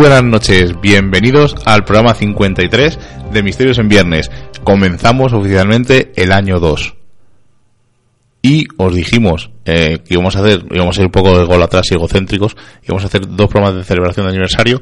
Buenas 0.00 0.24
noches, 0.24 0.80
bienvenidos 0.80 1.54
al 1.66 1.84
programa 1.84 2.14
53 2.14 2.98
de 3.34 3.42
Misterios 3.42 3.76
en 3.76 3.90
Viernes. 3.90 4.30
Comenzamos 4.64 5.34
oficialmente 5.34 6.10
el 6.16 6.32
año 6.32 6.58
2. 6.58 6.96
Y 8.40 8.66
os 8.78 8.94
dijimos 8.94 9.50
eh, 9.66 9.98
que 10.02 10.14
íbamos 10.14 10.36
a 10.36 10.38
hacer, 10.40 10.64
íbamos 10.70 10.96
a 10.96 11.00
ir 11.02 11.06
un 11.08 11.12
poco 11.12 11.38
de 11.38 11.44
gol 11.44 11.62
atrás 11.62 11.90
y 11.90 11.96
egocéntricos, 11.96 12.56
íbamos 12.82 13.02
a 13.04 13.08
hacer 13.08 13.28
dos 13.28 13.50
programas 13.50 13.74
de 13.74 13.84
celebración 13.84 14.24
de 14.24 14.30
aniversario, 14.30 14.80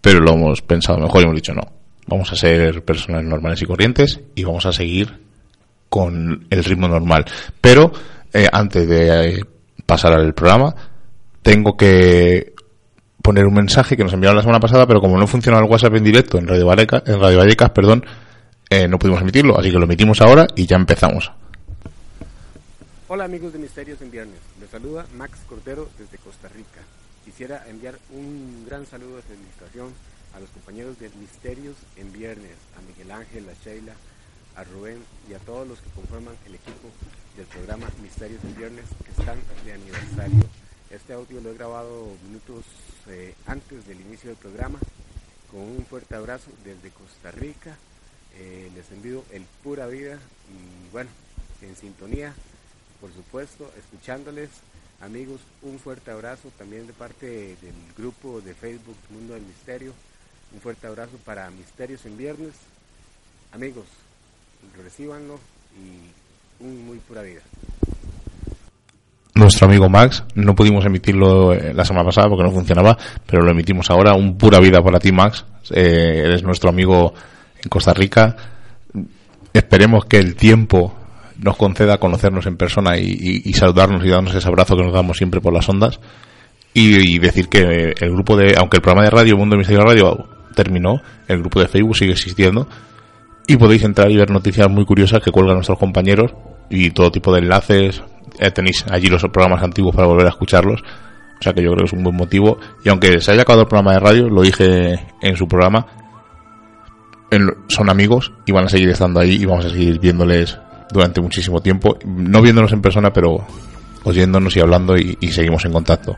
pero 0.00 0.20
lo 0.20 0.32
hemos 0.32 0.62
pensado 0.62 0.98
mejor 0.98 1.20
y 1.20 1.24
hemos 1.24 1.36
dicho 1.36 1.52
no. 1.52 1.70
Vamos 2.06 2.32
a 2.32 2.36
ser 2.36 2.82
personas 2.86 3.24
normales 3.24 3.60
y 3.60 3.66
corrientes 3.66 4.18
y 4.34 4.44
vamos 4.44 4.64
a 4.64 4.72
seguir 4.72 5.12
con 5.90 6.46
el 6.48 6.64
ritmo 6.64 6.88
normal. 6.88 7.26
Pero 7.60 7.92
eh, 8.32 8.48
antes 8.50 8.88
de 8.88 9.28
eh, 9.28 9.44
pasar 9.84 10.14
al 10.14 10.32
programa, 10.32 10.74
tengo 11.42 11.76
que 11.76 12.51
poner 13.22 13.46
un 13.46 13.54
mensaje 13.54 13.96
que 13.96 14.02
nos 14.02 14.12
enviaron 14.12 14.36
la 14.36 14.42
semana 14.42 14.60
pasada, 14.60 14.86
pero 14.86 15.00
como 15.00 15.16
no 15.16 15.26
funcionó 15.26 15.58
el 15.58 15.64
WhatsApp 15.64 15.94
en 15.94 16.04
directo 16.04 16.38
en 16.38 16.48
Radio 16.48 16.66
Vallecas, 16.66 17.02
en 17.06 17.20
Radio 17.20 17.38
Vallecas, 17.38 17.70
perdón, 17.70 18.04
eh, 18.68 18.88
no 18.88 18.98
pudimos 18.98 19.20
emitirlo, 19.22 19.58
así 19.58 19.70
que 19.70 19.78
lo 19.78 19.84
emitimos 19.84 20.20
ahora 20.20 20.46
y 20.56 20.66
ya 20.66 20.76
empezamos. 20.76 21.30
Hola 23.08 23.24
amigos 23.24 23.52
de 23.52 23.58
Misterios 23.58 24.00
en 24.00 24.10
Viernes, 24.10 24.38
les 24.60 24.70
saluda 24.70 25.06
Max 25.16 25.38
Cordero 25.48 25.88
desde 25.98 26.18
Costa 26.18 26.48
Rica. 26.48 26.80
Quisiera 27.24 27.64
enviar 27.68 27.94
un 28.10 28.64
gran 28.66 28.84
saludo 28.86 29.16
de 29.16 29.22
felicitación 29.22 29.88
a 30.34 30.40
los 30.40 30.48
compañeros 30.50 30.98
de 30.98 31.10
Misterios 31.20 31.76
en 31.96 32.12
Viernes, 32.12 32.56
a 32.76 32.80
Miguel 32.88 33.12
Ángel, 33.12 33.44
a 33.48 33.64
Sheila, 33.64 33.92
a 34.56 34.64
Rubén 34.64 34.98
y 35.30 35.34
a 35.34 35.38
todos 35.38 35.68
los 35.68 35.78
que 35.80 35.90
conforman 35.90 36.34
el 36.46 36.54
equipo 36.54 36.88
del 37.36 37.46
programa 37.46 37.86
Misterios 38.02 38.42
en 38.44 38.56
Viernes 38.56 38.84
que 39.04 39.10
están 39.10 39.38
de 39.64 39.72
aniversario. 39.72 40.61
Este 40.92 41.14
audio 41.14 41.40
lo 41.40 41.50
he 41.50 41.54
grabado 41.54 42.06
minutos 42.26 42.66
eh, 43.08 43.34
antes 43.46 43.86
del 43.86 43.98
inicio 44.02 44.28
del 44.28 44.36
programa 44.36 44.78
con 45.50 45.62
un 45.62 45.86
fuerte 45.86 46.14
abrazo 46.14 46.50
desde 46.66 46.90
Costa 46.90 47.30
Rica. 47.30 47.78
Eh, 48.36 48.70
les 48.74 48.90
envío 48.90 49.24
el 49.32 49.46
pura 49.64 49.86
vida 49.86 50.18
y 50.50 50.90
bueno, 50.90 51.08
en 51.62 51.74
sintonía, 51.76 52.34
por 53.00 53.10
supuesto, 53.14 53.72
escuchándoles. 53.78 54.50
Amigos, 55.00 55.40
un 55.62 55.78
fuerte 55.78 56.10
abrazo 56.10 56.52
también 56.58 56.86
de 56.86 56.92
parte 56.92 57.26
del 57.26 57.74
grupo 57.96 58.42
de 58.42 58.52
Facebook 58.52 58.96
Mundo 59.08 59.32
del 59.32 59.44
Misterio. 59.44 59.94
Un 60.52 60.60
fuerte 60.60 60.88
abrazo 60.88 61.16
para 61.24 61.50
Misterios 61.50 62.04
en 62.04 62.18
Viernes. 62.18 62.52
Amigos, 63.50 63.86
recíbanlo 64.76 65.40
y 65.74 66.62
un 66.62 66.84
muy 66.84 66.98
pura 66.98 67.22
vida 67.22 67.40
nuestro 69.34 69.66
amigo 69.66 69.88
Max. 69.88 70.24
No 70.34 70.54
pudimos 70.54 70.84
emitirlo 70.84 71.52
eh, 71.52 71.72
la 71.74 71.84
semana 71.84 72.04
pasada 72.04 72.28
porque 72.28 72.44
no 72.44 72.50
funcionaba, 72.50 72.96
pero 73.26 73.42
lo 73.42 73.50
emitimos 73.50 73.90
ahora. 73.90 74.14
Un 74.14 74.36
pura 74.36 74.60
vida 74.60 74.82
para 74.82 74.98
ti, 74.98 75.12
Max. 75.12 75.44
Eh, 75.70 76.22
eres 76.24 76.42
nuestro 76.42 76.70
amigo 76.70 77.14
en 77.62 77.68
Costa 77.68 77.94
Rica. 77.94 78.36
Esperemos 79.52 80.04
que 80.06 80.18
el 80.18 80.34
tiempo 80.34 80.94
nos 81.38 81.56
conceda 81.56 81.98
conocernos 81.98 82.46
en 82.46 82.56
persona 82.56 82.96
y, 82.98 83.52
saludarnos 83.52 84.04
y 84.04 84.08
darnos 84.08 84.34
ese 84.34 84.46
abrazo 84.48 84.76
que 84.76 84.84
nos 84.84 84.92
damos 84.92 85.16
siempre 85.16 85.40
por 85.40 85.52
las 85.52 85.68
ondas. 85.68 85.98
Y, 86.74 87.18
decir 87.18 87.48
que 87.48 87.94
el 88.00 88.10
grupo 88.12 88.36
de, 88.36 88.54
aunque 88.56 88.78
el 88.78 88.82
programa 88.82 89.04
de 89.04 89.10
radio 89.10 89.36
Mundo 89.36 89.56
Misterio 89.56 89.82
Radio 89.82 90.28
terminó, 90.54 91.02
el 91.28 91.40
grupo 91.40 91.60
de 91.60 91.68
Facebook 91.68 91.96
sigue 91.96 92.12
existiendo 92.12 92.66
y 93.46 93.56
podéis 93.56 93.82
entrar 93.82 94.10
y 94.10 94.16
ver 94.16 94.30
noticias 94.30 94.70
muy 94.70 94.84
curiosas 94.84 95.20
que 95.22 95.30
cuelgan 95.30 95.56
nuestros 95.56 95.78
compañeros 95.78 96.32
y 96.70 96.90
todo 96.90 97.10
tipo 97.10 97.32
de 97.32 97.40
enlaces, 97.40 98.02
tenéis 98.54 98.84
allí 98.90 99.08
los 99.08 99.22
programas 99.22 99.62
antiguos 99.62 99.94
para 99.94 100.06
volver 100.06 100.26
a 100.26 100.30
escucharlos. 100.30 100.82
O 100.82 101.42
sea 101.42 101.52
que 101.52 101.62
yo 101.62 101.70
creo 101.70 101.78
que 101.78 101.86
es 101.86 101.92
un 101.92 102.04
buen 102.04 102.16
motivo. 102.16 102.58
Y 102.84 102.88
aunque 102.88 103.20
se 103.20 103.32
haya 103.32 103.42
acabado 103.42 103.62
el 103.62 103.68
programa 103.68 103.94
de 103.94 104.00
radio, 104.00 104.28
lo 104.28 104.42
dije 104.42 105.00
en 105.20 105.36
su 105.36 105.48
programa, 105.48 105.86
son 107.68 107.90
amigos 107.90 108.32
y 108.46 108.52
van 108.52 108.66
a 108.66 108.68
seguir 108.68 108.90
estando 108.90 109.20
ahí 109.20 109.42
y 109.42 109.44
vamos 109.44 109.64
a 109.64 109.70
seguir 109.70 109.98
viéndoles 109.98 110.58
durante 110.92 111.20
muchísimo 111.20 111.60
tiempo. 111.60 111.96
No 112.04 112.42
viéndonos 112.42 112.72
en 112.72 112.82
persona, 112.82 113.12
pero 113.12 113.44
oyéndonos 114.04 114.56
y 114.56 114.60
hablando 114.60 114.96
y, 114.96 115.16
seguimos 115.32 115.64
en 115.64 115.72
contacto. 115.72 116.16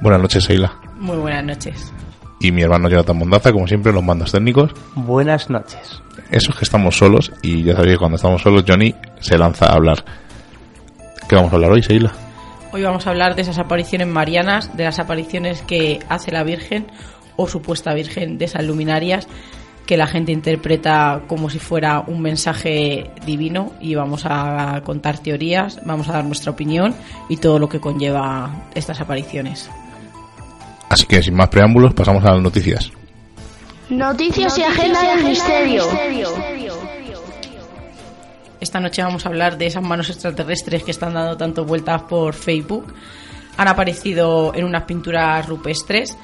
Buenas 0.00 0.20
noches, 0.20 0.44
Seila. 0.44 0.72
Muy 0.98 1.16
buenas 1.16 1.44
noches. 1.44 1.92
Y 2.40 2.52
mi 2.52 2.62
hermano 2.62 2.88
Jonathan 2.88 3.18
Mondaza, 3.18 3.52
como 3.52 3.66
siempre, 3.66 3.92
los 3.92 4.04
mandos 4.04 4.30
técnicos. 4.30 4.70
Buenas 4.94 5.50
noches. 5.50 6.02
Eso 6.30 6.50
es 6.50 6.56
que 6.56 6.64
estamos 6.64 6.96
solos 6.96 7.32
y 7.42 7.64
ya 7.64 7.74
sabéis 7.74 7.94
que 7.94 7.98
cuando 7.98 8.16
estamos 8.16 8.42
solos 8.42 8.64
Johnny 8.66 8.94
se 9.18 9.38
lanza 9.38 9.66
a 9.66 9.74
hablar. 9.74 10.04
¿Qué 11.28 11.36
vamos 11.36 11.52
a 11.52 11.56
hablar 11.56 11.72
hoy, 11.72 11.82
Seila? 11.82 12.12
Hoy 12.72 12.82
vamos 12.82 13.06
a 13.06 13.10
hablar 13.10 13.34
de 13.34 13.42
esas 13.42 13.58
apariciones 13.58 14.08
marianas, 14.08 14.76
de 14.76 14.84
las 14.84 14.98
apariciones 14.98 15.62
que 15.62 16.00
hace 16.08 16.32
la 16.32 16.42
Virgen 16.42 16.86
o 17.36 17.46
supuesta 17.46 17.92
Virgen 17.94 18.38
de 18.38 18.46
esas 18.46 18.64
luminarias 18.64 19.28
que 19.86 19.96
la 19.96 20.06
gente 20.06 20.32
interpreta 20.32 21.22
como 21.26 21.48
si 21.48 21.58
fuera 21.58 22.00
un 22.06 22.20
mensaje 22.20 23.10
divino 23.24 23.72
y 23.80 23.94
vamos 23.94 24.24
a 24.26 24.82
contar 24.84 25.18
teorías, 25.18 25.80
vamos 25.84 26.10
a 26.10 26.12
dar 26.12 26.24
nuestra 26.26 26.52
opinión 26.52 26.94
y 27.30 27.38
todo 27.38 27.58
lo 27.58 27.70
que 27.70 27.80
conlleva 27.80 28.66
estas 28.74 29.00
apariciones. 29.00 29.70
Así 30.90 31.06
que 31.06 31.22
sin 31.22 31.34
más 31.34 31.48
preámbulos 31.48 31.94
pasamos 31.94 32.22
a 32.24 32.32
las 32.32 32.42
noticias. 32.42 32.90
Noticias, 33.88 34.58
y 34.58 34.62
agenda 34.62 35.02
del 35.02 35.24
misterio. 35.24 35.84
Esta 38.60 38.80
noche 38.80 39.02
vamos 39.02 39.24
a 39.24 39.28
hablar 39.28 39.56
de 39.56 39.66
esas 39.66 39.82
manos 39.82 40.10
extraterrestres 40.10 40.82
que 40.82 40.90
están 40.90 41.14
dando 41.14 41.36
tanto 41.36 41.64
vueltas 41.64 42.02
por 42.02 42.34
Facebook. 42.34 42.92
Han 43.56 43.68
aparecido 43.68 44.52
en 44.54 44.64
unas 44.64 44.82
pinturas 44.82 45.46
rupestres. 45.46 46.16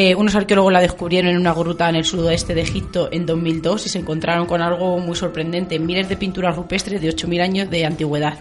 Eh, 0.00 0.14
unos 0.14 0.36
arqueólogos 0.36 0.72
la 0.72 0.80
descubrieron 0.80 1.32
en 1.32 1.38
una 1.38 1.52
gruta 1.52 1.88
en 1.88 1.96
el 1.96 2.04
sudoeste 2.04 2.54
de 2.54 2.60
Egipto 2.60 3.08
en 3.10 3.26
2002 3.26 3.86
y 3.86 3.88
se 3.88 3.98
encontraron 3.98 4.46
con 4.46 4.62
algo 4.62 5.00
muy 5.00 5.16
sorprendente, 5.16 5.80
miles 5.80 6.08
de 6.08 6.16
pinturas 6.16 6.54
rupestres 6.54 7.02
de 7.02 7.08
8.000 7.08 7.42
años 7.42 7.68
de 7.68 7.84
antigüedad. 7.84 8.38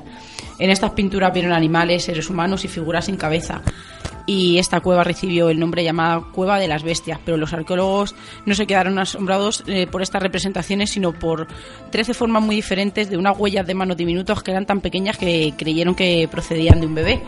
En 0.60 0.70
estas 0.70 0.92
pinturas 0.92 1.34
vieron 1.34 1.54
animales, 1.54 2.04
seres 2.04 2.30
humanos 2.30 2.64
y 2.64 2.68
figuras 2.68 3.06
sin 3.06 3.18
cabeza 3.18 3.64
y 4.28 4.60
esta 4.60 4.82
cueva 4.82 5.04
recibió 5.04 5.50
el 5.50 5.60
nombre 5.60 5.84
llamada 5.84 6.22
Cueva 6.32 6.60
de 6.60 6.68
las 6.68 6.84
Bestias, 6.84 7.20
pero 7.26 7.38
los 7.38 7.54
arqueólogos 7.54 8.14
no 8.46 8.54
se 8.54 8.68
quedaron 8.68 9.00
asombrados 9.00 9.64
eh, 9.66 9.88
por 9.88 10.04
estas 10.04 10.22
representaciones, 10.22 10.92
sino 10.92 11.12
por 11.14 11.48
13 11.90 12.14
formas 12.14 12.44
muy 12.44 12.56
diferentes 12.56 13.10
de 13.10 13.18
unas 13.18 13.36
huellas 13.36 13.66
de 13.66 13.74
manos 13.74 13.98
diminutos 13.98 14.44
que 14.44 14.52
eran 14.52 14.68
tan 14.68 14.80
pequeñas 14.80 15.18
que 15.18 15.56
creyeron 15.58 15.96
que 15.96 16.28
procedían 16.30 16.82
de 16.82 16.86
un 16.86 16.94
bebé. 16.94 17.24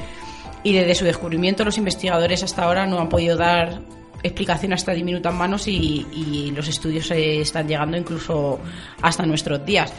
Y 0.61 0.73
desde 0.73 0.93
su 0.93 1.05
descubrimiento 1.05 1.65
los 1.65 1.79
investigadores 1.79 2.43
hasta 2.43 2.65
ahora 2.65 2.85
no 2.85 2.99
han 2.99 3.09
podido 3.09 3.35
dar 3.35 3.81
explicación 4.23 4.73
a 4.73 4.75
estas 4.75 4.95
diminutas 4.95 5.33
manos 5.33 5.67
y, 5.67 6.05
y 6.11 6.51
los 6.55 6.67
estudios 6.67 7.09
están 7.11 7.67
llegando 7.67 7.97
incluso 7.97 8.59
hasta 9.01 9.25
nuestros 9.25 9.65
días. 9.65 9.93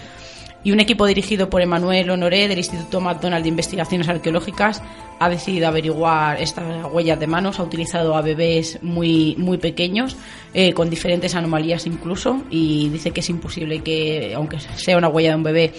Y 0.63 0.73
un 0.73 0.81
equipo 0.81 1.07
dirigido 1.07 1.49
por 1.49 1.63
Emanuel 1.63 2.11
Honoré 2.11 2.47
del 2.47 2.59
Instituto 2.59 3.01
McDonald 3.01 3.43
de 3.43 3.49
Investigaciones 3.49 4.09
Arqueológicas 4.11 4.83
ha 5.19 5.31
decidido 5.31 5.69
averiguar 5.69 6.41
estas 6.41 6.85
huellas 6.93 7.19
de 7.19 7.27
manos, 7.27 7.59
ha 7.59 7.63
utilizado 7.63 8.15
a 8.15 8.21
bebés 8.21 8.79
muy, 8.83 9.37
muy 9.39 9.57
pequeños, 9.57 10.19
eh, 10.53 10.75
con 10.75 10.91
diferentes 10.91 11.35
anomalías 11.35 11.87
incluso, 11.87 12.43
y 12.51 12.91
dice 12.91 13.11
que 13.11 13.21
es 13.21 13.31
imposible 13.31 13.81
que, 13.81 14.35
aunque 14.35 14.61
sea 14.61 14.99
una 14.99 15.09
huella 15.09 15.31
de 15.31 15.37
un 15.37 15.43
bebé, 15.43 15.73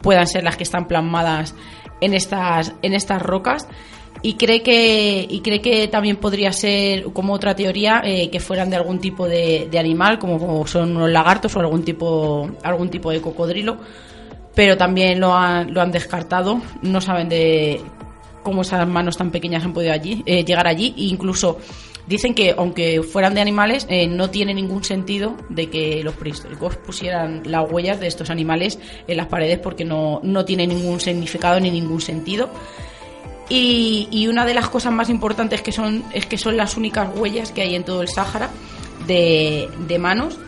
puedan 0.00 0.28
ser 0.28 0.44
las 0.44 0.56
que 0.56 0.62
están 0.62 0.86
plasmadas 0.86 1.56
en 2.00 2.14
estas, 2.14 2.72
en 2.82 2.94
estas 2.94 3.20
rocas 3.20 3.66
y 4.22 4.34
cree 4.34 4.62
que 4.62 5.26
y 5.28 5.40
cree 5.40 5.60
que 5.60 5.88
también 5.88 6.16
podría 6.16 6.52
ser 6.52 7.04
como 7.12 7.32
otra 7.32 7.54
teoría 7.54 8.02
eh, 8.04 8.28
que 8.30 8.40
fueran 8.40 8.68
de 8.70 8.76
algún 8.76 9.00
tipo 9.00 9.26
de, 9.26 9.70
animal 9.78 10.18
como 10.18 10.66
son 10.66 10.94
los 10.94 11.10
lagartos 11.10 11.56
o 11.56 11.60
algún 11.60 11.84
tipo 11.84 12.50
algún 12.62 12.90
tipo 12.90 13.10
de 13.10 13.20
cocodrilo 13.20 13.78
pero 14.54 14.76
también 14.76 15.20
lo 15.20 15.34
han, 15.34 15.72
lo 15.72 15.80
han 15.80 15.90
descartado. 15.90 16.60
No 16.82 17.00
saben 17.00 17.28
de 17.28 17.80
cómo 18.42 18.62
esas 18.62 18.86
manos 18.86 19.16
tan 19.16 19.30
pequeñas 19.30 19.64
han 19.64 19.72
podido 19.72 19.92
allí, 19.92 20.22
eh, 20.26 20.44
llegar 20.44 20.66
allí. 20.66 20.94
E 20.96 21.04
incluso 21.04 21.58
dicen 22.06 22.34
que, 22.34 22.54
aunque 22.56 23.02
fueran 23.02 23.34
de 23.34 23.40
animales, 23.40 23.86
eh, 23.88 24.06
no 24.06 24.30
tiene 24.30 24.54
ningún 24.54 24.82
sentido 24.82 25.36
de 25.48 25.70
que 25.70 26.02
los 26.02 26.14
prehistóricos 26.14 26.76
pusieran 26.76 27.42
las 27.46 27.70
huellas 27.70 28.00
de 28.00 28.08
estos 28.08 28.30
animales 28.30 28.78
en 29.06 29.16
las 29.16 29.28
paredes 29.28 29.58
porque 29.58 29.84
no, 29.84 30.20
no 30.22 30.44
tiene 30.44 30.66
ningún 30.66 31.00
significado 31.00 31.60
ni 31.60 31.70
ningún 31.70 32.00
sentido. 32.00 32.50
Y, 33.50 34.08
y, 34.12 34.28
una 34.28 34.46
de 34.46 34.54
las 34.54 34.68
cosas 34.68 34.92
más 34.92 35.10
importantes 35.10 35.60
que 35.60 35.72
son 35.72 36.04
es 36.14 36.24
que 36.24 36.38
son 36.38 36.56
las 36.56 36.76
únicas 36.76 37.08
huellas 37.14 37.50
que 37.50 37.62
hay 37.62 37.74
en 37.74 37.84
todo 37.84 38.00
el 38.00 38.08
Sáhara 38.08 38.48
de, 39.06 39.68
de 39.86 39.98
manos. 39.98 40.38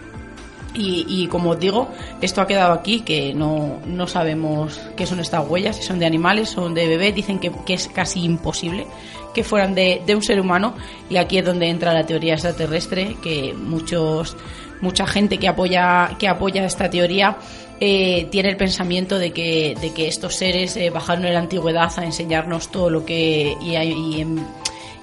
Y, 0.74 1.26
como 1.26 1.50
os 1.50 1.60
digo, 1.60 1.90
esto 2.22 2.40
ha 2.40 2.46
quedado 2.46 2.72
aquí, 2.72 3.00
que 3.00 3.34
no, 3.34 3.80
no, 3.84 4.06
sabemos 4.06 4.80
qué 4.96 5.04
son 5.04 5.20
estas 5.20 5.46
huellas, 5.46 5.76
si 5.76 5.82
son 5.82 5.98
de 5.98 6.06
animales, 6.06 6.48
son 6.48 6.72
de 6.72 6.88
bebés, 6.88 7.14
dicen 7.14 7.38
que, 7.38 7.52
que 7.66 7.74
es 7.74 7.88
casi 7.88 8.24
imposible 8.24 8.86
que 9.34 9.44
fueran 9.44 9.74
de, 9.74 10.02
de, 10.06 10.14
un 10.14 10.22
ser 10.22 10.40
humano. 10.40 10.74
Y 11.10 11.16
aquí 11.16 11.38
es 11.38 11.44
donde 11.44 11.68
entra 11.68 11.92
la 11.92 12.06
teoría 12.06 12.34
extraterrestre, 12.34 13.16
que 13.22 13.52
muchos, 13.54 14.34
mucha 14.80 15.06
gente 15.06 15.36
que 15.36 15.48
apoya, 15.48 16.16
que 16.18 16.28
apoya 16.28 16.64
esta 16.64 16.88
teoría 16.88 17.36
eh, 17.84 18.28
tiene 18.30 18.48
el 18.48 18.56
pensamiento 18.56 19.18
de 19.18 19.32
que, 19.32 19.74
de 19.80 19.92
que 19.92 20.06
estos 20.06 20.36
seres 20.36 20.76
eh, 20.76 20.90
bajaron 20.90 21.24
en 21.24 21.34
la 21.34 21.40
antigüedad 21.40 21.90
a 21.98 22.04
enseñarnos 22.04 22.70
todo 22.70 22.88
lo 22.90 23.04
que... 23.04 23.56
Y, 23.60 23.74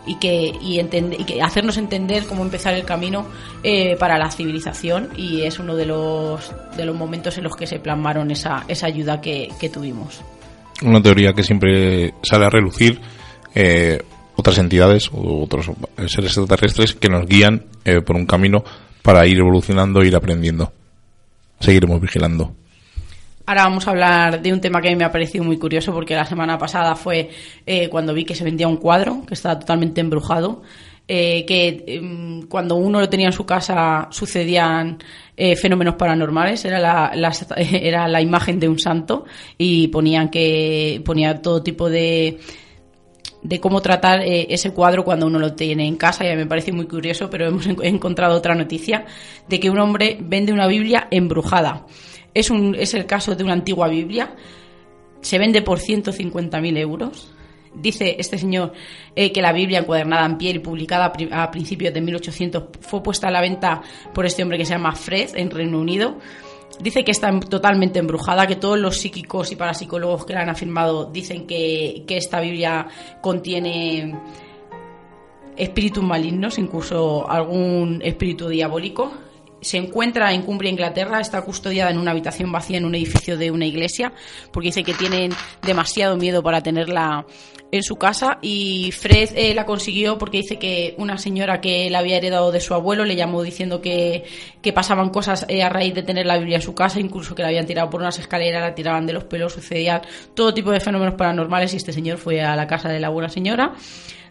y, 0.06 0.16
que, 0.16 0.54
y, 0.62 0.80
hacernos 1.42 1.76
entender 1.76 2.24
cómo 2.24 2.42
empezar 2.42 2.74
el 2.74 2.86
camino 2.86 3.28
eh, 3.64 3.98
para 3.98 4.18
la 4.18 4.32
civilización 4.32 5.10
y 5.18 5.42
es 5.42 5.60
uno 5.60 5.76
de 5.76 5.86
los, 5.88 6.54
de 6.78 6.86
los 6.86 6.96
momentos 6.96 7.38
en 7.38 7.44
los 7.44 7.58
que 7.58 7.68
se 7.68 7.80
plasmaron 7.80 8.32
esa, 8.32 8.64
esa 8.70 8.88
ayuda 8.88 9.20
que, 9.20 9.50
tuvimos. 9.74 10.22
Una 10.82 11.02
teoría 11.02 11.34
que 11.34 11.44
siempre 11.44 12.14
sale 12.24 12.46
a 12.46 12.50
relucir 12.50 13.02
eh, 13.54 14.02
otras 14.38 14.58
entidades 14.58 15.12
u 15.12 15.44
otros 15.44 15.70
seres 16.08 16.38
extraterrestres 16.38 16.96
que 16.96 17.10
nos 17.10 17.26
guían 17.28 17.66
eh, 17.84 18.00
por 18.00 18.16
un 18.16 18.26
camino 18.26 18.64
para 19.02 19.28
ir 19.28 19.38
evolucionando 19.38 20.02
ir 20.02 20.16
aprendiendo. 20.16 20.72
Seguiremos 21.60 22.00
vigilando. 22.00 22.56
Ahora 23.50 23.64
vamos 23.64 23.88
a 23.88 23.90
hablar 23.90 24.44
de 24.44 24.54
un 24.54 24.62
tema 24.62 24.80
que 24.80 24.90
a 24.90 24.92
mí 24.92 24.96
me 24.96 25.06
ha 25.06 25.12
parecido 25.12 25.44
muy 25.44 25.58
curioso 25.58 25.92
porque 25.92 26.14
la 26.14 26.24
semana 26.24 26.56
pasada 26.60 26.96
fue 26.96 27.32
eh, 27.66 27.90
cuando 27.90 28.14
vi 28.14 28.24
que 28.24 28.36
se 28.36 28.44
vendía 28.44 28.68
un 28.68 28.78
cuadro 28.78 29.24
que 29.26 29.34
estaba 29.34 29.58
totalmente 29.58 30.02
embrujado. 30.02 30.62
Eh, 31.08 31.46
que 31.48 31.84
em, 31.88 32.44
cuando 32.44 32.76
uno 32.76 33.00
lo 33.00 33.10
tenía 33.10 33.26
en 33.26 33.34
su 33.34 33.48
casa 33.48 34.08
sucedían 34.12 35.00
eh, 35.36 35.56
fenómenos 35.56 35.96
paranormales, 35.96 36.64
era 36.64 36.78
la, 36.78 37.12
era 37.58 38.08
la 38.08 38.22
imagen 38.22 38.60
de 38.60 38.70
un 38.70 38.78
santo 38.78 39.26
y 39.58 39.88
ponían 39.88 40.30
que 40.30 41.02
ponía 41.04 41.42
todo 41.42 41.64
tipo 41.64 41.90
de 41.90 42.40
de 43.42 43.60
cómo 43.60 43.82
tratar 43.82 44.22
ese 44.22 44.74
cuadro 44.74 45.04
cuando 45.06 45.26
uno 45.26 45.40
lo 45.40 45.54
tiene 45.54 45.88
en 45.88 45.96
casa 45.96 46.24
y 46.30 46.36
me 46.36 46.46
parece 46.46 46.72
muy 46.72 46.86
curioso, 46.86 47.30
pero 47.32 47.48
hemos 47.48 47.66
encontrado 47.66 48.36
otra 48.36 48.54
noticia 48.54 49.06
de 49.48 49.60
que 49.60 49.72
un 49.72 49.80
hombre 49.80 50.18
vende 50.22 50.54
una 50.54 50.68
Biblia 50.68 51.08
embrujada. 51.10 51.88
Es, 52.34 52.50
un, 52.50 52.76
es 52.76 52.94
el 52.94 53.06
caso 53.06 53.36
de 53.36 53.44
una 53.44 53.54
antigua 53.54 53.88
Biblia. 53.88 54.36
Se 55.22 55.38
vende 55.38 55.62
por 55.62 55.80
150.000 55.80 56.78
euros. 56.78 57.34
Dice 57.74 58.16
este 58.18 58.38
señor 58.38 58.74
eh, 59.16 59.32
que 59.32 59.42
la 59.42 59.54
Biblia 59.54 59.80
encuadernada 59.80 60.26
en 60.26 60.38
piel 60.38 60.56
y 60.56 60.60
publicada 60.60 61.14
a 61.32 61.52
principios 61.52 61.94
de 61.94 62.02
1800 62.02 62.64
fue 62.82 63.04
puesta 63.04 63.28
a 63.28 63.32
la 63.32 63.42
venta 63.42 63.82
por 64.14 64.26
este 64.26 64.42
hombre 64.42 64.58
que 64.58 64.66
se 64.66 64.74
llama 64.74 64.96
Fred 64.96 65.36
en 65.36 65.52
Reino 65.52 65.80
Unido. 65.80 66.18
Dice 66.82 67.04
que 67.04 67.12
está 67.12 67.38
totalmente 67.42 68.00
embrujada, 68.00 68.48
que 68.48 68.56
todos 68.56 68.80
los 68.80 68.98
psíquicos 68.98 69.52
y 69.52 69.56
parapsicólogos 69.56 70.26
que 70.26 70.34
la 70.34 70.42
han 70.42 70.50
afirmado 70.50 71.06
dicen 71.06 71.46
que, 71.46 72.06
que 72.08 72.18
esta 72.18 72.40
Biblia 72.40 72.88
contiene 73.22 74.16
espíritus 75.58 76.04
malignos, 76.04 76.58
incluso 76.58 77.30
algún 77.30 78.02
espíritu 78.02 78.48
diabólico 78.48 79.12
se 79.62 79.78
encuentra 79.78 80.34
en 80.34 80.42
Cumbria, 80.44 80.72
Inglaterra, 80.72 81.20
está 81.20 81.42
custodiada 81.42 81.92
en 81.92 81.98
una 81.98 82.12
habitación 82.12 82.52
vacía 82.52 82.78
en 82.78 82.86
un 82.86 82.96
edificio 82.96 83.38
de 83.38 83.52
una 83.52 83.66
iglesia, 83.66 84.14
porque 84.52 84.70
dice 84.70 84.84
que 84.84 84.94
tienen 84.94 85.32
demasiado 85.62 86.18
miedo 86.18 86.44
para 86.44 86.62
tenerla 86.62 87.26
en 87.72 87.84
su 87.84 87.98
casa 87.98 88.40
y 88.42 88.92
Fred 88.92 89.30
eh, 89.36 89.54
la 89.54 89.66
consiguió 89.66 90.18
porque 90.18 90.38
dice 90.38 90.58
que 90.58 90.96
una 90.98 91.18
señora 91.18 91.62
que 91.62 91.90
la 91.90 92.00
había 92.00 92.18
heredado 92.18 92.52
de 92.52 92.62
su 92.62 92.74
abuelo 92.74 93.06
le 93.06 93.16
llamó 93.16 93.44
diciendo 93.44 93.82
que, 93.82 94.24
pasaban 94.74 95.10
cosas 95.10 95.46
eh, 95.50 95.64
a 95.64 95.70
raíz 95.70 95.94
de 95.94 96.04
tener 96.04 96.26
la 96.26 96.38
Biblia 96.38 96.58
en 96.58 96.62
su 96.62 96.74
casa, 96.76 97.00
incluso 97.00 97.36
que 97.36 97.42
la 97.42 97.50
habían 97.50 97.66
tirado 97.66 97.90
por 97.90 98.02
unas 98.02 98.20
escaleras, 98.20 98.62
la 98.62 98.76
tiraban 98.76 99.06
de 99.06 99.14
los 99.14 99.24
pelos, 99.26 99.54
sucedían 99.54 100.02
todo 100.34 100.54
tipo 100.54 100.72
de 100.72 100.80
fenómenos 100.80 101.16
paranormales 101.16 101.74
y 101.74 101.78
este 101.78 101.92
señor 101.92 102.18
fue 102.18 102.42
a 102.42 102.56
la 102.56 102.68
casa 102.68 102.90
de 102.90 103.00
la 103.00 103.10
buena 103.10 103.30
señora 103.30 103.74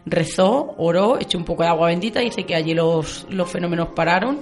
rezó, 0.05 0.75
oró, 0.77 1.19
echó 1.19 1.37
un 1.37 1.45
poco 1.45 1.63
de 1.63 1.69
agua 1.69 1.87
bendita, 1.87 2.21
dice 2.21 2.45
que 2.45 2.55
allí 2.55 2.73
los, 2.73 3.27
los 3.29 3.49
fenómenos 3.49 3.89
pararon 3.89 4.39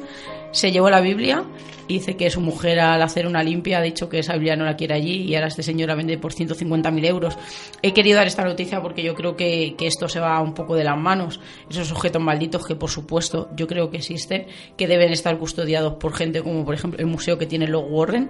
se 0.52 0.72
llevó 0.72 0.90
la 0.90 1.02
Biblia 1.02 1.44
y 1.88 1.96
dice 1.96 2.18
que 2.18 2.30
su 2.30 2.42
mujer 2.42 2.80
al 2.80 3.02
hacer 3.02 3.26
una 3.28 3.44
limpia 3.44 3.78
ha 3.78 3.82
dicho 3.82 4.10
que 4.10 4.20
esa 4.20 4.34
Biblia 4.34 4.56
no 4.56 4.66
la 4.66 4.76
quiere 4.76 4.94
allí 4.94 5.24
y 5.24 5.36
ahora 5.36 5.48
este 5.48 5.64
señor 5.64 5.88
la 5.88 5.96
vende 5.96 6.18
por 6.18 6.34
150.000 6.34 7.06
euros. 7.06 7.38
He 7.82 7.94
querido 7.94 8.18
dar 8.18 8.28
esta 8.28 8.44
noticia 8.44 8.82
porque 8.82 9.04
yo 9.04 9.16
creo 9.16 9.36
que, 9.38 9.76
que, 9.78 9.88
esto 9.88 10.10
se 10.10 10.20
va 10.20 10.42
un 10.42 10.54
poco 10.54 10.76
de 10.76 10.84
las 10.84 10.98
manos. 10.98 11.40
Esos 11.70 11.92
objetos 11.92 12.22
malditos 12.22 12.66
que 12.66 12.76
por 12.76 12.90
supuesto 12.90 13.50
yo 13.56 13.68
creo 13.68 13.90
que 13.90 13.98
existen, 13.98 14.48
que 14.76 14.88
deben 14.88 15.12
estar 15.12 15.38
custodiados 15.38 15.94
por 15.94 16.14
gente 16.14 16.42
como 16.42 16.66
por 16.66 16.76
ejemplo 16.76 17.00
el 17.00 17.08
museo 17.08 17.38
que 17.38 17.46
tiene 17.46 17.68
los 17.68 17.84
Warren 17.88 18.30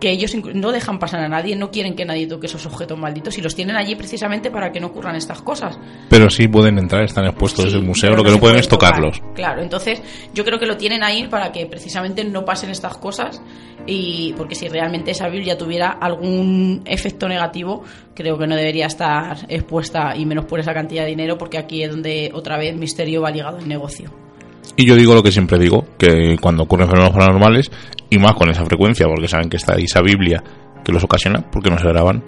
que 0.00 0.10
ellos 0.10 0.34
no 0.54 0.72
dejan 0.72 0.98
pasar 0.98 1.20
a 1.20 1.28
nadie, 1.28 1.56
no 1.56 1.70
quieren 1.70 1.94
que 1.94 2.04
nadie 2.04 2.26
toque 2.26 2.46
esos 2.46 2.66
objetos 2.66 2.98
malditos 2.98 3.36
y 3.38 3.42
los 3.42 3.54
tienen 3.54 3.76
allí 3.76 3.94
precisamente 3.94 4.50
para 4.50 4.72
que 4.72 4.80
no 4.80 4.88
ocurran 4.88 5.16
estas 5.16 5.42
cosas. 5.42 5.78
Pero 6.08 6.28
sí 6.30 6.48
pueden 6.48 6.78
entrar, 6.78 7.04
están 7.04 7.26
expuestos 7.26 7.64
desde 7.64 7.78
el 7.78 7.84
museo, 7.84 8.14
lo 8.14 8.22
que 8.22 8.30
no, 8.30 8.38
pueden 8.38 8.58
es 8.58 8.68
tocarlos. 8.68 9.22
Claro, 9.34 9.62
entonces 9.62 10.02
yo 10.34 10.44
creo 10.44 10.58
que 10.58 10.66
lo 10.66 10.76
tienen 10.76 11.02
ahí 11.02 11.26
para 11.28 11.52
que 11.52 11.66
precisamente 11.66 12.24
no 12.24 12.44
pasen 12.44 12.70
estas 12.70 12.96
cosas 12.98 13.40
y 13.86 14.34
porque 14.36 14.54
si 14.54 14.68
realmente 14.68 15.12
esa 15.12 15.28
Biblia 15.28 15.56
tuviera 15.56 15.90
algún 15.90 16.82
efecto 16.84 17.28
negativo, 17.28 17.84
creo 18.14 18.36
que 18.38 18.46
no 18.46 18.56
debería 18.56 18.86
estar 18.86 19.38
expuesta 19.48 20.14
y 20.16 20.26
menos 20.26 20.44
por 20.44 20.60
esa 20.60 20.74
cantidad 20.74 21.04
de 21.04 21.10
dinero 21.10 21.38
porque 21.38 21.58
aquí 21.58 21.82
es 21.82 21.90
donde 21.90 22.30
otra 22.34 22.58
vez 22.58 22.76
misterio 22.76 23.22
va 23.22 23.30
ligado 23.30 23.58
al 23.58 23.68
negocio. 23.68 24.25
Y 24.76 24.86
yo 24.86 24.94
digo 24.94 25.14
lo 25.14 25.22
que 25.22 25.32
siempre 25.32 25.58
digo, 25.58 25.86
que 25.98 26.36
cuando 26.40 26.64
ocurren 26.64 26.88
fenómenos 26.88 27.16
paranormales, 27.16 27.70
y 28.10 28.18
más 28.18 28.34
con 28.34 28.50
esa 28.50 28.64
frecuencia, 28.64 29.06
porque 29.06 29.26
saben 29.26 29.48
que 29.48 29.56
está 29.56 29.74
esa 29.74 30.02
Biblia 30.02 30.42
que 30.84 30.92
los 30.92 31.02
ocasiona, 31.02 31.40
porque 31.50 31.70
no 31.70 31.78
se 31.78 31.88
graban, 31.88 32.22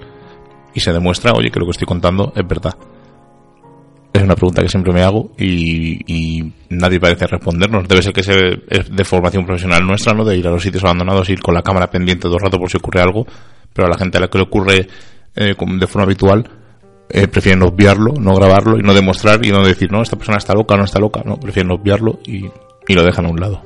y 0.75 0.81
se 0.81 0.93
demuestra, 0.93 1.33
oye, 1.33 1.51
que 1.51 1.61
lo 1.61 1.67
que 1.67 1.73
estoy 1.73 1.87
contando 1.87 2.33
es 2.35 2.47
verdad. 2.47 2.75
Es 4.13 4.23
una 4.23 4.35
pregunta 4.35 4.63
que 4.63 4.69
siempre 4.69 4.93
me 4.93 5.03
hago 5.03 5.31
y, 5.39 6.53
nadie 6.71 6.99
parece 6.99 7.27
respondernos. 7.27 7.87
Debe 7.87 8.03
ser 8.03 8.13
que 8.13 8.21
es 8.21 8.91
de 8.91 9.05
formación 9.05 9.45
profesional 9.45 9.87
nuestra, 9.87 10.15
¿no? 10.15 10.25
De 10.25 10.37
ir 10.37 10.47
a 10.49 10.51
los 10.51 10.63
sitios 10.63 10.83
abandonados, 10.85 11.29
ir 11.29 11.41
con 11.41 11.55
la 11.55 11.63
cámara 11.63 11.91
pendiente 11.91 12.23
todo 12.23 12.37
el 12.37 12.43
rato 12.43 12.59
por 12.59 12.71
si 12.71 12.79
ocurre 12.79 13.03
algo, 13.03 13.27
pero 13.73 13.87
a 13.87 13.91
la 13.91 13.99
gente 13.99 14.19
a 14.19 14.23
la 14.23 14.29
que 14.29 14.39
le 14.39 14.45
ocurre 14.45 14.89
eh, 15.37 15.55
de 15.55 15.87
forma 15.87 16.05
habitual, 16.05 16.49
eh, 17.11 17.29
prefieren 17.29 17.63
obviarlo, 17.63 18.15
no 18.15 18.35
grabarlo 18.35 18.79
y 18.79 18.83
no 18.83 18.95
demostrar 18.95 19.45
y 19.45 19.51
no 19.51 19.65
decir, 19.65 19.91
no, 19.91 20.03
esta 20.03 20.17
persona 20.17 20.39
está 20.39 20.55
loca, 20.55 20.77
no 20.77 20.85
está 20.85 20.99
loca, 20.99 21.23
no, 21.25 21.39
prefieren 21.39 21.71
obviarlo 21.71 22.19
y, 22.25 22.47
y 22.87 22.95
lo 22.95 23.03
dejan 23.03 23.27
a 23.27 23.31
un 23.31 23.41
lado. 23.41 23.63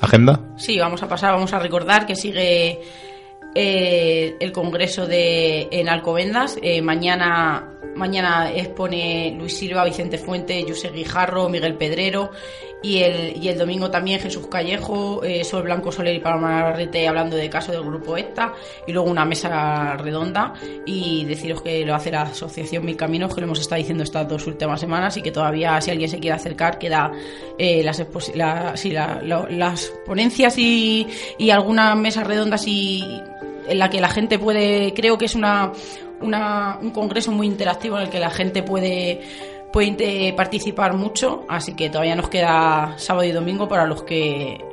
¿Agenda? 0.00 0.40
Sí, 0.56 0.78
vamos 0.78 1.02
a 1.02 1.08
pasar, 1.08 1.32
vamos 1.32 1.52
a 1.52 1.58
recordar 1.58 2.06
que 2.06 2.14
sigue 2.14 2.80
eh, 3.60 4.36
el 4.38 4.52
congreso 4.52 5.08
de 5.08 5.66
en 5.72 5.88
Alcobendas. 5.88 6.56
Eh, 6.62 6.80
mañana 6.80 7.74
mañana 7.96 8.52
expone 8.52 9.34
Luis 9.36 9.58
Silva, 9.58 9.84
Vicente 9.84 10.16
Fuente, 10.16 10.64
José 10.66 10.90
Guijarro, 10.90 11.48
Miguel 11.48 11.74
Pedrero 11.74 12.30
y 12.84 12.98
el, 12.98 13.42
y 13.42 13.48
el 13.48 13.58
domingo 13.58 13.90
también 13.90 14.20
Jesús 14.20 14.46
Callejo, 14.46 15.24
eh, 15.24 15.42
Sol 15.42 15.64
Blanco 15.64 15.90
Soler 15.90 16.14
y 16.14 16.20
Paloma 16.20 16.60
Narrete 16.60 17.08
hablando 17.08 17.34
del 17.34 17.50
caso 17.50 17.72
del 17.72 17.82
grupo 17.82 18.16
ETA 18.16 18.54
y 18.86 18.92
luego 18.92 19.10
una 19.10 19.24
mesa 19.24 19.96
redonda 19.96 20.54
y 20.86 21.24
deciros 21.24 21.60
que 21.60 21.84
lo 21.84 21.96
hace 21.96 22.12
la 22.12 22.22
asociación 22.22 22.84
Mil 22.84 22.96
Caminos 22.96 23.34
que 23.34 23.40
lo 23.40 23.48
hemos 23.48 23.58
estado 23.58 23.80
diciendo 23.80 24.04
estas 24.04 24.28
dos 24.28 24.46
últimas 24.46 24.78
semanas 24.78 25.16
y 25.16 25.22
que 25.22 25.32
todavía 25.32 25.80
si 25.80 25.90
alguien 25.90 26.08
se 26.08 26.20
quiere 26.20 26.36
acercar 26.36 26.78
queda 26.78 27.10
las, 27.58 28.06
las 29.50 29.92
ponencias 30.06 30.56
y, 30.56 31.08
y 31.36 31.50
algunas 31.50 31.96
mesas 31.96 32.24
redondas 32.24 32.62
y 32.68 33.20
en 33.68 33.78
la 33.78 33.90
que 33.90 34.00
la 34.00 34.08
gente 34.08 34.38
puede, 34.38 34.92
creo 34.94 35.18
que 35.18 35.26
es 35.26 35.34
una, 35.34 35.72
un 36.20 36.90
congreso 36.90 37.32
muy 37.32 37.46
interactivo 37.46 37.96
en 37.96 38.04
el 38.04 38.10
que 38.10 38.20
la 38.20 38.30
gente 38.30 38.62
puede, 38.62 39.20
puede 39.72 40.32
participar 40.32 40.94
mucho, 40.94 41.44
así 41.48 41.74
que 41.74 41.90
todavía 41.90 42.16
nos 42.16 42.28
queda 42.28 42.94
sábado 42.96 43.24
y 43.24 43.32
domingo 43.32 43.68
para 43.68 43.86
los 43.86 44.02
que 44.02 44.64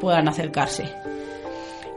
puedan 0.00 0.28
acercarse. 0.28 0.84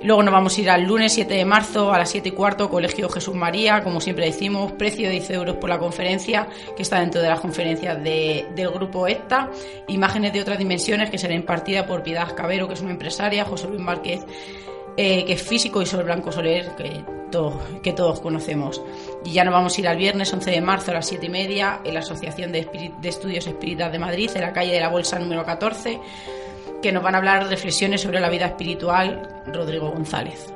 Luego 0.06 0.22
nos 0.22 0.34
vamos 0.34 0.56
a 0.56 0.62
ir 0.62 0.70
al 0.70 0.84
lunes 0.84 1.14
7 1.14 1.34
de 1.34 1.46
marzo 1.46 1.92
a 1.92 1.98
las 1.98 2.12
7 2.12 2.30
y 2.30 2.32
cuarto, 2.34 2.70
Colegio 2.70 3.10
Jesús 3.10 3.34
María, 3.34 3.82
como 3.82 4.00
siempre 4.00 4.26
decimos, 4.26 4.72
precio 4.74 5.08
de 5.08 5.14
10 5.14 5.30
euros 5.32 5.56
por 5.56 5.68
la 5.68 5.80
conferencia, 5.80 6.48
que 6.76 6.84
está 6.84 7.00
dentro 7.00 7.22
de 7.22 7.30
las 7.30 7.40
conferencias 7.40 8.04
de, 8.04 8.46
del 8.56 8.70
grupo 8.70 9.08
ECTA. 9.08 9.50
Imágenes 9.88 10.34
de 10.34 10.42
otras 10.42 10.60
dimensiones 10.60 11.10
que 11.10 11.18
será 11.18 11.34
impartida 11.34 11.88
por 11.88 12.04
Piedad 12.04 12.36
Cabero, 12.36 12.68
que 12.68 12.76
es 12.76 12.82
una 12.82 12.92
empresaria, 12.92 13.46
José 13.46 13.68
Luis 13.68 13.82
Márquez 13.82 14.26
eh, 14.98 15.26
que 15.26 15.34
es 15.34 15.42
físico 15.42 15.82
y 15.82 15.86
Sol 15.86 16.04
Blanco 16.04 16.32
Soler, 16.32 16.76
que, 16.76 17.04
que 17.84 17.94
todos 17.94 18.20
conocemos. 18.20 18.82
Y 19.24 19.32
ya 19.32 19.44
nos 19.44 19.54
vamos 19.54 19.78
a 19.78 19.82
ir 19.82 19.88
al 19.88 19.98
viernes 19.98 20.32
11 20.34 20.52
de 20.52 20.62
marzo 20.62 20.92
a 20.92 20.96
las 20.96 21.08
7 21.08 21.26
y 21.26 21.30
media 21.30 21.82
en 21.84 21.94
la 21.94 22.00
Asociación 22.00 22.52
de, 22.52 22.68
Estudios 23.04 23.48
Espíritas 23.48 23.92
de 23.92 24.00
Madrid, 24.00 24.30
en 24.36 24.42
la 24.42 24.54
calle 24.54 24.74
de 24.74 24.80
la 24.80 24.90
Bolsa 24.90 25.20
número 25.20 25.44
14, 25.44 26.00
que 26.82 26.92
nos 26.92 27.04
van 27.04 27.16
a 27.16 27.18
hablar 27.18 27.48
reflexiones 27.48 28.02
sobre 28.02 28.20
la 28.20 28.30
vida 28.30 28.46
espiritual 28.46 29.44
Rodrigo 29.48 29.92
González. 29.92 30.54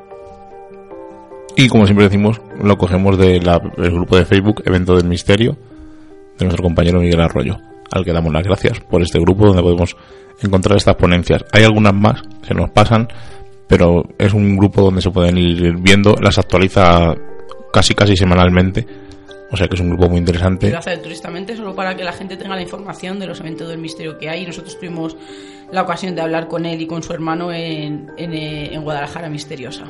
Y 1.56 1.68
como 1.68 1.86
siempre 1.86 2.06
decimos, 2.06 2.40
lo 2.62 2.78
cogemos 2.78 3.18
del 3.18 3.42
grupo 3.76 4.16
de 4.16 4.26
Facebook 4.26 4.64
Evento 4.66 4.96
del 4.96 5.08
Misterio 5.08 5.58
de 6.38 6.46
nuestro 6.46 6.64
compañero 6.64 7.02
Miguel 7.02 7.20
Arroyo, 7.20 7.58
al 7.92 8.06
que 8.06 8.14
damos 8.14 8.32
las 8.32 8.44
gracias 8.44 8.80
por 8.80 9.02
este 9.02 9.20
grupo 9.20 9.48
donde 9.48 9.62
podemos 9.62 9.98
encontrar 10.42 10.78
estas 10.78 10.96
ponencias. 10.96 11.44
Hay 11.52 11.64
algunas 11.64 11.94
más 11.94 12.22
que 12.48 12.54
nos 12.54 12.70
pasan, 12.70 13.10
pero 13.70 14.04
es 14.18 14.34
un 14.34 14.58
grupo 14.58 14.82
donde 14.82 15.00
se 15.00 15.12
pueden 15.12 15.38
ir 15.38 15.78
viendo, 15.78 16.16
las 16.20 16.40
actualiza 16.40 17.16
casi 17.72 17.94
casi 17.94 18.18
semanalmente. 18.18 18.86
O 19.52 19.58
sea 19.58 19.68
que 19.68 19.76
es 19.76 19.82
un 19.82 19.90
grupo 19.90 20.10
muy 20.10 20.18
interesante. 20.18 20.72
Lo 20.72 20.80
hace 20.80 20.92
altruistamente 20.92 21.56
solo 21.56 21.76
para 21.76 21.96
que 21.96 22.04
la 22.04 22.12
gente 22.12 22.36
tenga 22.36 22.56
la 22.56 22.62
información 22.64 23.20
de 23.20 23.28
los 23.28 23.40
eventos 23.40 23.68
del 23.68 23.78
misterio 23.78 24.18
que 24.18 24.30
hay. 24.30 24.46
Nosotros 24.46 24.78
tuvimos 24.78 25.16
la 25.72 25.84
ocasión 25.84 26.16
de 26.16 26.22
hablar 26.22 26.48
con 26.48 26.66
él 26.66 26.82
y 26.82 26.88
con 26.88 27.04
su 27.04 27.14
hermano 27.14 27.52
en, 27.52 28.12
en, 28.18 28.34
eh, 28.34 28.74
en 28.74 28.84
Guadalajara 28.84 29.30
Misteriosa. 29.30 29.86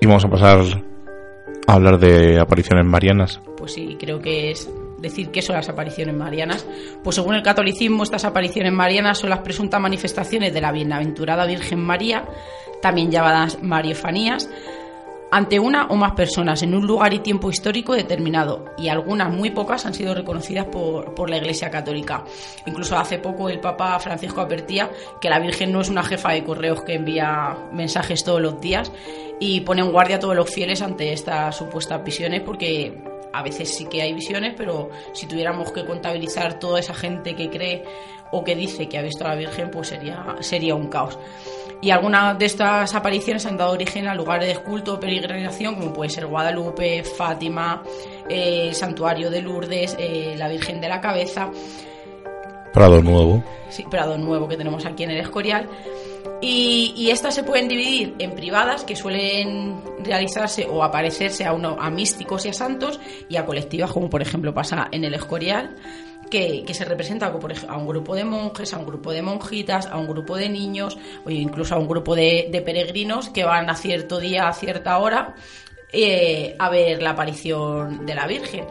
Y 0.00 0.06
vamos 0.06 0.24
a 0.24 0.28
pasar 0.28 0.60
a 1.66 1.72
hablar 1.72 1.98
de 1.98 2.38
apariciones 2.38 2.84
marianas. 2.84 3.40
Pues 3.56 3.72
sí, 3.72 3.96
creo 3.98 4.20
que 4.20 4.50
es 4.50 4.70
decir 4.98 5.30
qué 5.30 5.42
son 5.42 5.56
las 5.56 5.68
apariciones 5.68 6.14
marianas. 6.14 6.66
Pues 7.02 7.16
según 7.16 7.34
el 7.34 7.42
catolicismo, 7.42 8.02
estas 8.02 8.24
apariciones 8.24 8.72
marianas 8.72 9.18
son 9.18 9.30
las 9.30 9.40
presuntas 9.40 9.80
manifestaciones 9.80 10.52
de 10.52 10.60
la 10.60 10.72
bienaventurada 10.72 11.46
Virgen 11.46 11.80
María, 11.80 12.24
también 12.82 13.10
llamadas 13.10 13.62
mariofanías, 13.62 14.48
ante 15.30 15.58
una 15.58 15.86
o 15.88 15.96
más 15.96 16.12
personas 16.12 16.62
en 16.62 16.74
un 16.74 16.86
lugar 16.86 17.12
y 17.12 17.18
tiempo 17.18 17.50
histórico 17.50 17.92
determinado 17.92 18.64
y 18.78 18.88
algunas 18.88 19.30
muy 19.30 19.50
pocas 19.50 19.84
han 19.84 19.92
sido 19.92 20.14
reconocidas 20.14 20.66
por, 20.66 21.14
por, 21.14 21.28
la 21.28 21.36
Iglesia 21.36 21.70
Católica. 21.70 22.24
Incluso 22.66 22.96
hace 22.96 23.18
poco 23.18 23.48
el 23.48 23.60
Papa 23.60 23.98
Francisco 23.98 24.40
advertía 24.40 24.90
que 25.20 25.28
la 25.28 25.38
Virgen 25.38 25.72
no 25.72 25.82
es 25.82 25.90
una 25.90 26.02
jefa 26.02 26.32
de 26.32 26.44
correos 26.44 26.82
que 26.82 26.94
envía 26.94 27.56
mensajes 27.72 28.24
todos 28.24 28.40
los 28.40 28.60
días 28.60 28.90
y 29.38 29.60
pone 29.60 29.82
en 29.82 29.92
guardia 29.92 30.16
a 30.16 30.20
todos 30.20 30.34
los 30.34 30.50
fieles 30.50 30.80
ante 30.80 31.12
estas 31.12 31.56
supuestas 31.56 32.02
visiones 32.02 32.40
porque 32.40 33.17
a 33.32 33.42
veces 33.42 33.74
sí 33.74 33.86
que 33.86 34.02
hay 34.02 34.12
visiones, 34.12 34.54
pero 34.56 34.90
si 35.12 35.26
tuviéramos 35.26 35.72
que 35.72 35.84
contabilizar 35.84 36.58
toda 36.58 36.80
esa 36.80 36.94
gente 36.94 37.34
que 37.34 37.50
cree 37.50 37.84
o 38.30 38.44
que 38.44 38.54
dice 38.54 38.88
que 38.88 38.98
ha 38.98 39.02
visto 39.02 39.24
a 39.24 39.28
la 39.28 39.34
Virgen, 39.34 39.70
pues 39.70 39.88
sería, 39.88 40.36
sería 40.40 40.74
un 40.74 40.88
caos. 40.88 41.18
Y 41.80 41.90
algunas 41.90 42.36
de 42.38 42.46
estas 42.46 42.94
apariciones 42.94 43.46
han 43.46 43.56
dado 43.56 43.72
origen 43.72 44.08
a 44.08 44.14
lugares 44.14 44.48
de 44.48 44.62
culto 44.62 44.94
o 44.94 45.00
peregrinación, 45.00 45.76
como 45.76 45.92
puede 45.92 46.10
ser 46.10 46.26
Guadalupe, 46.26 47.04
Fátima, 47.04 47.82
eh, 48.28 48.68
el 48.68 48.74
Santuario 48.74 49.30
de 49.30 49.42
Lourdes, 49.42 49.96
eh, 49.98 50.34
la 50.36 50.48
Virgen 50.48 50.80
de 50.80 50.88
la 50.88 51.00
Cabeza. 51.00 51.50
Prado 52.72 53.00
Nuevo. 53.00 53.44
Sí, 53.70 53.84
Prado 53.88 54.18
Nuevo 54.18 54.48
que 54.48 54.56
tenemos 54.56 54.84
aquí 54.86 55.04
en 55.04 55.10
el 55.12 55.18
Escorial. 55.18 55.68
Y, 56.40 57.10
estas 57.10 57.34
se 57.34 57.42
pueden 57.42 57.68
dividir 57.68 58.14
en 58.18 58.32
privadas, 58.32 58.84
que 58.84 58.94
suelen 58.94 59.82
realizarse 60.04 60.66
o 60.70 60.84
aparecerse 60.84 61.44
a, 61.44 61.52
uno, 61.52 61.76
a 61.80 61.90
místicos 61.90 62.46
y 62.46 62.50
a 62.50 62.52
santos, 62.52 63.00
y 63.28 63.36
a 63.36 63.44
colectivas, 63.44 63.92
como 63.92 64.08
por 64.08 64.22
ejemplo 64.22 64.54
pasa 64.54 64.88
en 64.92 65.04
el 65.04 65.14
Escorial, 65.14 65.74
que, 66.30 66.64
se 66.72 66.84
representa 66.84 67.26
a 67.26 67.76
un 67.76 67.86
grupo 67.86 68.14
de 68.14 68.24
monjes, 68.24 68.72
a 68.72 68.78
un 68.78 68.86
grupo 68.86 69.12
de 69.12 69.22
monjitas, 69.22 69.86
a 69.86 69.96
un 69.96 70.06
grupo 70.06 70.36
de 70.36 70.48
niños, 70.48 70.96
o 71.24 71.30
incluso 71.30 71.74
a 71.74 71.78
un 71.78 71.88
grupo 71.88 72.14
de, 72.14 72.48
de 72.52 72.60
peregrinos 72.60 73.30
que 73.30 73.44
van 73.44 73.68
a 73.68 73.74
cierto 73.74 74.20
día, 74.20 74.48
a 74.48 74.52
cierta 74.52 74.98
hora, 74.98 75.34
eh, 75.92 76.54
a 76.58 76.68
ver 76.68 77.02
la 77.02 77.10
aparición 77.10 78.04
de 78.04 78.14
la 78.14 78.26
Virgen. 78.26 78.66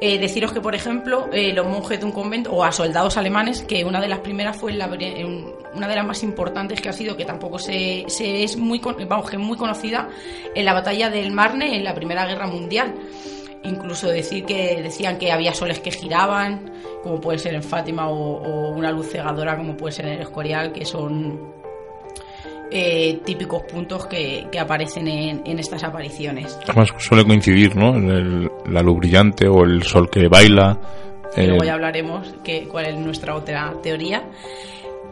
Eh, 0.00 0.18
deciros 0.18 0.52
que, 0.52 0.60
por 0.60 0.74
ejemplo, 0.74 1.28
eh, 1.32 1.52
los 1.52 1.66
monjes 1.66 2.00
de 2.00 2.04
un 2.04 2.12
convento 2.12 2.52
o 2.52 2.64
a 2.64 2.72
soldados 2.72 3.16
alemanes, 3.16 3.62
que 3.62 3.84
una 3.84 4.00
de 4.00 4.08
las 4.08 4.18
primeras 4.18 4.56
fue 4.56 4.72
la, 4.72 4.86
una 4.86 5.88
de 5.88 5.94
las 5.94 6.04
más 6.06 6.22
importantes 6.22 6.80
que 6.80 6.88
ha 6.88 6.92
sido, 6.92 7.16
que 7.16 7.24
tampoco 7.24 7.58
se, 7.58 8.04
es 8.06 8.56
muy, 8.56 8.80
vamos, 9.08 9.30
que 9.30 9.38
muy 9.38 9.56
conocida, 9.56 10.08
en 10.54 10.64
la 10.64 10.74
batalla 10.74 11.10
del 11.10 11.32
Marne 11.32 11.76
en 11.76 11.84
la 11.84 11.94
Primera 11.94 12.26
Guerra 12.26 12.46
Mundial. 12.46 12.94
Incluso 13.62 14.08
decir 14.08 14.44
que 14.44 14.82
decían 14.82 15.16
que 15.16 15.32
había 15.32 15.54
soles 15.54 15.80
que 15.80 15.90
giraban, 15.90 16.70
como 17.02 17.20
puede 17.20 17.38
ser 17.38 17.54
en 17.54 17.62
Fátima, 17.62 18.10
o, 18.10 18.42
o 18.42 18.70
una 18.70 18.90
luz 18.90 19.08
cegadora, 19.10 19.56
como 19.56 19.76
puede 19.76 19.92
ser 19.92 20.06
en 20.06 20.12
el 20.14 20.20
Escorial, 20.20 20.72
que 20.72 20.84
son 20.84 21.63
eh, 22.76 23.20
típicos 23.24 23.62
puntos 23.62 24.06
que, 24.06 24.48
que 24.50 24.58
aparecen 24.58 25.06
en, 25.06 25.42
en, 25.46 25.58
estas 25.60 25.84
apariciones. 25.84 26.58
Además 26.66 26.92
suele 26.98 27.24
coincidir, 27.24 27.76
¿no? 27.76 27.94
El, 27.94 28.50
la 28.68 28.82
luz 28.82 28.98
brillante 28.98 29.46
o 29.46 29.62
el 29.62 29.84
sol 29.84 30.10
que 30.10 30.26
baila. 30.26 30.80
Eh... 31.36 31.46
Luego 31.46 31.62
ya 31.62 31.74
hablaremos 31.74 32.34
que, 32.42 32.66
cuál 32.66 32.86
es 32.86 32.98
nuestra 32.98 33.36
otra 33.36 33.72
teoría. 33.80 34.24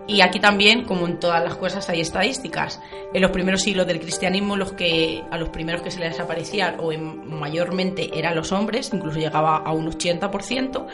Y 0.07 0.21
aquí 0.21 0.41
también, 0.41 0.85
como 0.85 1.07
en 1.07 1.21
todas 1.21 1.43
las 1.45 1.57
cosas, 1.57 1.89
hay 1.89 2.01
estadísticas. 2.01 2.81
En 3.15 3.23
los 3.23 3.31
primeros 3.31 3.63
siglos 3.63 3.87
del 3.87 4.01
cristianismo, 4.01 4.57
los 4.57 4.73
que, 4.73 5.23
a 5.31 5.39
los 5.39 5.51
primeros 5.51 5.83
que 5.83 5.91
se 5.93 6.01
les 6.01 6.19
aparecía, 6.19 6.77
o 6.81 6.93
en, 6.93 7.29
mayormente 7.39 8.11
eran 8.19 8.35
los 8.35 8.51
hombres, 8.51 8.91
incluso 8.93 9.19
llegaba 9.19 9.59
a 9.59 9.73
un 9.73 9.91
80%. 9.91 10.87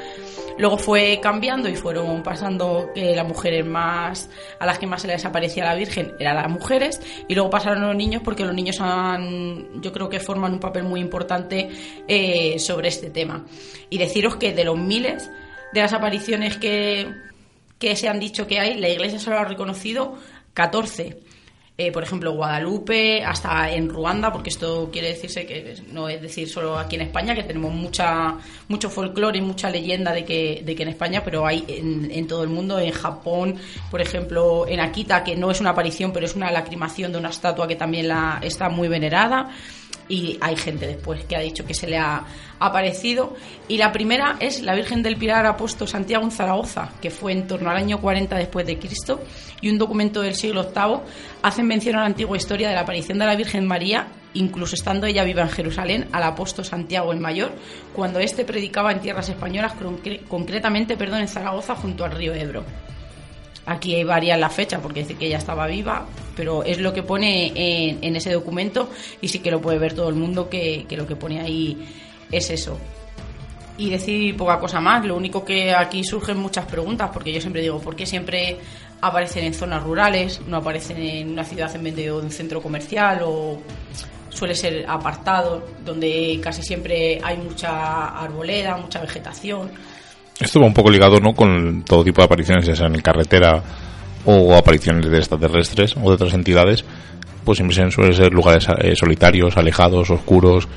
Luego 0.58 0.76
fue 0.76 1.20
cambiando 1.22 1.68
y 1.68 1.76
fueron 1.76 2.22
pasando 2.22 2.90
que 2.94 3.16
las 3.16 3.26
mujeres 3.26 3.64
más, 3.64 4.28
a 4.58 4.66
las 4.66 4.78
que 4.78 4.86
más 4.86 5.02
se 5.02 5.08
les 5.08 5.24
aparecía 5.24 5.64
la 5.64 5.74
Virgen 5.74 6.12
eran 6.18 6.36
las 6.36 6.50
mujeres, 6.50 7.00
y 7.28 7.34
luego 7.34 7.48
pasaron 7.48 7.86
los 7.86 7.96
niños 7.96 8.22
porque 8.24 8.44
los 8.44 8.54
niños 8.54 8.78
yo 8.78 9.92
creo 9.92 10.08
que 10.08 10.20
forman 10.20 10.52
un 10.52 10.60
papel 10.60 10.82
muy 10.82 11.00
importante 11.00 11.70
eh, 12.06 12.58
sobre 12.58 12.88
este 12.88 13.08
tema. 13.08 13.46
Y 13.88 13.98
deciros 13.98 14.36
que 14.36 14.52
de 14.52 14.64
los 14.64 14.76
miles 14.76 15.30
de 15.72 15.80
las 15.80 15.92
apariciones 15.92 16.56
que 16.56 17.06
que 17.78 17.96
se 17.96 18.08
han 18.08 18.20
dicho 18.20 18.46
que 18.46 18.58
hay, 18.58 18.78
la 18.78 18.88
Iglesia 18.88 19.18
solo 19.18 19.38
ha 19.38 19.44
reconocido 19.44 20.18
14. 20.54 21.20
Eh, 21.80 21.92
por 21.92 22.02
ejemplo, 22.02 22.32
Guadalupe, 22.32 23.22
hasta 23.22 23.70
en 23.70 23.88
Ruanda, 23.88 24.32
porque 24.32 24.50
esto 24.50 24.88
quiere 24.90 25.10
decirse 25.10 25.46
que 25.46 25.76
no 25.92 26.08
es 26.08 26.20
decir 26.20 26.48
solo 26.48 26.76
aquí 26.76 26.96
en 26.96 27.02
España, 27.02 27.36
que 27.36 27.44
tenemos 27.44 27.72
mucha 27.72 28.34
mucho 28.66 28.90
folclore 28.90 29.38
y 29.38 29.42
mucha 29.42 29.70
leyenda 29.70 30.12
de 30.12 30.24
que, 30.24 30.62
de 30.64 30.74
que 30.74 30.82
en 30.82 30.88
España, 30.88 31.22
pero 31.24 31.46
hay 31.46 31.64
en, 31.68 32.26
todo 32.26 32.42
el 32.42 32.48
mundo, 32.48 32.80
en 32.80 32.90
Japón, 32.90 33.58
por 33.92 34.00
ejemplo, 34.00 34.66
en 34.66 34.80
Akita, 34.80 35.22
que 35.22 35.36
no 35.36 35.52
es 35.52 35.60
una 35.60 35.70
aparición, 35.70 36.12
pero 36.12 36.26
es 36.26 36.34
una 36.34 36.50
lacrimación 36.50 37.12
de 37.12 37.18
una 37.18 37.28
estatua 37.28 37.68
que 37.68 37.76
también 37.76 38.08
la, 38.08 38.40
está 38.42 38.68
muy 38.68 38.88
venerada 38.88 39.50
y 40.08 40.38
hay 40.40 40.56
gente 40.56 40.86
después 40.86 41.24
que 41.24 41.36
ha 41.36 41.40
dicho 41.40 41.64
que 41.64 41.74
se 41.74 41.86
le 41.86 41.98
ha 41.98 42.24
aparecido. 42.58 43.36
Y 43.68 43.76
la 43.76 43.92
primera 43.92 44.36
es 44.40 44.62
la 44.62 44.74
Virgen 44.74 45.02
del 45.02 45.16
Pilar 45.16 45.46
ha 45.46 45.56
puesto 45.56 45.86
Santiago 45.86 46.24
en 46.24 46.30
Zaragoza, 46.30 46.90
que 47.00 47.10
fue 47.10 47.32
en 47.32 47.46
torno 47.46 47.70
al 47.70 47.76
año 47.76 48.00
40 48.00 48.36
después 48.36 48.66
de 48.66 48.78
Cristo, 48.78 49.20
y 49.60 49.68
un 49.68 49.78
documento 49.78 50.22
del 50.22 50.34
siglo 50.34 50.70
VIII 50.74 51.00
hace 51.42 51.62
mención 51.62 51.96
a 51.96 52.00
la 52.00 52.06
antigua 52.06 52.36
historia 52.36 52.68
de 52.68 52.74
la 52.74 52.82
aparición 52.82 53.18
de 53.18 53.26
la 53.26 53.36
Virgen 53.36 53.66
María, 53.66 54.08
incluso 54.34 54.74
estando 54.74 55.06
ella 55.06 55.24
viva 55.24 55.42
en 55.42 55.50
Jerusalén, 55.50 56.08
al 56.12 56.22
apóstol 56.22 56.64
Santiago 56.64 57.12
el 57.12 57.20
Mayor, 57.20 57.52
cuando 57.94 58.18
éste 58.18 58.44
predicaba 58.44 58.92
en 58.92 59.00
tierras 59.00 59.28
españolas, 59.28 59.74
concretamente 60.28 60.96
perdón, 60.96 61.20
en 61.20 61.28
Zaragoza, 61.28 61.74
junto 61.74 62.04
al 62.04 62.12
río 62.12 62.34
Ebro. 62.34 62.64
Aquí 63.68 64.02
varias 64.02 64.38
la 64.38 64.48
fecha 64.48 64.80
porque 64.80 65.00
dice 65.00 65.14
que 65.14 65.26
ella 65.26 65.36
estaba 65.36 65.66
viva, 65.66 66.06
pero 66.34 66.64
es 66.64 66.78
lo 66.78 66.94
que 66.94 67.02
pone 67.02 67.52
en, 67.54 67.98
en, 68.02 68.16
ese 68.16 68.32
documento 68.32 68.88
y 69.20 69.28
sí 69.28 69.40
que 69.40 69.50
lo 69.50 69.60
puede 69.60 69.78
ver 69.78 69.92
todo 69.92 70.08
el 70.08 70.14
mundo 70.14 70.48
que, 70.48 70.86
que, 70.88 70.96
lo 70.96 71.06
que 71.06 71.16
pone 71.16 71.40
ahí 71.40 71.76
es 72.32 72.48
eso. 72.48 72.78
Y 73.76 73.90
decir 73.90 74.36
poca 74.36 74.58
cosa 74.58 74.80
más, 74.80 75.04
lo 75.04 75.16
único 75.16 75.44
que 75.44 75.74
aquí 75.74 76.02
surgen 76.02 76.38
muchas 76.38 76.64
preguntas, 76.64 77.10
porque 77.12 77.30
yo 77.30 77.40
siempre 77.40 77.60
digo, 77.60 77.78
¿por 77.78 77.94
qué 77.94 78.06
siempre 78.06 78.56
aparecen 79.00 79.44
en 79.44 79.54
zonas 79.54 79.82
rurales, 79.82 80.40
no 80.46 80.56
aparecen 80.56 80.98
en 80.98 81.30
una 81.30 81.44
ciudad 81.44 81.74
en 81.74 81.82
medio 81.82 82.18
de 82.18 82.24
un 82.24 82.32
centro 82.32 82.62
comercial 82.62 83.20
o 83.22 83.60
suele 84.30 84.54
ser 84.54 84.84
apartado, 84.88 85.62
donde 85.84 86.40
casi 86.42 86.62
siempre 86.62 87.20
hay 87.22 87.36
mucha 87.36 88.18
arboleda, 88.18 88.76
mucha 88.78 89.00
vegetación? 89.00 89.70
Esto 90.40 90.60
va 90.60 90.66
un 90.66 90.74
poco 90.74 90.90
ligado 90.90 91.18
¿no? 91.20 91.34
con 91.34 91.82
todo 91.82 92.04
tipo 92.04 92.20
de 92.20 92.26
apariciones, 92.26 92.68
en 92.68 93.00
carretera 93.00 93.62
o 94.24 94.54
apariciones 94.54 95.10
de 95.10 95.18
extraterrestres 95.18 95.96
o 95.96 96.08
de 96.08 96.14
otras 96.14 96.34
entidades, 96.34 96.84
pues 97.44 97.56
siempre 97.56 97.90
suelen 97.90 98.14
ser 98.14 98.32
lugares 98.32 98.66
eh, 98.78 98.94
solitarios, 98.94 99.56
alejados, 99.56 100.10
oscuros. 100.10 100.68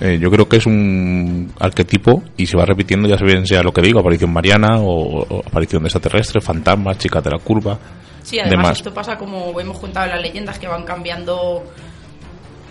Eh, 0.00 0.18
yo 0.20 0.30
creo 0.30 0.48
que 0.48 0.56
es 0.56 0.66
un 0.66 1.52
arquetipo 1.58 2.22
y 2.36 2.46
se 2.46 2.56
va 2.56 2.64
repitiendo, 2.64 3.08
ya 3.08 3.16
bien 3.16 3.46
sea 3.46 3.62
lo 3.62 3.72
que 3.72 3.82
digo, 3.82 4.00
aparición 4.00 4.32
mariana 4.32 4.78
o, 4.80 5.22
o 5.22 5.40
aparición 5.46 5.82
de 5.82 5.88
extraterrestre, 5.88 6.40
fantasma, 6.40 6.96
chica 6.96 7.20
de 7.20 7.30
la 7.30 7.38
curva. 7.38 7.78
Sí, 8.22 8.38
además 8.38 8.50
demás. 8.50 8.78
esto 8.78 8.94
pasa 8.94 9.18
como 9.18 9.58
hemos 9.60 9.78
contado 9.78 10.06
en 10.06 10.12
las 10.12 10.22
leyendas 10.22 10.58
que 10.58 10.68
van 10.68 10.84
cambiando 10.84 11.64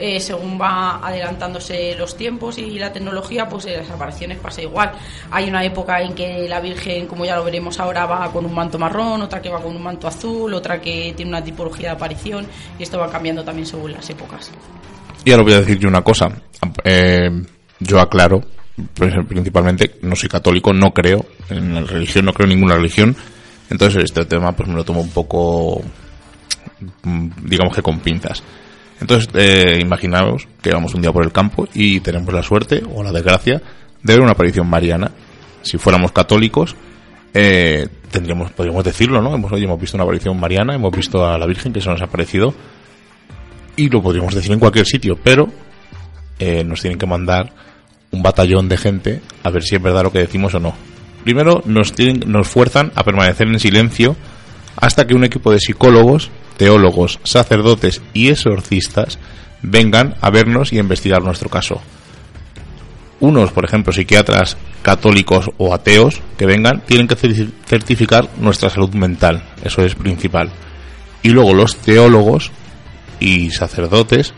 eh, 0.01 0.19
según 0.19 0.59
va 0.59 0.97
adelantándose 1.05 1.95
los 1.95 2.17
tiempos 2.17 2.57
y 2.57 2.79
la 2.79 2.91
tecnología, 2.91 3.47
pues 3.47 3.65
en 3.67 3.77
las 3.77 3.89
apariciones 3.89 4.39
pasa 4.39 4.61
igual. 4.61 4.91
Hay 5.29 5.47
una 5.47 5.63
época 5.63 6.01
en 6.01 6.13
que 6.13 6.47
la 6.49 6.59
Virgen, 6.59 7.05
como 7.05 7.23
ya 7.23 7.35
lo 7.35 7.43
veremos 7.43 7.79
ahora, 7.79 8.05
va 8.05 8.31
con 8.31 8.45
un 8.45 8.53
manto 8.53 8.79
marrón, 8.79 9.21
otra 9.21 9.41
que 9.41 9.49
va 9.49 9.61
con 9.61 9.75
un 9.75 9.83
manto 9.83 10.07
azul, 10.07 10.53
otra 10.53 10.81
que 10.81 11.13
tiene 11.15 11.29
una 11.29 11.43
tipología 11.43 11.89
de 11.89 11.95
aparición 11.95 12.47
y 12.79 12.83
esto 12.83 12.97
va 12.97 13.09
cambiando 13.11 13.43
también 13.43 13.67
según 13.67 13.91
las 13.91 14.09
épocas. 14.09 14.51
Y 15.23 15.31
ahora 15.31 15.43
voy 15.43 15.53
a 15.53 15.59
decir 15.59 15.77
yo 15.77 15.87
una 15.87 16.01
cosa. 16.01 16.29
Eh, 16.83 17.29
yo 17.79 17.99
aclaro, 17.99 18.41
pues, 18.95 19.13
principalmente, 19.27 19.99
no 20.01 20.15
soy 20.15 20.29
católico, 20.29 20.73
no 20.73 20.91
creo 20.91 21.25
en 21.49 21.75
la 21.75 21.81
religión, 21.81 22.25
no 22.25 22.33
creo 22.33 22.45
en 22.45 22.55
ninguna 22.55 22.75
religión. 22.75 23.15
Entonces 23.69 24.03
este 24.03 24.25
tema 24.25 24.51
pues 24.51 24.67
me 24.67 24.75
lo 24.75 24.83
tomo 24.83 24.99
un 24.99 25.11
poco, 25.11 25.81
mm, 27.03 27.29
digamos 27.45 27.73
que 27.73 27.81
con 27.81 27.99
pinzas. 27.99 28.43
Entonces, 29.01 29.29
eh, 29.33 29.79
imaginaos 29.81 30.47
que 30.61 30.71
vamos 30.71 30.93
un 30.93 31.01
día 31.01 31.11
por 31.11 31.23
el 31.25 31.31
campo 31.31 31.67
y 31.73 31.99
tenemos 31.99 32.31
la 32.33 32.43
suerte 32.43 32.83
o 32.93 33.03
la 33.03 33.11
desgracia 33.11 33.61
de 34.01 34.13
ver 34.13 34.21
una 34.21 34.33
aparición 34.33 34.69
mariana. 34.69 35.11
Si 35.63 35.79
fuéramos 35.79 36.11
católicos, 36.11 36.75
eh, 37.33 37.87
tendríamos, 38.11 38.51
podríamos 38.51 38.83
decirlo, 38.83 39.21
¿no? 39.21 39.33
Hemos, 39.33 39.51
oye, 39.51 39.65
hemos 39.65 39.81
visto 39.81 39.97
una 39.97 40.03
aparición 40.03 40.39
mariana, 40.39 40.75
hemos 40.75 40.95
visto 40.95 41.25
a 41.25 41.37
la 41.39 41.47
Virgen 41.47 41.73
que 41.73 41.81
se 41.81 41.89
nos 41.89 41.99
ha 42.01 42.05
aparecido 42.05 42.53
y 43.75 43.89
lo 43.89 44.03
podríamos 44.03 44.35
decir 44.35 44.51
en 44.51 44.59
cualquier 44.59 44.85
sitio, 44.85 45.17
pero 45.21 45.49
eh, 46.37 46.63
nos 46.63 46.81
tienen 46.81 46.99
que 46.99 47.07
mandar 47.07 47.51
un 48.11 48.21
batallón 48.21 48.69
de 48.69 48.77
gente 48.77 49.21
a 49.43 49.49
ver 49.49 49.63
si 49.63 49.75
es 49.75 49.81
verdad 49.81 50.03
lo 50.03 50.11
que 50.11 50.19
decimos 50.19 50.53
o 50.53 50.59
no. 50.59 50.75
Primero 51.23 51.63
nos, 51.65 51.93
tienen, 51.93 52.31
nos 52.31 52.47
fuerzan 52.47 52.91
a 52.95 53.03
permanecer 53.03 53.47
en 53.47 53.59
silencio 53.59 54.15
hasta 54.81 55.07
que 55.07 55.15
un 55.15 55.23
equipo 55.23 55.51
de 55.51 55.59
psicólogos 55.59 56.29
teólogos, 56.61 57.19
sacerdotes 57.23 58.03
y 58.13 58.29
exorcistas 58.29 59.17
vengan 59.63 60.13
a 60.21 60.29
vernos 60.29 60.71
y 60.71 60.77
a 60.77 60.81
investigar 60.81 61.23
nuestro 61.23 61.49
caso. 61.49 61.81
unos, 63.19 63.51
por 63.51 63.65
ejemplo, 63.65 63.91
psiquiatras 63.91 64.57
católicos 64.83 65.49
o 65.57 65.73
ateos 65.73 66.21
que 66.37 66.45
vengan, 66.45 66.81
tienen 66.85 67.07
que 67.07 67.15
certificar 67.15 68.29
nuestra 68.39 68.69
salud 68.69 68.93
mental. 68.93 69.43
Eso 69.63 69.83
es 69.83 69.95
principal. 69.95 70.51
Y 71.23 71.29
luego 71.29 71.53
los 71.53 71.77
teólogos 71.77 72.51
y 73.19 73.49
sacerdotes 73.49 74.33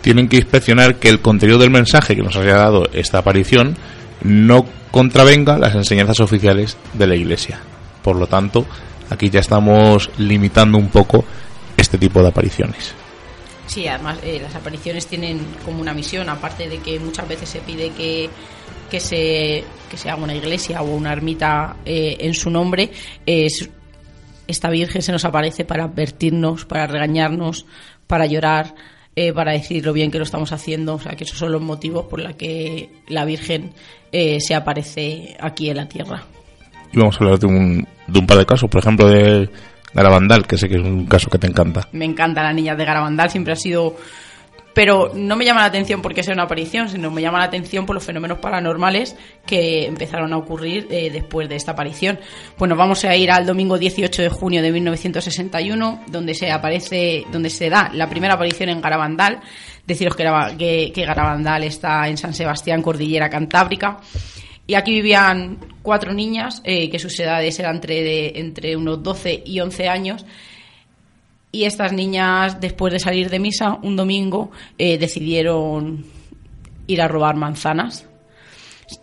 tienen 0.00 0.28
que 0.28 0.38
inspeccionar 0.38 0.96
que 0.96 1.08
el 1.08 1.20
contenido 1.20 1.58
del 1.58 1.70
mensaje 1.70 2.16
que 2.16 2.22
nos 2.22 2.36
haya 2.36 2.56
dado 2.56 2.88
esta 2.92 3.18
aparición 3.18 3.76
no 4.24 4.66
contravenga 4.90 5.58
las 5.58 5.76
enseñanzas 5.76 6.18
oficiales 6.18 6.76
de 6.92 7.06
la 7.06 7.14
Iglesia. 7.14 7.60
Por 8.02 8.16
lo 8.16 8.26
tanto, 8.26 8.66
aquí 9.12 9.30
ya 9.30 9.40
estamos 9.40 10.10
limitando 10.18 10.78
un 10.78 10.88
poco 10.88 11.24
este 11.76 11.98
tipo 11.98 12.22
de 12.22 12.28
apariciones. 12.28 12.94
Sí, 13.66 13.86
además 13.86 14.18
eh, 14.22 14.40
las 14.42 14.54
apariciones 14.54 15.06
tienen 15.06 15.40
como 15.64 15.80
una 15.80 15.94
misión, 15.94 16.28
aparte 16.28 16.68
de 16.68 16.78
que 16.78 16.98
muchas 16.98 17.28
veces 17.28 17.48
se 17.48 17.60
pide 17.60 17.90
que, 17.90 18.28
que, 18.90 19.00
se, 19.00 19.64
que 19.90 19.96
se 19.96 20.10
haga 20.10 20.22
una 20.22 20.34
iglesia 20.34 20.82
o 20.82 20.94
una 20.94 21.12
ermita 21.12 21.76
eh, 21.84 22.16
en 22.20 22.34
su 22.34 22.50
nombre, 22.50 22.90
esta 24.46 24.68
Virgen 24.68 25.00
se 25.00 25.12
nos 25.12 25.24
aparece 25.24 25.64
para 25.64 25.84
advertirnos, 25.84 26.66
para 26.66 26.86
regañarnos, 26.86 27.64
para 28.06 28.26
llorar, 28.26 28.74
eh, 29.16 29.32
para 29.32 29.52
decir 29.52 29.86
lo 29.86 29.94
bien 29.94 30.10
que 30.10 30.18
lo 30.18 30.24
estamos 30.24 30.52
haciendo. 30.52 30.96
O 30.96 31.00
sea, 31.00 31.12
que 31.12 31.24
esos 31.24 31.38
son 31.38 31.52
los 31.52 31.62
motivos 31.62 32.06
por 32.06 32.20
los 32.20 32.34
que 32.34 32.90
la 33.08 33.24
Virgen 33.24 33.72
se 34.12 34.54
aparece 34.54 35.36
aquí 35.40 35.70
en 35.70 35.76
la 35.78 35.88
tierra. 35.88 36.26
Y 36.92 36.98
vamos 36.98 37.16
a 37.16 37.24
hablar 37.24 37.38
de 37.38 37.46
un, 37.46 37.86
de 38.06 38.18
un 38.18 38.26
par 38.26 38.38
de 38.38 38.46
casos, 38.46 38.68
por 38.68 38.80
ejemplo, 38.80 39.08
de 39.08 39.48
Garabandal, 39.94 40.46
que 40.46 40.56
sé 40.56 40.68
que 40.68 40.76
es 40.76 40.82
un 40.82 41.06
caso 41.06 41.30
que 41.30 41.38
te 41.38 41.46
encanta. 41.46 41.88
Me 41.92 42.04
encanta 42.04 42.42
la 42.42 42.52
niña 42.52 42.74
de 42.74 42.84
Garabandal, 42.84 43.30
siempre 43.30 43.52
ha 43.52 43.56
sido... 43.56 43.96
Pero 44.74 45.12
no 45.14 45.36
me 45.36 45.44
llama 45.44 45.60
la 45.60 45.66
atención 45.66 46.00
porque 46.00 46.22
sea 46.22 46.32
una 46.32 46.44
aparición, 46.44 46.88
sino 46.88 47.10
me 47.10 47.20
llama 47.20 47.38
la 47.38 47.44
atención 47.44 47.84
por 47.84 47.94
los 47.94 48.06
fenómenos 48.06 48.38
paranormales 48.38 49.14
que 49.44 49.84
empezaron 49.84 50.32
a 50.32 50.38
ocurrir 50.38 50.86
eh, 50.90 51.10
después 51.10 51.46
de 51.46 51.56
esta 51.56 51.72
aparición. 51.72 52.18
Bueno, 52.56 52.74
vamos 52.74 53.04
a 53.04 53.14
ir 53.14 53.30
al 53.30 53.44
domingo 53.44 53.76
18 53.76 54.22
de 54.22 54.28
junio 54.30 54.62
de 54.62 54.72
1961, 54.72 56.04
donde 56.08 56.32
se 56.32 56.50
aparece, 56.50 57.26
donde 57.30 57.50
se 57.50 57.68
da 57.68 57.90
la 57.92 58.08
primera 58.08 58.32
aparición 58.32 58.70
en 58.70 58.80
Garabandal. 58.80 59.40
Deciros 59.86 60.16
que, 60.16 60.92
Garabandal 60.96 61.64
está 61.64 62.08
en 62.08 62.16
San 62.16 62.32
Sebastián, 62.32 62.80
Cordillera 62.80 63.28
Cantábrica. 63.28 63.98
Y 64.66 64.74
aquí 64.74 64.92
vivían 64.92 65.58
cuatro 65.82 66.12
niñas, 66.12 66.62
eh, 66.64 66.88
que 66.88 66.98
sus 66.98 67.18
edades 67.18 67.58
eran 67.58 67.76
entre, 67.76 68.38
entre 68.38 68.76
unos 68.76 69.02
12 69.02 69.42
y 69.44 69.60
11 69.60 69.88
años. 69.88 70.24
Y 71.50 71.64
estas 71.64 71.92
niñas, 71.92 72.60
después 72.60 72.92
de 72.92 72.98
salir 72.98 73.28
de 73.28 73.38
misa 73.38 73.78
un 73.82 73.96
domingo, 73.96 74.50
eh, 74.78 74.96
decidieron 74.98 76.06
ir 76.86 77.02
a 77.02 77.08
robar 77.08 77.36
manzanas. 77.36 78.06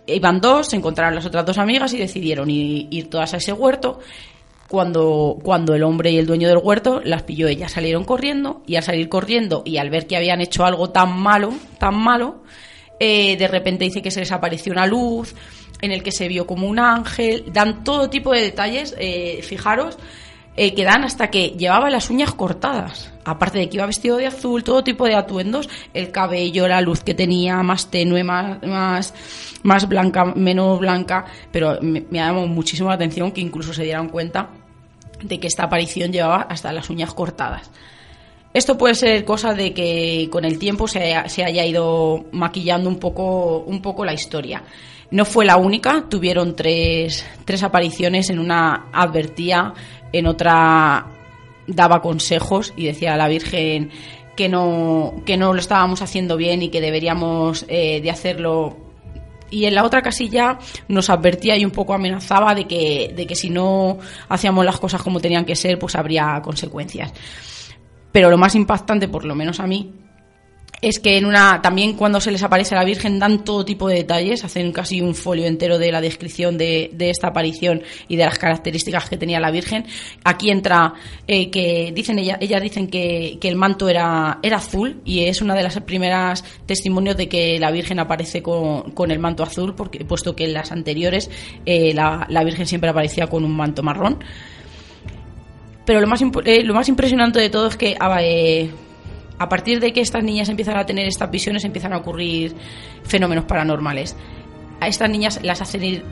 Iban 0.08 0.42
dos, 0.42 0.68
se 0.68 0.76
encontraron 0.76 1.16
las 1.16 1.26
otras 1.26 1.46
dos 1.46 1.58
amigas 1.58 1.94
y 1.94 1.98
decidieron 1.98 2.50
ir, 2.50 2.88
ir, 2.90 3.10
todas 3.10 3.34
a 3.34 3.38
ese 3.38 3.54
huerto. 3.54 4.00
Cuando, 4.68 5.38
cuando 5.44 5.74
el 5.74 5.84
hombre 5.84 6.12
y 6.12 6.18
el 6.18 6.28
dueño 6.28 6.48
del 6.48 6.60
huerto 6.60 7.02
las 7.04 7.24
pilló, 7.24 7.48
ellas 7.48 7.72
salieron 7.72 8.04
corriendo 8.04 8.62
y 8.68 8.76
al 8.76 8.84
salir 8.84 9.10
corriendo 9.10 9.64
y 9.66 9.78
al 9.78 9.90
ver 9.90 10.06
que 10.06 10.16
habían 10.16 10.42
hecho 10.42 10.64
algo 10.64 10.92
tan 10.92 11.20
malo, 11.20 11.54
tan 11.80 11.96
malo, 11.96 12.44
eh, 13.00 13.38
de 13.38 13.48
repente 13.48 13.86
dice 13.86 14.02
que 14.02 14.12
se 14.12 14.20
les 14.20 14.32
apareció 14.32 14.74
una 14.74 14.86
luz, 14.86 15.36
en 15.82 15.92
el 15.92 16.04
que 16.04 16.12
se 16.12 16.28
vio 16.28 16.46
como 16.46 16.68
un 16.68 16.80
ángel, 16.80 17.46
dan 17.52 17.84
todo 17.84 18.10
tipo 18.10 18.34
de 18.34 18.42
detalles, 18.42 18.96
eh, 19.00 19.40
fijaros, 19.44 19.98
eh, 20.58 20.74
que 20.74 20.84
dan 20.84 21.06
hasta 21.06 21.30
que 21.30 21.52
llevaba 21.52 21.90
las 21.90 22.10
uñas 22.10 22.34
cortadas, 22.34 23.14
aparte 23.24 23.60
de 23.60 23.70
que 23.70 23.78
iba 23.78 23.86
vestido 23.86 24.18
de 24.18 24.28
azul, 24.28 24.64
todo 24.64 24.84
tipo 24.84 25.06
de 25.06 25.16
atuendos, 25.16 25.70
el 25.94 26.12
cabello, 26.12 26.68
la 26.68 26.82
luz 26.82 27.02
que 27.02 27.14
tenía, 27.14 27.64
más 27.64 27.90
tenue, 27.90 28.26
más, 28.26 28.62
más, 28.64 29.14
más 29.64 29.88
blanca, 29.88 30.26
menos 30.26 30.80
blanca, 30.80 31.26
pero 31.52 31.80
me, 31.82 32.04
me 32.10 32.18
llamó 32.18 32.46
muchísimo 32.48 32.90
la 32.90 32.96
atención 32.96 33.32
que 33.32 33.40
incluso 33.40 33.74
se 33.74 33.84
dieran 33.84 34.10
cuenta 34.10 34.50
de 35.24 35.40
que 35.40 35.48
esta 35.48 35.64
aparición 35.64 36.12
llevaba 36.12 36.42
hasta 36.42 36.74
las 36.74 36.90
uñas 36.90 37.14
cortadas. 37.14 37.72
Esto 38.54 38.78
puede 38.78 38.96
ser 38.96 39.26
cosa 39.26 39.54
de 39.54 39.74
que 39.74 40.28
con 40.32 40.44
el 40.44 40.58
tiempo 40.58 40.88
se 40.88 41.14
haya, 41.14 41.66
ido 41.66 42.26
maquillando 42.32 42.90
un 42.90 42.98
poco, 42.98 43.60
un 43.60 43.82
poco 43.82 44.04
la 44.04 44.14
historia. 44.14 44.64
No 45.12 45.26
fue 45.26 45.46
la 45.46 45.58
única, 45.58 46.06
tuvieron 46.10 46.56
tres, 46.56 47.26
tres 47.46 47.62
apariciones, 47.62 48.30
en 48.30 48.40
una 48.40 48.88
advertía, 48.92 49.74
en 50.12 50.26
otra 50.26 51.08
daba 51.68 52.02
consejos 52.02 52.74
y 52.76 52.86
decía 52.86 53.14
a 53.14 53.18
la 53.18 53.28
Virgen 53.28 53.92
que 54.36 54.50
no, 54.50 55.22
que 55.26 55.38
no 55.38 55.54
lo 55.54 55.60
estábamos 55.60 56.02
haciendo 56.02 56.36
bien 56.36 56.64
y 56.64 56.70
que 56.70 56.82
deberíamos 56.82 57.66
eh, 57.68 58.02
de 58.02 58.10
hacerlo 58.10 58.78
y 59.52 59.66
en 59.66 59.76
la 59.76 59.84
otra 59.84 60.02
casilla 60.02 60.58
nos 60.88 61.10
advertía 61.10 61.58
y 61.58 61.66
un 61.66 61.72
poco 61.72 61.94
amenazaba 61.94 62.56
de 62.56 62.66
que, 62.66 63.14
de 63.16 63.28
que 63.28 63.36
si 63.36 63.50
no 63.50 63.98
hacíamos 64.28 64.66
las 64.66 64.80
cosas 64.80 65.02
como 65.02 65.20
tenían 65.20 65.46
que 65.46 65.56
ser, 65.56 65.78
pues 65.78 65.96
habría 65.96 66.40
consecuencias. 66.44 67.12
Pero 68.12 68.30
lo 68.30 68.38
más 68.38 68.56
impactante, 68.56 69.08
por 69.08 69.26
lo 69.26 69.36
menos 69.36 69.60
a 69.60 69.68
mí, 69.68 69.94
es 70.82 71.00
que 71.00 71.18
en 71.18 71.26
una 71.26 71.62
también 71.62 71.94
cuando 71.94 72.22
se 72.22 72.32
les 72.32 72.42
aparece 72.44 72.76
a 72.76 72.78
la 72.78 72.86
Virgen 72.86 73.20
dan 73.20 73.44
todo 73.44 73.66
tipo 73.66 73.88
de 73.88 73.96
detalles, 73.96 74.44
hacen 74.44 74.72
casi 74.72 75.02
un 75.02 75.14
folio 75.14 75.46
entero 75.46 75.78
de 75.78 75.92
la 75.92 76.00
descripción 76.00 76.58
de, 76.58 76.96
esta 77.00 77.28
aparición 77.28 77.82
y 78.08 78.16
de 78.16 78.26
las 78.26 78.40
características 78.40 79.10
que 79.10 79.18
tenía 79.18 79.40
la 79.40 79.52
Virgen. 79.52 79.86
Aquí 80.24 80.50
entra 80.50 80.94
eh, 81.28 81.50
que 81.50 81.92
dicen 81.94 82.20
ellas, 82.20 82.38
ellas 82.40 82.62
dicen 82.62 82.88
que, 82.88 83.38
el 83.42 83.56
manto 83.56 83.90
era, 83.90 84.40
era 84.44 84.58
azul 84.58 85.02
y 85.04 85.26
es 85.26 85.42
una 85.42 85.56
de 85.56 85.64
las 85.64 85.80
primeras 85.82 86.44
testimonios 86.66 87.18
de 87.18 87.28
que 87.28 87.60
la 87.60 87.72
Virgen 87.72 88.00
aparece 88.00 88.42
con, 88.44 89.12
el 89.12 89.20
manto 89.20 89.44
azul, 89.44 89.74
porque 89.76 90.06
puesto 90.06 90.36
que 90.36 90.46
en 90.46 90.54
las 90.54 90.72
anteriores 90.72 91.30
eh, 91.66 91.94
la, 91.94 92.28
la 92.30 92.44
Virgen 92.44 92.68
siempre 92.68 92.92
aparecía 92.92 93.28
con 93.28 93.44
un 93.44 93.56
manto 93.56 93.82
marrón. 93.82 94.20
Pero 95.90 96.02
lo 96.02 96.06
más, 96.06 96.22
eh, 96.46 96.64
lo 96.64 96.76
más 96.76 96.88
impresionante 96.88 97.40
de 97.40 97.50
todo 97.50 97.66
es 97.66 97.76
que 97.76 97.98
ah, 98.00 98.22
a 99.40 99.50
partir 99.50 99.80
de 99.80 99.92
que 99.92 100.02
estas 100.02 100.24
niñas 100.24 100.48
empiezan 100.48 100.78
a 100.78 100.86
tener 100.86 101.08
estas 101.08 101.32
visiones, 101.32 101.66
empiezan 101.66 101.94
a 101.94 101.98
ocurrir 101.98 102.54
fenómenos 103.06 103.46
paranormales. 103.46 104.16
A 104.82 104.88
estas 104.88 105.10
niñas 105.10 105.40
las 105.42 105.62
hacen 105.62 105.84
ir 105.84 106.04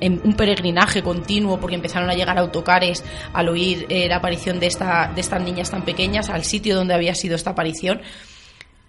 en 0.00 0.22
un 0.24 0.32
peregrinaje 0.32 1.02
continuo 1.02 1.60
porque 1.60 1.76
empezaron 1.76 2.08
a 2.08 2.14
llegar 2.14 2.38
autocares 2.38 3.04
al 3.34 3.50
oír 3.50 3.84
eh, 3.90 4.08
la 4.08 4.16
aparición 4.16 4.58
de, 4.58 4.68
esta, 4.68 5.12
de 5.14 5.20
estas 5.20 5.42
niñas 5.42 5.70
tan 5.70 5.82
pequeñas, 5.82 6.30
al 6.30 6.44
sitio 6.44 6.74
donde 6.74 6.94
había 6.94 7.14
sido 7.14 7.36
esta 7.36 7.50
aparición 7.50 8.00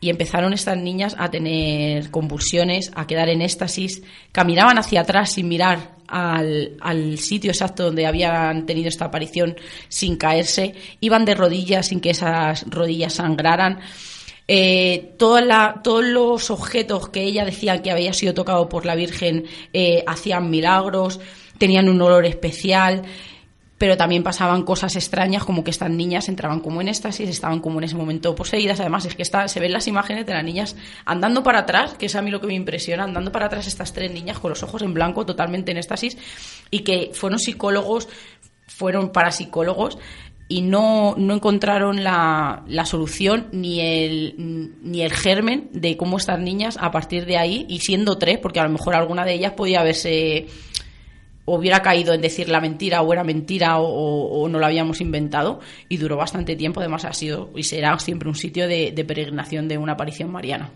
y 0.02 0.10
empezaron 0.10 0.54
estas 0.54 0.78
niñas 0.78 1.16
a 1.18 1.30
tener 1.30 2.10
convulsiones, 2.12 2.92
a 2.96 3.06
quedar 3.06 3.30
en 3.30 3.42
éxtasis, 3.42 4.02
caminaban 4.32 4.78
hacia 4.78 5.02
atrás 5.02 5.34
sin 5.34 5.48
mirar 5.48 5.96
al, 6.08 6.78
al, 6.82 7.18
sitio 7.18 7.52
exacto 7.52 7.84
donde 7.84 8.08
habían 8.08 8.66
tenido 8.66 8.88
esta 8.90 9.06
aparición 9.06 9.56
sin 9.88 10.16
caerse, 10.16 10.74
iban 11.02 11.26
de 11.26 11.36
rodillas 11.36 11.88
sin 11.88 12.00
que 12.00 12.12
esas 12.12 12.66
rodillas 12.70 13.14
sangraran. 13.14 13.80
Eh, 14.52 15.14
toda 15.20 15.82
todos 15.84 16.04
los 16.04 16.50
objetos 16.50 17.10
que 17.10 17.22
ella 17.22 17.46
decía 17.46 17.84
que 17.84 17.92
había 17.92 18.14
sido 18.14 18.34
tocado 18.34 18.68
por 18.68 18.84
la 18.84 18.96
Virgen 18.96 19.46
eh, 19.74 20.04
hacían 20.08 20.50
milagros, 20.50 21.20
tenían 21.60 21.88
un 21.88 22.02
olor 22.02 22.26
especial 22.26 23.04
pero 23.80 23.96
también 23.96 24.24
pasaban 24.24 24.64
cosas 24.64 24.98
extrañas 24.98 25.46
como 25.46 25.64
que 25.64 25.72
estas 25.72 25.90
niñas 25.90 26.28
entraban 26.28 26.60
como 26.60 26.82
en 26.82 26.90
éxtasis, 26.90 27.30
estaban 27.30 27.62
como 27.62 27.80
en 27.80 27.86
ese 27.86 27.96
momento 27.96 28.36
poseídas. 28.36 28.82
Además, 28.82 29.06
es 29.06 29.16
que 29.16 29.24
está, 29.24 29.48
se 29.48 29.62
ven 29.62 29.72
las 29.72 29.88
imágenes 29.88 30.26
de 30.26 30.34
las 30.34 30.44
niñas 30.44 30.76
andando 31.06 31.44
para 31.44 31.60
atrás, 31.60 31.94
que 31.94 32.08
es 32.08 32.16
a 32.16 32.22
mí 32.22 32.30
lo 32.30 32.42
que 32.42 32.48
me 32.48 32.56
impresiona, 32.56 33.06
andando 33.06 33.32
para 33.32 33.46
atrás 33.46 33.68
estas 33.68 33.94
tres 33.94 34.12
niñas 34.12 34.38
con 34.38 34.50
los 34.50 34.62
ojos 34.64 34.82
en 34.82 34.94
blanco, 34.94 35.26
totalmente 35.26 35.72
en 35.72 35.78
éxtasis, 35.78 36.18
y 36.70 36.80
que 36.80 37.12
fueron 37.14 37.40
psicólogos, 37.40 38.10
fueron 38.68 39.14
parapsicólogos 39.14 39.98
y 40.50 40.62
no, 40.62 41.16
no 41.18 41.36
encontraron 41.36 42.04
la, 42.04 42.64
la, 42.68 42.86
solución 42.86 43.48
ni 43.54 43.80
el, 43.80 44.74
ni 44.84 45.04
el 45.04 45.14
germen 45.14 45.70
de 45.72 45.96
cómo 45.96 46.18
estas 46.18 46.40
niñas 46.40 46.78
a 46.82 46.92
partir 46.92 47.26
de 47.26 47.38
ahí, 47.38 47.66
y 47.70 47.80
siendo 47.80 48.18
tres, 48.18 48.40
porque 48.40 48.60
a 48.60 48.64
lo 48.64 48.72
mejor 48.72 48.96
alguna 48.96 49.24
de 49.24 49.36
ellas 49.36 49.54
podía 49.54 49.80
haberse 49.80 50.48
hubiera 51.58 51.82
caído 51.82 52.14
en 52.14 52.22
decir 52.22 52.50
la 52.50 52.62
mentira 52.62 53.02
o 53.02 53.12
era 53.12 53.24
mentira 53.24 53.78
o, 53.80 54.48
no 54.50 54.60
lo 54.60 54.66
habíamos 54.66 55.02
inventado 55.02 55.60
y 55.88 55.98
duró 55.98 56.18
bastante 56.18 56.56
tiempo. 56.56 56.80
Además, 56.80 57.06
ha 57.06 57.14
sido 57.14 57.50
y 57.56 57.64
será 57.64 57.98
siempre 58.00 58.30
un 58.30 58.36
sitio 58.36 58.68
de, 58.68 58.94
peregrinación 59.08 59.68
de 59.68 59.78
una 59.78 59.94
aparición 59.94 60.32
mariana. 60.32 60.72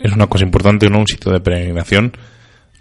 Es 0.00 0.12
una 0.12 0.26
cosa 0.26 0.44
importante, 0.44 0.88
¿no? 0.90 1.00
Un 1.00 1.06
sitio 1.06 1.32
de 1.32 1.40
peregrinación. 1.40 2.12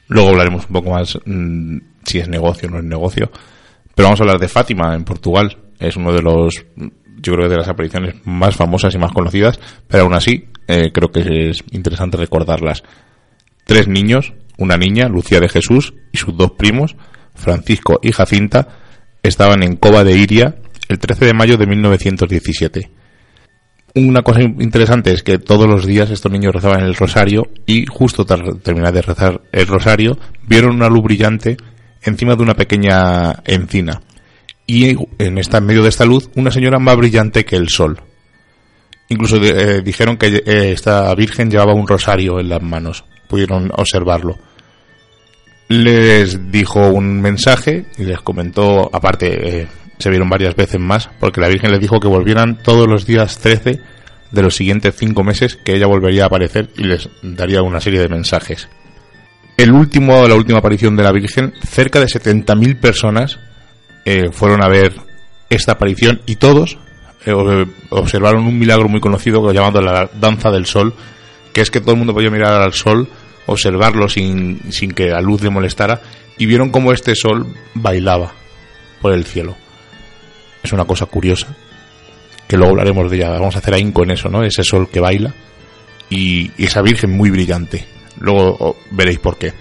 Luego 0.08 0.30
hablaremos 0.30 0.66
un 0.68 0.74
poco 0.74 0.92
más 0.92 1.18
mm, 1.26 1.78
si 2.04 2.20
es 2.20 2.28
negocio 2.28 2.68
o 2.68 2.72
no 2.72 2.80
es 2.80 2.84
negocio. 2.84 3.32
Pero 3.94 4.08
vamos 4.08 4.20
a 4.20 4.24
hablar 4.24 4.40
de 4.40 4.48
Fátima 4.48 4.94
en 4.96 5.04
Portugal. 5.04 5.58
Es 5.80 5.96
uno 5.96 6.14
de 6.14 6.22
los, 6.22 6.66
yo 7.22 7.34
creo, 7.34 7.50
de 7.50 7.58
las 7.58 7.68
apariciones 7.68 8.16
más 8.26 8.56
famosas 8.56 8.94
y 8.94 8.98
más 8.98 9.12
conocidas. 9.12 9.60
Pero 9.88 10.04
aún 10.04 10.14
así, 10.14 10.48
eh, 10.68 10.92
creo 10.92 11.12
que 11.12 11.50
es 11.50 11.64
interesante 11.72 12.18
recordarlas. 12.18 12.84
Tres 13.66 13.88
niños 13.88 14.34
una 14.58 14.78
niña, 14.78 15.08
Lucía 15.08 15.40
de 15.40 15.50
Jesús, 15.50 15.94
y 16.12 16.18
sus 16.18 16.36
dos 16.36 16.52
primos, 16.52 16.96
Francisco 17.34 18.00
y 18.02 18.12
Jacinta, 18.12 18.68
estaban 19.24 19.64
en 19.64 19.76
Cova 19.76 20.04
de 20.04 20.18
Iria 20.18 20.56
el 20.88 21.00
13 21.00 21.26
de 21.26 21.34
mayo 21.34 21.58
de 21.58 21.68
1917. 21.68 22.92
Una 23.96 24.24
cosa 24.24 24.42
interesante 24.42 25.14
es 25.14 25.24
que 25.24 25.40
todos 25.40 25.68
los 25.68 25.86
días 25.86 26.12
estos 26.12 26.32
niños 26.32 26.54
rezaban 26.54 26.82
el 26.82 26.96
rosario 26.96 27.44
y 27.66 27.86
justo 27.86 28.26
tras 28.26 28.42
terminar 28.62 28.94
de 28.94 29.02
rezar 29.02 29.42
el 29.54 29.68
rosario 29.68 30.18
vieron 30.46 30.76
una 30.76 30.90
luz 30.90 31.04
brillante 31.04 31.56
encima 32.04 32.36
de 32.36 32.44
una 32.44 32.56
pequeña 32.56 33.42
encina 33.46 34.02
y 34.68 34.98
en, 35.18 35.38
esta, 35.38 35.60
en 35.60 35.66
medio 35.66 35.82
de 35.82 35.90
esta 35.90 36.06
luz 36.06 36.30
una 36.36 36.52
señora 36.52 36.78
más 36.78 36.98
brillante 36.98 37.46
que 37.46 37.56
el 37.56 37.70
sol. 37.70 38.02
Incluso 39.10 39.38
eh, 39.38 39.82
dijeron 39.84 40.18
que 40.18 40.28
eh, 40.28 40.72
esta 40.72 41.14
virgen 41.16 41.50
llevaba 41.50 41.74
un 41.74 41.88
rosario 41.88 42.40
en 42.40 42.50
las 42.50 42.62
manos. 42.62 43.04
Pudieron 43.28 43.72
observarlo. 43.76 44.38
Les 45.68 46.52
dijo 46.52 46.90
un 46.90 47.22
mensaje 47.22 47.86
y 47.98 48.04
les 48.04 48.20
comentó, 48.22 48.90
aparte, 48.94 49.62
eh, 49.62 49.68
se 49.98 50.10
vieron 50.10 50.30
varias 50.30 50.56
veces 50.56 50.80
más, 50.80 51.10
porque 51.20 51.42
la 51.42 51.48
Virgen 51.48 51.72
les 51.72 51.80
dijo 51.80 52.00
que 52.00 52.08
volvieran 52.08 52.62
todos 52.62 52.88
los 52.88 53.06
días 53.06 53.40
13 53.40 53.80
de 54.32 54.42
los 54.42 54.56
siguientes 54.56 54.96
cinco 54.96 55.24
meses, 55.24 55.56
que 55.56 55.76
ella 55.76 55.88
volvería 55.88 56.24
a 56.24 56.28
aparecer 56.28 56.70
y 56.78 56.84
les 56.84 57.10
daría 57.24 57.62
una 57.62 57.80
serie 57.80 58.00
de 58.00 58.10
mensajes. 58.10 58.68
El 59.58 59.72
último, 59.72 60.28
la 60.28 60.36
última 60.36 60.60
aparición 60.60 60.96
de 60.96 61.04
la 61.04 61.12
Virgen, 61.12 61.54
cerca 61.68 62.00
de 62.00 62.08
70.000 62.08 62.80
personas 62.80 63.40
eh, 64.04 64.30
fueron 64.32 64.62
a 64.62 64.68
ver 64.68 64.94
esta 65.50 65.74
aparición 65.74 66.22
y 66.26 66.36
todos 66.36 66.78
observaron 67.34 68.46
un 68.46 68.58
milagro 68.58 68.88
muy 68.88 69.00
conocido 69.00 69.52
llamado 69.52 69.82
la 69.82 70.10
danza 70.14 70.52
del 70.52 70.66
sol, 70.66 70.94
que 71.54 71.62
es 71.62 71.72
que 71.72 71.82
todo 71.82 71.92
el 71.92 71.98
mundo 71.98 72.14
podía 72.14 72.30
mirar 72.30 72.62
al 72.62 72.74
sol, 72.74 73.08
observarlo 73.46 74.08
sin, 74.10 74.72
sin 74.72 74.92
que 74.92 75.08
la 75.08 75.22
luz 75.22 75.42
le 75.42 75.50
molestara, 75.50 76.02
y 76.38 76.46
vieron 76.46 76.70
cómo 76.70 76.92
este 76.92 77.16
sol 77.16 77.48
bailaba 77.74 78.34
por 79.02 79.14
el 79.14 79.26
cielo. 79.26 79.56
Es 80.64 80.74
una 80.74 80.86
cosa 80.86 81.06
curiosa, 81.06 81.48
que 82.48 82.58
luego 82.58 82.72
hablaremos 82.72 83.10
de 83.10 83.18
ella. 83.18 83.32
Vamos 83.32 83.56
a 83.56 83.60
hacer 83.60 83.74
ahí 83.74 83.92
con 83.92 84.12
eso, 84.12 84.30
¿no? 84.30 84.44
Ese 84.44 84.64
sol 84.64 84.90
que 84.90 85.00
baila 85.00 85.34
y, 86.10 86.52
esa 86.58 86.82
virgen 86.82 87.16
muy 87.16 87.30
brillante. 87.30 87.86
Luego 88.20 88.78
veréis 88.92 89.20
por 89.20 89.38
qué 89.38 89.54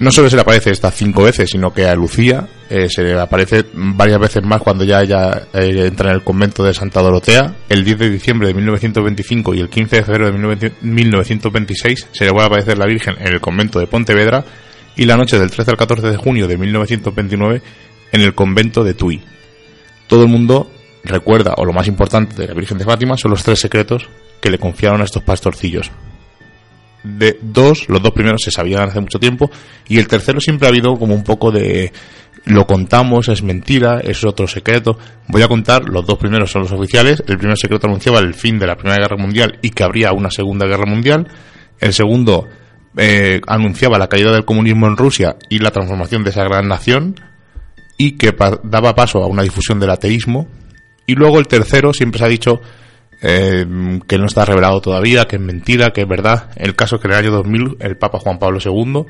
no 0.00 0.12
solo 0.12 0.30
se 0.30 0.36
le 0.36 0.42
aparece 0.42 0.70
estas 0.70 0.94
cinco 0.94 1.24
veces, 1.24 1.50
sino 1.50 1.72
que 1.72 1.86
a 1.86 1.94
Lucía 1.94 2.46
eh, 2.70 2.88
se 2.88 3.02
le 3.02 3.18
aparece 3.18 3.64
varias 3.72 4.20
veces 4.20 4.44
más 4.44 4.62
cuando 4.62 4.84
ya 4.84 5.02
ella 5.02 5.48
eh, 5.52 5.86
entra 5.86 6.10
en 6.10 6.16
el 6.16 6.22
convento 6.22 6.62
de 6.62 6.72
Santa 6.72 7.02
Dorotea. 7.02 7.56
El 7.68 7.84
10 7.84 7.98
de 7.98 8.10
diciembre 8.10 8.48
de 8.48 8.54
1925 8.54 9.54
y 9.54 9.60
el 9.60 9.68
15 9.68 9.96
de 9.96 10.02
febrero 10.04 10.30
de 10.30 10.72
1926 10.82 12.08
se 12.12 12.24
le 12.24 12.30
vuelve 12.30 12.44
a 12.44 12.46
aparecer 12.46 12.78
la 12.78 12.86
Virgen 12.86 13.16
en 13.18 13.32
el 13.32 13.40
convento 13.40 13.80
de 13.80 13.88
Pontevedra 13.88 14.44
y 14.94 15.04
la 15.04 15.16
noche 15.16 15.38
del 15.38 15.50
13 15.50 15.72
al 15.72 15.76
14 15.76 16.06
de 16.08 16.16
junio 16.16 16.46
de 16.46 16.56
1929 16.56 17.62
en 18.12 18.20
el 18.20 18.34
convento 18.34 18.84
de 18.84 18.94
Tui. 18.94 19.20
Todo 20.06 20.22
el 20.22 20.28
mundo 20.28 20.70
recuerda, 21.02 21.54
o 21.56 21.64
lo 21.64 21.72
más 21.72 21.88
importante 21.88 22.36
de 22.36 22.46
la 22.46 22.54
Virgen 22.54 22.78
de 22.78 22.84
Fátima, 22.84 23.16
son 23.16 23.32
los 23.32 23.42
tres 23.42 23.58
secretos 23.58 24.08
que 24.40 24.50
le 24.50 24.58
confiaron 24.58 25.00
a 25.00 25.04
estos 25.04 25.24
pastorcillos 25.24 25.90
de 27.02 27.38
dos, 27.40 27.88
los 27.88 28.02
dos 28.02 28.12
primeros 28.12 28.42
se 28.42 28.50
sabían 28.50 28.88
hace 28.88 29.00
mucho 29.00 29.18
tiempo, 29.18 29.50
y 29.88 29.98
el 29.98 30.08
tercero 30.08 30.40
siempre 30.40 30.66
ha 30.66 30.70
habido 30.70 30.96
como 30.96 31.14
un 31.14 31.24
poco 31.24 31.50
de 31.50 31.92
lo 32.48 32.66
contamos, 32.66 33.28
es 33.28 33.42
mentira, 33.42 34.00
es 34.00 34.24
otro 34.24 34.46
secreto. 34.46 34.98
Voy 35.28 35.42
a 35.42 35.48
contar, 35.48 35.88
los 35.88 36.06
dos 36.06 36.18
primeros 36.18 36.50
son 36.50 36.62
los 36.62 36.72
oficiales. 36.72 37.22
El 37.26 37.36
primer 37.36 37.58
secreto 37.58 37.86
anunciaba 37.86 38.20
el 38.20 38.32
fin 38.32 38.58
de 38.58 38.66
la 38.66 38.76
Primera 38.76 39.02
Guerra 39.02 39.18
Mundial 39.18 39.58
y 39.60 39.70
que 39.70 39.82
habría 39.82 40.12
una 40.12 40.30
Segunda 40.30 40.66
Guerra 40.66 40.86
Mundial. 40.86 41.28
El 41.78 41.92
segundo 41.92 42.48
eh, 42.96 43.40
anunciaba 43.46 43.98
la 43.98 44.08
caída 44.08 44.32
del 44.32 44.46
comunismo 44.46 44.86
en 44.86 44.96
Rusia 44.96 45.36
y 45.50 45.58
la 45.58 45.70
transformación 45.70 46.24
de 46.24 46.30
esa 46.30 46.44
gran 46.44 46.68
nación 46.68 47.16
y 47.98 48.12
que 48.12 48.34
daba 48.64 48.94
paso 48.94 49.22
a 49.22 49.26
una 49.26 49.42
difusión 49.42 49.78
del 49.78 49.90
ateísmo. 49.90 50.48
Y 51.06 51.16
luego 51.16 51.38
el 51.38 51.48
tercero 51.48 51.92
siempre 51.92 52.18
se 52.18 52.24
ha 52.24 52.28
dicho 52.28 52.60
eh, 53.20 53.66
que 54.06 54.18
no 54.18 54.26
está 54.26 54.44
revelado 54.44 54.80
todavía, 54.80 55.24
que 55.24 55.36
es 55.36 55.42
mentira, 55.42 55.90
que 55.90 56.02
es 56.02 56.08
verdad. 56.08 56.50
El 56.56 56.74
caso 56.76 56.96
es 56.96 57.02
que 57.02 57.08
en 57.08 57.14
el 57.14 57.18
año 57.18 57.30
2000 57.32 57.76
el 57.80 57.96
Papa 57.96 58.18
Juan 58.18 58.38
Pablo 58.38 58.58
II 58.64 59.06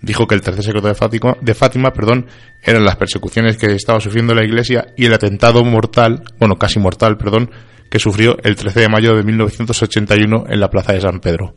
dijo 0.00 0.26
que 0.26 0.34
el 0.34 0.42
tercer 0.42 0.64
secreto 0.64 0.88
de 0.88 0.94
Fátima, 0.94 1.36
de 1.40 1.54
Fátima 1.54 1.92
perdón, 1.92 2.26
eran 2.62 2.84
las 2.84 2.96
persecuciones 2.96 3.56
que 3.56 3.66
estaba 3.66 4.00
sufriendo 4.00 4.34
la 4.34 4.44
Iglesia 4.44 4.86
y 4.96 5.06
el 5.06 5.14
atentado 5.14 5.64
mortal, 5.64 6.24
bueno, 6.38 6.56
casi 6.56 6.80
mortal, 6.80 7.16
perdón, 7.16 7.50
que 7.88 7.98
sufrió 7.98 8.36
el 8.42 8.56
13 8.56 8.80
de 8.80 8.88
mayo 8.88 9.14
de 9.14 9.22
1981 9.22 10.44
en 10.48 10.60
la 10.60 10.70
plaza 10.70 10.92
de 10.92 11.00
San 11.00 11.20
Pedro. 11.20 11.54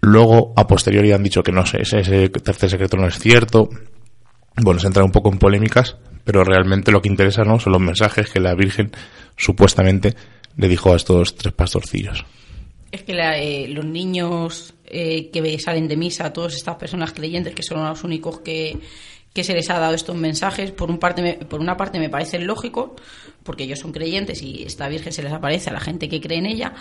Luego, 0.00 0.52
a 0.56 0.66
posteriori, 0.66 1.12
han 1.12 1.22
dicho 1.22 1.42
que 1.42 1.52
no 1.52 1.64
sé, 1.64 1.82
ese 1.82 2.28
tercer 2.28 2.70
secreto 2.70 2.96
no 2.96 3.06
es 3.06 3.18
cierto. 3.18 3.68
Bueno, 4.56 4.80
se 4.80 4.86
entra 4.86 5.04
un 5.04 5.12
poco 5.12 5.30
en 5.30 5.38
polémicas, 5.38 5.96
pero 6.24 6.42
realmente 6.42 6.90
lo 6.90 7.00
que 7.00 7.08
interesa 7.08 7.44
no 7.44 7.58
son 7.60 7.72
los 7.72 7.82
mensajes 7.82 8.30
que 8.30 8.40
la 8.40 8.54
Virgen 8.54 8.90
supuestamente 9.36 10.14
le 10.56 10.68
dijo 10.68 10.92
a 10.92 10.96
estos 10.96 11.34
tres 11.34 11.54
pastorcillos. 11.54 12.24
Es 12.90 13.02
que 13.02 13.12
eh, 13.12 13.68
los 13.68 13.84
niños 13.84 14.74
eh, 14.86 15.30
que 15.30 15.58
salen 15.58 15.88
de 15.88 15.96
misa, 15.96 16.32
todas 16.32 16.54
estas 16.54 16.76
personas 16.76 17.12
creyentes 17.12 17.54
que 17.54 17.62
son 17.62 17.84
los 17.84 18.04
únicos 18.04 18.40
que, 18.40 18.78
que 19.36 19.44
se 19.44 19.52
les 19.52 19.68
ha 19.68 19.78
dado 19.78 19.92
estos 19.92 20.16
mensajes, 20.16 20.70
por, 20.70 20.90
un 20.90 20.96
parte 20.96 21.40
por 21.46 21.60
una 21.60 21.76
parte 21.76 21.98
me 21.98 22.08
parece 22.08 22.38
lógico, 22.38 22.96
porque 23.42 23.64
ellos 23.64 23.78
son 23.78 23.92
creyentes 23.92 24.40
y 24.40 24.62
esta 24.62 24.88
Virgen 24.88 25.12
se 25.12 25.22
les 25.22 25.30
aparece 25.30 25.68
a 25.68 25.74
la 25.74 25.80
gente 25.80 26.08
que 26.08 26.22
cree 26.22 26.38
en 26.38 26.46
ella, 26.46 26.72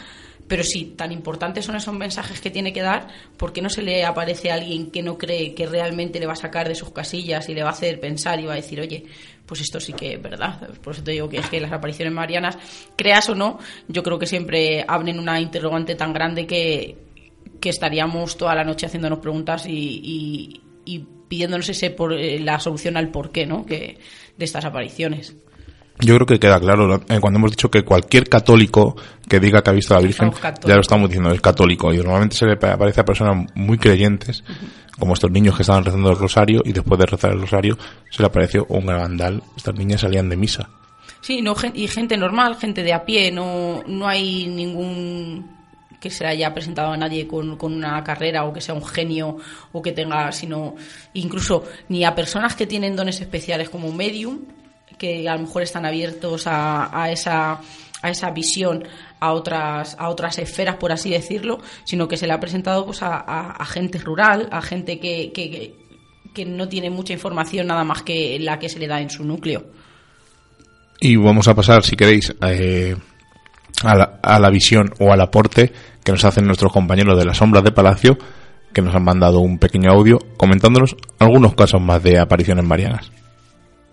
pero 0.47 0.63
si 0.63 0.85
tan 0.85 1.11
importantes 1.11 1.65
son 1.65 1.75
esos 1.75 1.93
mensajes 1.93 2.39
que 2.39 2.49
tiene 2.49 2.71
que 2.71 2.81
dar, 2.81 3.09
¿por 3.35 3.51
qué 3.51 3.61
no 3.61 3.69
se 3.69 3.81
le 3.81 4.05
aparece 4.05 4.51
a 4.51 4.53
alguien 4.53 4.89
que 4.89 5.03
no 5.03 5.17
cree 5.17 5.53
que 5.53 5.65
realmente 5.65 6.17
le 6.17 6.27
va 6.27 6.31
a 6.31 6.37
sacar 6.37 6.69
de 6.69 6.75
sus 6.75 6.91
casillas 6.91 7.49
y 7.49 7.53
le 7.53 7.61
va 7.61 7.71
a 7.71 7.73
hacer 7.73 7.99
pensar 7.99 8.39
y 8.39 8.45
va 8.45 8.53
a 8.53 8.55
decir, 8.55 8.79
oye, 8.79 9.03
pues 9.45 9.59
esto 9.59 9.81
sí 9.81 9.91
que 9.91 10.13
es 10.13 10.21
verdad? 10.21 10.69
Por 10.81 10.93
eso 10.93 11.03
te 11.03 11.11
digo 11.11 11.27
que 11.27 11.39
es 11.39 11.49
que 11.49 11.59
las 11.59 11.73
apariciones 11.73 12.13
marianas, 12.13 12.57
creas 12.95 13.27
o 13.27 13.35
no, 13.35 13.59
yo 13.89 14.01
creo 14.01 14.17
que 14.17 14.27
siempre 14.27 14.85
abren 14.87 15.19
una 15.19 15.41
interrogante 15.41 15.95
tan 15.95 16.13
grande 16.13 16.47
que, 16.47 16.95
que 17.59 17.67
estaríamos 17.67 18.37
toda 18.37 18.55
la 18.55 18.63
noche 18.63 18.85
haciéndonos 18.85 19.19
preguntas 19.19 19.65
y, 19.67 20.61
y 20.85 21.05
pidiéndonos 21.35 21.67
ese 21.67 21.89
por, 21.89 22.13
eh, 22.13 22.39
la 22.39 22.61
solución 22.61 22.95
al 22.95 23.09
porqué 23.09 23.45
¿no? 23.45 23.65
que, 23.65 23.97
de 24.37 24.45
estas 24.45 24.63
apariciones. 24.63 25.35
Yo 25.99 26.15
creo 26.15 26.25
que 26.25 26.39
queda 26.39 26.59
claro 26.61 26.95
eh, 26.95 27.19
cuando 27.19 27.39
hemos 27.39 27.51
dicho 27.51 27.69
que 27.69 27.83
cualquier 27.83 28.29
católico 28.29 28.95
que 29.27 29.41
diga 29.41 29.61
que 29.61 29.69
ha 29.69 29.73
visto 29.73 29.93
a 29.93 29.97
la 29.97 30.03
Virgen, 30.05 30.31
ya 30.65 30.75
lo 30.75 30.81
estamos 30.81 31.09
diciendo, 31.09 31.31
es 31.31 31.41
católico. 31.41 31.93
Y 31.93 31.97
normalmente 31.97 32.37
se 32.37 32.45
le 32.45 32.53
aparece 32.53 33.01
a 33.01 33.05
personas 33.05 33.49
muy 33.53 33.77
creyentes, 33.77 34.45
como 34.97 35.13
estos 35.13 35.29
niños 35.29 35.57
que 35.57 35.63
estaban 35.63 35.83
rezando 35.83 36.09
el 36.09 36.17
rosario 36.17 36.61
y 36.63 36.71
después 36.71 36.97
de 36.99 37.05
rezar 37.05 37.31
el 37.33 37.41
rosario 37.41 37.77
se 38.09 38.21
le 38.21 38.27
apareció 38.27 38.65
un 38.69 38.85
grandal. 38.85 39.43
Estas 39.57 39.75
niñas 39.75 40.01
salían 40.01 40.29
de 40.29 40.37
misa. 40.37 40.69
Sí, 41.19 41.41
no, 41.41 41.53
y 41.73 41.87
gente 41.87 42.15
normal, 42.15 42.55
gente 42.55 42.83
de 42.83 42.93
a 42.93 43.03
pie, 43.03 43.31
no, 43.31 43.83
no 43.87 44.07
hay 44.07 44.47
ningún 44.47 45.49
que 46.05 46.11
se 46.11 46.23
haya 46.23 46.53
presentado 46.53 46.91
a 46.91 46.97
nadie 46.97 47.25
con, 47.25 47.57
con, 47.57 47.73
una 47.73 48.03
carrera 48.03 48.45
o 48.45 48.53
que 48.53 48.61
sea 48.61 48.75
un 48.75 48.85
genio 48.85 49.37
o 49.71 49.81
que 49.81 49.91
tenga, 49.91 50.31
sino 50.31 50.75
incluso 51.15 51.63
ni 51.89 52.05
a 52.05 52.13
personas 52.13 52.55
que 52.55 52.67
tienen 52.67 52.95
dones 52.95 53.19
especiales 53.21 53.71
como 53.71 53.87
un 53.87 53.97
medium, 53.97 54.41
que 54.99 55.27
a 55.27 55.33
lo 55.33 55.41
mejor 55.41 55.63
están 55.63 55.83
abiertos 55.83 56.45
a, 56.45 56.91
a 56.95 57.09
esa 57.09 57.59
a 58.03 58.09
esa 58.11 58.29
visión 58.29 58.83
a 59.19 59.33
otras 59.33 59.95
a 59.97 60.09
otras 60.09 60.37
esferas 60.37 60.75
por 60.75 60.91
así 60.91 61.09
decirlo 61.09 61.59
sino 61.85 62.07
que 62.07 62.17
se 62.17 62.27
le 62.27 62.33
ha 62.33 62.39
presentado 62.39 62.85
pues 62.85 62.99
a, 63.01 63.65
gente 63.65 63.97
rural 63.97 64.47
a 64.51 64.61
gente 64.61 64.99
que, 64.99 65.31
que, 65.33 65.73
que 66.35 66.45
no 66.45 66.69
tiene 66.69 66.91
mucha 66.91 67.13
información 67.13 67.65
nada 67.65 67.83
más 67.83 68.03
que 68.03 68.37
la 68.39 68.59
que 68.59 68.69
se 68.69 68.77
le 68.77 68.85
da 68.85 69.01
en 69.01 69.09
su 69.09 69.23
núcleo. 69.23 69.65
Y 70.99 71.15
vamos 71.15 71.47
a 71.47 71.55
pasar 71.55 71.83
si 71.83 71.95
queréis 71.95 72.31
eh, 72.41 72.95
a 73.87 74.39
la, 74.39 74.49
visión 74.49 74.93
o 74.99 75.11
al 75.11 75.21
aporte 75.21 75.71
que 76.03 76.11
nos 76.11 76.25
hacen 76.25 76.45
nuestros 76.45 76.71
compañeros 76.71 77.17
de 77.17 77.25
las 77.25 77.37
sombras 77.37 77.63
de 77.63 77.71
Palacio, 77.71 78.17
que 78.73 78.81
nos 78.81 78.93
han 78.95 79.03
mandado 79.03 79.39
un 79.39 79.57
pequeño 79.57 79.91
audio 79.91 80.19
comentándonos 80.37 80.95
algunos 81.19 81.55
casos 81.55 81.81
más 81.81 82.03
de 82.03 82.19
apariciones 82.19 82.65
marianas. 82.65 83.11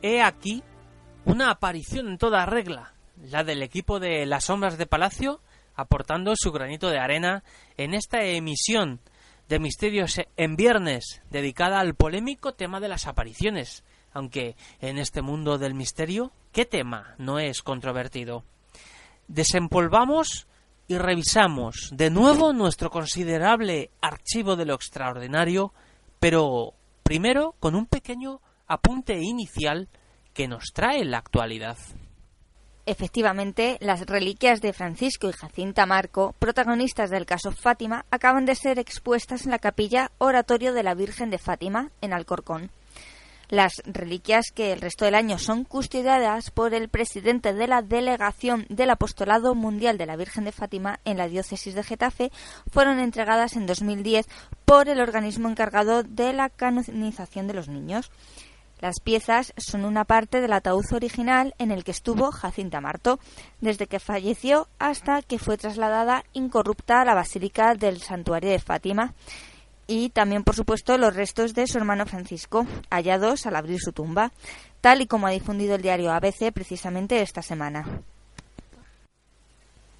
He 0.03 0.21
aquí 0.21 0.63
una 1.25 1.51
aparición 1.51 2.09
en 2.09 2.19
toda 2.19 2.47
regla, 2.47 2.95
la 3.31 3.45
del 3.45 3.63
equipo 3.63 4.01
de 4.01 4.27
las 4.27 4.45
sombras 4.45 4.79
de 4.79 4.87
Palacio, 4.87 5.41
aportando 5.75 6.35
su 6.37 6.53
granito 6.53 6.91
de 6.91 6.99
arena 6.99 7.45
en 7.77 7.95
esta 7.95 8.25
emisión 8.25 9.01
de 9.49 9.59
Misterios 9.59 10.21
en 10.37 10.57
Viernes, 10.57 11.23
dedicada 11.31 11.81
al 11.81 11.95
polémico 11.95 12.55
tema 12.55 12.81
de 12.81 12.89
las 12.89 13.07
apariciones, 13.07 13.85
aunque 14.13 14.57
en 14.81 14.99
este 14.99 15.23
mundo 15.23 15.59
del 15.59 15.75
misterio, 15.75 16.33
¿qué 16.53 16.65
tema 16.65 17.15
no 17.19 17.39
es 17.39 17.63
controvertido? 17.63 18.45
Desempolvamos 19.29 20.47
y 20.89 20.99
revisamos 20.99 21.91
de 21.93 22.11
nuevo 22.11 22.53
nuestro 22.53 22.91
considerable 22.91 23.91
archivo 24.01 24.57
de 24.57 24.67
lo 24.67 24.75
extraordinario, 24.75 25.73
pero 26.19 26.75
primero 27.03 27.55
con 27.61 27.75
un 27.75 27.87
pequeño 27.87 28.41
apunte 28.67 29.19
inicial 29.21 29.89
que 30.35 30.49
nos 30.49 30.73
trae 30.73 31.05
la 31.05 31.19
actualidad. 31.19 31.77
Efectivamente, 32.85 33.79
las 33.81 34.07
reliquias 34.07 34.61
de 34.61 34.73
Francisco 34.73 35.29
y 35.29 35.33
Jacinta 35.33 35.87
Marco, 35.87 36.35
protagonistas 36.41 37.11
del 37.11 37.27
caso 37.27 37.53
Fátima, 37.53 38.05
acaban 38.11 38.45
de 38.45 38.57
ser 38.57 38.81
expuestas 38.81 39.45
en 39.45 39.53
la 39.53 39.61
capilla 39.61 40.11
Oratorio 40.19 40.73
de 40.73 40.83
la 40.83 40.95
Virgen 40.95 41.31
de 41.31 41.39
Fátima, 41.39 41.91
en 42.01 42.13
Alcorcón. 42.13 42.71
Las 43.53 43.83
reliquias 43.85 44.47
que 44.51 44.73
el 44.73 44.81
resto 44.81 45.05
del 45.05 45.15
año 45.15 45.39
son 45.39 45.65
custodiadas 45.65 46.51
por 46.51 46.73
el 46.73 46.89
presidente 46.89 47.53
de 47.53 47.67
la 47.67 47.83
Delegación 47.83 48.65
del 48.71 48.89
Apostolado 48.89 49.55
Mundial 49.55 49.99
de 49.99 50.07
la 50.07 50.17
Virgen 50.17 50.45
de 50.45 50.53
Fátima 50.53 51.01
en 51.05 51.19
la 51.19 51.29
diócesis 51.29 51.75
de 51.75 51.83
Getafe 51.83 52.33
fueron 52.71 52.99
entregadas 52.99 53.55
en 53.57 53.67
2010 53.67 54.27
por 54.65 54.89
el 54.89 55.03
organismo 55.03 55.51
encargado 55.51 56.03
de 56.03 56.33
la 56.33 56.49
canonización 56.49 57.47
de 57.47 57.53
los 57.53 57.69
niños. 57.69 58.11
Las 58.81 59.01
piezas 59.01 59.53
son 59.59 59.85
una 59.85 60.07
parte 60.07 60.41
del 60.41 60.55
ataúd 60.55 60.87
original 60.95 61.55
en 61.59 61.73
el 61.73 61.85
que 61.85 61.91
estuvo 61.91 62.33
Jacinta 62.33 62.81
Marto, 62.81 63.21
desde 63.61 63.87
que 63.87 64.01
falleció 64.01 64.67
hasta 64.79 65.21
que 65.21 65.39
fue 65.39 65.59
trasladada 65.59 66.25
incorrupta 66.33 67.03
a 67.03 67.05
la 67.05 67.15
Basílica 67.15 67.75
del 67.75 68.01
Santuario 68.01 68.51
de 68.51 68.61
Fátima 68.61 69.13
y 69.93 70.09
también, 70.09 70.43
por 70.43 70.57
supuesto, 70.57 70.97
los 70.97 71.15
restos 71.15 71.53
de 71.53 71.67
su 71.67 71.77
hermano 71.77 72.07
Francisco, 72.07 72.67
hallados 72.91 73.45
al 73.45 73.57
abrir 73.57 73.79
su 73.79 73.93
tumba, 73.93 74.33
tal 74.81 75.03
y 75.03 75.07
como 75.07 75.27
ha 75.27 75.31
difundido 75.31 75.75
el 75.75 75.83
diario 75.83 76.13
ABC 76.13 76.51
precisamente 76.51 77.21
esta 77.21 77.43
semana. 77.43 78.01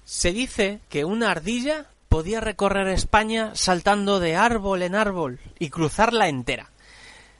Se 0.03 0.33
dice 0.33 0.79
que 0.89 1.05
una 1.05 1.29
ardilla 1.29 1.85
podía 2.09 2.39
recorrer 2.39 2.87
España 2.87 3.51
saltando 3.53 4.19
de 4.19 4.35
árbol 4.35 4.81
en 4.81 4.95
árbol 4.95 5.39
y 5.59 5.69
cruzarla 5.69 6.27
entera. 6.27 6.71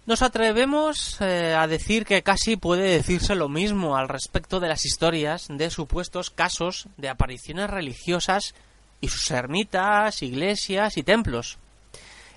Nos 0.06 0.22
atrevemos 0.22 1.20
eh, 1.22 1.56
a 1.58 1.66
decir 1.66 2.06
que 2.06 2.22
casi 2.22 2.56
puede 2.56 2.84
decirse 2.84 3.34
lo 3.34 3.50
mismo 3.50 3.98
al 3.98 4.10
respecto 4.10 4.60
de 4.60 4.68
las 4.68 4.86
historias 4.86 5.48
de 5.50 5.72
supuestos 5.72 6.30
casos 6.30 6.88
de 6.98 7.10
apariciones 7.10 7.70
religiosas 7.70 8.54
y 9.02 9.08
sus 9.08 9.32
ermitas, 9.32 10.22
iglesias 10.22 10.98
y 10.98 11.04
templos. 11.04 11.58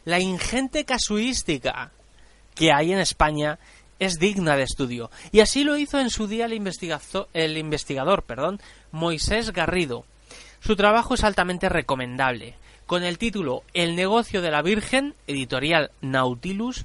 La 0.07 0.21
ingente 0.21 0.85
casuística 0.85 1.91
que 2.55 2.73
hay 2.73 2.93
en 2.93 3.01
España 3.01 3.59
es 3.99 4.21
digna 4.21 4.55
de 4.57 4.63
estudio, 4.63 5.11
y 5.33 5.41
así 5.41 5.65
lo 5.65 5.77
hizo 5.77 5.99
en 5.99 6.11
su 6.11 6.29
día 6.29 6.45
el, 6.47 6.53
el 7.35 7.59
investigador 7.59 8.23
perdón, 8.23 8.61
Moisés 8.93 9.53
Garrido. 9.53 10.05
Su 10.61 10.77
trabajo 10.77 11.15
es 11.15 11.25
altamente 11.25 11.69
recomendable. 11.69 12.55
Con 12.87 13.03
el 13.03 13.19
título 13.19 13.65
El 13.75 13.97
negocio 13.97 14.43
de 14.43 14.53
la 14.53 14.63
Virgen, 14.63 15.17
editorial 15.27 15.91
Nautilus, 16.03 16.85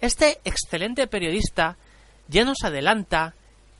este 0.00 0.38
excelente 0.44 1.08
periodista 1.08 1.76
ya 2.28 2.44
nos 2.44 2.62
adelanta 2.62 3.34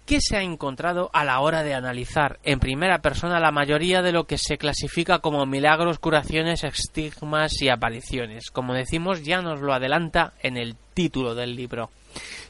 qué 0.06 0.20
se 0.20 0.36
ha 0.36 0.42
encontrado 0.42 1.10
a 1.12 1.24
la 1.24 1.40
hora 1.40 1.62
de 1.62 1.74
analizar 1.74 2.38
en 2.42 2.58
primera 2.58 2.98
persona 2.98 3.40
la 3.40 3.52
mayoría 3.52 4.02
de 4.02 4.12
lo 4.12 4.24
que 4.24 4.38
se 4.38 4.58
clasifica 4.58 5.20
como 5.20 5.46
milagros, 5.46 5.98
curaciones, 5.98 6.64
estigmas 6.64 7.60
y 7.60 7.68
apariciones. 7.68 8.50
Como 8.50 8.74
decimos, 8.74 9.22
ya 9.22 9.40
nos 9.40 9.60
lo 9.60 9.72
adelanta 9.72 10.32
en 10.42 10.56
el 10.56 10.76
título 10.94 11.34
del 11.34 11.56
libro. 11.56 11.90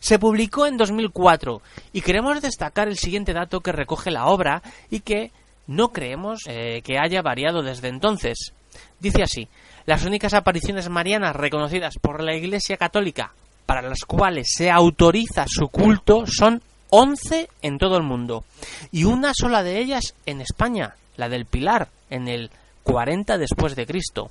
Se 0.00 0.18
publicó 0.18 0.66
en 0.66 0.76
2004 0.76 1.62
y 1.92 2.00
queremos 2.00 2.40
destacar 2.42 2.88
el 2.88 2.96
siguiente 2.96 3.32
dato 3.32 3.60
que 3.60 3.72
recoge 3.72 4.10
la 4.10 4.26
obra 4.26 4.62
y 4.90 5.00
que 5.00 5.30
no 5.66 5.92
creemos 5.92 6.40
eh, 6.46 6.82
que 6.82 6.98
haya 6.98 7.22
variado 7.22 7.62
desde 7.62 7.88
entonces. 7.88 8.52
Dice 8.98 9.22
así, 9.22 9.48
las 9.86 10.04
únicas 10.04 10.34
apariciones 10.34 10.88
marianas 10.88 11.36
reconocidas 11.36 11.94
por 12.00 12.22
la 12.22 12.34
Iglesia 12.34 12.76
Católica 12.76 13.32
para 13.66 13.82
las 13.82 14.00
cuales 14.04 14.48
se 14.52 14.70
autoriza 14.70 15.44
su 15.48 15.68
culto 15.68 16.24
son 16.26 16.62
11 16.94 17.48
en 17.62 17.78
todo 17.78 17.96
el 17.96 18.02
mundo 18.02 18.44
y 18.90 19.04
una 19.04 19.32
sola 19.34 19.62
de 19.62 19.78
ellas 19.78 20.14
en 20.26 20.42
España, 20.42 20.94
la 21.16 21.30
del 21.30 21.46
Pilar, 21.46 21.88
en 22.10 22.28
el 22.28 22.50
40 22.82 23.38
después 23.38 23.74
de 23.74 23.86
Cristo. 23.86 24.30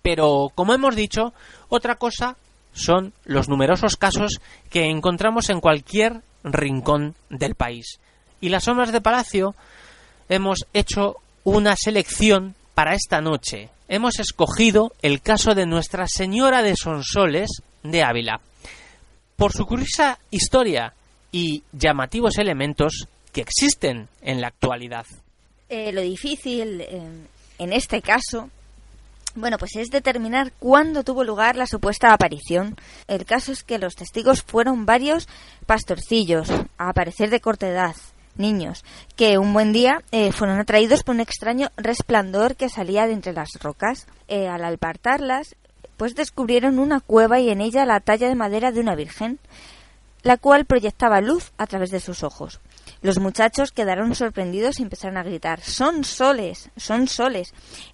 Pero, 0.00 0.52
como 0.54 0.72
hemos 0.72 0.94
dicho, 0.94 1.34
otra 1.68 1.96
cosa 1.96 2.36
son 2.74 3.12
los 3.24 3.48
numerosos 3.48 3.96
casos 3.96 4.40
que 4.70 4.84
encontramos 4.88 5.50
en 5.50 5.60
cualquier 5.60 6.22
rincón 6.44 7.16
del 7.28 7.56
país. 7.56 7.98
Y 8.40 8.50
las 8.50 8.64
sombras 8.64 8.92
de 8.92 9.00
Palacio 9.00 9.56
hemos 10.28 10.66
hecho 10.74 11.16
una 11.42 11.74
selección 11.74 12.54
para 12.74 12.94
esta 12.94 13.20
noche. 13.20 13.70
Hemos 13.88 14.20
escogido 14.20 14.92
el 15.02 15.20
caso 15.22 15.56
de 15.56 15.66
Nuestra 15.66 16.06
Señora 16.06 16.62
de 16.62 16.76
Sonsoles, 16.76 17.50
de 17.82 18.04
Ávila, 18.04 18.40
por 19.34 19.52
su 19.52 19.66
curiosa 19.66 20.20
historia 20.30 20.94
y 21.34 21.64
llamativos 21.72 22.38
elementos 22.38 23.08
que 23.32 23.40
existen 23.40 24.08
en 24.22 24.40
la 24.40 24.46
actualidad. 24.46 25.04
Eh, 25.68 25.90
lo 25.90 26.00
difícil 26.00 26.80
eh, 26.80 27.02
en 27.58 27.72
este 27.72 28.00
caso, 28.00 28.50
bueno, 29.34 29.58
pues 29.58 29.74
es 29.74 29.90
determinar 29.90 30.52
cuándo 30.60 31.02
tuvo 31.02 31.24
lugar 31.24 31.56
la 31.56 31.66
supuesta 31.66 32.12
aparición. 32.12 32.76
El 33.08 33.24
caso 33.24 33.50
es 33.50 33.64
que 33.64 33.80
los 33.80 33.96
testigos 33.96 34.44
fueron 34.44 34.86
varios 34.86 35.28
pastorcillos, 35.66 36.48
a 36.78 36.90
aparecer 36.90 37.30
de 37.30 37.40
corta 37.40 37.66
edad, 37.66 37.96
niños, 38.36 38.84
que 39.16 39.36
un 39.36 39.52
buen 39.52 39.72
día 39.72 40.04
eh, 40.12 40.30
fueron 40.30 40.60
atraídos 40.60 41.02
por 41.02 41.16
un 41.16 41.20
extraño 41.20 41.72
resplandor 41.76 42.54
que 42.54 42.68
salía 42.68 43.08
de 43.08 43.12
entre 43.12 43.32
las 43.32 43.48
rocas. 43.60 44.06
al 44.28 44.64
apartarlas, 44.64 45.56
pues 45.96 46.14
descubrieron 46.14 46.78
una 46.78 47.00
cueva 47.00 47.40
y 47.40 47.50
en 47.50 47.60
ella 47.60 47.84
la 47.86 47.98
talla 47.98 48.28
de 48.28 48.36
madera 48.36 48.70
de 48.70 48.78
una 48.78 48.94
virgen, 48.94 49.40
la 50.24 50.38
cual 50.38 50.64
proyectaba 50.64 51.20
luz 51.20 51.52
a 51.58 51.66
través 51.66 51.90
de 51.90 52.00
sus 52.00 52.24
ojos. 52.24 52.60
Los 53.02 53.18
muchachos 53.18 53.70
quedaron 53.70 54.14
sorprendidos 54.14 54.80
y 54.80 54.82
empezaron 54.82 55.18
a 55.18 55.22
gritar 55.22 55.60
¡Son 55.60 56.04
soles! 56.04 56.70
¡Son 56.76 57.06
soles! 57.06 57.52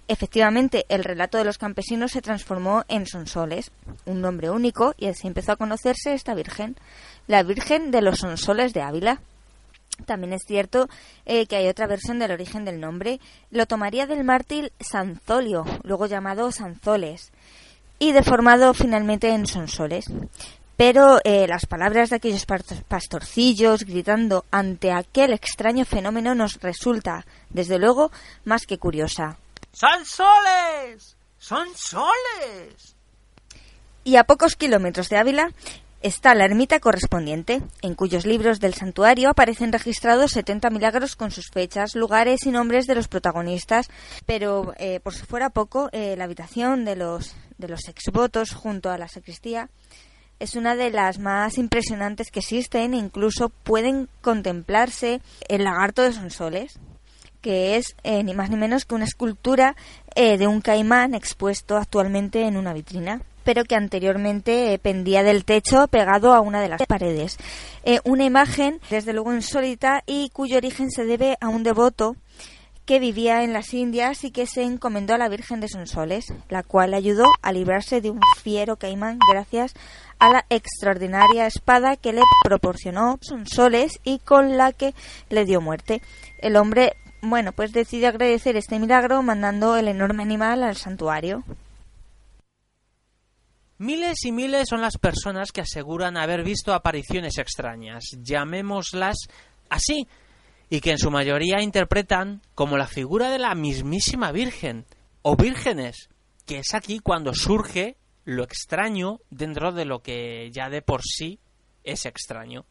Efectivamente, 0.08 0.86
el 0.88 1.04
relato 1.04 1.36
de 1.36 1.44
los 1.44 1.58
campesinos 1.58 2.12
se 2.12 2.22
transformó 2.22 2.84
en 2.88 3.06
Sonsoles, 3.06 3.72
un 4.06 4.20
nombre 4.20 4.50
único, 4.50 4.94
y 4.96 5.08
así 5.08 5.26
empezó 5.26 5.52
a 5.52 5.56
conocerse 5.56 6.14
esta 6.14 6.34
Virgen, 6.34 6.76
la 7.26 7.42
Virgen 7.42 7.90
de 7.90 8.02
los 8.02 8.20
Sonsoles 8.20 8.72
de 8.72 8.82
Ávila. 8.82 9.20
También 10.06 10.32
es 10.32 10.42
cierto 10.46 10.88
eh, 11.26 11.46
que 11.46 11.56
hay 11.56 11.68
otra 11.68 11.86
versión 11.86 12.20
del 12.20 12.30
origen 12.30 12.64
del 12.64 12.80
nombre. 12.80 13.20
Lo 13.50 13.66
tomaría 13.66 14.06
del 14.06 14.24
mártir 14.24 14.72
Sanzolio, 14.80 15.64
luego 15.82 16.06
llamado 16.06 16.52
Sanzoles 16.52 17.32
y 17.98 18.12
deformado 18.12 18.72
finalmente 18.72 19.28
en 19.28 19.46
sonsoles. 19.46 20.06
Pero 20.80 21.20
eh, 21.24 21.46
las 21.46 21.66
palabras 21.66 22.08
de 22.08 22.16
aquellos 22.16 22.46
pastorcillos 22.88 23.84
gritando 23.84 24.46
ante 24.50 24.92
aquel 24.92 25.34
extraño 25.34 25.84
fenómeno 25.84 26.34
nos 26.34 26.58
resulta, 26.62 27.26
desde 27.50 27.78
luego, 27.78 28.10
más 28.46 28.64
que 28.64 28.78
curiosa. 28.78 29.36
¡Son 29.72 30.06
soles! 30.06 31.18
¡Son 31.36 31.68
soles! 31.76 32.96
Y 34.04 34.16
a 34.16 34.24
pocos 34.24 34.56
kilómetros 34.56 35.10
de 35.10 35.18
Ávila 35.18 35.52
está 36.00 36.34
la 36.34 36.46
ermita 36.46 36.80
correspondiente, 36.80 37.60
en 37.82 37.94
cuyos 37.94 38.24
libros 38.24 38.58
del 38.58 38.72
santuario 38.72 39.28
aparecen 39.28 39.72
registrados 39.72 40.30
70 40.30 40.70
milagros 40.70 41.14
con 41.14 41.30
sus 41.30 41.50
fechas, 41.50 41.94
lugares 41.94 42.46
y 42.46 42.52
nombres 42.52 42.86
de 42.86 42.94
los 42.94 43.06
protagonistas, 43.06 43.90
pero 44.24 44.72
eh, 44.78 45.00
por 45.00 45.12
si 45.12 45.26
fuera 45.26 45.50
poco, 45.50 45.90
eh, 45.92 46.14
la 46.16 46.24
habitación 46.24 46.86
de 46.86 46.96
los 46.96 47.36
de 47.58 47.68
los 47.68 47.86
exvotos 47.88 48.54
junto 48.54 48.88
a 48.88 48.96
la 48.96 49.08
sacristía 49.08 49.68
es 50.40 50.56
una 50.56 50.74
de 50.74 50.90
las 50.90 51.18
más 51.18 51.58
impresionantes 51.58 52.30
que 52.30 52.40
existen. 52.40 52.94
Incluso 52.94 53.50
pueden 53.50 54.08
contemplarse 54.22 55.20
el 55.48 55.64
lagarto 55.64 56.02
de 56.02 56.12
Sonsoles, 56.12 56.80
que 57.40 57.76
es 57.76 57.94
eh, 58.02 58.24
ni 58.24 58.34
más 58.34 58.50
ni 58.50 58.56
menos 58.56 58.84
que 58.84 58.94
una 58.94 59.04
escultura 59.04 59.76
eh, 60.16 60.38
de 60.38 60.46
un 60.46 60.60
caimán 60.60 61.14
expuesto 61.14 61.76
actualmente 61.76 62.42
en 62.42 62.56
una 62.56 62.72
vitrina 62.72 63.22
pero 63.42 63.64
que 63.64 63.74
anteriormente 63.74 64.74
eh, 64.74 64.78
pendía 64.78 65.22
del 65.22 65.46
techo 65.46 65.88
pegado 65.88 66.34
a 66.34 66.40
una 66.40 66.60
de 66.60 66.68
las 66.68 66.86
paredes. 66.86 67.38
una 68.04 68.24
imagen, 68.24 68.80
desde 68.90 69.14
luego 69.14 69.32
insólita, 69.32 70.02
y 70.06 70.28
cuyo 70.28 70.58
origen 70.58 70.90
se 70.90 71.06
debe 71.06 71.38
a 71.40 71.48
un 71.48 71.62
devoto 71.62 72.16
que 72.84 72.98
vivía 72.98 73.42
en 73.42 73.52
las 73.52 73.72
Indias 73.72 74.24
y 74.24 74.30
que 74.30 74.46
se 74.46 74.62
encomendó 74.62 75.14
a 75.14 75.18
la 75.18 75.28
Virgen 75.28 75.60
de 75.60 75.68
Sonsoles, 75.68 76.26
la 76.48 76.62
cual 76.62 76.92
ayudó 76.92 77.24
a 77.40 77.52
librarse 77.52 78.00
de 78.00 78.10
un 78.10 78.20
fiero 78.42 78.76
caimán 78.76 79.18
gracias 79.32 79.74
a 80.20 80.28
la 80.28 80.46
extraordinaria 80.50 81.46
espada 81.46 81.96
que 81.96 82.12
le 82.12 82.22
proporcionó 82.44 83.18
Sonsoles 83.22 83.98
y 84.04 84.18
con 84.18 84.56
la 84.56 84.72
que 84.72 84.94
le 85.30 85.44
dio 85.44 85.60
muerte. 85.60 86.02
El 86.38 86.56
hombre, 86.56 86.92
bueno, 87.22 87.52
pues 87.52 87.72
decide 87.72 88.06
agradecer 88.06 88.56
este 88.56 88.78
milagro 88.78 89.22
mandando 89.22 89.76
el 89.76 89.88
enorme 89.88 90.22
animal 90.22 90.62
al 90.62 90.76
santuario. 90.76 91.42
Miles 93.78 94.24
y 94.24 94.32
miles 94.32 94.68
son 94.68 94.82
las 94.82 94.98
personas 94.98 95.52
que 95.52 95.62
aseguran 95.62 96.18
haber 96.18 96.44
visto 96.44 96.74
apariciones 96.74 97.38
extrañas, 97.38 98.04
llamémoslas 98.22 99.16
así, 99.70 100.06
y 100.68 100.80
que 100.80 100.90
en 100.90 100.98
su 100.98 101.10
mayoría 101.10 101.62
interpretan 101.62 102.42
como 102.54 102.76
la 102.76 102.86
figura 102.86 103.30
de 103.30 103.38
la 103.38 103.54
mismísima 103.54 104.32
Virgen 104.32 104.84
o 105.22 105.34
vírgenes, 105.34 106.10
que 106.44 106.58
es 106.58 106.74
aquí 106.74 106.98
cuando 106.98 107.32
surge 107.32 107.96
lo 108.24 108.44
extraño 108.44 109.20
dentro 109.30 109.72
de 109.72 109.84
lo 109.84 110.02
que 110.02 110.50
ya 110.52 110.68
de 110.68 110.82
por 110.82 111.02
sí 111.02 111.38
es 111.84 112.06
extraño. 112.06 112.64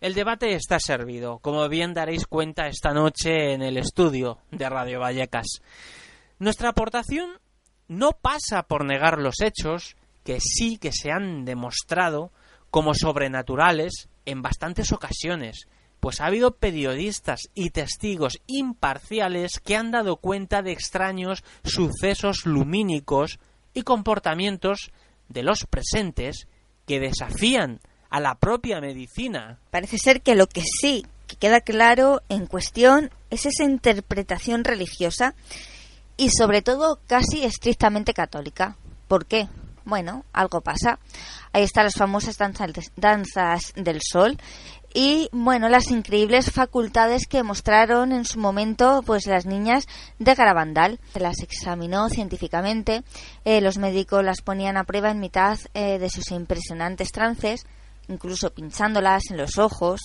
El 0.00 0.14
debate 0.14 0.54
está 0.54 0.78
servido, 0.78 1.38
como 1.38 1.68
bien 1.68 1.94
daréis 1.94 2.26
cuenta 2.26 2.66
esta 2.66 2.92
noche 2.92 3.54
en 3.54 3.62
el 3.62 3.78
estudio 3.78 4.38
de 4.50 4.68
Radio 4.68 5.00
Vallecas. 5.00 5.46
Nuestra 6.38 6.70
aportación 6.70 7.40
no 7.88 8.12
pasa 8.12 8.64
por 8.64 8.84
negar 8.84 9.18
los 9.18 9.40
hechos 9.40 9.96
que 10.22 10.38
sí 10.40 10.76
que 10.76 10.92
se 10.92 11.10
han 11.10 11.44
demostrado 11.44 12.30
como 12.70 12.94
sobrenaturales 12.94 14.08
en 14.26 14.42
bastantes 14.42 14.92
ocasiones, 14.92 15.66
pues 16.00 16.20
ha 16.20 16.26
habido 16.26 16.56
periodistas 16.56 17.48
y 17.54 17.70
testigos 17.70 18.40
imparciales 18.46 19.60
que 19.60 19.76
han 19.76 19.92
dado 19.92 20.16
cuenta 20.16 20.62
de 20.62 20.72
extraños 20.72 21.42
sucesos 21.64 22.44
lumínicos 22.44 23.38
y 23.76 23.82
comportamientos 23.82 24.90
de 25.28 25.42
los 25.42 25.66
presentes 25.68 26.48
que 26.86 26.98
desafían 26.98 27.80
a 28.08 28.20
la 28.20 28.36
propia 28.36 28.80
medicina. 28.80 29.58
Parece 29.70 29.98
ser 29.98 30.22
que 30.22 30.34
lo 30.34 30.46
que 30.46 30.62
sí 30.62 31.04
que 31.26 31.36
queda 31.36 31.60
claro 31.60 32.22
en 32.30 32.46
cuestión 32.46 33.10
es 33.30 33.44
esa 33.44 33.64
interpretación 33.64 34.64
religiosa 34.64 35.34
y 36.16 36.30
sobre 36.30 36.62
todo 36.62 37.00
casi 37.06 37.44
estrictamente 37.44 38.14
católica. 38.14 38.76
¿Por 39.08 39.26
qué? 39.26 39.48
Bueno, 39.84 40.24
algo 40.32 40.62
pasa. 40.62 40.98
Ahí 41.52 41.62
están 41.62 41.84
las 41.84 41.96
famosas 41.96 42.36
danzas 42.38 43.72
del 43.76 44.00
sol 44.02 44.38
y 44.98 45.28
bueno, 45.30 45.68
las 45.68 45.90
increíbles 45.90 46.50
facultades 46.50 47.26
que 47.26 47.42
mostraron 47.42 48.12
en 48.12 48.24
su 48.24 48.38
momento 48.38 49.02
pues 49.04 49.26
las 49.26 49.44
niñas 49.44 49.86
de 50.18 50.34
Garabandal. 50.34 50.98
Se 51.12 51.20
las 51.20 51.40
examinó 51.42 52.08
científicamente, 52.08 53.02
eh, 53.44 53.60
los 53.60 53.76
médicos 53.76 54.24
las 54.24 54.40
ponían 54.40 54.78
a 54.78 54.84
prueba 54.84 55.10
en 55.10 55.20
mitad 55.20 55.58
eh, 55.74 55.98
de 55.98 56.08
sus 56.08 56.30
impresionantes 56.30 57.12
trances, 57.12 57.66
incluso 58.08 58.54
pinchándolas 58.54 59.24
en 59.30 59.36
los 59.36 59.58
ojos, 59.58 60.00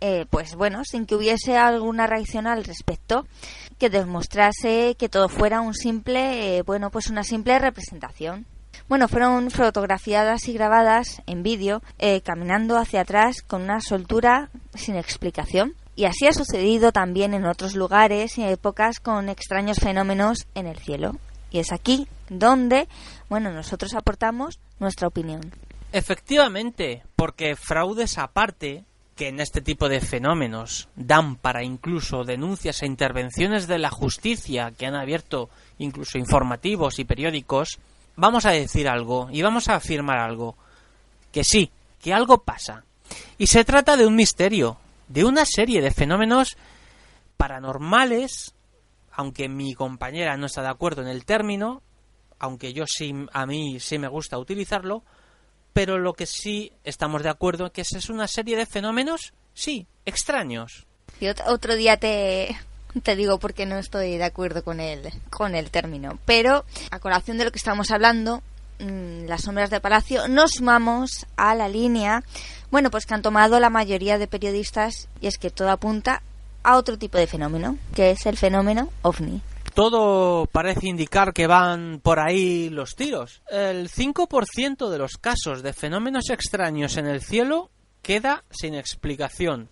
eh, 0.00 0.24
pues 0.30 0.54
bueno, 0.54 0.82
sin 0.82 1.04
que 1.04 1.14
hubiese 1.14 1.58
alguna 1.58 2.06
reacción 2.06 2.46
al 2.46 2.64
respecto 2.64 3.26
que 3.78 3.90
demostrase 3.90 4.96
que 4.98 5.10
todo 5.10 5.28
fuera 5.28 5.60
un 5.60 5.74
simple, 5.74 6.56
eh, 6.56 6.62
bueno, 6.62 6.90
pues 6.90 7.10
una 7.10 7.22
simple 7.22 7.58
representación. 7.58 8.46
Bueno, 8.92 9.08
fueron 9.08 9.50
fotografiadas 9.50 10.48
y 10.48 10.52
grabadas 10.52 11.22
en 11.24 11.42
vídeo 11.42 11.80
eh, 11.98 12.20
caminando 12.20 12.76
hacia 12.76 13.00
atrás 13.00 13.40
con 13.40 13.62
una 13.62 13.80
soltura 13.80 14.50
sin 14.74 14.96
explicación. 14.96 15.74
Y 15.96 16.04
así 16.04 16.26
ha 16.26 16.34
sucedido 16.34 16.92
también 16.92 17.32
en 17.32 17.46
otros 17.46 17.74
lugares 17.74 18.36
y 18.36 18.44
épocas 18.44 19.00
con 19.00 19.30
extraños 19.30 19.78
fenómenos 19.78 20.46
en 20.54 20.66
el 20.66 20.76
cielo. 20.76 21.16
Y 21.50 21.60
es 21.60 21.72
aquí 21.72 22.06
donde, 22.28 22.86
bueno, 23.30 23.50
nosotros 23.50 23.94
aportamos 23.94 24.60
nuestra 24.78 25.08
opinión. 25.08 25.40
Efectivamente, 25.90 27.02
porque 27.16 27.56
fraudes 27.56 28.18
aparte, 28.18 28.84
que 29.16 29.28
en 29.28 29.40
este 29.40 29.62
tipo 29.62 29.88
de 29.88 30.02
fenómenos 30.02 30.90
dan 30.96 31.36
para 31.36 31.64
incluso 31.64 32.24
denuncias 32.24 32.82
e 32.82 32.86
intervenciones 32.86 33.68
de 33.68 33.78
la 33.78 33.88
justicia 33.88 34.70
que 34.76 34.84
han 34.84 34.96
abierto 34.96 35.48
incluso 35.78 36.18
informativos 36.18 36.98
y 36.98 37.04
periódicos, 37.04 37.78
vamos 38.16 38.44
a 38.46 38.50
decir 38.50 38.88
algo 38.88 39.28
y 39.30 39.42
vamos 39.42 39.68
a 39.68 39.76
afirmar 39.76 40.18
algo. 40.18 40.56
Que 41.30 41.44
sí, 41.44 41.70
que 42.00 42.12
algo 42.12 42.38
pasa. 42.42 42.84
Y 43.38 43.46
se 43.46 43.64
trata 43.64 43.96
de 43.96 44.06
un 44.06 44.16
misterio, 44.16 44.78
de 45.08 45.24
una 45.24 45.44
serie 45.44 45.80
de 45.80 45.90
fenómenos 45.90 46.56
paranormales, 47.36 48.54
aunque 49.12 49.48
mi 49.48 49.74
compañera 49.74 50.36
no 50.36 50.46
está 50.46 50.62
de 50.62 50.68
acuerdo 50.68 51.02
en 51.02 51.08
el 51.08 51.24
término, 51.24 51.82
aunque 52.38 52.72
yo 52.72 52.84
sí, 52.86 53.14
a 53.32 53.46
mí 53.46 53.78
sí 53.80 53.98
me 53.98 54.08
gusta 54.08 54.38
utilizarlo, 54.38 55.02
pero 55.72 55.98
lo 55.98 56.14
que 56.14 56.26
sí 56.26 56.72
estamos 56.84 57.22
de 57.22 57.30
acuerdo 57.30 57.66
es 57.66 57.72
que 57.72 57.80
es 57.82 58.10
una 58.10 58.28
serie 58.28 58.56
de 58.56 58.66
fenómenos, 58.66 59.32
sí, 59.54 59.86
extraños. 60.04 60.86
Y 61.20 61.28
otro 61.28 61.76
día 61.76 61.98
te, 61.98 62.56
te 63.02 63.16
digo 63.16 63.38
porque 63.38 63.66
no 63.66 63.78
estoy 63.78 64.16
de 64.16 64.24
acuerdo 64.24 64.62
con 64.62 64.80
el, 64.80 65.10
con 65.30 65.54
el 65.54 65.70
término. 65.70 66.18
Pero, 66.24 66.64
a 66.90 66.98
colación 66.98 67.38
de 67.38 67.44
lo 67.44 67.52
que 67.52 67.58
estamos 67.58 67.90
hablando, 67.90 68.42
mm, 68.78 69.26
las 69.26 69.42
sombras 69.42 69.70
de 69.70 69.80
Palacio, 69.80 70.28
nos 70.28 70.52
sumamos 70.52 71.26
a 71.36 71.54
la 71.54 71.68
línea, 71.68 72.22
bueno, 72.70 72.90
pues 72.90 73.06
que 73.06 73.14
han 73.14 73.22
tomado 73.22 73.60
la 73.60 73.70
mayoría 73.70 74.18
de 74.18 74.26
periodistas, 74.26 75.08
y 75.20 75.26
es 75.26 75.38
que 75.38 75.50
todo 75.50 75.70
apunta 75.70 76.22
a 76.62 76.76
otro 76.76 76.98
tipo 76.98 77.18
de 77.18 77.26
fenómeno, 77.26 77.78
que 77.94 78.12
es 78.12 78.26
el 78.26 78.36
fenómeno 78.36 78.88
ovni 79.02 79.42
todo 79.74 80.46
parece 80.46 80.88
indicar 80.88 81.32
que 81.32 81.46
van 81.46 82.00
por 82.02 82.20
ahí 82.20 82.68
los 82.68 82.94
tiros. 82.94 83.42
El 83.48 83.88
5% 83.88 84.90
de 84.90 84.98
los 84.98 85.12
casos 85.12 85.62
de 85.62 85.72
fenómenos 85.72 86.30
extraños 86.30 86.96
en 86.96 87.06
el 87.06 87.22
cielo 87.22 87.70
queda 88.02 88.44
sin 88.50 88.74
explicación. 88.74 89.68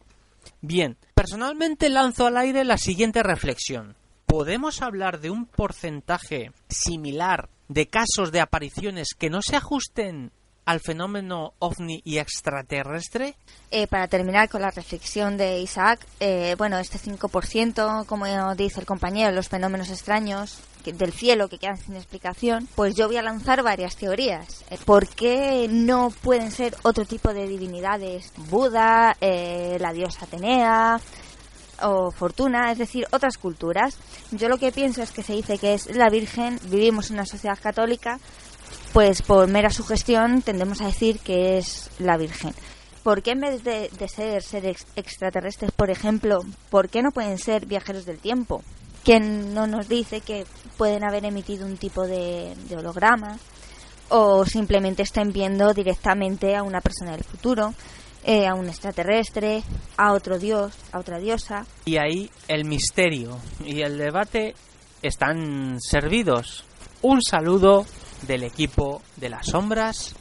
Bien, 0.60 0.96
personalmente 1.14 1.88
lanzo 1.88 2.26
al 2.26 2.36
aire 2.36 2.64
la 2.64 2.78
siguiente 2.78 3.22
reflexión. 3.22 3.96
¿Podemos 4.26 4.82
hablar 4.82 5.20
de 5.20 5.30
un 5.30 5.46
porcentaje 5.46 6.52
similar 6.68 7.48
de 7.68 7.88
casos 7.88 8.30
de 8.32 8.40
apariciones 8.40 9.14
que 9.18 9.30
no 9.30 9.42
se 9.42 9.56
ajusten 9.56 10.32
al 10.66 10.80
fenómeno 10.80 11.54
ovni 11.58 12.00
y 12.04 12.18
extraterrestre? 12.18 13.34
Eh, 13.70 13.86
para 13.86 14.06
terminar 14.06 14.48
con 14.48 14.62
la 14.62 14.70
reflexión 14.70 15.36
de 15.36 15.60
Isaac, 15.60 16.06
eh, 16.20 16.54
bueno, 16.58 16.78
este 16.78 16.98
5%, 16.98 18.06
como 18.06 18.54
dice 18.54 18.80
el 18.80 18.86
compañero, 18.86 19.32
los 19.32 19.48
fenómenos 19.48 19.90
extraños 19.90 20.60
del 20.84 21.12
cielo 21.12 21.48
que 21.48 21.58
quedan 21.58 21.76
sin 21.76 21.96
explicación, 21.96 22.68
pues 22.74 22.94
yo 22.94 23.06
voy 23.06 23.16
a 23.16 23.22
lanzar 23.22 23.62
varias 23.62 23.96
teorías. 23.96 24.64
Eh, 24.70 24.78
¿Por 24.84 25.06
qué 25.08 25.68
no 25.70 26.10
pueden 26.22 26.50
ser 26.50 26.76
otro 26.82 27.04
tipo 27.04 27.32
de 27.32 27.46
divinidades? 27.46 28.32
Buda, 28.48 29.16
la 29.20 29.92
diosa 29.92 30.24
Atenea, 30.24 31.00
o 31.82 32.10
Fortuna, 32.10 32.72
es 32.72 32.78
decir, 32.78 33.06
otras 33.10 33.38
culturas. 33.38 33.98
Yo 34.30 34.48
lo 34.48 34.58
que 34.58 34.72
pienso 34.72 35.02
es 35.02 35.12
que 35.12 35.22
se 35.22 35.34
dice 35.34 35.58
que 35.58 35.74
es 35.74 35.94
la 35.94 36.10
Virgen, 36.10 36.58
vivimos 36.64 37.10
en 37.10 37.16
una 37.16 37.26
sociedad 37.26 37.58
católica, 37.60 38.18
pues 38.92 39.22
por 39.22 39.48
mera 39.48 39.70
sugestión 39.70 40.42
tendemos 40.42 40.80
a 40.80 40.86
decir 40.86 41.18
que 41.20 41.58
es 41.58 41.90
la 41.98 42.16
Virgen. 42.16 42.54
¿Por 43.02 43.22
qué 43.22 43.30
en 43.30 43.40
vez 43.40 43.64
de, 43.64 43.90
ser 44.08 44.42
seres 44.42 44.86
extraterrestres, 44.94 45.72
por 45.72 45.90
ejemplo, 45.90 46.40
por 46.68 46.90
qué 46.90 47.02
no 47.02 47.12
pueden 47.12 47.38
ser 47.38 47.64
viajeros 47.64 48.04
del 48.04 48.18
tiempo? 48.18 48.62
¿Quién 49.10 49.54
no 49.54 49.66
nos 49.66 49.88
dice 49.88 50.20
que 50.20 50.46
pueden 50.76 51.02
haber 51.02 51.24
emitido 51.24 51.66
un 51.66 51.76
tipo 51.78 52.06
de, 52.06 52.54
holograma 52.78 53.36
o 54.08 54.44
simplemente 54.46 55.02
estén 55.02 55.32
viendo 55.32 55.74
directamente 55.74 56.54
a 56.54 56.62
una 56.62 56.80
persona 56.80 57.10
del 57.10 57.24
futuro, 57.24 57.74
eh, 58.22 58.46
a 58.46 58.54
un 58.54 58.68
extraterrestre, 58.68 59.64
a 59.96 60.12
otro 60.12 60.38
dios, 60.38 60.72
a 60.92 61.00
otra 61.00 61.18
diosa? 61.18 61.66
Y 61.86 61.96
ahí 61.96 62.30
el 62.46 62.64
misterio 62.66 63.36
y 63.66 63.80
el 63.80 63.98
debate 63.98 64.54
están 65.02 65.80
servidos. 65.80 66.64
Un 67.02 67.20
saludo 67.20 67.86
del 68.28 68.44
equipo 68.44 69.02
de 69.16 69.30
las 69.30 69.46
sombras 69.46 70.14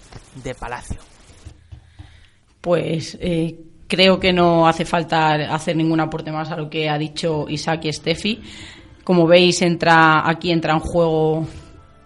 de 0.44 0.56
Palacio. 0.56 1.00
Pues 2.60 3.16
eh, 3.22 3.56
creo 3.88 4.20
que 4.20 4.34
no 4.34 4.68
hace 4.68 4.84
falta 4.84 5.54
hacer 5.54 5.76
ningún 5.76 6.00
aporte 6.00 6.32
más 6.32 6.50
a 6.50 6.58
lo 6.58 6.72
que 6.72 6.90
ha 6.90 6.98
dicho 6.98 7.46
Isaac 7.50 7.86
y 7.86 7.94
Steffi. 7.94 8.42
Como 9.10 9.26
veis, 9.26 9.64
entra 9.64 10.30
aquí 10.30 10.52
entra 10.52 10.74
en 10.74 10.82
juego 10.82 11.48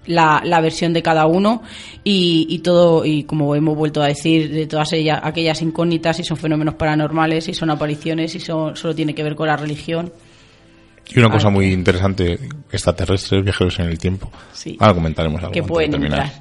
la, 0.05 0.41
la 0.45 0.61
versión 0.61 0.93
de 0.93 1.03
cada 1.03 1.25
uno 1.25 1.61
y, 2.01 2.47
y, 2.49 2.59
todo 2.59 3.03
y 3.03 3.25
como 3.25 3.53
hemos 3.57 3.75
vuelto 3.75 4.01
a 4.01 4.07
decir 4.07 4.49
de 4.49 4.67
todas 4.67 4.93
ellas 4.93 5.19
aquellas 5.21 5.61
incógnitas 5.61 6.15
si 6.15 6.23
son 6.23 6.37
fenómenos 6.37 6.75
paranormales 6.75 7.43
si 7.43 7.53
son 7.53 7.71
apariciones 7.71 8.31
si 8.31 8.39
son 8.39 8.77
solo 8.77 8.95
tiene 8.95 9.13
que 9.13 9.21
ver 9.21 9.35
con 9.35 9.47
la 9.47 9.57
religión 9.57 10.13
y 11.13 11.19
una 11.19 11.29
cosa 11.29 11.49
muy 11.49 11.73
interesante, 11.73 12.39
extraterrestres, 12.71 13.43
viajeros 13.43 13.77
en 13.79 13.87
el 13.87 13.99
tiempo. 13.99 14.31
Sí. 14.53 14.77
Ahora 14.79 14.93
comentaremos 14.93 15.41
algo. 15.41 15.51
Que 15.51 15.61
pueden 15.61 15.91
terminar. 15.91 16.31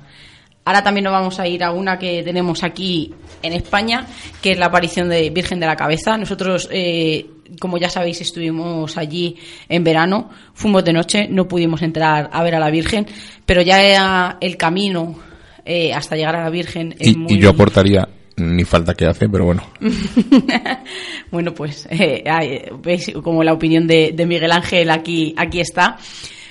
Ahora 0.64 0.82
también 0.82 1.04
nos 1.04 1.12
vamos 1.12 1.40
a 1.40 1.46
ir 1.48 1.64
a 1.64 1.72
una 1.72 1.98
que 1.98 2.22
tenemos 2.22 2.62
aquí 2.62 3.12
en 3.42 3.52
España, 3.52 4.06
que 4.40 4.52
es 4.52 4.58
la 4.58 4.66
aparición 4.66 5.08
de 5.08 5.30
Virgen 5.30 5.58
de 5.58 5.66
la 5.66 5.76
Cabeza. 5.76 6.16
Nosotros, 6.16 6.68
eh, 6.70 7.26
como 7.58 7.78
ya 7.78 7.90
sabéis, 7.90 8.20
estuvimos 8.20 8.96
allí 8.96 9.36
en 9.68 9.82
verano, 9.82 10.30
fuimos 10.54 10.84
de 10.84 10.92
noche, 10.92 11.26
no 11.28 11.48
pudimos 11.48 11.82
entrar 11.82 12.30
a 12.32 12.42
ver 12.42 12.54
a 12.54 12.60
la 12.60 12.70
Virgen, 12.70 13.06
pero 13.44 13.60
ya 13.62 14.38
el 14.40 14.56
camino 14.56 15.18
eh, 15.64 15.92
hasta 15.92 16.16
llegar 16.16 16.36
a 16.36 16.44
la 16.44 16.50
Virgen 16.50 16.94
es 16.98 17.08
y, 17.08 17.16
y 17.28 17.38
yo 17.38 17.50
aportaría 17.50 18.08
ni 18.36 18.64
falta 18.64 18.94
que 18.94 19.06
hace, 19.06 19.28
pero 19.28 19.44
bueno. 19.46 19.62
bueno, 21.30 21.54
pues 21.54 21.86
eh, 21.90 22.70
veis 22.82 23.12
como 23.22 23.42
la 23.44 23.52
opinión 23.52 23.86
de, 23.86 24.14
Miguel 24.26 24.52
Ángel 24.52 24.90
aquí, 24.90 25.34
aquí 25.36 25.60
está. 25.60 25.96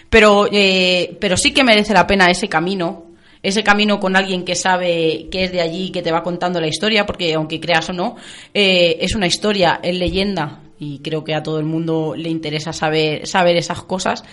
Pero, 0.09 0.47
eh, 0.51 1.17
pero 1.19 1.37
sí 1.37 1.53
que 1.53 1.63
merece 1.63 1.93
la 1.93 2.05
pena 2.05 2.29
ese 2.29 2.49
camino, 2.49 3.10
ese 3.43 3.63
camino 3.63 3.99
con 3.99 4.15
alguien 4.15 4.45
que 4.45 4.55
sabe 4.55 5.27
que 5.31 5.45
es 5.45 5.51
de 5.51 5.61
allí, 5.61 5.91
que 5.91 6.01
te 6.01 6.11
va 6.11 6.23
contando 6.23 6.59
la 6.59 6.67
historia, 6.67 7.05
porque 7.05 7.33
aunque 7.33 7.59
creas 7.59 7.89
o 7.89 7.93
no, 7.93 8.15
eh, 8.53 8.97
es 9.01 9.15
una 9.15 9.27
historia, 9.27 9.79
es 9.81 9.95
leyenda, 9.95 10.61
y 10.79 10.99
creo 10.99 11.23
que 11.23 11.35
a 11.35 11.43
todo 11.43 11.59
el 11.59 11.65
mundo 11.65 12.15
le 12.15 12.29
interesa 12.29 12.73
saber, 12.73 13.27
saber 13.27 13.55
esas 13.55 13.83
cosas 13.83 14.23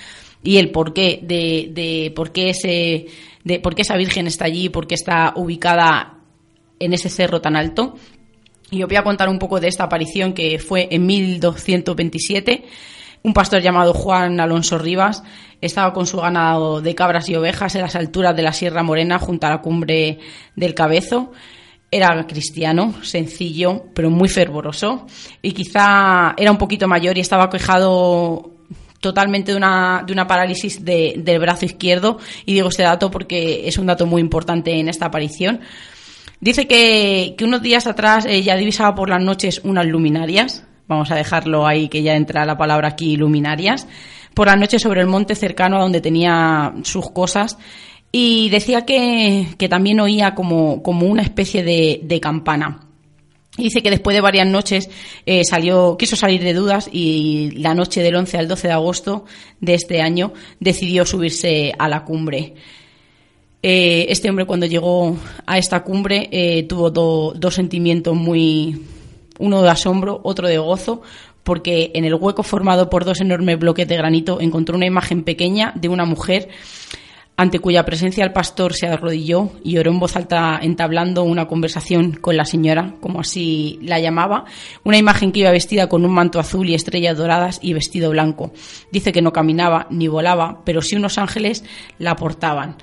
y 0.42 0.56
el 0.56 0.70
porqué 0.70 1.20
de, 1.22 1.68
de 1.72 2.12
por 2.14 2.32
qué 2.32 2.50
ese 2.50 3.06
de 3.44 3.60
por 3.60 3.74
qué 3.74 3.82
esa 3.82 3.96
virgen 3.96 4.26
está 4.26 4.46
allí, 4.46 4.68
por 4.68 4.86
qué 4.86 4.94
está 4.94 5.32
ubicada 5.36 6.18
en 6.78 6.92
ese 6.92 7.08
cerro 7.08 7.40
tan 7.40 7.56
alto. 7.56 7.96
Y 8.70 8.82
os 8.82 8.88
voy 8.88 8.96
a 8.96 9.04
contar 9.04 9.28
un 9.28 9.38
poco 9.38 9.60
de 9.60 9.68
esta 9.68 9.84
aparición 9.84 10.34
que 10.34 10.58
fue 10.58 10.88
en 10.90 11.06
1227. 11.06 12.64
Un 13.22 13.32
pastor 13.34 13.60
llamado 13.60 13.92
Juan 13.94 14.38
Alonso 14.40 14.78
Rivas 14.78 15.22
estaba 15.60 15.92
con 15.92 16.06
su 16.06 16.18
ganado 16.18 16.80
de 16.80 16.94
cabras 16.94 17.28
y 17.28 17.34
ovejas 17.34 17.74
en 17.74 17.82
las 17.82 17.96
alturas 17.96 18.34
de 18.36 18.42
la 18.42 18.52
Sierra 18.52 18.82
Morena 18.82 19.18
junto 19.18 19.46
a 19.46 19.50
la 19.50 19.60
cumbre 19.60 20.18
del 20.54 20.74
Cabezo. 20.74 21.32
Era 21.90 22.26
cristiano, 22.26 22.94
sencillo, 23.02 23.86
pero 23.94 24.10
muy 24.10 24.28
fervoroso. 24.28 25.06
Y 25.42 25.52
quizá 25.52 26.34
era 26.36 26.50
un 26.50 26.58
poquito 26.58 26.86
mayor 26.86 27.16
y 27.16 27.20
estaba 27.22 27.48
quejado 27.50 28.52
totalmente 29.00 29.52
de 29.52 29.56
una, 29.56 30.02
de 30.06 30.12
una 30.12 30.26
parálisis 30.26 30.84
de- 30.84 31.14
del 31.18 31.38
brazo 31.40 31.64
izquierdo. 31.64 32.18
Y 32.46 32.52
digo 32.54 32.68
este 32.68 32.82
dato 32.82 33.10
porque 33.10 33.66
es 33.66 33.78
un 33.78 33.86
dato 33.86 34.06
muy 34.06 34.20
importante 34.20 34.78
en 34.78 34.88
esta 34.88 35.06
aparición. 35.06 35.60
Dice 36.40 36.68
que, 36.68 37.34
que 37.36 37.44
unos 37.44 37.62
días 37.62 37.86
atrás 37.88 38.26
eh, 38.26 38.42
ya 38.42 38.54
divisaba 38.56 38.94
por 38.94 39.08
las 39.10 39.22
noches 39.22 39.60
unas 39.64 39.86
luminarias. 39.86 40.64
Vamos 40.88 41.10
a 41.10 41.14
dejarlo 41.14 41.66
ahí, 41.66 41.88
que 41.88 42.02
ya 42.02 42.16
entra 42.16 42.44
la 42.46 42.56
palabra 42.58 42.88
aquí, 42.88 43.16
luminarias. 43.16 43.86
Por 44.34 44.46
las 44.48 44.58
noches 44.58 44.82
sobre 44.82 45.00
el 45.02 45.06
monte 45.06 45.34
cercano 45.34 45.76
a 45.76 45.82
donde 45.82 46.00
tenía 46.00 46.72
sus 46.82 47.10
cosas. 47.10 47.58
Y 48.10 48.48
decía 48.48 48.86
que, 48.86 49.48
que 49.58 49.68
también 49.68 50.00
oía 50.00 50.34
como, 50.34 50.82
como 50.82 51.06
una 51.06 51.22
especie 51.22 51.62
de, 51.62 52.00
de 52.02 52.20
campana. 52.20 52.80
Dice 53.58 53.82
que 53.82 53.90
después 53.90 54.14
de 54.14 54.20
varias 54.22 54.46
noches 54.46 54.88
eh, 55.26 55.42
salió, 55.44 55.96
quiso 55.98 56.14
salir 56.16 56.42
de 56.42 56.54
dudas 56.54 56.88
y 56.90 57.50
la 57.56 57.74
noche 57.74 58.00
del 58.02 58.14
11 58.14 58.38
al 58.38 58.48
12 58.48 58.68
de 58.68 58.72
agosto 58.72 59.24
de 59.60 59.74
este 59.74 60.00
año 60.00 60.32
decidió 60.60 61.04
subirse 61.04 61.72
a 61.78 61.88
la 61.88 62.04
cumbre. 62.04 62.54
Eh, 63.62 64.06
este 64.08 64.30
hombre 64.30 64.44
cuando 64.46 64.66
llegó 64.66 65.16
a 65.44 65.58
esta 65.58 65.82
cumbre 65.82 66.28
eh, 66.30 66.62
tuvo 66.62 66.90
do- 66.90 67.34
dos 67.36 67.54
sentimientos 67.54 68.14
muy, 68.14 68.80
uno 69.38 69.62
de 69.62 69.70
asombro, 69.70 70.20
otro 70.24 70.48
de 70.48 70.58
gozo, 70.58 71.02
porque 71.42 71.92
en 71.94 72.04
el 72.04 72.14
hueco 72.14 72.42
formado 72.42 72.90
por 72.90 73.04
dos 73.04 73.20
enormes 73.20 73.58
bloques 73.58 73.88
de 73.88 73.96
granito 73.96 74.40
encontró 74.40 74.76
una 74.76 74.86
imagen 74.86 75.24
pequeña 75.24 75.72
de 75.76 75.88
una 75.88 76.04
mujer 76.04 76.48
ante 77.38 77.60
cuya 77.60 77.84
presencia 77.84 78.24
el 78.24 78.32
pastor 78.32 78.74
se 78.74 78.88
arrodilló 78.88 79.52
y 79.62 79.78
oró 79.78 79.92
en 79.92 80.00
voz 80.00 80.16
alta 80.16 80.58
entablando 80.60 81.22
una 81.22 81.46
conversación 81.46 82.14
con 82.14 82.36
la 82.36 82.44
señora, 82.44 82.96
como 83.00 83.20
así 83.20 83.78
la 83.80 84.00
llamaba, 84.00 84.44
una 84.82 84.98
imagen 84.98 85.30
que 85.30 85.40
iba 85.40 85.52
vestida 85.52 85.88
con 85.88 86.04
un 86.04 86.12
manto 86.12 86.40
azul 86.40 86.68
y 86.68 86.74
estrellas 86.74 87.16
doradas 87.16 87.60
y 87.62 87.74
vestido 87.74 88.10
blanco. 88.10 88.52
Dice 88.90 89.12
que 89.12 89.22
no 89.22 89.32
caminaba 89.32 89.86
ni 89.88 90.08
volaba, 90.08 90.62
pero 90.64 90.82
sí 90.82 90.96
unos 90.96 91.16
ángeles 91.16 91.64
la 92.00 92.16
portaban, 92.16 92.76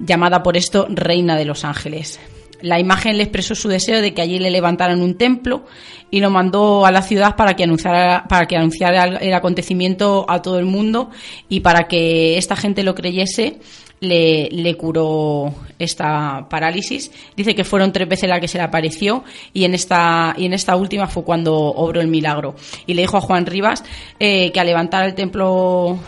llamada 0.00 0.42
por 0.42 0.56
esto 0.56 0.88
Reina 0.90 1.36
de 1.36 1.44
los 1.44 1.64
Ángeles. 1.64 2.18
La 2.62 2.78
imagen 2.78 3.16
le 3.16 3.24
expresó 3.24 3.54
su 3.54 3.68
deseo 3.68 4.00
de 4.00 4.14
que 4.14 4.22
allí 4.22 4.38
le 4.38 4.50
levantaran 4.50 5.00
un 5.02 5.16
templo 5.16 5.64
y 6.10 6.20
lo 6.20 6.30
mandó 6.30 6.86
a 6.86 6.90
la 6.92 7.02
ciudad 7.02 7.36
para 7.36 7.54
que 7.56 7.64
anunciara, 7.64 8.24
para 8.28 8.46
que 8.46 8.56
anunciara 8.56 9.04
el- 9.04 9.34
acontecimiento 9.34 10.24
a 10.28 10.40
todo 10.42 10.58
el 10.58 10.64
mundo 10.64 11.10
y 11.48 11.60
para 11.60 11.88
que 11.88 12.38
esta 12.38 12.56
gente 12.56 12.82
lo 12.82 12.94
creyese 12.94 13.58
le, 14.00 14.48
le 14.50 14.76
curó 14.76 15.54
esta 15.78 16.46
parálisis. 16.48 17.10
Dice 17.36 17.54
que 17.54 17.64
fueron 17.64 17.92
tres 17.92 18.08
veces 18.08 18.28
la 18.28 18.38
que 18.40 18.48
se 18.48 18.58
le 18.58 18.64
apareció 18.64 19.24
y 19.52 19.64
en 19.64 19.74
esta, 19.74 20.34
y 20.36 20.46
en 20.46 20.52
esta 20.52 20.76
última 20.76 21.06
fue 21.08 21.24
cuando 21.24 21.54
obró 21.56 22.00
el 22.00 22.08
milagro. 22.08 22.54
Y 22.86 22.94
le 22.94 23.02
dijo 23.02 23.16
a 23.16 23.20
Juan 23.22 23.46
Rivas 23.46 23.82
eh, 24.20 24.52
que 24.52 24.60
al 24.60 24.66
levantar 24.66 25.04
el 25.06 25.14
templo 25.14 25.98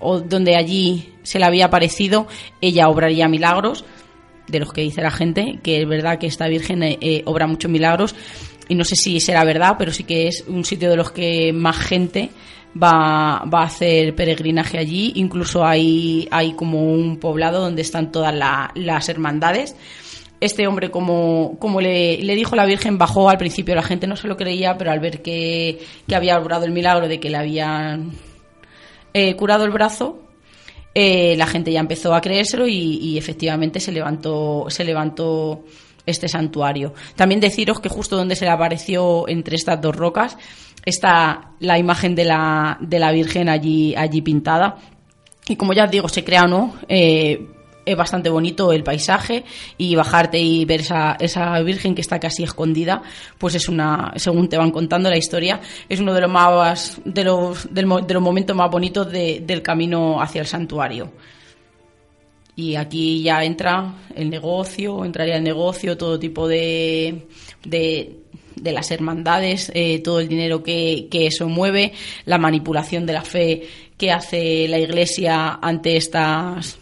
o 0.00 0.20
donde 0.20 0.56
allí 0.56 1.10
se 1.22 1.38
le 1.38 1.44
había 1.44 1.66
aparecido, 1.66 2.26
ella 2.60 2.88
obraría 2.88 3.28
milagros 3.28 3.84
de 4.52 4.60
los 4.60 4.72
que 4.72 4.82
dice 4.82 5.02
la 5.02 5.10
gente, 5.10 5.58
que 5.64 5.82
es 5.82 5.88
verdad 5.88 6.18
que 6.18 6.28
esta 6.28 6.46
Virgen 6.46 6.84
eh, 6.84 6.98
eh, 7.00 7.22
obra 7.24 7.48
muchos 7.48 7.70
milagros 7.70 8.14
y 8.68 8.76
no 8.76 8.84
sé 8.84 8.94
si 8.94 9.18
será 9.18 9.42
verdad, 9.42 9.74
pero 9.78 9.90
sí 9.92 10.04
que 10.04 10.28
es 10.28 10.44
un 10.46 10.64
sitio 10.64 10.88
de 10.90 10.96
los 10.96 11.10
que 11.10 11.52
más 11.52 11.76
gente 11.78 12.30
va, 12.80 13.44
va 13.52 13.62
a 13.62 13.66
hacer 13.66 14.14
peregrinaje 14.14 14.78
allí. 14.78 15.12
Incluso 15.16 15.64
hay, 15.66 16.28
hay 16.30 16.52
como 16.52 16.92
un 16.92 17.18
poblado 17.18 17.60
donde 17.60 17.82
están 17.82 18.12
todas 18.12 18.34
la- 18.34 18.70
las 18.76 19.08
hermandades. 19.08 19.74
Este 20.40 20.66
hombre, 20.66 20.90
como, 20.90 21.56
como 21.58 21.80
le, 21.80 22.18
le 22.22 22.34
dijo 22.34 22.56
la 22.56 22.64
Virgen, 22.64 22.98
bajó 22.98 23.28
al 23.28 23.36
principio. 23.38 23.74
La 23.74 23.82
gente 23.82 24.06
no 24.06 24.16
se 24.16 24.26
lo 24.28 24.36
creía, 24.36 24.78
pero 24.78 24.90
al 24.90 25.00
ver 25.00 25.22
que, 25.22 25.80
que 26.08 26.14
había 26.16 26.38
obrado 26.38 26.64
el 26.64 26.72
milagro 26.72 27.08
de 27.08 27.20
que 27.20 27.30
le 27.30 27.36
habían 27.36 28.12
eh, 29.14 29.34
curado 29.36 29.64
el 29.64 29.70
brazo, 29.70 30.21
eh, 30.94 31.34
la 31.36 31.46
gente 31.46 31.72
ya 31.72 31.80
empezó 31.80 32.14
a 32.14 32.20
creérselo 32.20 32.66
y, 32.66 32.98
y 32.98 33.18
efectivamente 33.18 33.80
se 33.80 33.92
levantó, 33.92 34.66
se 34.68 34.84
levantó 34.84 35.64
este 36.06 36.28
santuario. 36.28 36.94
También 37.16 37.40
deciros 37.40 37.80
que 37.80 37.88
justo 37.88 38.16
donde 38.16 38.36
se 38.36 38.44
le 38.44 38.50
apareció 38.50 39.28
entre 39.28 39.56
estas 39.56 39.80
dos 39.80 39.94
rocas 39.94 40.36
está 40.84 41.52
la 41.60 41.78
imagen 41.78 42.14
de 42.14 42.24
la, 42.24 42.76
de 42.80 42.98
la 42.98 43.12
Virgen 43.12 43.48
allí, 43.48 43.94
allí 43.96 44.20
pintada. 44.20 44.76
Y 45.48 45.56
como 45.56 45.72
ya 45.72 45.84
os 45.84 45.90
digo, 45.90 46.08
se 46.08 46.24
crea 46.24 46.44
o 46.44 46.48
no, 46.48 46.74
eh, 46.88 47.46
es 47.84 47.96
bastante 47.96 48.30
bonito 48.30 48.72
el 48.72 48.82
paisaje 48.84 49.44
y 49.78 49.94
bajarte 49.94 50.38
y 50.38 50.64
ver 50.64 50.80
esa, 50.82 51.16
esa 51.18 51.58
virgen 51.62 51.94
que 51.94 52.00
está 52.00 52.20
casi 52.20 52.42
escondida, 52.44 53.02
pues 53.38 53.54
es 53.54 53.68
una, 53.68 54.12
según 54.16 54.48
te 54.48 54.56
van 54.56 54.70
contando 54.70 55.10
la 55.10 55.16
historia, 55.16 55.60
es 55.88 55.98
uno 56.00 56.14
de 56.14 56.20
los 56.20 56.30
más, 56.30 57.00
de 57.04 57.24
los, 57.24 57.72
de 57.74 57.82
los 57.82 58.22
momentos 58.22 58.54
más 58.54 58.70
bonitos 58.70 59.10
de- 59.10 59.40
del 59.44 59.62
camino 59.62 60.20
hacia 60.22 60.40
el 60.42 60.46
santuario. 60.46 61.10
Y 62.54 62.76
aquí 62.76 63.22
ya 63.22 63.42
entra 63.44 63.94
el 64.14 64.28
negocio, 64.28 65.04
entraría 65.04 65.36
el 65.36 65.42
negocio, 65.42 65.96
todo 65.96 66.18
tipo 66.18 66.46
de, 66.46 67.26
de, 67.64 68.18
de 68.56 68.72
las 68.72 68.90
hermandades, 68.90 69.72
eh, 69.74 70.00
todo 70.00 70.20
el 70.20 70.28
dinero 70.28 70.62
que, 70.62 71.08
que 71.10 71.26
eso 71.28 71.48
mueve, 71.48 71.94
la 72.26 72.36
manipulación 72.36 73.06
de 73.06 73.12
la 73.14 73.22
fe 73.22 73.62
que 73.96 74.12
hace 74.12 74.68
la 74.68 74.78
Iglesia 74.78 75.58
ante 75.62 75.96
estas 75.96 76.78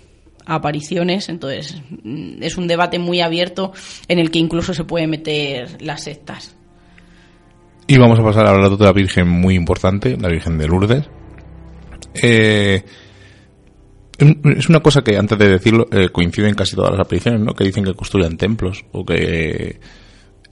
apariciones. 0.51 1.29
Entonces, 1.29 1.81
mm, 2.03 2.43
es 2.43 2.57
un 2.57 2.67
debate 2.67 2.99
muy 2.99 3.21
abierto 3.21 3.73
en 4.09 4.19
el 4.19 4.31
que 4.31 4.41
incluso 4.41 4.75
se 4.75 4.85
puede 4.85 5.07
meter 5.07 5.81
las 5.81 6.03
sectas. 6.03 6.57
Y 7.87 7.99
vamos 7.99 8.19
a 8.19 8.23
pasar 8.23 8.47
a 8.47 8.51
hablar 8.51 8.69
de 8.69 8.75
otra 8.75 8.93
virgen 8.93 9.29
muy 9.29 9.55
importante, 9.55 10.17
la 10.17 10.29
Virgen 10.29 10.59
de 10.59 10.69
Lourdes. 10.69 11.09
Eh, 12.23 12.85
es 14.19 14.69
una 14.69 14.81
cosa 14.81 15.03
que 15.03 15.17
antes 15.17 15.39
de 15.39 15.49
decirlo 15.49 15.87
eh, 15.91 16.09
coincide 16.11 16.49
en 16.49 16.55
casi 16.55 16.77
todas 16.77 16.91
las 16.91 17.01
apariciones, 17.01 17.41
¿no? 17.41 17.55
Que 17.55 17.65
dicen 17.65 17.85
que 17.85 17.95
construyan 17.95 18.37
templos 18.37 18.85
o 18.93 19.05
que 19.05 19.81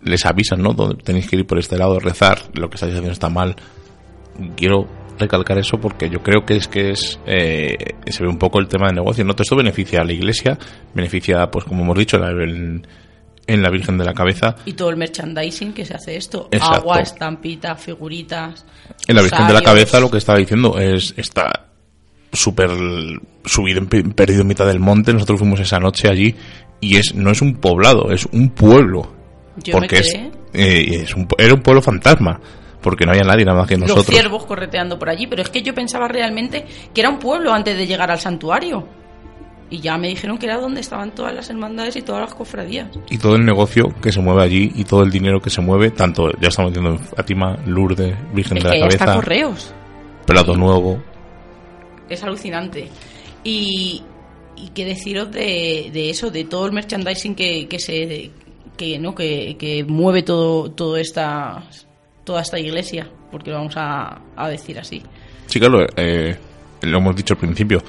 les 0.02 0.26
avisan, 0.26 0.62
¿no? 0.62 0.72
Donde 0.72 1.02
tenéis 1.02 1.28
que 1.28 1.36
ir 1.36 1.46
por 1.46 1.58
este 1.58 1.76
lado, 1.76 2.00
rezar, 2.00 2.38
lo 2.54 2.70
que 2.70 2.76
estáis 2.76 2.92
haciendo 2.92 3.12
está 3.12 3.28
mal. 3.28 3.56
Quiero 4.56 4.88
recalcar 5.18 5.58
eso 5.58 5.78
porque 5.80 6.08
yo 6.08 6.22
creo 6.22 6.44
que 6.46 6.56
es 6.56 6.68
que 6.68 6.90
es 6.90 7.18
eh, 7.26 7.76
se 8.06 8.22
ve 8.22 8.28
un 8.28 8.38
poco 8.38 8.58
el 8.60 8.68
tema 8.68 8.86
de 8.88 8.94
negocio. 8.94 9.24
No, 9.24 9.32
todo 9.34 9.42
esto 9.42 9.56
beneficia 9.56 10.00
a 10.00 10.04
la 10.04 10.12
iglesia, 10.12 10.58
beneficia, 10.94 11.50
pues 11.50 11.64
como 11.64 11.82
hemos 11.82 11.98
dicho, 11.98 12.18
la- 12.18 12.30
en, 12.30 12.86
en 13.46 13.62
la 13.62 13.70
Virgen 13.70 13.96
de 13.98 14.04
la 14.04 14.12
Cabeza, 14.12 14.56
Y 14.66 14.74
todo 14.74 14.90
el 14.90 14.96
merchandising 14.96 15.72
que 15.72 15.84
se 15.84 15.94
hace 15.94 16.16
esto. 16.16 16.48
Exacto. 16.52 16.76
Agua, 16.76 17.00
estampitas, 17.00 17.82
figuritas. 17.82 18.64
En 19.06 19.16
la 19.16 19.22
Virgen 19.22 19.46
de 19.46 19.54
la. 19.54 19.62
Cabeza 19.62 20.00
lo 20.00 20.10
que 20.10 20.18
estaba 20.18 20.38
diciendo 20.38 20.78
es 20.78 21.14
está 21.16 21.66
súper 22.32 22.70
subido, 23.44 23.86
perdido 24.14 24.42
en 24.42 24.46
mitad 24.48 24.66
del 24.66 24.80
monte. 24.80 25.12
Nosotros 25.12 25.38
fuimos 25.38 25.60
esa 25.60 25.78
noche 25.80 26.08
allí 26.08 26.34
y 26.80 26.96
es 26.96 27.14
no 27.14 27.30
es 27.30 27.40
un 27.42 27.56
poblado, 27.56 28.10
es 28.12 28.26
un 28.32 28.50
pueblo. 28.50 29.12
Yo 29.64 29.74
me 29.74 29.80
porque 29.80 29.98
es, 29.98 30.14
eh, 30.52 31.00
es 31.02 31.14
un, 31.14 31.26
era 31.38 31.54
un 31.54 31.62
pueblo 31.62 31.80
fantasma. 31.82 32.40
Porque 32.82 33.04
no 33.04 33.10
había 33.12 33.24
nadie 33.24 33.44
nada 33.44 33.58
más 33.58 33.68
que 33.68 33.76
Los 33.76 33.88
nosotros. 33.88 34.06
ciervos 34.06 34.44
correteando 34.46 34.98
por 34.98 35.08
allí, 35.08 35.26
pero 35.26 35.42
es 35.42 35.48
que 35.50 35.62
yo 35.62 35.74
pensaba 35.74 36.06
realmente 36.08 36.64
que 36.94 37.00
era 37.00 37.10
un 37.10 37.18
pueblo 37.18 37.52
antes 37.52 37.76
de 37.76 37.86
llegar 37.86 38.10
al 38.10 38.18
santuario. 38.20 38.86
Y 39.70 39.80
ya 39.80 39.98
me 39.98 40.08
dijeron 40.08 40.38
que 40.38 40.46
era 40.46 40.56
donde 40.56 40.80
estaban 40.80 41.14
todas 41.14 41.34
las 41.34 41.50
hermandades 41.50 41.94
y 41.96 42.02
todas 42.02 42.22
las 42.22 42.34
cofradías. 42.34 42.88
Y 43.10 43.18
todo 43.18 43.36
el 43.36 43.44
negocio 43.44 43.92
que 44.00 44.10
se 44.12 44.20
mueve 44.20 44.42
allí 44.42 44.72
y 44.74 44.84
todo 44.84 45.02
el 45.02 45.10
dinero 45.10 45.40
que 45.40 45.50
se 45.50 45.60
mueve, 45.60 45.90
tanto 45.90 46.30
ya 46.40 46.48
estamos 46.48 46.72
diciendo 46.72 46.92
en 46.98 47.06
Fátima, 47.06 47.58
Lourdes, 47.66 48.16
Virgen 48.32 48.58
Es 48.58 48.64
de 48.64 48.70
que 48.70 48.78
la 48.78 48.88
Cabeza, 48.88 49.14
correos. 49.14 49.74
Plato 50.24 50.56
Nuevo. 50.56 51.02
Es 52.08 52.22
alucinante. 52.22 52.88
Y, 53.44 54.02
y 54.56 54.68
qué 54.70 54.84
deciros 54.86 55.30
de, 55.32 55.90
de 55.92 56.10
eso, 56.10 56.30
de 56.30 56.44
todo 56.44 56.64
el 56.66 56.72
merchandising 56.72 57.34
que, 57.34 57.68
que 57.68 57.78
se 57.78 58.30
que 58.76 58.98
no 58.98 59.14
que, 59.14 59.56
que 59.58 59.84
mueve 59.84 60.22
todo 60.22 60.70
todo 60.70 60.96
esta 60.96 61.64
toda 62.28 62.42
esta 62.42 62.58
iglesia, 62.58 63.08
porque 63.30 63.50
vamos 63.50 63.74
a, 63.78 64.20
a 64.36 64.48
decir 64.50 64.78
así. 64.78 65.02
Sí, 65.46 65.58
claro, 65.58 65.86
eh, 65.96 66.36
lo 66.82 66.98
hemos 66.98 67.16
dicho 67.16 67.32
al 67.32 67.40
principio. 67.40 67.82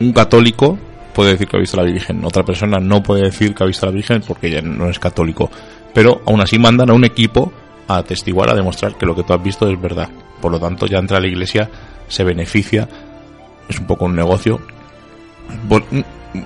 Un 0.00 0.12
católico 0.12 0.76
puede 1.14 1.32
decir 1.32 1.46
que 1.46 1.56
ha 1.56 1.60
visto 1.60 1.78
a 1.78 1.84
la 1.84 1.90
Virgen, 1.90 2.24
otra 2.24 2.42
persona 2.42 2.78
no 2.80 3.00
puede 3.00 3.22
decir 3.22 3.54
que 3.54 3.62
ha 3.62 3.66
visto 3.68 3.86
a 3.86 3.90
la 3.90 3.94
Virgen 3.94 4.22
porque 4.26 4.48
ella 4.48 4.60
no 4.60 4.90
es 4.90 4.98
católico. 4.98 5.48
Pero 5.94 6.20
aún 6.26 6.40
así 6.40 6.58
mandan 6.58 6.90
a 6.90 6.94
un 6.94 7.04
equipo 7.04 7.52
a 7.86 7.98
atestiguar, 7.98 8.50
a 8.50 8.56
demostrar 8.56 8.98
que 8.98 9.06
lo 9.06 9.14
que 9.14 9.22
tú 9.22 9.32
has 9.32 9.42
visto 9.42 9.68
es 9.68 9.80
verdad. 9.80 10.08
Por 10.40 10.50
lo 10.50 10.58
tanto, 10.58 10.86
ya 10.86 10.98
entra 10.98 11.18
a 11.18 11.20
la 11.20 11.28
iglesia, 11.28 11.70
se 12.08 12.24
beneficia, 12.24 12.88
es 13.68 13.78
un 13.78 13.86
poco 13.86 14.06
un 14.06 14.16
negocio. 14.16 14.60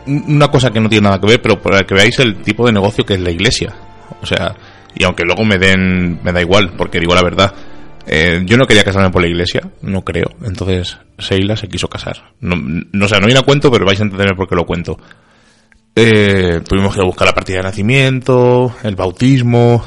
Una 0.07 0.49
cosa 0.49 0.71
que 0.71 0.79
no 0.79 0.91
tiene 0.91 1.05
nada 1.05 1.19
que 1.19 1.27
ver, 1.27 1.41
pero 1.41 1.59
para 1.59 1.85
que 1.85 1.95
veáis 1.95 2.19
el 2.19 2.43
tipo 2.43 2.67
de 2.67 2.73
negocio 2.73 3.03
que 3.03 3.15
es 3.15 3.21
la 3.21 3.31
iglesia. 3.31 3.75
O 4.21 4.27
sea, 4.27 4.55
y 4.95 5.05
aunque 5.05 5.25
luego 5.25 5.45
me 5.45 5.59
den, 5.59 6.21
me 6.23 6.33
da 6.33 6.41
igual, 6.41 6.73
porque 6.77 7.01
digo 7.01 7.15
la 7.15 7.23
verdad. 7.23 7.55
Eh, 8.07 8.43
yo 8.45 8.57
no 8.57 8.67
quería 8.67 8.83
casarme 8.85 9.11
por 9.11 9.23
la 9.23 9.29
iglesia, 9.29 9.61
no 9.83 10.03
creo. 10.03 10.27
Entonces, 10.45 10.99
Seila 11.19 11.57
se 11.57 11.69
quiso 11.69 11.89
casar. 11.89 12.33
No, 12.41 12.57
no, 12.57 13.07
o 13.07 13.09
no 13.21 13.27
viene 13.27 13.39
a 13.39 13.43
cuento, 13.43 13.71
pero 13.71 13.85
vais 13.87 14.01
a 14.01 14.05
entender 14.05 14.35
por 14.37 14.49
qué 14.49 14.57
lo 14.57 14.67
cuento. 14.67 14.99
eh, 15.95 16.61
tuvimos 16.67 16.95
que 16.95 17.03
buscar 17.03 17.27
la 17.29 17.35
partida 17.35 17.59
de 17.59 17.63
nacimiento, 17.65 18.75
el 18.83 18.97
bautismo. 18.97 19.83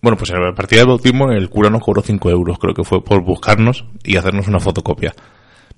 Bueno, 0.00 0.16
pues 0.16 0.30
en 0.30 0.40
la 0.42 0.52
partida 0.54 0.80
de 0.80 0.86
bautismo 0.86 1.30
el 1.30 1.48
cura 1.48 1.70
nos 1.70 1.82
cobró 1.82 2.02
5 2.02 2.30
euros, 2.30 2.58
creo 2.58 2.74
que 2.74 2.84
fue 2.84 3.04
por 3.04 3.22
buscarnos 3.22 3.84
y 4.02 4.16
hacernos 4.16 4.48
una 4.48 4.58
fotocopia. 4.58 5.12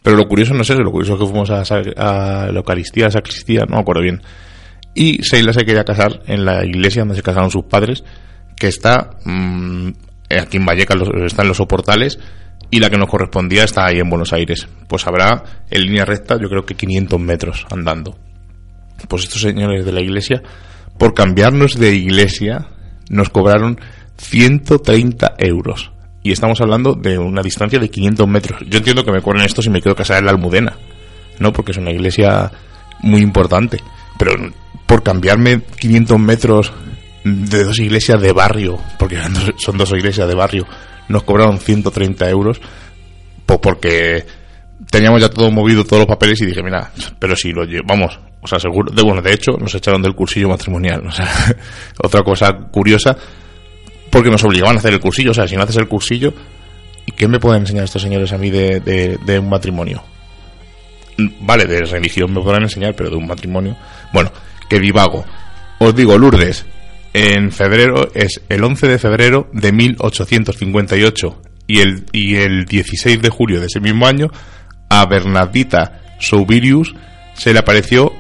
Pero 0.03 0.17
lo 0.17 0.27
curioso 0.27 0.55
no 0.55 0.63
es 0.63 0.71
eso, 0.71 0.81
lo 0.83 0.91
curioso 0.91 1.15
es 1.15 1.21
que 1.21 1.27
fuimos 1.27 1.51
a, 1.51 1.63
a 1.63 2.47
la 2.53 2.59
Eucaristía, 2.59 3.07
a 3.07 3.11
Sacristía, 3.11 3.65
no 3.69 3.77
me 3.77 3.83
acuerdo 3.83 4.03
bien. 4.03 4.23
Y 4.95 5.23
Seila 5.25 5.53
se 5.53 5.65
quería 5.65 5.85
casar 5.85 6.23
en 6.27 6.45
la 6.45 6.65
iglesia 6.65 7.03
donde 7.03 7.17
se 7.17 7.23
casaron 7.23 7.51
sus 7.51 7.65
padres, 7.65 8.05
que 8.65 8.69
está 8.69 9.11
mm, 9.27 9.89
aquí 10.41 10.57
en 10.57 10.65
Vallecas, 10.65 10.97
está 11.27 11.43
en 11.43 11.49
los 11.49 11.59
soportales, 11.59 12.19
y 12.71 12.81
la 12.81 12.89
que 12.89 12.97
nos 12.97 13.11
correspondía 13.11 13.65
está 13.65 13.85
ahí 13.85 13.99
en 13.99 14.09
Buenos 14.09 14.33
Aires. 14.33 14.67
Pues 14.89 15.07
habrá 15.07 15.45
en 15.71 15.83
línea 15.83 16.07
recta, 16.07 16.39
yo 16.41 16.49
creo 16.49 16.65
que 16.65 16.75
500 16.75 17.21
metros 17.21 17.67
andando. 17.71 18.17
Pues 19.07 19.25
estos 19.25 19.43
señores 19.43 19.85
de 19.85 19.93
la 19.93 20.01
iglesia, 20.01 20.43
por 20.99 21.13
cambiarnos 21.13 21.79
de 21.79 21.95
iglesia, 21.95 22.69
nos 23.11 23.29
cobraron 23.29 23.79
130 24.17 25.35
euros. 25.37 25.93
Y 26.23 26.33
estamos 26.33 26.63
hablando 26.63 26.95
de 26.95 27.19
una 27.19 27.43
distancia 27.43 27.79
de 27.79 27.91
500 27.91 28.27
metros. 28.27 28.63
Yo 28.67 28.79
entiendo 28.79 29.05
que 29.05 29.13
me 29.13 29.21
cobren 29.21 29.45
esto 29.45 29.61
si 29.61 29.69
me 29.69 29.83
quedo 29.83 29.95
casar 29.95 30.21
en 30.21 30.25
la 30.25 30.31
Almudena, 30.31 30.75
¿no? 31.39 31.53
Porque 31.53 31.73
es 31.73 31.77
una 31.77 31.91
iglesia 31.91 32.51
muy 33.03 33.21
importante. 33.21 33.79
Pero 34.19 34.33
por 34.87 35.03
cambiarme 35.03 35.61
500 35.61 36.19
metros 36.19 36.73
de 37.25 37.65
dos 37.65 37.79
iglesias 37.79 38.21
de 38.21 38.33
barrio, 38.33 38.79
porque 38.99 39.19
son 39.57 39.79
dos 39.79 39.91
iglesias 39.93 40.29
de 40.29 40.35
barrio, 40.35 40.67
nos 41.09 41.23
cobraron 41.23 41.59
130 41.59 42.29
euros, 42.29 42.61
pues 43.47 43.59
porque 43.61 44.27
teníamos 44.91 45.21
ya 45.21 45.31
todo 45.31 45.51
movido, 45.51 45.85
todos 45.85 46.01
los 46.01 46.09
papeles 46.09 46.41
y 46.43 46.47
dije, 46.47 46.63
mira, 46.63 46.93
pero 47.19 47.35
si 47.35 47.53
lo 47.53 47.65
llevamos, 47.65 48.21
o 48.43 48.47
sea, 48.47 48.61
seguro, 48.61 48.93
de, 48.93 49.03
bueno, 49.03 49.23
de 49.23 49.33
hecho 49.33 49.53
nos 49.53 49.75
echaron 49.75 50.03
del 50.03 50.15
cursillo 50.15 50.51
matrimonial, 50.51 51.07
o 51.07 51.11
sea, 51.11 51.29
otra 52.03 52.23
cosa 52.23 52.53
curiosa, 52.71 53.17
porque 54.11 54.31
nos 54.31 54.45
obligaban 54.45 54.77
a 54.77 54.79
hacer 54.79 54.93
el 54.93 55.01
cursillo, 55.01 55.31
o 55.31 55.35
sea, 55.35 55.49
si 55.49 55.57
no 55.57 55.63
haces 55.63 55.77
el 55.77 55.89
cursillo, 55.89 56.35
¿y 57.07 57.13
qué 57.13 57.27
me 57.27 57.41
pueden 57.41 57.63
enseñar 57.63 57.85
estos 57.85 58.03
señores 58.03 58.33
a 58.33 58.39
mí 58.39 58.51
de, 58.51 58.81
de 58.81 59.39
un 59.39 59.49
matrimonio? 59.49 60.05
Vale, 61.41 61.65
de 61.65 61.81
religión 61.81 62.33
me 62.33 62.41
podrán 62.43 62.65
enseñar, 62.65 62.95
pero 62.95 63.09
de 63.09 63.17
un 63.17 63.27
matrimonio, 63.27 63.77
bueno, 64.13 64.31
que 64.69 64.81
divago. 64.81 65.25
Os 65.79 65.95
digo, 65.95 66.19
Lourdes, 66.19 66.67
en 67.15 67.53
febrero 67.53 68.11
es 68.13 68.43
el 68.49 68.65
11 68.65 68.89
de 68.89 68.99
febrero 68.99 69.49
de 69.53 69.73
1858 69.73 71.43
y 71.69 71.81
el, 71.81 72.05
y 72.13 72.37
el 72.37 72.67
16 72.67 73.23
de 73.23 73.31
julio 73.31 73.61
de 73.61 73.67
ese 73.67 73.81
mismo 73.81 74.07
año 74.07 74.31
a 74.91 75.07
Bernardita 75.07 76.03
Soubirius 76.19 76.95
se 77.35 77.53
le 77.53 77.61
apareció 77.61 78.13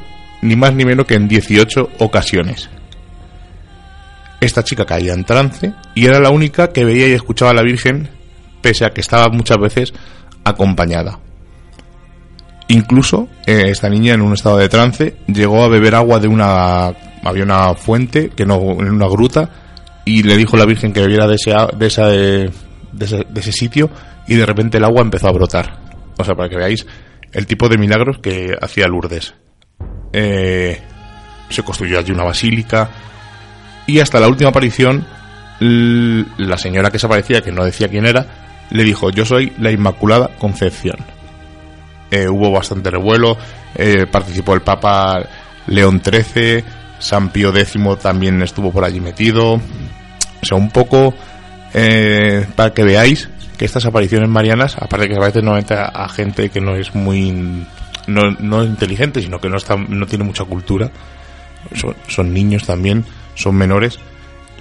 ni 0.43 0.55
más 0.55 0.75
ni 0.75 0.85
menos 0.85 1.07
que 1.07 1.15
en 1.15 1.27
18 1.27 1.91
ocasiones. 1.99 2.71
Esta 4.41 4.63
chica 4.63 4.87
caía 4.87 5.13
en 5.13 5.25
trance 5.25 5.75
y 5.95 6.07
era 6.07 6.21
la 6.21 6.31
única 6.31 6.69
que 6.69 6.85
veía 6.85 7.09
y 7.09 7.13
escuchaba 7.13 7.51
a 7.51 7.55
la 7.55 7.63
Virgen 7.63 8.09
pese 8.61 8.85
a 8.85 8.91
que 8.91 9.01
estaba 9.01 9.29
muchas 9.29 9.59
veces 9.59 9.93
acompañada. 10.45 11.19
Incluso 12.69 13.29
eh, 13.47 13.65
esta 13.67 13.89
niña 13.89 14.15
en 14.15 14.23
un 14.23 14.35
estado 14.35 14.59
de 14.59 14.69
trance 14.69 15.17
llegó 15.27 15.65
a 15.65 15.69
beber 15.69 15.97
agua 15.97 16.21
de 16.21 16.29
una 16.29 16.95
había 17.25 17.45
una 17.45 17.75
fuente 17.75 18.31
que 18.31 18.47
no 18.47 18.57
en 18.73 18.91
una 18.91 19.09
gruta 19.09 19.51
y 20.05 20.23
le 20.23 20.37
dijo 20.37 20.57
la 20.57 20.67
Virgen 20.67 20.93
que 20.93 21.01
bebiera 21.01 21.27
de 21.27 21.37
ese 21.37 21.53
de, 21.77 21.87
esa, 21.87 22.07
de, 22.09 22.51
ese, 23.35 23.53
sitio 23.53 23.91
y 24.27 24.35
de 24.35 24.47
repente 24.47 24.79
el 24.79 24.85
agua 24.85 25.03
empezó 25.03 25.29
a 25.29 25.33
brotar. 25.33 25.79
O 26.17 26.25
sea, 26.25 26.35
para 26.35 26.49
que 26.49 26.57
veáis 26.57 26.87
el 27.33 27.47
tipo 27.47 27.69
de 27.69 27.79
milagros 27.79 28.19
que 28.19 28.55
hacía 28.61 28.87
Lourdes. 28.87 29.35
Eh, 30.13 30.81
se 31.49 31.63
construyó 31.63 31.99
allí 31.99 32.13
una 32.13 32.25
basílica 32.25 32.91
y 33.87 33.99
hasta 33.99 34.21
la 34.21 34.29
última 34.29 34.51
aparición 34.51 35.07
la 35.61 36.59
señora 36.59 36.91
que 36.91 36.99
se 36.99 37.07
aparecía, 37.07 37.41
que 37.41 37.53
no 37.53 37.65
decía 37.65 37.89
quién 37.89 38.07
era, 38.07 38.27
le 38.71 38.85
dijo 38.85 39.11
yo 39.11 39.25
soy 39.25 39.53
la 39.59 39.71
Inmaculada 39.71 40.31
Concepción. 40.39 40.97
Eh, 42.11 42.29
hubo 42.29 42.51
bastante 42.51 42.91
revuelo, 42.91 43.37
eh, 43.75 44.07
participó 44.11 44.55
el 44.55 44.63
Papa 44.63 45.27
León 45.67 46.03
XIII, 46.05 46.65
San 47.05 47.29
Pío 47.29 47.55
X 47.55 47.75
también 48.01 48.41
estuvo 48.41 48.73
por 48.73 48.83
allí 48.83 48.99
metido. 48.99 49.55
O 49.55 49.61
sea, 50.47 50.57
un 50.57 50.71
poco 50.71 51.15
eh, 51.75 52.47
para 52.57 52.73
que 52.73 52.83
veáis 52.83 53.29
que 53.59 53.67
estas 53.67 53.85
apariciones 53.85 54.31
marianas, 54.31 54.77
aparte 54.81 55.09
que 55.09 55.17
a 55.17 55.21
veces 55.21 55.43
no 55.43 55.55
a, 55.55 56.09
gente 56.09 56.49
que 56.49 56.63
no 56.63 56.75
es 56.77 56.95
muy 56.95 57.67
no, 58.07 58.23
no 58.41 58.65
inteligente, 58.65 59.21
sino 59.21 59.39
que 59.39 59.51
no 59.51 59.59
está, 59.59 59.77
no 59.77 60.07
tiene 60.07 60.25
mucha 60.25 60.45
cultura, 60.45 60.91
son, 61.75 61.95
son 62.09 62.33
niños 62.33 62.65
también, 62.65 63.05
son 63.35 63.55
menores, 63.55 63.99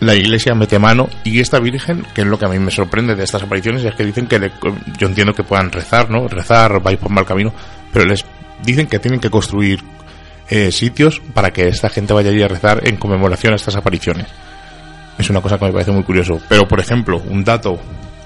la 0.02 0.14
iglesia 0.14 0.54
mete 0.54 0.80
mano 0.80 1.08
y 1.24 1.40
esta 1.40 1.60
virgen, 1.60 2.06
que 2.14 2.22
es 2.22 2.28
lo 2.28 2.38
que 2.38 2.46
a 2.46 2.50
mí 2.50 2.60
me 2.60 2.72
sorprende 2.72 3.16
de 3.16 3.24
estas 3.24 3.44
apariciones, 3.44 3.86
es 3.86 3.96
que 3.96 4.04
dicen 4.04 4.28
que 4.28 4.52
yo 4.98 5.08
entiendo 5.08 5.34
que 5.34 5.44
puedan 5.44 5.72
rezar, 5.72 6.10
¿no? 6.10 6.28
Rezar, 6.28 6.82
vais 6.82 7.00
por 7.00 7.10
mal 7.10 7.26
camino, 7.26 7.54
pero 7.94 8.06
les 8.06 8.26
dicen 8.64 8.88
que 8.88 9.00
tienen 9.00 9.22
que 9.22 9.30
construir 9.30 9.82
eh, 10.56 10.72
sitios 10.72 11.20
para 11.34 11.50
que 11.50 11.68
esta 11.68 11.90
gente 11.90 12.14
vaya 12.14 12.30
allí 12.30 12.44
a 12.44 12.48
rezar 12.48 12.88
en 12.88 12.98
conmemoración 12.98 13.54
a 13.54 13.56
estas 13.56 13.76
apariciones. 13.76 14.28
Es 15.18 15.28
una 15.32 15.42
cosa 15.42 15.58
que 15.58 15.66
me 15.66 15.72
parece 15.72 15.90
muy 15.90 16.04
curioso. 16.04 16.40
Pero, 16.48 16.68
por 16.68 16.80
ejemplo, 16.80 17.20
un 17.28 17.44
dato 17.44 17.80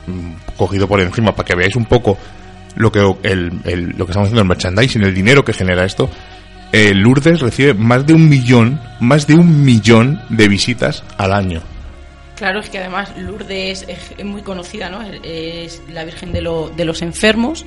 mm, 0.07 0.33
cogido 0.57 0.89
por 0.89 0.99
encima 0.99 1.33
para 1.33 1.45
que 1.45 1.55
veáis 1.55 1.77
un 1.77 1.85
poco 1.85 2.17
lo 2.75 2.91
que, 2.91 2.99
el, 2.99 3.47
lo 3.95 4.05
que 4.05 4.11
estamos 4.11 4.27
haciendo 4.27 4.41
el 4.41 4.47
merchandising, 4.49 5.03
el 5.03 5.13
dinero 5.13 5.45
que 5.45 5.53
genera 5.53 5.85
esto, 5.85 6.09
eh, 6.73 6.93
Lourdes 6.93 7.39
recibe 7.39 7.73
más 7.73 8.05
de 8.05 8.13
un 8.13 8.27
millón, 8.27 8.81
más 8.99 9.25
de 9.25 9.35
un 9.35 9.63
millón 9.63 10.21
de 10.27 10.49
visitas 10.49 11.05
al 11.17 11.31
año. 11.31 11.61
Claro, 12.35 12.59
es 12.59 12.69
que 12.69 12.79
además 12.79 13.13
Lourdes 13.15 13.85
es, 13.87 14.25
muy 14.25 14.41
conocida, 14.41 14.89
¿no? 14.89 15.01
Es 15.23 15.81
la 15.93 16.03
Virgen 16.03 16.33
de, 16.33 16.41
de 16.75 16.85
los 16.85 17.01
enfermos. 17.01 17.65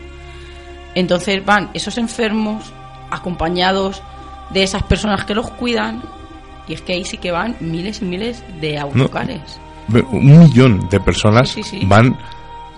Entonces 0.94 1.42
van 1.46 1.70
esos 1.72 1.96
enfermos 1.96 2.74
acompañados 3.10 4.02
de 4.50 4.62
esas 4.62 4.82
personas 4.82 5.24
que 5.24 5.34
los 5.34 5.50
cuidan. 5.50 6.02
Y 6.68 6.74
es 6.74 6.82
que 6.82 6.92
ahí 6.92 7.04
sí 7.04 7.18
que 7.18 7.30
van 7.30 7.56
miles 7.60 8.02
y 8.02 8.04
miles 8.04 8.44
de 8.60 8.78
autocares. 8.78 9.60
un 9.88 10.40
millón 10.40 10.88
de 10.88 11.00
personas 11.00 11.56
van. 11.82 12.16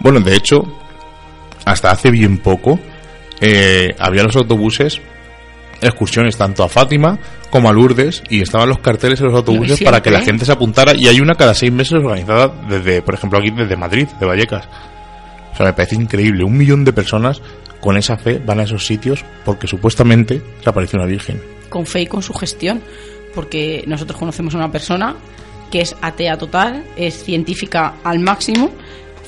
Bueno, 0.00 0.20
de 0.20 0.34
hecho, 0.34 0.64
hasta 1.64 1.90
hace 1.90 2.10
bien 2.10 2.38
poco 2.38 2.78
eh, 3.40 3.94
había 3.98 4.22
los 4.22 4.36
autobuses 4.36 5.00
excursiones 5.80 6.36
tanto 6.36 6.62
a 6.62 6.68
Fátima 6.68 7.18
como 7.50 7.68
a 7.68 7.72
Lourdes 7.72 8.22
y 8.30 8.40
estaban 8.40 8.68
los 8.68 8.78
carteles 8.78 9.20
en 9.20 9.26
los 9.26 9.34
autobuses 9.34 9.82
para 9.82 10.00
que 10.00 10.10
la 10.10 10.20
gente 10.20 10.44
se 10.44 10.52
apuntara 10.52 10.92
y 10.96 11.08
hay 11.08 11.20
una 11.20 11.34
cada 11.34 11.54
seis 11.54 11.72
meses 11.72 11.94
organizada 11.94 12.48
desde, 12.68 13.02
por 13.02 13.14
ejemplo, 13.14 13.38
aquí 13.38 13.50
desde 13.50 13.76
Madrid, 13.76 14.06
de 14.18 14.26
Vallecas. 14.26 14.68
O 15.52 15.56
sea, 15.56 15.66
me 15.66 15.72
parece 15.72 15.96
increíble. 15.96 16.44
Un 16.44 16.56
millón 16.56 16.84
de 16.84 16.92
personas 16.92 17.42
con 17.80 17.96
esa 17.96 18.16
fe 18.16 18.38
van 18.38 18.60
a 18.60 18.62
esos 18.62 18.86
sitios 18.86 19.24
porque 19.44 19.66
supuestamente 19.66 20.40
se 20.62 20.70
apareció 20.70 20.98
una 20.98 21.06
virgen. 21.06 21.42
Con 21.72 21.86
fe 21.86 22.02
y 22.02 22.06
con 22.06 22.22
su 22.22 22.34
gestión, 22.34 22.82
porque 23.34 23.82
nosotros 23.86 24.18
conocemos 24.18 24.54
a 24.54 24.58
una 24.58 24.70
persona 24.70 25.16
que 25.70 25.80
es 25.80 25.96
atea 26.02 26.36
total, 26.36 26.84
es 26.96 27.24
científica 27.24 27.94
al 28.04 28.18
máximo, 28.18 28.70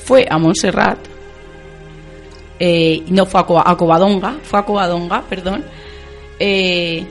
fue 0.03 0.27
a 0.29 0.37
Montserrat, 0.37 0.99
eh, 2.59 3.03
no 3.07 3.25
fue 3.25 3.41
a, 3.41 3.75
Covadonga, 3.75 4.37
fue 4.43 4.59
a 4.59 4.63
Covadonga, 4.63 5.23
perdón, 5.27 5.65
eh, 6.39 7.03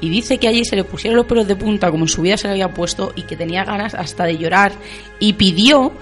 y 0.00 0.08
dice 0.08 0.38
que 0.38 0.48
allí 0.48 0.64
se 0.64 0.76
le 0.76 0.84
pusieron 0.84 1.18
los 1.18 1.26
pelos 1.26 1.46
de 1.46 1.56
punta 1.56 1.90
como 1.90 2.04
en 2.04 2.08
su 2.08 2.22
vida 2.22 2.38
se 2.38 2.46
le 2.46 2.52
había 2.52 2.72
puesto 2.72 3.12
y 3.14 3.22
que 3.22 3.36
tenía 3.36 3.64
ganas 3.64 3.94
hasta 3.94 4.24
de 4.24 4.38
llorar 4.38 4.72
y 5.18 5.34
pidió 5.34 5.92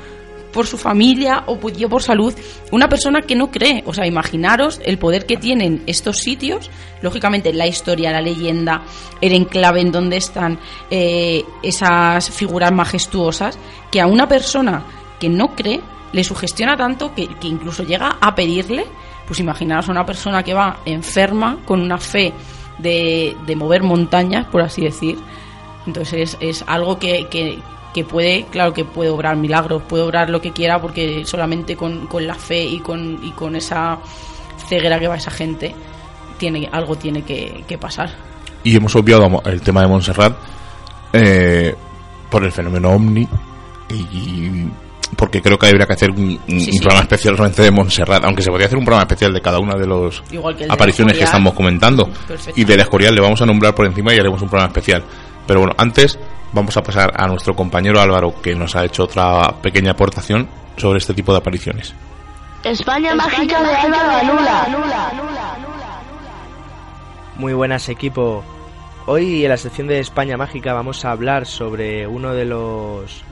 por 0.53 0.67
su 0.67 0.79
familia 0.79 1.45
o 1.47 1.59
pidió 1.59 1.89
por 1.89 2.03
salud 2.03 2.35
una 2.73 2.89
persona 2.89 3.23
que 3.23 3.37
no 3.37 3.51
cree. 3.51 3.83
O 3.87 3.95
sea, 3.95 4.07
imaginaros 4.07 4.81
el 4.85 4.99
poder 4.99 5.27
que 5.27 5.37
tienen 5.37 5.83
estos 5.87 6.19
sitios, 6.19 6.71
lógicamente 7.03 7.53
la 7.53 7.67
historia, 7.67 8.11
la 8.11 8.21
leyenda, 8.21 8.83
el 9.21 9.33
enclave 9.33 9.81
en 9.81 9.93
donde 9.93 10.17
están 10.17 10.59
eh, 10.91 11.45
esas 11.63 12.31
figuras 12.31 12.73
majestuosas, 12.73 13.59
que 13.91 14.01
a 14.01 14.07
una 14.07 14.29
persona 14.29 14.85
que 15.21 15.29
no 15.29 15.55
cree 15.55 15.81
le 16.13 16.25
sugestiona 16.25 16.77
tanto 16.77 17.15
que, 17.15 17.29
incluso 17.43 17.83
llega 17.83 18.17
a 18.21 18.35
pedirle 18.35 18.87
pues 19.27 19.41
imaginaos 19.41 19.89
a 19.89 19.93
una 19.93 20.07
persona 20.07 20.43
que 20.43 20.55
va 20.55 20.79
enferma 20.87 21.59
con 21.67 21.83
una 21.83 21.99
fe 21.99 22.33
de, 22.79 23.37
de 23.45 23.57
mover 23.57 23.83
montañas, 23.83 24.47
por 24.47 24.63
así 24.63 24.83
decir. 24.83 25.19
Entonces 25.87 26.35
es, 26.35 26.39
es 26.41 26.65
algo 26.67 26.99
que, 26.99 27.59
puede, 28.05 28.45
claro 28.51 28.73
que 28.73 28.85
puede 28.85 29.11
obrar 29.11 29.37
milagros, 29.37 29.83
puede 29.89 30.03
obrar 30.03 30.31
lo 30.31 30.41
que 30.41 30.53
quiera 30.53 30.81
porque 30.81 31.25
solamente 31.25 31.77
con, 31.77 32.07
con 32.07 32.27
la 32.27 32.35
fe 32.35 32.65
y 32.65 32.81
con, 32.81 33.19
y 33.23 33.31
con 33.33 33.57
esa 33.57 33.99
ceguera 34.69 34.99
que 34.99 35.09
va 35.09 35.17
esa 35.17 35.31
gente, 35.31 35.75
tiene, 36.39 36.69
algo 36.73 36.97
tiene 36.97 37.23
que, 37.23 37.79
pasar. 37.81 38.11
Y 38.65 38.77
hemos 38.77 38.95
obviado 38.97 39.43
el 39.45 39.61
tema 39.61 39.83
de 39.83 39.89
Montserrat 39.89 40.37
eh, 41.13 41.75
por 42.31 42.45
el 42.45 42.53
fenómeno 42.53 42.91
Omni 42.91 43.27
y 43.91 44.67
porque 45.17 45.41
creo 45.41 45.59
que 45.59 45.67
habría 45.67 45.87
que 45.87 45.93
hacer 45.95 46.11
un, 46.11 46.39
un 46.49 46.61
Sí, 46.61 46.73
sí. 46.73 46.79
programa 46.79 47.03
especial 47.03 47.37
realmente 47.37 47.63
de 47.63 47.71
Montserrat, 47.71 48.25
aunque 48.25 48.43
se 48.43 48.51
podría 48.51 48.67
hacer 48.67 48.79
un 48.79 48.85
programa 48.85 49.05
especial 49.05 49.33
de 49.33 49.41
cada 49.41 49.59
una 49.59 49.75
de 49.75 49.87
las 49.87 50.21
que 50.21 50.39
de 50.39 50.67
apariciones 50.71 51.17
que 51.17 51.25
estamos 51.25 51.55
comentando. 51.55 52.09
Perfecto. 52.27 52.61
Y 52.61 52.65
del 52.65 52.81
Escorial 52.81 53.15
le 53.15 53.21
vamos 53.21 53.41
a 53.41 53.47
nombrar 53.47 53.75
por 53.75 53.87
encima 53.87 54.15
y 54.15 54.19
haremos 54.19 54.43
un 54.43 54.49
programa 54.49 54.69
especial. 54.69 55.03
Pero 55.47 55.61
bueno, 55.61 55.75
antes 55.79 56.19
vamos 56.53 56.77
a 56.77 56.83
pasar 56.83 57.13
a 57.17 57.27
nuestro 57.27 57.55
compañero 57.55 58.01
Álvaro, 58.01 58.41
que 58.41 58.55
nos 58.55 58.77
ha 58.77 58.85
hecho 58.85 59.05
otra 59.05 59.55
pequeña 59.63 59.93
aportación 59.93 60.49
sobre 60.77 60.99
este 60.99 61.15
tipo 61.15 61.33
de 61.33 61.39
apariciones. 61.39 61.95
España 62.65 63.15
mágica 63.15 63.63
de 63.63 63.75
Álvaro 63.75 64.11
Anula. 64.11 64.67
Muy 67.37 67.53
buenas 67.53 67.89
equipo. 67.89 68.45
Hoy 69.07 69.45
en 69.45 69.51
la 69.51 69.57
sección 69.57 69.87
de 69.87 70.01
España 70.01 70.37
Mágica 70.37 70.75
vamos 70.75 71.05
a 71.05 71.13
hablar 71.13 71.47
sobre 71.47 72.07
uno 72.07 72.35
de 72.35 72.45
los 72.45 73.23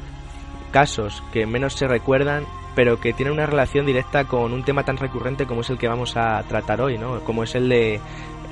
casos 0.71 1.23
que 1.33 1.45
menos 1.45 1.75
se 1.75 1.87
recuerdan, 1.87 2.47
pero 2.75 3.01
que 3.01 3.13
tiene 3.13 3.33
una 3.33 3.47
relación 3.47 3.85
directa 3.85 4.25
con 4.25 4.53
un 4.53 4.65
tema 4.65 4.85
tan 4.85 4.97
recurrente 4.97 5.45
como 5.45 5.63
es 5.63 5.71
el 5.71 5.79
que 5.79 5.89
vamos 5.89 6.17
a 6.17 6.43
tratar 6.49 6.81
hoy, 6.81 6.99
¿no? 6.99 7.21
Como 7.25 7.43
es 7.43 7.55
el 7.57 7.69
de 7.69 8.01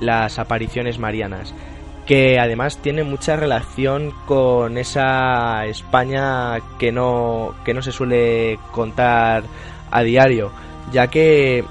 las 0.01 0.39
apariciones 0.39 0.99
marianas, 0.99 1.55
que 2.07 2.39
además 2.39 2.79
tiene 2.79 3.03
mucha 3.03 3.37
relación 3.37 4.13
con 4.27 4.77
esa 4.79 5.67
España 5.67 6.61
que 6.79 6.93
no 6.93 7.55
que 7.65 7.75
no 7.75 7.83
se 7.83 7.93
suele 7.93 8.59
contar 8.73 9.45
a 9.91 10.03
diario, 10.03 10.53
ya 10.93 11.09
que 11.09 11.65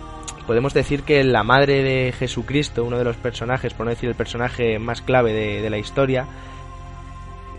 podemos 0.48 0.74
decir 0.74 1.04
que 1.04 1.24
la 1.24 1.44
madre 1.44 1.84
de 1.84 2.12
Jesucristo, 2.14 2.84
uno 2.84 2.98
de 2.98 3.04
los 3.04 3.18
personajes, 3.18 3.74
por 3.74 3.86
no 3.86 3.92
decir 3.92 4.10
el 4.10 4.16
personaje 4.16 4.80
más 4.80 5.02
clave 5.02 5.34
de, 5.34 5.62
de 5.62 5.70
la 5.70 5.78
historia, 5.78 6.26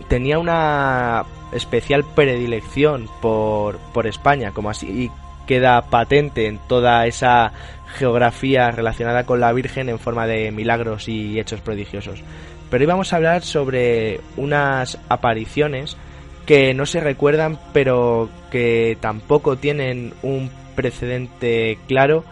tenía 0.07 0.39
una 0.39 1.25
especial 1.51 2.03
predilección 2.03 3.07
por, 3.21 3.77
por 3.93 4.07
España, 4.07 4.51
como 4.51 4.69
así 4.69 5.11
queda 5.47 5.81
patente 5.83 6.47
en 6.47 6.57
toda 6.57 7.05
esa 7.05 7.53
geografía 7.97 8.71
relacionada 8.71 9.25
con 9.25 9.39
la 9.39 9.53
Virgen 9.53 9.89
en 9.89 9.99
forma 9.99 10.27
de 10.27 10.51
milagros 10.51 11.07
y 11.07 11.39
hechos 11.39 11.61
prodigiosos. 11.61 12.23
Pero 12.69 12.81
hoy 12.81 12.87
vamos 12.87 13.13
a 13.13 13.17
hablar 13.17 13.43
sobre 13.43 14.21
unas 14.37 14.99
apariciones 15.09 15.97
que 16.45 16.73
no 16.73 16.85
se 16.85 16.99
recuerdan 16.99 17.59
pero 17.73 18.29
que 18.51 18.97
tampoco 18.99 19.57
tienen 19.57 20.13
un 20.21 20.51
precedente 20.75 21.79
claro 21.87 22.23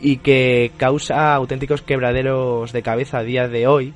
y 0.00 0.18
que 0.18 0.72
causa 0.76 1.34
auténticos 1.34 1.82
quebraderos 1.82 2.72
de 2.72 2.82
cabeza 2.82 3.18
a 3.18 3.22
día 3.24 3.48
de 3.48 3.66
hoy 3.66 3.94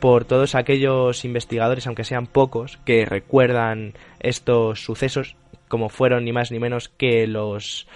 por 0.00 0.24
todos 0.24 0.54
aquellos 0.54 1.24
investigadores, 1.24 1.86
aunque 1.86 2.04
sean 2.04 2.26
pocos, 2.26 2.78
que 2.84 3.06
recuerdan 3.06 3.94
estos 4.20 4.84
sucesos 4.84 5.36
como 5.68 5.88
fueron 5.88 6.24
ni 6.24 6.32
más 6.32 6.50
ni 6.52 6.58
menos 6.58 6.88
que 6.88 7.26
los 7.26 7.88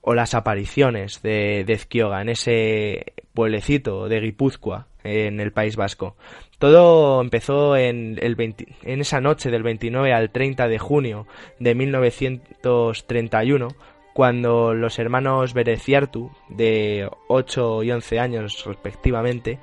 o 0.00 0.14
las 0.14 0.34
apariciones 0.34 1.22
de, 1.22 1.64
de 1.64 2.20
en 2.20 2.28
ese 2.28 3.12
pueblecito 3.34 4.08
de 4.08 4.20
Guipúzcoa 4.20 4.88
en 5.04 5.40
el 5.40 5.52
País 5.52 5.76
Vasco. 5.76 6.16
Todo 6.58 7.20
empezó 7.20 7.76
en, 7.76 8.18
el 8.20 8.34
20 8.36 8.66
en 8.84 9.00
esa 9.00 9.20
noche 9.20 9.50
del 9.50 9.62
29 9.62 10.12
al 10.12 10.30
30 10.30 10.68
de 10.68 10.78
junio 10.78 11.26
de 11.58 11.74
1931 11.74 13.68
cuando 14.12 14.74
los 14.74 14.98
hermanos 14.98 15.54
Bereciartu, 15.54 16.30
de 16.48 17.08
8 17.28 17.82
y 17.82 17.90
11 17.90 18.20
años 18.20 18.64
respectivamente, 18.66 19.58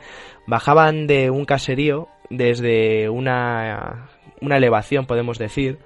bajaban 0.47 1.07
de 1.07 1.29
un 1.29 1.45
caserío 1.45 2.07
desde 2.29 3.09
una, 3.09 4.09
una 4.41 4.57
elevación, 4.57 5.05
podemos 5.05 5.37
decir, 5.37 5.77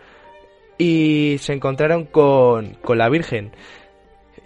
y 0.78 1.36
se 1.40 1.54
encontraron 1.54 2.06
con, 2.06 2.76
con 2.76 2.98
la 2.98 3.10
Virgen. 3.10 3.52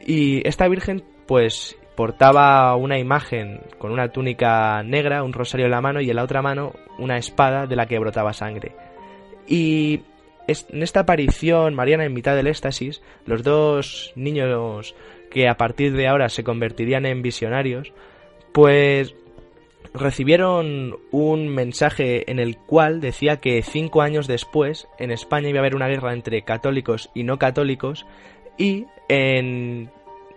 Y 0.06 0.48
esta 0.48 0.68
Virgen, 0.68 1.04
pues, 1.28 1.77
portaba 1.98 2.76
una 2.76 3.00
imagen 3.00 3.60
con 3.80 3.92
una 3.92 4.10
túnica 4.10 4.84
negra, 4.84 5.24
un 5.24 5.34
rosario 5.34 5.66
en 5.66 5.72
la 5.72 5.82
mano 5.82 6.00
y 6.00 6.10
en 6.12 6.16
la 6.16 6.24
otra 6.24 6.44
mano 6.44 6.74
una 7.00 7.18
espada 7.18 7.66
de 7.66 7.76
la 7.76 7.88
que 7.88 7.98
brotaba 7.98 8.34
sangre. 8.34 8.76
Y 9.48 10.02
en 10.48 10.84
esta 10.84 11.02
aparición 11.02 11.74
mariana 11.74 12.06
en 12.06 12.14
mitad 12.14 12.36
del 12.36 12.46
éxtasis, 12.46 13.02
los 13.26 13.42
dos 13.42 14.14
niños 14.16 14.94
que 15.32 15.50
a 15.50 15.58
partir 15.58 15.94
de 15.94 16.08
ahora 16.08 16.30
se 16.30 16.44
convertirían 16.44 17.08
en 17.08 17.24
visionarios, 17.24 17.92
pues 18.52 19.16
recibieron 19.96 20.98
un 21.10 21.48
mensaje 21.48 22.30
en 22.30 22.38
el 22.38 22.58
cual 22.58 23.02
decía 23.02 23.38
que 23.38 23.64
cinco 23.64 24.04
años 24.04 24.28
después 24.28 24.88
en 25.00 25.10
España 25.10 25.50
iba 25.50 25.58
a 25.58 25.62
haber 25.62 25.76
una 25.76 25.88
guerra 25.88 26.14
entre 26.14 26.44
católicos 26.44 27.10
y 27.16 27.24
no 27.24 27.40
católicos 27.40 28.06
y 28.56 28.86
en 29.10 29.90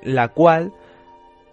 la 0.03 0.29
cual 0.29 0.73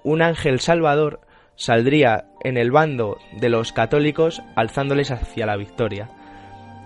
un 0.07 0.21
ángel 0.21 0.61
salvador 0.61 1.19
saldría 1.57 2.25
en 2.41 2.55
el 2.55 2.71
bando 2.71 3.17
de 3.33 3.49
los 3.49 3.73
católicos 3.73 4.41
alzándoles 4.55 5.11
hacia 5.11 5.45
la 5.45 5.57
victoria. 5.57 6.09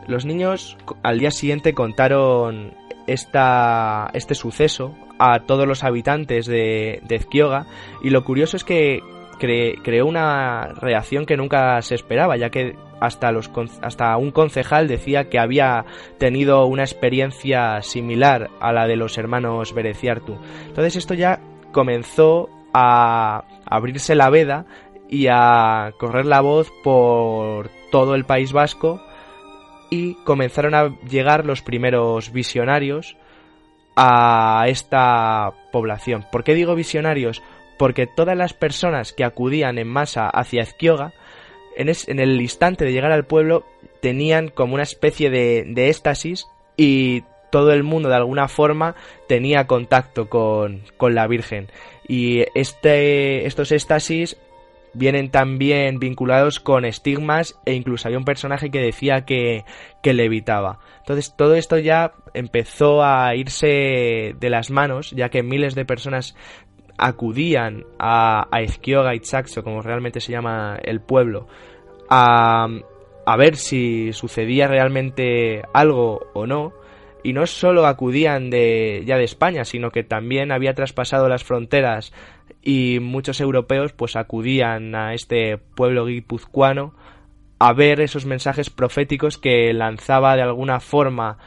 Los 0.07 0.25
niños 0.25 0.75
al 1.03 1.19
día 1.19 1.29
siguiente 1.29 1.73
contaron 1.75 2.73
esta, 3.05 4.09
este 4.13 4.33
suceso 4.33 4.95
a 5.19 5.41
todos 5.41 5.67
los 5.67 5.83
habitantes 5.83 6.47
de, 6.47 6.99
de 7.03 7.15
Ezquioga 7.15 7.67
y 8.01 8.09
lo 8.09 8.23
curioso 8.23 8.57
es 8.57 8.63
que 8.63 9.01
cre, 9.37 9.75
creó 9.83 10.07
una 10.07 10.69
reacción 10.69 11.27
que 11.27 11.37
nunca 11.37 11.79
se 11.83 11.93
esperaba, 11.93 12.37
ya 12.37 12.49
que 12.49 12.75
hasta, 12.99 13.31
los, 13.31 13.51
hasta 13.83 14.17
un 14.17 14.31
concejal 14.31 14.87
decía 14.87 15.29
que 15.29 15.37
había 15.37 15.85
tenido 16.17 16.65
una 16.65 16.83
experiencia 16.83 17.83
similar 17.83 18.49
a 18.59 18.73
la 18.73 18.87
de 18.87 18.95
los 18.95 19.15
hermanos 19.19 19.75
Bereciartu. 19.75 20.37
Entonces 20.65 20.95
esto 20.95 21.13
ya 21.13 21.39
comenzó 21.71 22.49
a 22.73 23.43
abrirse 23.65 24.15
la 24.15 24.29
veda 24.29 24.65
y 25.09 25.27
a 25.29 25.93
correr 25.99 26.25
la 26.25 26.41
voz 26.41 26.71
por 26.83 27.69
todo 27.91 28.15
el 28.15 28.25
País 28.25 28.53
Vasco 28.53 29.01
y 29.89 30.15
comenzaron 30.23 30.73
a 30.73 30.97
llegar 31.09 31.45
los 31.45 31.61
primeros 31.61 32.31
visionarios 32.31 33.17
a 33.95 34.63
esta 34.67 35.51
población. 35.71 36.25
¿Por 36.31 36.43
qué 36.43 36.53
digo 36.53 36.75
visionarios? 36.75 37.43
Porque 37.77 38.07
todas 38.07 38.37
las 38.37 38.53
personas 38.53 39.11
que 39.11 39.25
acudían 39.25 39.77
en 39.77 39.89
masa 39.89 40.29
hacia 40.29 40.63
Ezquioga, 40.63 41.13
en, 41.75 41.89
en 41.89 42.19
el 42.19 42.39
instante 42.41 42.85
de 42.85 42.93
llegar 42.93 43.11
al 43.11 43.25
pueblo, 43.25 43.65
tenían 44.01 44.47
como 44.47 44.75
una 44.75 44.83
especie 44.83 45.29
de, 45.29 45.65
de 45.67 45.89
éxtasis 45.89 46.47
y 46.77 47.23
todo 47.51 47.71
el 47.73 47.83
mundo 47.83 48.09
de 48.09 48.15
alguna 48.15 48.47
forma 48.47 48.95
tenía 49.27 49.67
contacto 49.67 50.29
con, 50.29 50.81
con 50.97 51.15
la 51.15 51.27
Virgen. 51.27 51.67
Y 52.07 52.43
este, 52.55 53.45
estos 53.45 53.71
éxtasis 53.71 54.37
vienen 54.93 55.29
también 55.29 55.99
vinculados 55.99 56.59
con 56.59 56.85
estigmas 56.85 57.57
e 57.65 57.73
incluso 57.73 58.07
había 58.07 58.17
un 58.17 58.25
personaje 58.25 58.71
que 58.71 58.79
decía 58.79 59.25
que, 59.25 59.63
que 60.01 60.13
levitaba. 60.13 60.79
Entonces 60.99 61.33
todo 61.35 61.55
esto 61.55 61.77
ya 61.77 62.13
empezó 62.33 63.03
a 63.03 63.35
irse 63.35 64.35
de 64.37 64.49
las 64.49 64.69
manos, 64.69 65.11
ya 65.11 65.29
que 65.29 65.43
miles 65.43 65.75
de 65.75 65.85
personas 65.85 66.35
acudían 66.97 67.85
a, 67.99 68.47
a 68.51 68.61
Ezquioga 68.61 69.15
y 69.15 69.19
Chaxo, 69.19 69.63
como 69.63 69.81
realmente 69.81 70.19
se 70.19 70.31
llama 70.31 70.77
el 70.83 71.01
pueblo, 71.01 71.47
a, 72.09 72.67
a 73.25 73.37
ver 73.37 73.55
si 73.55 74.13
sucedía 74.13 74.67
realmente 74.67 75.63
algo 75.73 76.27
o 76.33 76.45
no. 76.45 76.73
Y 77.23 77.33
no 77.33 77.45
solo 77.45 77.85
acudían 77.85 78.49
de, 78.49 79.03
ya 79.05 79.17
de 79.17 79.23
España, 79.23 79.63
sino 79.65 79.91
que 79.91 80.03
también 80.03 80.51
había 80.51 80.73
traspasado 80.73 81.29
las 81.29 81.43
fronteras 81.43 82.13
y 82.63 82.99
muchos 82.99 83.41
europeos 83.41 83.93
pues 83.93 84.15
acudían 84.15 84.95
a 84.95 85.13
este 85.13 85.57
pueblo 85.57 86.05
guipuzcoano 86.05 86.93
a 87.59 87.73
ver 87.73 88.01
esos 88.01 88.25
mensajes 88.25 88.71
proféticos 88.71 89.37
que 89.37 89.71
lanzaba 89.73 90.35
de 90.35 90.41
alguna 90.41 90.79
forma 90.79 91.37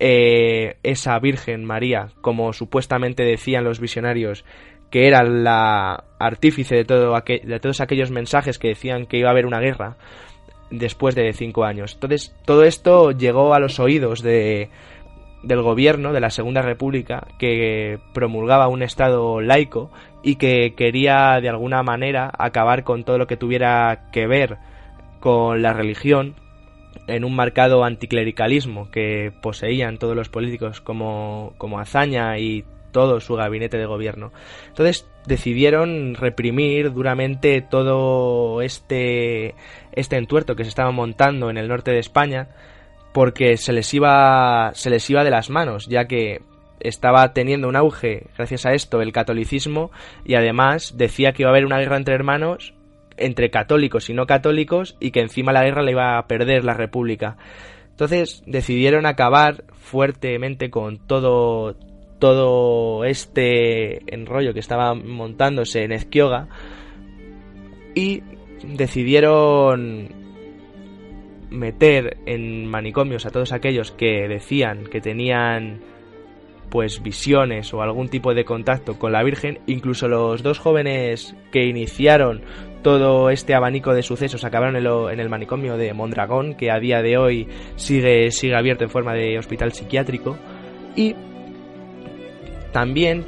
eh, 0.00 0.78
esa 0.82 1.18
Virgen 1.20 1.64
María, 1.64 2.08
como 2.22 2.52
supuestamente 2.52 3.22
decían 3.22 3.64
los 3.64 3.78
visionarios, 3.78 4.44
que 4.90 5.06
era 5.06 5.22
la 5.22 6.04
artífice 6.18 6.74
de, 6.74 6.84
todo 6.84 7.14
aquel, 7.14 7.42
de 7.44 7.60
todos 7.60 7.80
aquellos 7.80 8.10
mensajes 8.10 8.58
que 8.58 8.68
decían 8.68 9.06
que 9.06 9.18
iba 9.18 9.28
a 9.28 9.32
haber 9.32 9.46
una 9.46 9.60
guerra 9.60 9.96
después 10.70 11.14
de 11.14 11.32
cinco 11.32 11.64
años. 11.64 11.94
Entonces, 11.94 12.34
todo 12.44 12.64
esto 12.64 13.12
llegó 13.12 13.54
a 13.54 13.60
los 13.60 13.78
oídos 13.78 14.22
de, 14.22 14.70
del 15.42 15.62
gobierno 15.62 16.12
de 16.12 16.20
la 16.20 16.30
Segunda 16.30 16.62
República 16.62 17.26
que 17.38 17.98
promulgaba 18.12 18.68
un 18.68 18.82
Estado 18.82 19.40
laico 19.40 19.90
y 20.22 20.36
que 20.36 20.74
quería 20.74 21.40
de 21.40 21.48
alguna 21.48 21.82
manera 21.82 22.30
acabar 22.38 22.84
con 22.84 23.04
todo 23.04 23.18
lo 23.18 23.26
que 23.26 23.36
tuviera 23.36 24.10
que 24.12 24.26
ver 24.26 24.58
con 25.20 25.62
la 25.62 25.72
religión 25.72 26.34
en 27.06 27.24
un 27.24 27.34
marcado 27.34 27.84
anticlericalismo 27.84 28.90
que 28.90 29.32
poseían 29.42 29.98
todos 29.98 30.14
los 30.14 30.28
políticos 30.28 30.80
como, 30.80 31.54
como 31.58 31.78
hazaña 31.78 32.38
y 32.38 32.64
todo 32.92 33.20
su 33.20 33.34
gabinete 33.34 33.78
de 33.78 33.86
gobierno. 33.86 34.32
Entonces 34.68 35.08
decidieron 35.26 36.14
reprimir 36.14 36.92
duramente 36.92 37.60
todo 37.62 38.62
este, 38.62 39.54
este 39.92 40.16
entuerto 40.16 40.56
que 40.56 40.64
se 40.64 40.70
estaba 40.70 40.90
montando 40.90 41.50
en 41.50 41.56
el 41.56 41.68
norte 41.68 41.92
de 41.92 41.98
España 41.98 42.48
porque 43.12 43.56
se 43.56 43.72
les 43.72 43.92
iba 43.94 44.72
se 44.74 44.90
les 44.90 45.08
iba 45.10 45.24
de 45.24 45.30
las 45.30 45.50
manos, 45.50 45.86
ya 45.86 46.06
que 46.06 46.42
estaba 46.80 47.32
teniendo 47.32 47.68
un 47.68 47.76
auge 47.76 48.26
gracias 48.36 48.66
a 48.66 48.72
esto 48.72 49.02
el 49.02 49.12
catolicismo 49.12 49.90
y 50.24 50.34
además 50.34 50.94
decía 50.96 51.32
que 51.32 51.42
iba 51.42 51.50
a 51.50 51.52
haber 51.52 51.66
una 51.66 51.78
guerra 51.78 51.96
entre 51.96 52.14
hermanos 52.14 52.74
entre 53.16 53.50
católicos 53.50 54.08
y 54.08 54.14
no 54.14 54.26
católicos 54.26 54.96
y 54.98 55.10
que 55.10 55.20
encima 55.20 55.52
la 55.52 55.64
guerra 55.64 55.82
la 55.82 55.90
iba 55.90 56.18
a 56.18 56.26
perder 56.26 56.64
la 56.64 56.74
república. 56.74 57.36
Entonces 57.90 58.42
decidieron 58.46 59.04
acabar 59.04 59.64
fuertemente 59.78 60.70
con 60.70 61.06
todo 61.06 61.76
todo 62.18 63.04
este 63.04 64.14
enrollo 64.14 64.52
que 64.52 64.60
estaba 64.60 64.94
montándose 64.94 65.84
en 65.84 65.92
Ezquioga 65.92 66.48
y 67.94 68.22
decidieron 68.62 70.19
meter 71.50 72.18
en 72.26 72.66
manicomios 72.66 73.26
a 73.26 73.30
todos 73.30 73.52
aquellos 73.52 73.92
que 73.92 74.28
decían 74.28 74.84
que 74.84 75.00
tenían 75.00 75.80
pues 76.70 77.02
visiones 77.02 77.74
o 77.74 77.82
algún 77.82 78.08
tipo 78.08 78.32
de 78.32 78.44
contacto 78.44 78.98
con 78.98 79.12
la 79.12 79.22
Virgen, 79.24 79.58
incluso 79.66 80.08
los 80.08 80.42
dos 80.42 80.58
jóvenes 80.58 81.34
que 81.50 81.66
iniciaron 81.66 82.42
todo 82.82 83.28
este 83.30 83.54
abanico 83.54 83.92
de 83.92 84.02
sucesos 84.02 84.44
acabaron 84.44 84.76
en, 84.76 85.20
el 85.20 85.28
manicomio 85.28 85.76
de 85.76 85.92
Mondragón, 85.92 86.54
que 86.54 86.70
a 86.70 86.78
día 86.78 87.02
de 87.02 87.18
hoy 87.18 87.48
sigue, 87.76 88.30
sigue 88.30 88.56
abierto 88.56 88.84
en 88.84 88.90
forma 88.90 89.12
de 89.12 89.38
hospital 89.38 89.72
psiquiátrico, 89.72 90.38
y 90.96 91.14
también 92.72 93.26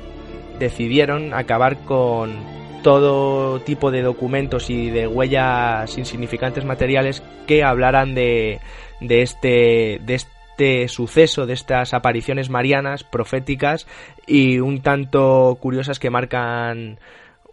decidieron 0.58 1.34
acabar 1.34 1.84
con 1.84 2.51
todo 2.82 3.60
tipo 3.60 3.90
de 3.90 4.02
documentos 4.02 4.70
y 4.70 4.90
de 4.90 5.06
huellas 5.06 5.96
insignificantes 5.96 6.64
materiales 6.64 7.22
que 7.46 7.64
hablaran 7.64 8.14
de, 8.14 8.60
de 9.00 9.22
este, 9.22 10.00
de 10.04 10.14
este 10.14 10.88
suceso, 10.88 11.46
de 11.46 11.54
estas 11.54 11.94
apariciones 11.94 12.50
marianas, 12.50 13.04
proféticas 13.04 13.86
y 14.26 14.58
un 14.58 14.82
tanto 14.82 15.56
curiosas 15.60 15.98
que 15.98 16.10
marcan 16.10 16.98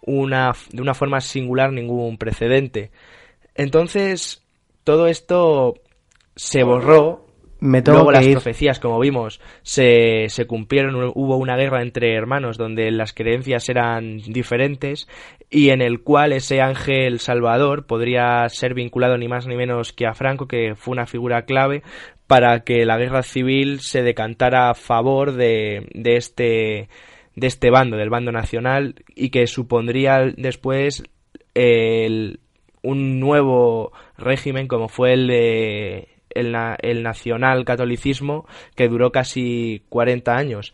una, 0.02 0.54
de 0.72 0.82
una 0.82 0.94
forma 0.94 1.22
singular 1.22 1.72
ningún 1.72 2.18
precedente. 2.18 2.92
Entonces, 3.56 4.42
todo 4.84 5.08
esto 5.08 5.76
se 6.36 6.64
borró 6.64 7.29
me 7.60 7.82
Luego 7.82 8.12
las 8.12 8.26
profecías, 8.28 8.80
como 8.80 9.00
vimos, 9.00 9.42
se, 9.64 10.28
se 10.30 10.48
cumplieron, 10.48 10.96
hubo 11.16 11.38
una 11.38 11.58
guerra 11.58 11.82
entre 11.82 12.16
hermanos 12.16 12.58
donde 12.58 12.90
las 12.92 13.14
creencias 13.14 13.68
eran 13.68 14.18
diferentes 14.20 15.08
y 15.50 15.70
en 15.70 15.82
el 15.82 16.02
cual 16.02 16.32
ese 16.32 16.62
ángel 16.62 17.20
salvador 17.20 17.86
podría 17.86 18.48
ser 18.50 18.74
vinculado 18.74 19.18
ni 19.18 19.28
más 19.28 19.46
ni 19.48 19.56
menos 19.56 19.92
que 19.92 20.08
a 20.08 20.14
Franco, 20.14 20.48
que 20.48 20.76
fue 20.76 20.94
una 20.94 21.06
figura 21.06 21.44
clave 21.44 21.84
para 22.28 22.62
que 22.62 22.86
la 22.86 22.98
guerra 22.98 23.24
civil 23.24 23.80
se 23.82 24.04
decantara 24.04 24.70
a 24.70 24.76
favor 24.76 25.34
de, 25.34 25.88
de 25.94 26.16
este 26.16 26.90
de 27.36 27.48
este 27.48 27.70
bando, 27.70 27.96
del 27.96 28.10
bando 28.10 28.32
nacional, 28.32 28.96
y 29.16 29.30
que 29.30 29.48
supondría 29.48 30.20
después 30.36 31.04
el, 31.54 32.42
un 32.82 33.20
nuevo 33.20 33.92
régimen 34.18 34.68
como 34.68 34.90
fue 34.90 35.14
el 35.14 35.28
de 35.28 36.19
el, 36.30 37.04
nacional 37.04 37.66
catolicismo 37.66 38.46
que 38.76 38.88
duró 38.88 39.12
casi 39.12 39.84
40 39.90 40.36
años. 40.36 40.74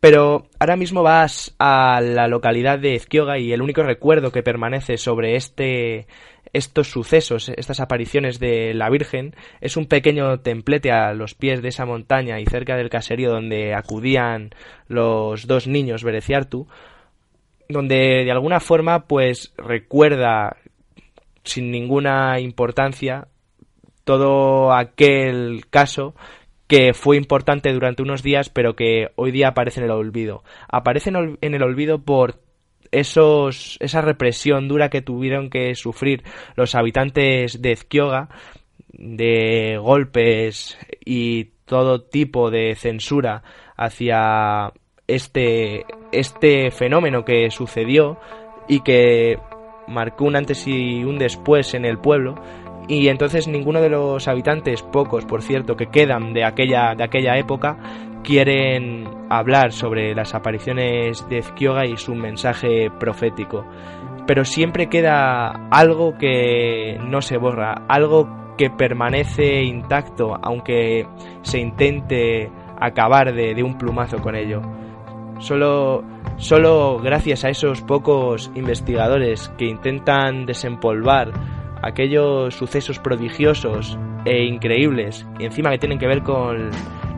Pero 0.00 0.48
ahora 0.58 0.76
mismo 0.76 1.02
vas 1.02 1.54
a 1.58 2.00
la 2.00 2.26
localidad 2.26 2.78
de 2.78 2.94
Ezquioga 2.94 3.38
y 3.38 3.52
el 3.52 3.62
único 3.62 3.82
recuerdo 3.82 4.32
que 4.32 4.42
permanece 4.42 4.96
sobre 4.96 5.36
este 5.36 6.06
estos 6.52 6.90
sucesos, 6.90 7.48
estas 7.48 7.80
apariciones 7.80 8.38
de 8.38 8.74
la 8.74 8.90
Virgen, 8.90 9.34
es 9.60 9.76
un 9.76 9.86
pequeño 9.86 10.40
templete 10.40 10.90
a 10.90 11.14
los 11.14 11.34
pies 11.34 11.62
de 11.62 11.68
esa 11.68 11.86
montaña 11.86 12.40
y 12.40 12.46
cerca 12.46 12.76
del 12.76 12.90
caserío 12.90 13.30
donde 13.30 13.74
acudían 13.74 14.50
los 14.86 15.46
dos 15.46 15.66
niños 15.66 16.04
Bereciartu, 16.04 16.66
donde 17.68 18.24
de 18.24 18.30
alguna 18.30 18.60
forma 18.60 19.06
pues 19.06 19.54
recuerda 19.56 20.56
sin 21.44 21.70
ninguna 21.70 22.38
importancia 22.40 23.28
todo 24.04 24.72
aquel 24.72 25.66
caso 25.70 26.14
que 26.66 26.94
fue 26.94 27.16
importante 27.16 27.72
durante 27.72 28.02
unos 28.02 28.22
días, 28.22 28.48
pero 28.48 28.74
que 28.74 29.10
hoy 29.16 29.30
día 29.30 29.48
aparece 29.48 29.80
en 29.80 29.84
el 29.84 29.90
olvido. 29.92 30.42
Aparece 30.68 31.10
en 31.10 31.54
el 31.54 31.62
olvido 31.62 31.98
por 32.02 32.40
esos, 32.92 33.76
esa 33.80 34.00
represión 34.00 34.68
dura 34.68 34.88
que 34.90 35.02
tuvieron 35.02 35.50
que 35.50 35.74
sufrir 35.74 36.22
los 36.56 36.74
habitantes 36.74 37.60
de 37.60 37.72
Ezquioga, 37.72 38.28
de 38.92 39.78
golpes 39.80 40.78
y 41.04 41.44
todo 41.64 42.02
tipo 42.02 42.50
de 42.50 42.74
censura 42.74 43.42
hacia 43.76 44.72
este, 45.06 45.86
este 46.12 46.70
fenómeno 46.70 47.24
que 47.24 47.50
sucedió 47.50 48.18
y 48.68 48.80
que 48.80 49.38
marcó 49.88 50.24
un 50.24 50.36
antes 50.36 50.66
y 50.66 51.02
un 51.02 51.18
después 51.18 51.74
en 51.74 51.84
el 51.84 51.98
pueblo 51.98 52.36
y 52.88 53.08
entonces 53.08 53.48
ninguno 53.48 53.80
de 53.80 53.88
los 53.88 54.28
habitantes, 54.28 54.82
pocos 54.82 55.24
por 55.24 55.42
cierto, 55.42 55.76
que 55.76 55.86
quedan 55.86 56.32
de 56.32 56.44
aquella, 56.44 56.94
de 56.94 57.04
aquella 57.04 57.36
época, 57.38 57.76
quieren 58.22 59.08
hablar 59.28 59.72
sobre 59.72 60.14
las 60.14 60.34
apariciones 60.34 61.26
de 61.28 61.38
Ezquioga 61.38 61.86
y 61.86 61.96
su 61.96 62.14
mensaje 62.14 62.90
profético. 62.98 63.64
Pero 64.26 64.44
siempre 64.44 64.88
queda 64.88 65.68
algo 65.70 66.16
que 66.16 66.98
no 67.08 67.22
se 67.22 67.36
borra, 67.36 67.82
algo 67.88 68.28
que 68.56 68.70
permanece 68.70 69.62
intacto, 69.62 70.38
aunque 70.42 71.06
se 71.42 71.58
intente 71.58 72.50
acabar 72.78 73.34
de, 73.34 73.54
de 73.54 73.62
un 73.62 73.78
plumazo 73.78 74.18
con 74.18 74.36
ello. 74.36 74.60
Solo, 75.38 76.04
solo 76.36 77.00
gracias 77.02 77.44
a 77.44 77.48
esos 77.48 77.82
pocos 77.82 78.52
investigadores 78.54 79.52
que 79.58 79.64
intentan 79.64 80.46
desempolvar 80.46 81.32
aquellos 81.82 82.54
sucesos 82.54 82.98
prodigiosos 82.98 83.98
e 84.24 84.44
increíbles, 84.44 85.26
encima 85.38 85.70
que 85.70 85.78
tienen 85.78 85.98
que 85.98 86.06
ver 86.06 86.22
con 86.22 86.70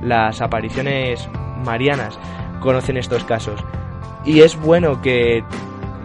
las 0.02 0.40
apariciones 0.40 1.28
marianas, 1.64 2.18
conocen 2.60 2.96
estos 2.96 3.24
casos. 3.24 3.62
Y 4.24 4.40
es 4.40 4.58
bueno 4.58 5.02
que 5.02 5.44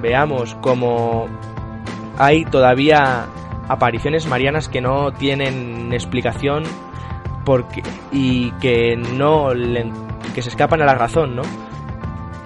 veamos 0.01 0.55
como 0.55 1.28
hay 2.18 2.43
todavía 2.45 3.28
apariciones 3.70 4.28
marianas 4.28 4.68
que 4.68 4.82
no 4.82 5.14
tienen 5.14 5.93
explicación 5.93 6.64
porque 7.45 7.82
y 8.12 8.51
que 8.60 8.97
no 8.97 9.49
que 10.36 10.41
se 10.41 10.49
escapan 10.49 10.82
a 10.82 10.86
la 10.86 10.95
razón, 10.95 11.36
¿no? 11.36 11.43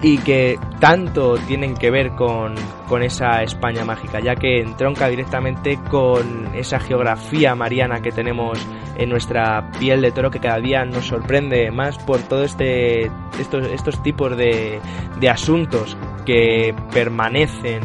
Y 0.04 0.18
que 0.18 0.60
tanto 0.82 1.36
tienen 1.48 1.76
que 1.76 1.90
ver 1.90 2.12
con, 2.12 2.56
esa 3.02 3.42
España 3.42 3.84
mágica, 3.84 4.20
ya 4.20 4.36
que 4.36 4.60
entronca 4.60 5.08
directamente 5.08 5.80
con 5.90 6.54
esa 6.54 6.80
geografía 6.80 7.56
mariana 7.56 8.02
que 8.02 8.12
tenemos 8.12 8.60
en 8.96 9.10
nuestra 9.10 9.72
piel 9.80 10.02
de 10.02 10.12
toro 10.12 10.30
que 10.30 10.40
cada 10.40 10.60
día 10.60 10.86
nos 10.86 11.08
sorprende 11.08 11.72
más 11.72 11.98
por 11.98 12.20
todo 12.20 12.44
este 12.44 13.10
estos, 13.40 13.66
estos 13.66 14.04
tipos 14.04 14.38
de, 14.38 14.80
de 15.20 15.30
asuntos 15.30 15.98
que 16.24 16.76
permanecen 16.94 17.82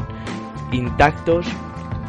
intactos 0.73 1.47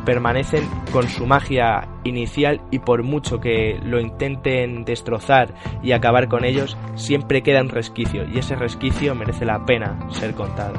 permanecen 0.05 0.67
con 0.91 1.07
su 1.07 1.25
magia 1.25 1.87
inicial 2.03 2.61
y 2.71 2.79
por 2.79 3.03
mucho 3.03 3.39
que 3.39 3.79
lo 3.83 3.99
intenten 3.99 4.85
destrozar 4.85 5.53
y 5.83 5.91
acabar 5.91 6.27
con 6.27 6.45
ellos, 6.45 6.77
siempre 6.95 7.41
queda 7.41 7.61
un 7.61 7.69
resquicio 7.69 8.25
y 8.27 8.39
ese 8.39 8.55
resquicio 8.55 9.15
merece 9.15 9.45
la 9.45 9.65
pena 9.65 9.97
ser 10.09 10.33
contado. 10.33 10.73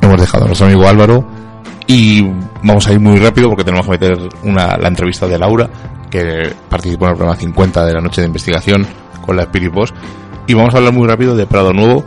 Hemos 0.00 0.20
dejado 0.20 0.44
a 0.44 0.46
nuestro 0.48 0.66
amigo 0.66 0.86
Álvaro 0.86 1.24
y 1.86 2.22
vamos 2.62 2.86
a 2.86 2.92
ir 2.92 3.00
muy 3.00 3.18
rápido 3.18 3.48
porque 3.48 3.64
tenemos 3.64 3.86
que 3.86 3.92
meter 3.92 4.18
una, 4.42 4.76
la 4.76 4.88
entrevista 4.88 5.26
de 5.26 5.38
Laura 5.38 5.68
que 6.10 6.52
participó 6.68 7.06
en 7.06 7.12
el 7.12 7.16
programa 7.16 7.38
50 7.38 7.86
de 7.86 7.94
la 7.94 8.00
noche 8.00 8.20
de 8.20 8.26
investigación 8.26 8.86
con 9.24 9.36
la 9.36 9.44
Spirit 9.44 9.72
Boss 9.72 9.94
y 10.46 10.54
vamos 10.54 10.74
a 10.74 10.78
hablar 10.78 10.92
muy 10.92 11.08
rápido 11.08 11.36
de 11.36 11.46
Prado 11.46 11.72
Nuevo 11.72 12.04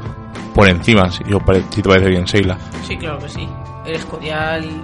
por 0.56 0.70
encima, 0.70 1.12
si, 1.12 1.22
si 1.70 1.82
te 1.82 1.89
parece 1.89 2.10
bien, 2.10 2.26
Seila. 2.26 2.58
Sí, 2.88 2.95
claro 2.95 3.20
que 3.20 3.28
sí. 3.28 3.47
El 3.86 3.95
Escorial 3.95 4.82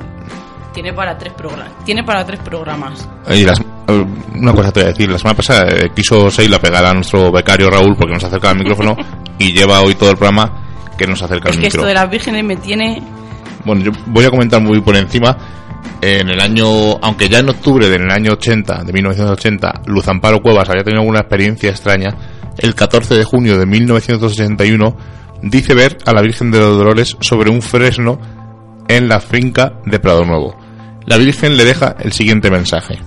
tiene 0.74 0.91
para 0.91 1.17
tres 1.17 1.34
programas. 1.34 1.72
Tiene 1.86 2.03
para 2.03 2.26
tres 2.26 2.41
programas. 2.41 3.07
Y 3.30 3.45
las, 3.45 3.61
una 4.36 4.53
cosa 4.53 4.72
te 4.74 4.82
voy 4.82 4.89
a 4.89 4.91
decir, 4.91 5.09
la 5.09 5.17
semana 5.17 5.38
pasada 5.38 5.69
eh, 5.69 5.91
quiso 5.95 6.30
Seila 6.30 6.59
pegar 6.59 6.86
a 6.86 6.93
nuestro 6.93 7.32
becario 7.32 7.69
Raúl 7.69 7.95
porque 7.97 8.13
nos 8.13 8.24
acerca 8.24 8.49
al 8.49 8.57
micrófono 8.57 8.97
y 9.39 9.53
lleva 9.53 9.82
hoy 9.82 9.95
todo 9.95 10.11
el 10.11 10.17
programa 10.17 10.91
que 10.97 11.07
nos 11.07 11.22
acerca 11.22 11.49
al 11.49 11.55
micrófono. 11.55 11.67
Es 11.67 11.74
que 11.74 11.78
esto 11.78 11.88
de 11.88 11.93
las 11.93 12.09
vírgenes 12.09 12.43
me 12.43 12.57
tiene... 12.57 13.01
Bueno, 13.63 13.82
yo 13.82 13.91
voy 14.07 14.26
a 14.26 14.30
comentar 14.30 14.61
muy 14.61 14.82
por 14.82 14.97
encima. 14.97 15.38
En 16.01 16.30
el 16.30 16.41
año, 16.41 16.97
aunque 17.01 17.30
ya 17.30 17.39
en 17.39 17.49
octubre 17.49 17.88
del 17.88 18.09
año 18.11 18.34
80, 18.34 18.84
de 18.84 18.91
1980, 18.91 19.84
Luz 19.86 20.07
Amparo 20.09 20.39
Cuevas 20.39 20.69
había 20.69 20.84
tenido 20.84 21.01
alguna 21.01 21.19
experiencia 21.19 21.69
extraña, 21.69 22.09
el 22.57 22.76
14 22.76 23.15
de 23.15 23.24
junio 23.24 23.57
de 23.57 23.65
1961 23.65 25.20
dice 25.41 25.73
ver 25.73 25.97
a 26.05 26.13
la 26.13 26.21
Virgen 26.21 26.51
de 26.51 26.59
los 26.59 26.77
Dolores 26.77 27.17
sobre 27.19 27.49
un 27.49 27.61
fresno 27.61 28.19
en 28.87 29.07
la 29.07 29.19
finca 29.19 29.73
de 29.85 29.99
Prado 29.99 30.25
Nuevo. 30.25 30.55
La 31.05 31.17
Virgen 31.17 31.57
le 31.57 31.65
deja 31.65 31.95
el 31.99 32.11
siguiente 32.11 32.51
mensaje. 32.51 32.99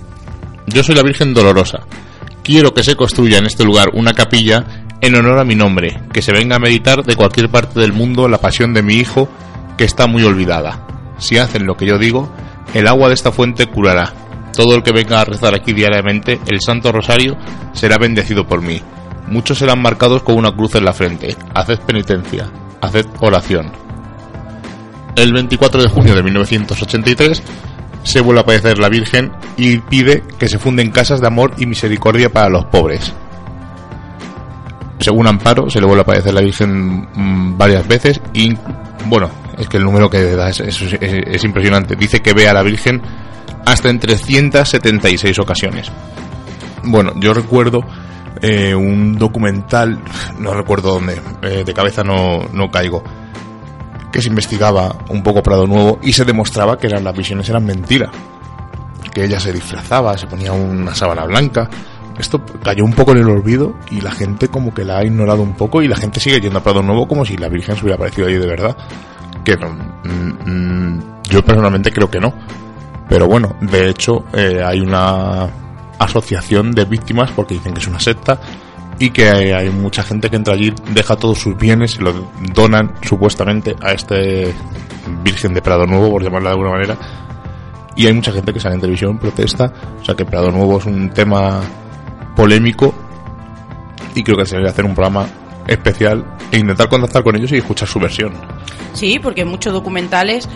Yo 0.67 0.83
soy 0.83 0.95
la 0.95 1.03
Virgen 1.03 1.33
Dolorosa, 1.33 1.85
quiero 2.43 2.73
que 2.73 2.83
se 2.83 2.95
construya 2.95 3.37
en 3.37 3.45
este 3.45 3.63
lugar 3.63 3.89
una 3.93 4.13
capilla 4.13 4.85
en 5.01 5.15
honor 5.15 5.39
a 5.39 5.43
mi 5.43 5.55
nombre, 5.55 6.01
que 6.11 6.21
se 6.21 6.31
venga 6.31 6.55
a 6.55 6.59
meditar 6.59 7.03
de 7.03 7.15
cualquier 7.15 7.49
parte 7.49 7.79
del 7.79 7.93
mundo 7.93 8.27
la 8.27 8.39
pasión 8.39 8.73
de 8.73 8.81
mi 8.81 8.95
hijo, 8.95 9.29
que 9.77 9.83
está 9.83 10.07
muy 10.07 10.23
olvidada. 10.23 10.87
Si 11.17 11.37
hacen 11.37 11.65
lo 11.65 11.75
que 11.75 11.85
yo 11.85 11.97
digo, 11.97 12.31
el 12.73 12.87
agua 12.87 13.09
de 13.09 13.13
esta 13.13 13.31
fuente 13.31 13.67
curará. 13.67 14.13
Todo 14.53 14.75
el 14.75 14.83
que 14.83 14.93
venga 14.93 15.21
a 15.21 15.25
rezar 15.25 15.53
aquí 15.53 15.73
diariamente 15.73 16.39
el 16.47 16.61
Santo 16.61 16.91
Rosario 16.91 17.37
será 17.73 17.97
bendecido 17.97 18.47
por 18.47 18.61
mí. 18.61 18.81
Muchos 19.27 19.57
serán 19.57 19.81
marcados 19.81 20.23
con 20.23 20.35
una 20.37 20.51
cruz 20.51 20.75
en 20.75 20.85
la 20.85 20.93
frente. 20.93 21.35
Haced 21.53 21.79
penitencia, 21.79 22.49
haced 22.81 23.05
oración. 23.21 23.71
El 25.15 25.33
24 25.33 25.81
de 25.81 25.89
junio 25.89 26.13
de 26.15 26.23
1983 26.23 27.41
se 28.03 28.21
vuelve 28.21 28.41
a 28.41 28.43
aparecer 28.43 28.77
la 28.77 28.89
Virgen 28.89 29.31
y 29.57 29.77
pide 29.79 30.23
que 30.37 30.47
se 30.47 30.59
funden 30.59 30.91
casas 30.91 31.21
de 31.21 31.27
amor 31.27 31.53
y 31.57 31.65
misericordia 31.65 32.29
para 32.29 32.49
los 32.49 32.65
pobres. 32.65 33.13
Según 34.99 35.27
Amparo, 35.27 35.69
se 35.69 35.79
le 35.79 35.85
vuelve 35.87 36.01
a 36.01 36.03
aparecer 36.03 36.33
la 36.33 36.41
Virgen 36.41 37.07
mm, 37.13 37.57
varias 37.57 37.87
veces 37.87 38.21
y, 38.33 38.55
bueno, 39.05 39.29
es 39.57 39.67
que 39.67 39.77
el 39.77 39.83
número 39.83 40.09
que 40.09 40.21
da 40.35 40.49
es, 40.49 40.59
es- 40.61 40.81
es- 40.81 40.99
es 41.01 41.43
impresionante. 41.43 41.95
Dice 41.95 42.21
que 42.21 42.33
ve 42.33 42.47
a 42.47 42.53
la 42.53 42.61
Virgen 42.63 43.01
hasta 43.65 43.89
en 43.89 43.99
376 43.99 45.39
ocasiones. 45.39 45.91
Bueno, 46.83 47.13
yo 47.19 47.33
recuerdo 47.33 47.81
eh, 48.41 48.75
un 48.75 49.17
documental, 49.17 49.99
no 50.39 50.53
recuerdo 50.53 50.93
dónde, 50.93 51.21
eh, 51.41 51.63
de 51.65 51.73
cabeza 51.73 52.03
no, 52.03 52.47
no 52.51 52.69
caigo, 52.69 53.03
que 54.11 54.21
se 54.21 54.29
investigaba 54.29 54.95
un 55.09 55.23
poco 55.23 55.43
Prado 55.43 55.67
Nuevo 55.67 55.99
y 56.01 56.13
se 56.13 56.23
demostraba 56.23 56.77
que 56.77 56.87
las 56.87 57.15
visiones 57.15 57.49
eran 57.49 57.65
mentira. 57.65 58.09
Que 59.13 59.25
ella 59.25 59.39
se 59.39 59.51
disfrazaba, 59.51 60.17
se 60.17 60.27
ponía 60.27 60.51
una 60.53 60.95
sábana 60.95 61.25
blanca. 61.25 61.69
Esto 62.17 62.41
cayó 62.63 62.85
un 62.85 62.93
poco 62.93 63.11
en 63.11 63.17
el 63.17 63.29
olvido 63.29 63.75
y 63.91 63.99
la 63.99 64.11
gente 64.11 64.47
como 64.47 64.73
que 64.73 64.85
la 64.85 64.99
ha 64.99 65.03
ignorado 65.05 65.41
un 65.41 65.53
poco 65.53 65.81
y 65.81 65.89
la 65.89 65.97
gente 65.97 66.19
sigue 66.19 66.39
yendo 66.39 66.59
a 66.59 66.63
Prado 66.63 66.81
Nuevo 66.81 67.07
como 67.07 67.25
si 67.25 67.35
la 67.35 67.49
Virgen 67.49 67.75
se 67.75 67.81
hubiera 67.81 67.95
aparecido 67.95 68.27
allí 68.27 68.37
de 68.37 68.47
verdad. 68.47 68.77
Que 69.43 69.57
no, 69.57 69.69
mm, 69.69 70.49
mm, 70.49 71.03
yo 71.29 71.43
personalmente 71.43 71.91
creo 71.91 72.09
que 72.09 72.19
no. 72.19 72.33
Pero 73.09 73.27
bueno, 73.27 73.55
de 73.61 73.89
hecho 73.89 74.25
eh, 74.33 74.61
hay 74.63 74.79
una 74.79 75.49
asociación 75.99 76.71
de 76.71 76.85
víctimas 76.85 77.31
porque 77.31 77.55
dicen 77.55 77.73
que 77.73 77.79
es 77.79 77.87
una 77.87 77.99
secta 77.99 78.39
y 78.99 79.09
que 79.09 79.29
hay, 79.29 79.69
mucha 79.69 80.03
gente 80.03 80.29
que 80.29 80.37
entra 80.37 80.53
allí, 80.53 80.73
deja 80.91 81.15
todos 81.15 81.39
sus 81.39 81.57
bienes 81.57 81.95
y 81.95 81.99
los 81.99 82.15
donan 82.53 82.93
supuestamente 83.01 83.75
a 83.81 83.91
este 83.91 84.53
Virgen 85.23 85.53
de 85.53 85.61
Prado 85.61 85.85
Nuevo, 85.85 86.11
por 86.11 86.23
llamarla 86.23 86.49
de 86.49 86.53
alguna 86.53 86.71
manera. 86.71 86.97
Y 87.97 88.07
hay 88.07 88.13
mucha 88.13 88.31
gente 88.31 88.53
que 88.53 88.59
sale 88.59 88.75
en 88.75 88.81
televisión, 88.81 89.17
protesta, 89.17 89.73
o 90.01 90.05
sea 90.05 90.15
que 90.15 90.25
Prado 90.25 90.51
Nuevo 90.51 90.79
es 90.79 90.85
un 90.85 91.09
tema 91.09 91.61
polémico 92.35 92.93
y 94.13 94.23
creo 94.23 94.37
que 94.37 94.45
se 94.45 94.57
debe 94.57 94.69
hacer 94.69 94.85
un 94.85 94.93
programa 94.93 95.27
especial 95.67 96.25
e 96.51 96.57
intentar 96.57 96.87
contactar 96.89 97.23
con 97.23 97.35
ellos 97.35 97.51
y 97.51 97.57
escuchar 97.57 97.87
su 97.87 97.99
versión. 97.99 98.33
Sí, 98.93 99.19
porque 99.19 99.43
muchos 99.43 99.73
documentales 99.73 100.47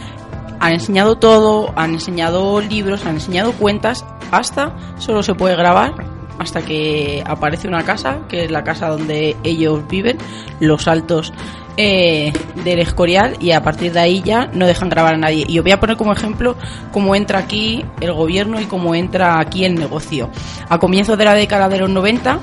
han 0.59 0.73
enseñado 0.73 1.17
todo, 1.17 1.73
han 1.75 1.93
enseñado 1.93 2.61
libros, 2.61 3.05
han 3.05 3.15
enseñado 3.15 3.53
cuentas, 3.53 4.05
hasta 4.31 4.75
solo 4.97 5.23
se 5.23 5.33
puede 5.33 5.55
grabar 5.55 5.93
hasta 6.39 6.61
que 6.61 7.21
aparece 7.25 7.67
una 7.67 7.83
casa, 7.83 8.19
que 8.29 8.45
es 8.45 8.51
la 8.51 8.63
casa 8.63 8.87
donde 8.87 9.35
ellos 9.43 9.85
viven, 9.89 10.17
los 10.61 10.87
altos 10.87 11.33
eh, 11.75 12.31
del 12.63 12.79
Escorial, 12.79 13.35
y 13.39 13.51
a 13.51 13.61
partir 13.61 13.91
de 13.91 13.99
ahí 13.99 14.21
ya 14.23 14.49
no 14.53 14.65
dejan 14.65 14.89
grabar 14.89 15.15
a 15.15 15.17
nadie. 15.17 15.43
Y 15.47 15.59
os 15.59 15.63
voy 15.63 15.73
a 15.73 15.79
poner 15.79 15.97
como 15.97 16.13
ejemplo 16.13 16.55
cómo 16.91 17.13
entra 17.13 17.39
aquí 17.39 17.85
el 17.99 18.13
gobierno 18.13 18.59
y 18.61 18.65
cómo 18.65 18.95
entra 18.95 19.39
aquí 19.39 19.65
el 19.65 19.75
negocio. 19.75 20.29
A 20.69 20.79
comienzos 20.79 21.17
de 21.17 21.25
la 21.25 21.33
década 21.33 21.67
de 21.67 21.79
los 21.79 21.89
90, 21.89 22.39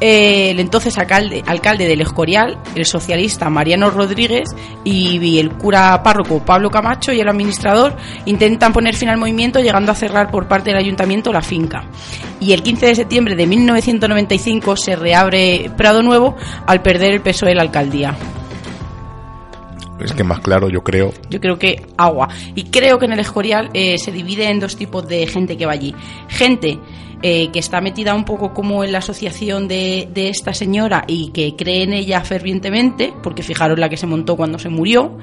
eh, 0.00 0.50
el 0.50 0.60
entonces 0.60 0.96
alcalde, 0.98 1.42
alcalde 1.46 1.86
del 1.86 2.00
Escorial, 2.00 2.58
el 2.74 2.86
socialista 2.86 3.50
Mariano 3.50 3.90
Rodríguez 3.90 4.48
y 4.82 5.38
el 5.38 5.50
cura 5.52 6.02
párroco 6.02 6.42
Pablo 6.44 6.70
Camacho 6.70 7.12
y 7.12 7.20
el 7.20 7.28
administrador 7.28 7.96
intentan 8.24 8.72
poner 8.72 8.94
fin 8.94 9.10
al 9.10 9.18
movimiento 9.18 9.60
llegando 9.60 9.92
a 9.92 9.94
cerrar 9.94 10.30
por 10.30 10.48
parte 10.48 10.70
del 10.70 10.78
ayuntamiento 10.78 11.32
la 11.32 11.42
finca. 11.42 11.84
Y 12.40 12.52
el 12.52 12.62
15 12.62 12.86
de 12.86 12.94
septiembre 12.94 13.36
de 13.36 13.46
1995 13.46 14.76
se 14.76 14.96
reabre 14.96 15.70
Prado 15.76 16.02
Nuevo 16.02 16.36
al 16.66 16.80
perder 16.80 17.12
el 17.12 17.20
PSOE 17.20 17.54
la 17.54 17.62
alcaldía. 17.62 18.16
Es 20.00 20.14
que 20.14 20.24
más 20.24 20.40
claro, 20.40 20.70
yo 20.70 20.82
creo, 20.82 21.12
Yo 21.28 21.40
creo 21.40 21.58
que 21.58 21.86
agua. 21.98 22.28
Y 22.54 22.64
creo 22.70 22.98
que 22.98 23.04
en 23.04 23.12
el 23.12 23.20
Escorial 23.20 23.68
eh, 23.74 23.98
se 23.98 24.10
divide 24.10 24.48
en 24.48 24.58
dos 24.58 24.76
tipos 24.76 25.06
de 25.06 25.26
gente 25.26 25.58
que 25.58 25.66
va 25.66 25.72
allí. 25.72 25.94
Gente 26.28 26.78
eh, 27.22 27.50
que 27.52 27.58
está 27.58 27.80
metida 27.80 28.14
un 28.14 28.24
poco 28.24 28.52
como 28.52 28.82
en 28.84 28.92
la 28.92 28.98
asociación 28.98 29.68
de, 29.68 30.08
de 30.12 30.28
esta 30.28 30.54
señora 30.54 31.04
y 31.06 31.30
que 31.32 31.54
cree 31.56 31.82
en 31.82 31.92
ella 31.92 32.22
fervientemente, 32.22 33.12
porque 33.22 33.42
fijaros 33.42 33.78
la 33.78 33.88
que 33.88 33.96
se 33.96 34.06
montó 34.06 34.36
cuando 34.36 34.58
se 34.58 34.68
murió, 34.68 35.18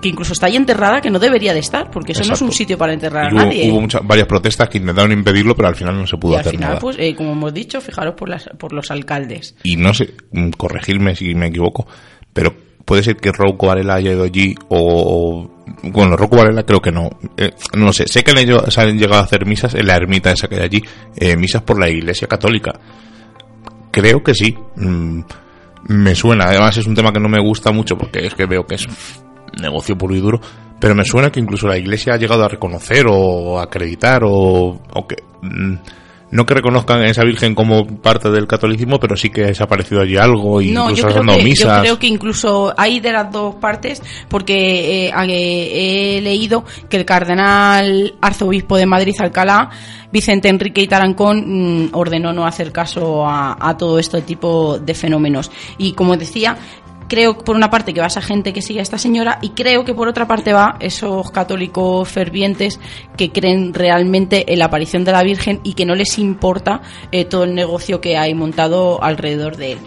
que 0.00 0.08
incluso 0.08 0.32
está 0.32 0.46
ahí 0.46 0.56
enterrada, 0.56 1.00
que 1.00 1.10
no 1.10 1.18
debería 1.18 1.52
de 1.52 1.60
estar, 1.60 1.90
porque 1.90 2.12
eso 2.12 2.24
no 2.24 2.34
es 2.34 2.42
un 2.42 2.52
sitio 2.52 2.78
para 2.78 2.92
enterrar 2.92 3.24
y 3.24 3.26
a 3.26 3.30
hubo, 3.30 3.44
nadie. 3.46 3.70
hubo 3.70 3.80
muchas, 3.80 4.02
varias 4.04 4.26
protestas 4.26 4.68
que 4.68 4.78
intentaron 4.78 5.12
impedirlo, 5.12 5.54
pero 5.54 5.68
al 5.68 5.76
final 5.76 5.96
no 5.96 6.06
se 6.06 6.16
pudo 6.16 6.32
y 6.32 6.34
al 6.36 6.40
hacer 6.40 6.52
final, 6.52 6.68
nada. 6.70 6.80
pues, 6.80 6.96
eh, 6.98 7.14
como 7.14 7.32
hemos 7.32 7.54
dicho, 7.54 7.80
fijaros 7.80 8.14
por, 8.14 8.28
las, 8.28 8.48
por 8.58 8.72
los 8.72 8.90
alcaldes. 8.90 9.54
y 9.62 9.76
no 9.76 9.94
sé, 9.94 10.14
mm, 10.32 10.50
corregirme 10.50 11.14
si 11.14 11.34
me 11.34 11.48
equivoco, 11.48 11.86
pero 12.32 12.54
puede 12.84 13.02
ser 13.02 13.16
que 13.16 13.30
Rocco 13.32 13.68
Varela 13.68 13.94
haya 13.94 14.12
ido 14.12 14.24
allí 14.24 14.54
o... 14.68 15.48
Bueno, 15.82 16.16
Rocco 16.16 16.36
Varela 16.36 16.62
creo 16.64 16.80
que 16.80 16.90
no. 16.92 17.08
Eh, 17.36 17.50
no 17.76 17.92
sé. 17.92 18.06
Sé 18.06 18.22
que 18.24 18.32
han, 18.32 18.38
hecho- 18.38 18.70
se 18.70 18.80
han 18.80 18.98
llegado 18.98 19.20
a 19.20 19.24
hacer 19.24 19.46
misas 19.46 19.74
en 19.74 19.86
la 19.86 19.96
ermita 19.96 20.30
esa 20.32 20.48
que 20.48 20.56
hay 20.56 20.62
allí, 20.62 20.82
eh, 21.16 21.36
misas 21.36 21.62
por 21.62 21.78
la 21.78 21.88
iglesia 21.88 22.26
católica. 22.28 22.72
Creo 23.90 24.22
que 24.22 24.34
sí. 24.34 24.56
Mm, 24.76 25.20
me 25.88 26.14
suena. 26.14 26.44
Además 26.46 26.76
es 26.76 26.86
un 26.86 26.94
tema 26.94 27.12
que 27.12 27.20
no 27.20 27.28
me 27.28 27.40
gusta 27.40 27.72
mucho 27.72 27.96
porque 27.96 28.26
es 28.26 28.34
que 28.34 28.46
veo 28.46 28.66
que 28.66 28.76
es 28.76 28.86
negocio 29.60 29.96
puro 29.96 30.14
y 30.14 30.20
duro. 30.20 30.40
Pero 30.80 30.94
me 30.94 31.04
suena 31.04 31.30
que 31.30 31.40
incluso 31.40 31.66
la 31.68 31.76
iglesia 31.76 32.14
ha 32.14 32.18
llegado 32.18 32.44
a 32.44 32.48
reconocer 32.48 33.04
o 33.08 33.60
acreditar 33.60 34.22
o, 34.24 34.80
o 34.92 35.06
que... 35.06 35.16
mm, 35.42 35.74
no 36.30 36.46
que 36.46 36.54
reconozcan 36.54 37.02
a 37.02 37.06
esa 37.06 37.24
virgen 37.24 37.54
como 37.54 37.86
parte 37.86 38.30
del 38.30 38.46
catolicismo, 38.46 38.98
pero 39.00 39.16
sí 39.16 39.30
que 39.30 39.54
se 39.54 39.62
ha 39.62 39.66
aparecido 39.66 40.00
allí 40.00 40.16
algo 40.16 40.60
y 40.60 40.70
No, 40.70 40.90
incluso 40.90 41.08
yo 41.08 41.22
creo, 41.22 41.34
que, 41.34 41.38
yo 41.40 41.44
misas. 41.44 41.80
creo 41.80 41.98
que 41.98 42.06
incluso 42.06 42.74
hay 42.76 43.00
de 43.00 43.12
las 43.12 43.32
dos 43.32 43.56
partes, 43.56 44.02
porque 44.28 45.08
eh, 45.08 45.12
eh, 45.28 46.18
he 46.18 46.20
leído 46.20 46.64
que 46.88 46.96
el 46.96 47.04
cardenal 47.04 48.14
arzobispo 48.20 48.76
de 48.76 48.86
Madrid, 48.86 49.14
Alcalá, 49.18 49.70
Vicente 50.12 50.48
Enrique 50.48 50.82
y 50.82 50.88
Tarancón, 50.88 51.84
mm, 51.84 51.90
ordenó 51.92 52.32
no 52.32 52.46
hacer 52.46 52.72
caso 52.72 53.26
a, 53.26 53.56
a 53.60 53.76
todo 53.76 53.98
este 53.98 54.22
tipo 54.22 54.78
de 54.78 54.94
fenómenos. 54.94 55.50
Y 55.78 55.92
como 55.92 56.16
decía, 56.16 56.56
creo 57.10 57.36
por 57.36 57.56
una 57.56 57.68
parte 57.68 57.92
que 57.92 58.00
va 58.00 58.06
esa 58.06 58.22
gente 58.22 58.52
que 58.54 58.62
sigue 58.62 58.78
a 58.78 58.82
esta 58.82 58.96
señora 58.96 59.38
y 59.42 59.50
creo 59.50 59.84
que 59.84 59.92
por 59.92 60.08
otra 60.08 60.26
parte 60.26 60.52
va 60.54 60.76
esos 60.80 61.30
católicos 61.32 62.08
fervientes 62.08 62.80
que 63.16 63.30
creen 63.32 63.74
realmente 63.74 64.50
en 64.52 64.60
la 64.60 64.66
aparición 64.66 65.04
de 65.04 65.12
la 65.12 65.22
Virgen 65.24 65.60
y 65.64 65.74
que 65.74 65.84
no 65.84 65.94
les 65.94 66.18
importa 66.18 66.80
eh, 67.10 67.24
todo 67.26 67.44
el 67.44 67.54
negocio 67.54 68.00
que 68.00 68.16
hay 68.16 68.32
montado 68.32 69.02
alrededor 69.02 69.56
de 69.56 69.72
él. 69.72 69.78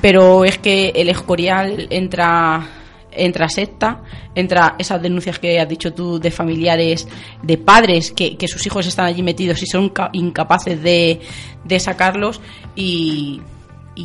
Pero 0.00 0.44
es 0.44 0.58
que 0.58 0.90
el 0.94 1.08
Escorial 1.08 1.86
entra 1.90 2.68
entra 3.14 3.48
secta, 3.48 4.02
entra 4.34 4.74
esas 4.78 5.00
denuncias 5.02 5.38
que 5.38 5.60
has 5.60 5.68
dicho 5.68 5.92
tú 5.92 6.18
de 6.18 6.30
familiares, 6.30 7.06
de 7.42 7.58
padres 7.58 8.10
que, 8.12 8.36
sus 8.48 8.64
hijos 8.66 8.86
están 8.86 9.04
allí 9.06 9.22
metidos 9.22 9.62
y 9.62 9.66
son 9.66 9.90
ca- 9.90 10.08
incapaces 10.14 10.82
de, 10.82 11.20
de 11.64 11.78
sacarlos 11.80 12.40
y 12.74 13.42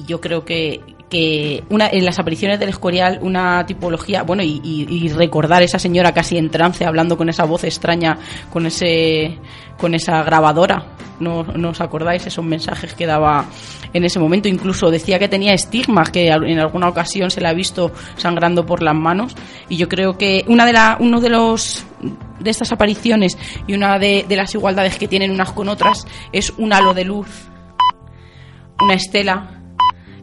yo 0.06 0.20
creo 0.20 0.44
que, 0.44 0.82
que 1.10 1.64
una, 1.70 1.88
en 1.88 2.04
las 2.04 2.20
apariciones 2.20 2.60
del 2.60 2.70
Escorial 2.70 3.20
una 3.22 3.66
tipología, 3.66 4.24
bueno, 4.24 4.44
y, 4.44 5.10
recordar 5.16 5.64
esa 5.64 5.80
señora 5.80 6.14
casi 6.14 6.38
en 6.38 6.50
trance 6.50 6.86
hablando 6.86 7.18
con 7.18 7.30
esa 7.30 7.46
voz 7.46 7.64
extraña, 7.64 8.18
con 8.52 8.66
ese 8.66 9.38
con 9.78 9.94
esa 9.94 10.24
grabadora, 10.24 10.88
¿no, 11.20 11.46
os 11.70 11.82
acordáis 11.82 12.26
esos 12.26 12.44
mensajes 12.44 12.96
que 12.96 13.06
daba 13.06 13.46
en 13.94 14.04
ese 14.04 14.20
momento? 14.20 14.48
Incluso 14.48 14.90
decía 14.90 15.20
que 15.20 15.30
tenía 15.30 15.54
estigmas, 15.54 16.10
que 16.10 16.30
en 16.30 16.60
alguna 16.60 16.90
ocasión 16.90 17.30
se 17.30 17.42
la 17.42 17.50
ha 17.50 17.54
visto 17.54 17.92
sangrando 18.18 18.66
por 18.66 18.82
las 18.82 18.96
manos 18.96 19.36
y 19.70 19.78
yo 19.78 19.88
creo 19.88 20.18
que 20.18 20.44
una 20.48 20.66
de 20.66 20.74
la, 20.74 20.98
uno 21.00 21.22
de 21.22 21.30
los 21.30 21.86
de 22.40 22.50
estas 22.50 22.72
apariciones 22.72 23.38
y 23.68 23.74
una 23.74 24.00
de 24.00 24.26
las 24.30 24.54
igualdades 24.56 24.98
que 24.98 25.08
tienen 25.08 25.32
unas 25.32 25.52
con 25.52 25.70
otras 25.70 26.08
es 26.32 26.52
un 26.58 26.74
halo 26.74 26.94
de 26.94 27.06
luz, 27.06 27.28
una 28.80 28.96
estela 28.96 29.57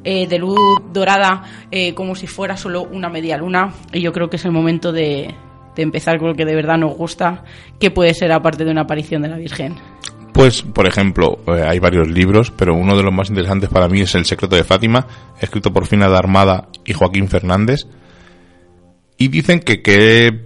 eh, 0.05 0.27
de 0.27 0.39
luz 0.39 0.83
dorada 0.93 1.43
eh, 1.71 1.95
como 1.95 2.15
si 2.15 2.27
fuera 2.27 2.57
solo 2.57 2.83
una 2.83 3.09
media 3.09 3.37
luna. 3.37 3.73
Y 3.93 4.01
yo 4.01 4.13
creo 4.13 4.29
que 4.29 4.37
es 4.37 4.45
el 4.45 4.53
momento 4.53 4.93
de, 4.93 5.35
de 5.75 5.83
empezar 5.83 6.19
con 6.19 6.29
lo 6.29 6.35
que 6.35 6.45
de 6.45 6.55
verdad 6.55 6.79
nos 6.79 6.97
gusta 6.97 7.45
que 7.81 7.91
puede 7.91 8.15
ser 8.15 8.33
aparte 8.33 8.65
de 8.65 8.71
una 8.71 8.83
aparición 8.83 9.23
de 9.23 9.29
la 9.29 9.37
Virgen. 9.37 9.77
Pues, 10.35 10.63
por 10.63 10.89
ejemplo, 10.89 11.39
eh, 11.47 11.63
hay 11.63 11.79
varios 11.79 12.09
libros, 12.09 12.51
pero 12.51 12.75
uno 12.75 12.97
de 12.97 13.05
los 13.05 13.15
más 13.15 13.29
interesantes 13.29 13.71
para 13.71 13.89
mí 13.89 14.01
es 14.01 14.17
El 14.17 14.25
secreto 14.25 14.57
de 14.57 14.65
Fátima, 14.65 15.07
escrito 15.41 15.73
por 15.73 15.87
Fina 15.87 16.09
de 16.09 16.17
Armada 16.17 16.69
y 16.85 16.93
Joaquín 16.93 17.29
Fernández. 17.29 17.87
Y 19.17 19.29
dicen 19.29 19.61
que 19.61 19.81
qué 19.81 20.41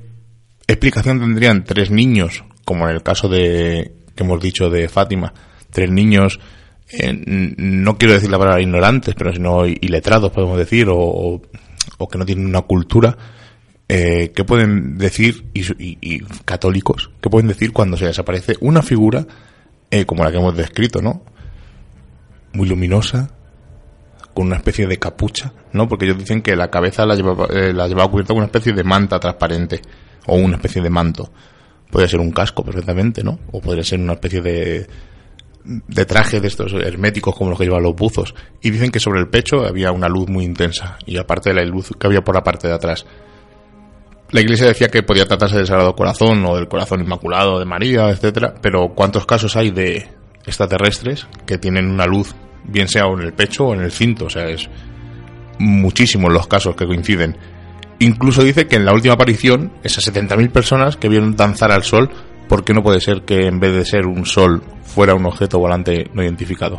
explicación 0.67 1.21
tendrían 1.21 1.65
tres 1.65 1.91
niños, 1.91 2.45
como 2.67 2.87
en 2.87 2.95
el 2.95 3.03
caso 3.03 3.29
de 3.29 3.93
que 4.15 4.25
hemos 4.25 4.43
dicho 4.43 4.69
de 4.69 4.91
Fátima, 4.91 5.33
tres 5.71 5.91
niños 5.91 6.39
eh, 6.91 7.55
no 7.57 7.99
quiero 7.99 8.15
decir 8.15 8.31
la 8.31 8.39
palabra 8.39 8.63
ignorantes, 8.63 9.15
pero 9.15 9.33
sino 9.33 9.67
iletrados, 9.67 10.33
podemos 10.33 10.59
decir, 10.59 10.89
o, 10.91 11.41
o 11.99 12.09
que 12.09 12.19
no 12.19 12.27
tienen 12.27 12.47
una 12.47 12.63
cultura, 12.63 13.17
eh, 13.89 14.33
¿qué 14.35 14.45
pueden 14.45 14.99
decir, 14.99 15.47
y, 15.55 16.21
católicos, 16.45 17.11
qué 17.23 17.31
pueden 17.31 17.49
decir 17.49 17.73
cuando 17.73 17.97
se 17.97 18.05
desaparece 18.05 18.55
una 18.61 18.83
figura 18.83 19.27
eh, 19.91 20.05
como 20.05 20.25
la 20.25 20.31
que 20.31 20.37
hemos 20.37 20.55
descrito, 20.55 21.01
¿no? 21.01 21.23
Muy 22.53 22.69
luminosa, 22.69 23.31
con 24.35 24.49
una 24.49 24.57
especie 24.57 24.87
de 24.87 24.99
capucha, 24.99 25.55
¿no? 25.73 25.89
Porque 25.89 26.05
ellos 26.05 26.19
dicen 26.19 26.43
que 26.43 26.55
la 26.55 26.71
cabeza 26.71 27.07
la 27.07 27.15
llevaba, 27.15 27.47
eh, 27.47 27.73
la 27.73 27.89
llevaba 27.89 28.11
cubierta 28.11 28.35
con 28.35 28.39
una 28.39 28.47
especie 28.47 28.75
de 28.75 28.85
manta 28.85 29.19
transparente, 29.19 29.81
o 30.27 30.37
una 30.37 30.57
especie 30.57 30.83
de 30.83 30.91
manto. 30.91 31.33
Podría 31.91 32.09
ser 32.09 32.21
un 32.21 32.31
casco 32.31 32.63
perfectamente, 32.63 33.25
¿no? 33.25 33.39
O 33.53 33.63
podría 33.63 33.85
ser 33.85 34.01
una 34.01 34.13
especie 34.13 34.43
de, 34.43 34.87
de 35.65 36.05
traje 36.05 36.41
de 36.41 36.49
estos 36.49 36.73
herméticos 36.73 37.35
como 37.35 37.51
los 37.51 37.59
que 37.59 37.65
llevan 37.65 37.83
los 37.83 37.95
buzos. 37.95 38.35
Y 38.63 38.71
dicen 38.71 38.91
que 38.91 39.01
sobre 39.01 39.21
el 39.21 39.29
pecho 39.29 39.67
había 39.67 39.93
una 39.93 40.09
luz 40.09 40.29
muy 40.29 40.45
intensa, 40.45 40.99
y 41.07 41.17
aparte 41.19 41.51
de 41.51 41.57
la 41.57 41.65
luz 41.65 41.91
que 41.99 42.07
había 42.07 42.23
por 42.23 42.35
la 42.35 42.43
parte 42.43 42.69
de 42.69 42.75
atrás. 42.75 43.07
La 44.31 44.41
iglesia 44.41 44.67
decía 44.67 44.89
que 44.89 45.03
podía 45.03 45.27
tratarse 45.27 45.57
del 45.57 45.67
Sagrado 45.67 45.95
Corazón 45.95 46.45
o 46.45 46.57
del 46.57 46.69
Corazón 46.69 47.01
Inmaculado 47.01 47.59
de 47.59 47.65
María, 47.65 48.11
etcétera, 48.11 48.55
pero 48.61 48.93
¿cuántos 48.95 49.25
casos 49.25 49.57
hay 49.57 49.71
de 49.71 50.07
extraterrestres 50.45 51.27
que 51.47 51.57
tienen 51.57 51.91
una 51.91 52.07
luz, 52.07 52.35
bien 52.65 52.89
sea 52.89 53.07
en 53.07 53.21
el 53.21 53.33
pecho 53.33 53.69
o 53.69 53.75
en 53.75 53.81
el 53.81 53.91
cinto? 53.91 54.27
O 54.27 54.31
sea, 54.31 54.47
es 54.49 54.69
muchísimos 55.59 56.33
los 56.33 56.47
casos 56.47 56.77
que 56.77 56.87
coinciden. 56.87 57.37
Incluso 58.01 58.45
dice 58.45 58.67
que 58.67 58.77
en 58.77 58.85
la 58.85 58.93
última 58.93 59.15
aparición, 59.15 59.73
esas 59.83 60.13
70.000 60.13 60.51
personas 60.51 60.97
que 60.97 61.09
vieron 61.09 61.35
danzar 61.35 61.73
al 61.73 61.83
sol, 61.83 62.11
¿por 62.49 62.65
qué 62.65 62.75
no 62.75 62.83
puede 62.83 63.01
ser 63.01 63.23
que 63.23 63.47
en 63.47 63.61
vez 63.61 63.73
de 63.73 63.85
ser 63.85 64.07
un 64.07 64.27
sol 64.27 64.63
fuera 64.83 65.15
un 65.15 65.27
objeto 65.27 65.59
volante 65.59 66.11
no 66.15 66.23
identificado? 66.23 66.79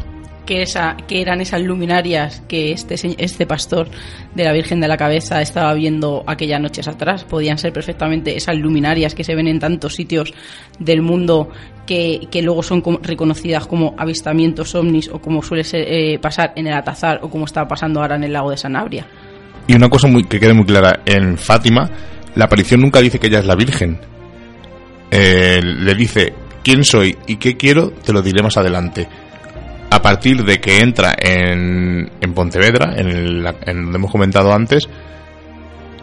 que, 0.49 0.63
esa, 0.63 0.97
que 1.07 1.21
eran 1.21 1.41
esas 1.41 1.61
luminarias 1.61 2.41
que 2.47 2.71
este, 2.71 2.95
este 3.19 3.45
pastor 3.45 3.87
de 4.33 4.43
la 4.43 4.51
Virgen 4.51 4.81
de 4.81 4.87
la 4.87 4.97
Cabeza 4.97 5.43
estaba 5.43 5.75
viendo 5.75 6.23
aquellas 6.25 6.59
noches 6.59 6.87
atrás. 6.87 7.23
Podían 7.23 7.59
ser 7.59 7.71
perfectamente 7.71 8.35
esas 8.35 8.57
luminarias 8.57 9.13
que 9.13 9.23
se 9.23 9.35
ven 9.35 9.47
en 9.47 9.59
tantos 9.59 9.93
sitios 9.93 10.33
del 10.79 11.03
mundo 11.03 11.49
que, 11.85 12.27
luego 12.41 12.63
son 12.63 12.81
reconocidas 13.03 13.67
como 13.67 13.93
avistamientos 13.95 14.73
ovnis 14.73 15.07
o 15.09 15.19
como 15.19 15.43
suele 15.43 15.63
eh, 15.71 16.17
pasar 16.17 16.53
en 16.55 16.65
el 16.65 16.73
Atazar 16.73 17.19
o 17.21 17.29
como 17.29 17.45
está 17.45 17.67
pasando 17.67 18.01
ahora 18.01 18.15
en 18.15 18.23
el 18.23 18.33
lago 18.33 18.49
de 18.49 18.57
Sanabria. 18.57 19.05
Y 19.67 19.75
una 19.75 19.87
cosa 19.87 20.07
muy, 20.07 20.23
que 20.23 20.39
quede 20.39 20.55
muy 20.55 20.65
clara, 20.65 21.01
en 21.05 21.37
Fátima 21.37 21.91
la 22.33 22.45
aparición 22.45 22.81
nunca 22.81 23.01
dice 23.01 23.19
que 23.19 23.27
ella 23.27 23.39
es 23.39 23.45
la 23.45 23.55
Virgen. 23.55 23.99
Eh, 25.11 25.59
le 25.61 25.95
dice 25.95 26.33
quién 26.63 26.83
soy 26.83 27.17
y 27.27 27.37
qué 27.37 27.57
quiero, 27.57 27.91
te 27.91 28.13
lo 28.13 28.21
diré 28.21 28.43
más 28.43 28.57
adelante 28.57 29.07
a 29.89 30.01
partir 30.01 30.43
de 30.43 30.59
que 30.59 30.79
entra 30.79 31.15
en, 31.17 32.11
en 32.21 32.33
Pontevedra, 32.33 32.93
en, 32.95 33.07
el, 33.07 33.45
hemos 33.65 34.11
comentado 34.11 34.53
antes, 34.53 34.87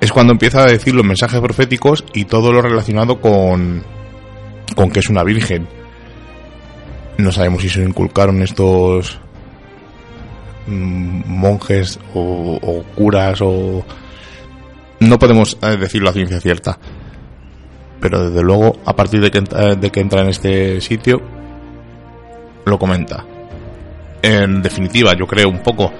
es 0.00 0.12
cuando 0.12 0.32
empieza 0.32 0.62
a 0.62 0.66
decir 0.66 0.94
los 0.94 1.04
mensajes 1.04 1.40
proféticos 1.40 2.04
y 2.12 2.24
todo 2.24 2.52
lo 2.52 2.60
relacionado 2.60 3.20
con, 3.20 3.82
con 4.74 4.90
que 4.90 5.00
es 5.00 5.08
una 5.08 5.22
virgen. 5.22 5.68
No 7.18 7.32
sabemos 7.32 7.62
si 7.62 7.68
se 7.68 7.82
inculcaron 7.82 8.42
estos 8.42 9.18
mm, 10.66 11.22
monjes 11.26 11.98
o, 12.14 12.58
o 12.60 12.82
curas 12.94 13.40
o... 13.40 13.84
No 14.98 15.18
podemos 15.18 15.58
eh, 15.62 15.76
decirlo 15.76 16.10
a 16.10 16.14
ciencia 16.14 16.40
cierta. 16.40 16.78
Pero 18.00 18.28
desde 18.28 18.42
luego, 18.42 18.76
a 18.84 18.94
partir 18.94 19.20
de 19.20 19.30
que, 19.30 19.40
de 19.40 19.90
que 19.90 20.00
entra 20.00 20.22
en 20.22 20.28
este 20.28 20.80
sitio, 20.80 21.22
lo 22.64 22.78
comenta 22.78 23.24
en 24.26 24.62
definitiva, 24.62 25.14
yo 25.16 25.26
creo 25.26 25.48
un 25.48 25.60
poco, 25.60 25.92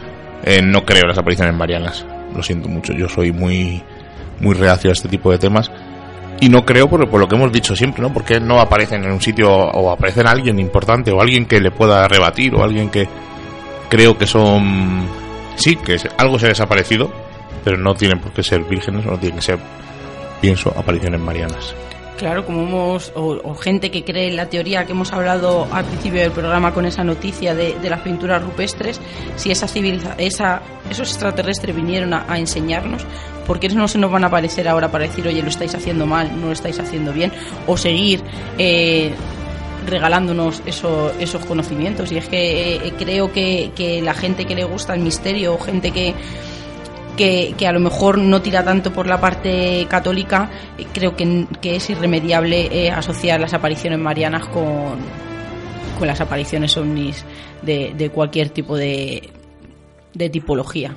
eh, 0.43 0.61
no 0.63 0.85
creo 0.85 1.05
las 1.07 1.19
apariciones 1.19 1.55
marianas. 1.55 2.05
Lo 2.35 2.43
siento 2.43 2.69
mucho, 2.69 2.93
yo 2.93 3.09
soy 3.09 3.33
muy, 3.33 3.83
muy 4.41 4.55
reacio 4.55 4.91
a 4.91 4.93
este 4.93 5.09
tipo 5.09 5.31
de 5.31 5.39
temas. 5.39 5.71
Y 6.41 6.49
no 6.49 6.65
creo 6.65 6.89
por, 6.89 7.09
por, 7.09 7.21
lo 7.21 7.29
que 7.29 7.37
hemos 7.37 7.53
dicho 7.53 7.75
siempre, 7.75 8.03
¿no? 8.03 8.13
Porque 8.13 8.41
no 8.41 8.61
aparecen 8.61 9.05
en 9.05 9.13
un 9.13 9.21
sitio 9.21 9.51
o 9.51 9.91
aparecen 9.91 10.27
alguien 10.27 10.59
importante 10.59 11.11
o 11.11 11.21
alguien 11.21 11.47
que 11.47 11.61
le 11.61 11.71
pueda 11.71 12.07
rebatir 12.09 12.55
o 12.55 12.63
alguien 12.63 12.91
que 12.91 13.09
creo 13.89 14.19
que 14.19 14.27
son... 14.27 15.07
Sí, 15.55 15.77
que 15.77 15.97
algo 16.19 16.39
se 16.39 16.47
ha 16.47 16.49
desaparecido, 16.51 17.11
pero 17.65 17.79
no 17.79 17.95
tienen 17.95 18.21
por 18.21 18.33
qué 18.33 18.43
ser 18.43 18.65
vírgenes 18.65 19.07
o 19.07 19.13
no 19.13 19.19
tienen 19.19 19.39
que 19.39 19.45
ser, 19.45 19.59
pienso, 20.41 20.73
apariciones 20.77 21.21
marianas. 21.21 21.75
Claro, 22.17 22.47
como 22.47 22.63
hemos, 22.63 23.13
o, 23.15 23.55
gente 23.57 23.91
que 23.91 24.03
cree 24.03 24.29
en 24.29 24.37
la 24.37 24.49
teoría 24.49 24.87
que 24.87 24.93
hemos 24.93 25.13
hablado 25.13 25.69
al 25.71 25.85
principio 25.85 26.23
del 26.23 26.31
programa 26.31 26.73
con 26.73 26.87
esa 26.87 27.05
noticia 27.05 27.55
de, 27.55 27.77
las 27.91 28.01
pinturas 28.01 28.43
rupestres, 28.43 29.01
si 29.37 29.51
esa 29.51 29.69
civiliza, 29.69 30.15
esa, 30.17 30.63
esos 30.91 31.11
extraterrestres 31.11 31.77
vinieron 31.77 32.15
a, 32.15 32.39
enseñarnos, 32.39 33.05
¿por 33.47 33.61
qué 33.61 33.69
no 33.69 33.87
se 33.87 33.99
nos 33.99 34.11
van 34.11 34.25
a 34.25 34.29
aparecer 34.29 34.67
ahora 34.67 34.91
para 34.91 35.05
decir, 35.05 35.29
oye, 35.29 35.43
lo 35.43 35.49
estáis 35.49 35.75
haciendo 35.75 36.07
mal, 36.07 36.41
no 36.41 36.47
lo 36.47 36.53
estáis 36.53 36.81
haciendo 36.81 37.13
bien? 37.13 37.33
O 37.67 37.77
seguir 37.77 38.23
eh, 38.57 39.13
regalándonos 39.87 40.63
esos 40.65 41.45
conocimientos. 41.47 42.11
Y 42.13 42.17
es 42.17 42.29
que 42.29 42.77
eh, 42.77 42.95
creo 42.99 43.31
que, 43.31 43.73
que 43.77 44.01
la 44.01 44.15
gente 44.15 44.47
que 44.47 44.55
le 44.55 44.65
gusta 44.65 44.95
el 44.95 45.01
misterio, 45.01 45.55
o 45.55 45.59
gente 45.59 45.91
que 45.91 46.15
que, 47.17 47.55
a 47.67 47.73
lo 47.73 47.81
mejor 47.81 48.19
no 48.19 48.43
tira 48.43 48.65
tanto 48.65 48.93
por 48.93 49.07
la 49.07 49.21
parte 49.21 49.87
católica, 49.89 50.51
creo 50.93 51.17
que, 51.17 51.47
es 51.63 51.91
irremediable 51.91 52.69
eh, 52.71 52.91
asociar 52.91 53.41
las 53.41 53.55
apariciones 53.55 53.99
marianas 53.99 54.47
con, 54.49 54.97
con 55.99 56.07
las 56.07 56.21
apariciones 56.21 56.77
ovnis 56.77 57.25
de, 57.63 57.95
de 57.97 58.11
cualquier 58.11 58.51
tipo 58.51 58.77
de, 58.77 59.31
de 60.15 60.31
tipología. 60.31 60.95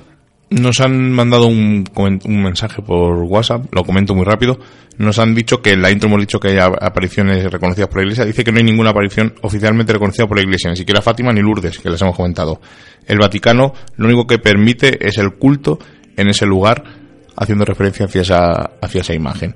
Nos 0.50 0.80
han 0.80 1.12
mandado 1.12 1.46
un, 1.46 1.84
un, 1.94 2.42
mensaje 2.42 2.82
por 2.82 3.22
WhatsApp, 3.22 3.72
lo 3.72 3.84
comento 3.84 4.16
muy 4.16 4.24
rápido. 4.24 4.58
Nos 4.98 5.20
han 5.20 5.32
dicho 5.32 5.62
que 5.62 5.70
en 5.70 5.80
la 5.80 5.92
intro 5.92 6.08
hemos 6.08 6.20
dicho 6.20 6.40
que 6.40 6.48
hay 6.48 6.58
apariciones 6.58 7.48
reconocidas 7.52 7.88
por 7.88 7.98
la 7.98 8.02
Iglesia. 8.02 8.24
Dice 8.24 8.42
que 8.42 8.50
no 8.50 8.58
hay 8.58 8.64
ninguna 8.64 8.90
aparición 8.90 9.32
oficialmente 9.42 9.92
reconocida 9.92 10.26
por 10.26 10.38
la 10.38 10.42
Iglesia, 10.42 10.68
ni 10.68 10.76
siquiera 10.76 11.00
Fátima 11.02 11.32
ni 11.32 11.40
Lourdes, 11.40 11.78
que 11.78 11.88
les 11.88 12.02
hemos 12.02 12.16
comentado. 12.16 12.60
El 13.06 13.18
Vaticano 13.18 13.74
lo 13.96 14.06
único 14.06 14.26
que 14.26 14.40
permite 14.40 15.06
es 15.06 15.18
el 15.18 15.34
culto 15.34 15.78
en 16.16 16.28
ese 16.28 16.46
lugar, 16.46 16.84
haciendo 17.36 17.64
referencia 17.64 18.06
hacia 18.06 18.22
esa, 18.22 18.70
hacia 18.80 19.00
esa 19.00 19.14
imagen. 19.14 19.54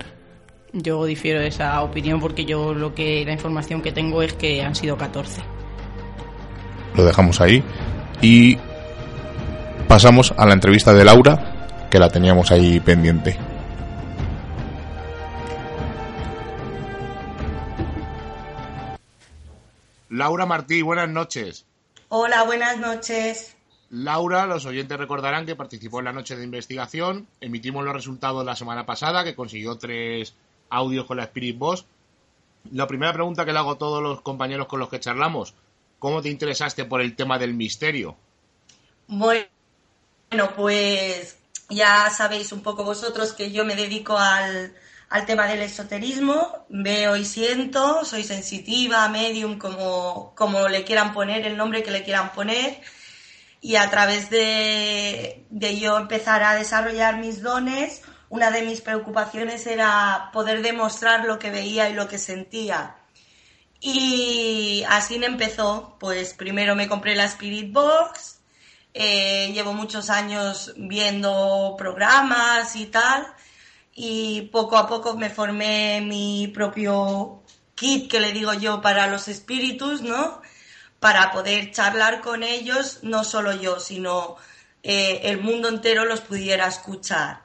Yo 0.72 1.04
difiero 1.04 1.40
de 1.40 1.48
esa 1.48 1.80
opinión 1.82 2.20
porque 2.20 2.44
yo 2.44 2.74
lo 2.74 2.94
que 2.94 3.24
la 3.24 3.32
información 3.32 3.80
que 3.80 3.92
tengo 3.92 4.22
es 4.22 4.32
que 4.32 4.62
han 4.62 4.74
sido 4.74 4.96
14. 4.96 5.40
Lo 6.96 7.04
dejamos 7.04 7.40
ahí 7.40 7.62
y 8.20 8.56
pasamos 9.88 10.34
a 10.36 10.46
la 10.46 10.54
entrevista 10.54 10.92
de 10.92 11.04
Laura, 11.04 11.86
que 11.90 11.98
la 11.98 12.08
teníamos 12.08 12.50
ahí 12.50 12.80
pendiente. 12.80 13.38
Laura 20.08 20.46
Martí, 20.46 20.82
buenas 20.82 21.08
noches. 21.08 21.66
Hola, 22.08 22.44
buenas 22.44 22.78
noches. 22.78 23.53
Laura, 23.94 24.46
los 24.46 24.66
oyentes 24.66 24.98
recordarán 24.98 25.46
que 25.46 25.54
participó 25.54 26.00
en 26.00 26.06
la 26.06 26.12
noche 26.12 26.34
de 26.34 26.42
investigación. 26.42 27.28
Emitimos 27.40 27.84
los 27.84 27.94
resultados 27.94 28.44
la 28.44 28.56
semana 28.56 28.84
pasada, 28.84 29.22
que 29.22 29.36
consiguió 29.36 29.78
tres 29.78 30.34
audios 30.68 31.06
con 31.06 31.16
la 31.16 31.22
Spirit 31.24 31.56
Boss. 31.56 31.86
La 32.72 32.88
primera 32.88 33.12
pregunta 33.12 33.44
que 33.44 33.52
le 33.52 33.58
hago 33.60 33.72
a 33.72 33.78
todos 33.78 34.02
los 34.02 34.20
compañeros 34.20 34.66
con 34.66 34.80
los 34.80 34.88
que 34.88 34.98
charlamos, 34.98 35.54
¿cómo 36.00 36.22
te 36.22 36.28
interesaste 36.28 36.84
por 36.86 37.02
el 37.02 37.14
tema 37.14 37.38
del 37.38 37.54
misterio? 37.54 38.16
Bueno, 39.06 39.44
pues 40.56 41.38
ya 41.68 42.10
sabéis 42.10 42.50
un 42.50 42.62
poco 42.62 42.82
vosotros 42.82 43.32
que 43.32 43.52
yo 43.52 43.64
me 43.64 43.76
dedico 43.76 44.18
al, 44.18 44.74
al 45.08 45.24
tema 45.24 45.46
del 45.46 45.62
esoterismo, 45.62 46.66
veo 46.68 47.16
y 47.16 47.24
siento, 47.24 48.04
soy 48.04 48.24
sensitiva, 48.24 49.08
medium, 49.08 49.56
como, 49.56 50.32
como 50.34 50.66
le 50.68 50.82
quieran 50.82 51.12
poner, 51.12 51.46
el 51.46 51.56
nombre 51.56 51.84
que 51.84 51.92
le 51.92 52.02
quieran 52.02 52.32
poner 52.32 52.80
y 53.64 53.76
a 53.76 53.88
través 53.88 54.28
de, 54.28 55.46
yo 55.50 55.96
empezar 55.96 56.42
a 56.42 56.54
desarrollar 56.54 57.16
mis 57.16 57.40
dones, 57.40 58.02
una 58.28 58.50
de 58.50 58.60
mis 58.60 58.82
preocupaciones 58.82 59.66
era 59.66 60.28
poder 60.34 60.60
demostrar 60.60 61.24
lo 61.24 61.38
que 61.38 61.48
veía 61.48 61.88
y 61.88 61.94
lo 61.94 62.06
que 62.06 62.18
sentía. 62.18 62.96
Y 63.80 64.84
así 64.90 65.14
empezó, 65.14 65.96
pues 65.98 66.34
primero 66.34 66.76
me 66.76 66.88
compré 66.88 67.16
la 67.16 67.24
Spirit 67.24 67.72
Box, 67.72 68.40
eh, 68.92 69.50
llevo 69.54 69.72
muchos 69.72 70.10
años 70.10 70.74
viendo 70.76 71.74
programas 71.78 72.76
y 72.76 72.84
tal, 72.84 73.26
y 73.94 74.42
poco 74.52 74.76
a 74.76 74.86
poco 74.86 75.16
me 75.16 75.30
formé 75.30 76.02
mi 76.02 76.48
propio 76.48 77.42
kit 77.74 78.10
que 78.10 78.20
le 78.20 78.32
digo 78.32 78.52
yo 78.52 78.82
para 78.82 79.06
los 79.06 79.26
espíritus, 79.28 80.02
¿no? 80.02 80.42
Para 81.04 81.32
poder 81.32 81.70
charlar 81.70 82.22
con 82.22 82.42
ellos, 82.42 83.00
no 83.02 83.24
solo 83.24 83.52
yo, 83.52 83.78
sino 83.78 84.36
eh, 84.82 85.20
el 85.24 85.42
mundo 85.42 85.68
entero 85.68 86.06
los 86.06 86.22
pudiera 86.22 86.66
escuchar. 86.66 87.42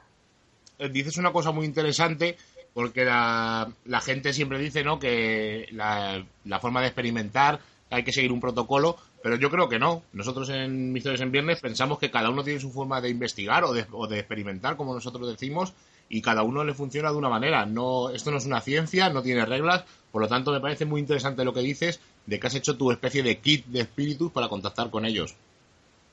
Eh, 0.78 0.88
dices 0.88 1.18
una 1.18 1.34
cosa 1.34 1.52
muy 1.52 1.66
interesante 1.66 2.38
porque 2.74 3.04
la, 3.04 3.70
gente 4.02 4.32
siempre 4.32 4.60
dice 4.60 4.82
¿no? 4.86 4.98
que 4.98 5.68
la, 5.74 6.24
forma 6.62 6.80
de 6.80 6.88
experimentar 6.88 7.60
hay 7.90 8.06
que 8.06 8.14
seguir 8.14 8.32
un 8.32 8.40
protocolo, 8.40 8.96
pero 9.22 9.36
yo 9.36 9.50
creo 9.50 9.68
que 9.68 9.78
no. 9.78 10.04
Nosotros 10.14 10.48
en 10.52 10.94
Misterios 10.94 11.20
en 11.20 11.34
Viernes 11.34 11.60
pensamos 11.60 12.00
que 12.00 12.10
cada 12.10 12.30
uno 12.30 12.46
tiene 12.46 12.62
su 12.62 12.72
forma 12.72 13.02
de 13.02 13.10
investigar 13.10 13.66
o 13.66 13.74
de, 13.74 13.86
o 13.92 14.08
de 14.08 14.20
experimentar, 14.20 14.78
como 14.78 14.94
nosotros 14.94 15.28
decimos, 15.28 15.74
y 16.08 16.22
cada 16.22 16.44
uno 16.44 16.64
le 16.64 16.74
funciona 16.74 17.12
de 17.12 17.18
una 17.18 17.28
manera. 17.28 17.66
No, 17.66 18.10
esto 18.10 18.32
no 18.32 18.38
es 18.38 18.46
una 18.46 18.62
ciencia, 18.62 19.10
no 19.10 19.22
tiene 19.22 19.46
reglas, 19.46 19.84
por 20.14 20.22
lo 20.22 20.30
tanto 20.30 20.54
me 20.54 20.62
parece 20.62 20.86
muy 20.86 21.02
interesante 21.02 21.44
lo 21.44 21.54
que 21.54 21.60
dices 21.60 22.00
de 22.30 22.40
que 22.40 22.48
has 22.48 22.56
hecho 22.56 22.78
tu 22.78 22.92
especie 22.92 23.24
de 23.24 23.40
kit 23.40 23.66
de 23.66 23.82
espíritus 23.82 24.32
para 24.32 24.48
contactar 24.48 24.90
con 24.92 25.04
ellos. 25.04 25.34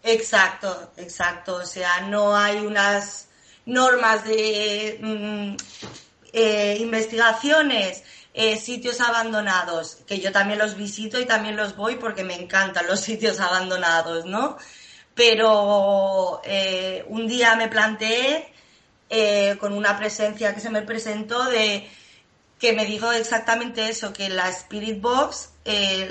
Exacto, 0.02 0.92
exacto. 0.96 1.56
O 1.56 1.66
sea, 1.66 2.00
no 2.08 2.34
hay 2.34 2.56
unas 2.58 3.28
normas 3.66 4.24
de 4.24 4.98
mm, 5.02 5.56
eh, 6.32 6.78
investigaciones, 6.80 8.02
eh, 8.32 8.56
sitios 8.56 9.00
abandonados, 9.00 9.98
que 10.06 10.18
yo 10.18 10.32
también 10.32 10.58
los 10.58 10.74
visito 10.76 11.20
y 11.20 11.26
también 11.26 11.56
los 11.56 11.76
voy 11.76 11.96
porque 11.96 12.24
me 12.24 12.34
encantan 12.34 12.86
los 12.86 13.00
sitios 13.08 13.38
abandonados, 13.38 14.24
¿no? 14.24 14.56
Pero 15.14 16.40
eh, 16.44 17.04
un 17.08 17.26
día 17.26 17.56
me 17.56 17.68
planteé 17.68 18.52
con 19.60 19.72
una 19.72 19.96
presencia 19.96 20.52
que 20.52 20.60
se 20.60 20.68
me 20.68 20.82
presentó 20.82 21.44
de 21.44 21.88
que 22.58 22.72
me 22.72 22.86
dijo 22.86 23.12
exactamente 23.12 23.88
eso, 23.88 24.12
que 24.12 24.28
la 24.28 24.48
Spirit 24.48 25.00
Box 25.00 25.50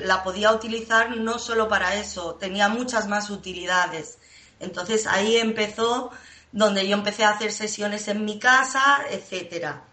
la 0.04 0.24
podía 0.24 0.52
utilizar 0.52 1.18
no 1.18 1.40
solo 1.40 1.68
para 1.68 1.96
eso, 1.96 2.36
tenía 2.36 2.70
muchas 2.70 3.08
más 3.08 3.30
utilidades. 3.30 4.18
Entonces 4.60 5.08
ahí 5.08 5.38
empezó 5.38 6.12
donde 6.52 6.88
yo 6.88 6.96
empecé 6.96 7.24
a 7.24 7.32
hacer 7.32 7.52
sesiones 7.52 8.08
en 8.08 8.24
mi 8.26 8.40
casa, 8.40 9.00
etcétera. 9.10 9.84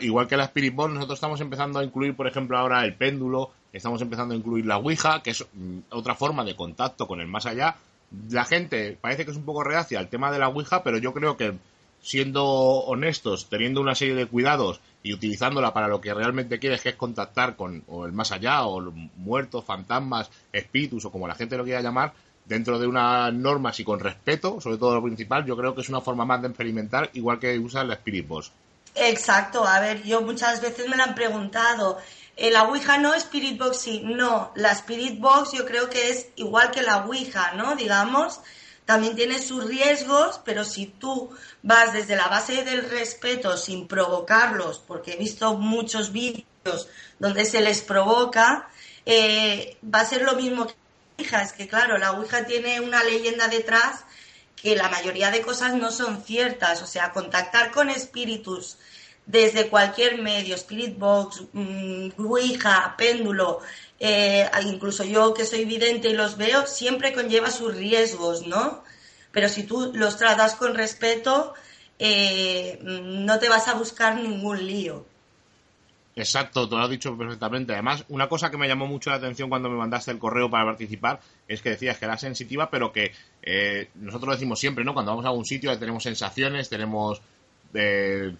igual 0.00 0.26
que 0.26 0.36
la 0.36 0.44
Spirit 0.44 0.74
Box, 0.74 0.94
nosotros 0.94 1.18
estamos 1.18 1.40
empezando 1.40 1.78
a 1.78 1.84
incluir, 1.84 2.16
por 2.16 2.26
ejemplo, 2.26 2.56
ahora 2.58 2.84
el 2.84 2.94
péndulo, 2.94 3.52
estamos 3.72 4.00
empezando 4.02 4.34
a 4.34 4.36
incluir 4.36 4.66
la 4.66 4.78
Ouija, 4.78 5.22
que 5.22 5.30
es 5.30 5.44
mm, 5.52 5.78
otra 5.90 6.14
forma 6.14 6.44
de 6.44 6.56
contacto 6.56 7.06
con 7.06 7.20
el 7.20 7.26
más 7.26 7.46
allá. 7.46 7.76
La 8.30 8.44
gente 8.44 8.96
parece 9.00 9.24
que 9.24 9.30
es 9.32 9.36
un 9.36 9.44
poco 9.44 9.62
reacia 9.62 9.98
al 9.98 10.08
tema 10.08 10.32
de 10.32 10.38
la 10.38 10.48
Ouija, 10.48 10.82
pero 10.82 10.98
yo 10.98 11.12
creo 11.12 11.36
que 11.36 11.54
siendo 12.00 12.44
honestos, 12.44 13.48
teniendo 13.48 13.80
una 13.80 13.94
serie 13.94 14.14
de 14.14 14.26
cuidados 14.26 14.80
y 15.06 15.12
utilizándola 15.12 15.72
para 15.72 15.86
lo 15.86 16.00
que 16.00 16.12
realmente 16.12 16.58
quieres, 16.58 16.80
que 16.80 16.88
es 16.88 16.96
contactar 16.96 17.54
con 17.54 17.84
el 18.04 18.12
más 18.12 18.32
allá, 18.32 18.66
o 18.66 18.80
muertos, 19.16 19.64
fantasmas, 19.64 20.28
espíritus, 20.52 21.04
o 21.04 21.12
como 21.12 21.28
la 21.28 21.36
gente 21.36 21.56
lo 21.56 21.62
quiera 21.62 21.80
llamar, 21.80 22.12
dentro 22.44 22.76
de 22.80 22.88
unas 22.88 23.32
normas 23.32 23.78
y 23.78 23.84
con 23.84 24.00
respeto, 24.00 24.60
sobre 24.60 24.78
todo 24.78 24.96
lo 24.96 25.02
principal, 25.04 25.46
yo 25.46 25.56
creo 25.56 25.76
que 25.76 25.82
es 25.82 25.88
una 25.88 26.00
forma 26.00 26.24
más 26.24 26.42
de 26.42 26.48
experimentar, 26.48 27.08
igual 27.12 27.38
que 27.38 27.56
usa 27.56 27.84
la 27.84 27.94
Spirit 27.94 28.26
Box. 28.26 28.50
Exacto, 28.96 29.64
a 29.64 29.78
ver, 29.78 30.02
yo 30.02 30.22
muchas 30.22 30.60
veces 30.60 30.88
me 30.88 30.96
lo 30.96 31.04
han 31.04 31.14
preguntado. 31.14 31.98
Eh, 32.36 32.50
la 32.50 32.64
Ouija 32.64 32.98
no, 32.98 33.14
Spirit 33.14 33.60
Box 33.60 33.76
sí, 33.76 34.02
no. 34.04 34.50
La 34.56 34.72
Spirit 34.72 35.20
Box 35.20 35.52
yo 35.52 35.64
creo 35.64 35.88
que 35.88 36.10
es 36.10 36.30
igual 36.34 36.72
que 36.72 36.82
la 36.82 37.04
Ouija, 37.04 37.52
¿no? 37.52 37.76
Digamos, 37.76 38.40
también 38.86 39.16
tiene 39.16 39.42
sus 39.42 39.66
riesgos, 39.66 40.40
pero 40.44 40.64
si 40.64 40.86
tú 40.86 41.30
vas 41.62 41.92
desde 41.92 42.16
la 42.16 42.28
base 42.28 42.64
del 42.64 42.88
respeto 42.88 43.56
sin 43.56 43.88
provocarlos, 43.88 44.78
porque 44.78 45.12
he 45.12 45.16
visto 45.16 45.58
muchos 45.58 46.12
vídeos 46.12 46.88
donde 47.18 47.44
se 47.44 47.60
les 47.60 47.82
provoca, 47.82 48.68
eh, 49.04 49.76
va 49.82 50.00
a 50.00 50.06
ser 50.06 50.22
lo 50.22 50.36
mismo 50.36 50.66
que 50.66 50.74
es 51.18 51.52
que 51.52 51.66
claro, 51.66 51.98
la 51.98 52.12
Ouija 52.12 52.46
tiene 52.46 52.80
una 52.80 53.02
leyenda 53.02 53.48
detrás 53.48 54.04
que 54.54 54.76
la 54.76 54.88
mayoría 54.88 55.30
de 55.30 55.42
cosas 55.42 55.74
no 55.74 55.90
son 55.90 56.22
ciertas, 56.22 56.82
o 56.82 56.86
sea, 56.86 57.12
contactar 57.12 57.72
con 57.72 57.90
espíritus 57.90 58.78
desde 59.26 59.68
cualquier 59.68 60.22
medio, 60.22 60.54
Spirit 60.54 60.96
Box, 60.96 61.42
mm, 61.52 62.10
Ouija, 62.18 62.94
péndulo, 62.96 63.60
eh, 63.98 64.48
incluso 64.64 65.04
yo 65.04 65.34
que 65.34 65.44
soy 65.44 65.64
vidente 65.64 66.08
y 66.08 66.14
los 66.14 66.36
veo, 66.36 66.66
siempre 66.66 67.12
conlleva 67.12 67.50
sus 67.50 67.74
riesgos, 67.74 68.46
¿no? 68.46 68.84
Pero 69.32 69.48
si 69.48 69.64
tú 69.64 69.92
los 69.94 70.16
tratas 70.16 70.54
con 70.54 70.74
respeto, 70.74 71.54
eh, 71.98 72.78
no 72.82 73.38
te 73.38 73.48
vas 73.48 73.68
a 73.68 73.74
buscar 73.74 74.16
ningún 74.16 74.66
lío. 74.66 75.06
Exacto, 76.18 76.66
tú 76.66 76.76
lo 76.76 76.82
has 76.82 76.90
dicho 76.90 77.16
perfectamente. 77.16 77.74
Además, 77.74 78.04
una 78.08 78.26
cosa 78.26 78.50
que 78.50 78.56
me 78.56 78.66
llamó 78.66 78.86
mucho 78.86 79.10
la 79.10 79.16
atención 79.16 79.50
cuando 79.50 79.68
me 79.68 79.76
mandaste 79.76 80.10
el 80.12 80.18
correo 80.18 80.50
para 80.50 80.64
participar 80.64 81.20
es 81.46 81.60
que 81.60 81.70
decías 81.70 81.98
que 81.98 82.06
era 82.06 82.16
sensitiva, 82.16 82.70
pero 82.70 82.90
que 82.90 83.12
eh, 83.42 83.90
nosotros 83.96 84.28
lo 84.28 84.32
decimos 84.32 84.58
siempre, 84.58 84.82
¿no? 84.82 84.94
Cuando 84.94 85.12
vamos 85.12 85.26
a 85.26 85.28
algún 85.28 85.44
sitio 85.44 85.78
tenemos 85.78 86.02
sensaciones, 86.02 86.70
tenemos 86.70 87.20
eh, 87.74 88.34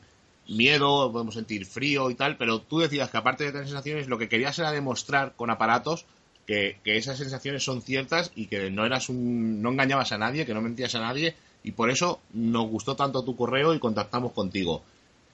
miedo, 0.48 1.10
podemos 1.12 1.34
sentir 1.34 1.66
frío 1.66 2.10
y 2.10 2.14
tal, 2.14 2.36
pero 2.36 2.60
tú 2.60 2.78
decías 2.78 3.10
que 3.10 3.16
aparte 3.16 3.44
de 3.44 3.52
tener 3.52 3.66
sensaciones, 3.66 4.08
lo 4.08 4.18
que 4.18 4.28
querías 4.28 4.58
era 4.58 4.72
demostrar 4.72 5.34
con 5.36 5.50
aparatos 5.50 6.06
que, 6.46 6.78
que 6.84 6.96
esas 6.96 7.18
sensaciones 7.18 7.64
son 7.64 7.82
ciertas 7.82 8.32
y 8.34 8.46
que 8.46 8.70
no 8.70 8.86
eras 8.86 9.08
un, 9.08 9.60
no 9.60 9.70
engañabas 9.70 10.12
a 10.12 10.18
nadie, 10.18 10.46
que 10.46 10.54
no 10.54 10.62
mentías 10.62 10.94
a 10.94 11.00
nadie, 11.00 11.34
y 11.62 11.72
por 11.72 11.90
eso 11.90 12.20
nos 12.32 12.68
gustó 12.68 12.94
tanto 12.94 13.24
tu 13.24 13.36
correo 13.36 13.74
y 13.74 13.80
contactamos 13.80 14.32
contigo. 14.32 14.82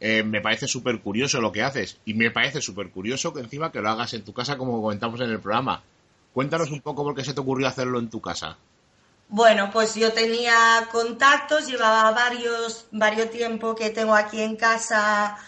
Eh, 0.01 0.25
me 0.25 0.41
parece 0.41 0.67
súper 0.67 0.99
curioso 1.01 1.41
lo 1.41 1.53
que 1.53 1.63
haces 1.63 1.99
y 2.05 2.15
me 2.15 2.33
parece 2.33 2.61
súper 2.61 2.91
curioso 2.91 3.33
que 3.33 3.41
encima 3.41 3.71
que 3.71 3.81
lo 3.81 3.89
hagas 3.89 4.15
en 4.15 4.25
tu 4.25 4.33
casa 4.33 4.57
como 4.57 4.83
comentamos 4.83 5.21
en 5.21 5.31
el 5.31 5.39
programa. 5.39 5.83
Cuéntanos 6.33 6.71
un 6.71 6.81
poco 6.81 7.05
por 7.05 7.15
qué 7.15 7.23
se 7.23 7.35
te 7.35 7.41
ocurrió 7.41 7.69
hacerlo 7.69 8.01
en 8.01 8.11
tu 8.11 8.21
casa. 8.21 8.57
Bueno, 9.29 9.71
pues 9.73 9.95
yo 9.95 10.13
tenía 10.13 10.89
contactos, 10.93 11.67
llevaba 11.67 12.11
varios, 12.11 12.87
varios 12.91 13.31
tiempo 13.31 13.75
que 13.75 13.91
tengo 13.91 14.15
aquí 14.15 14.41
en 14.43 14.57
casa 14.57 15.39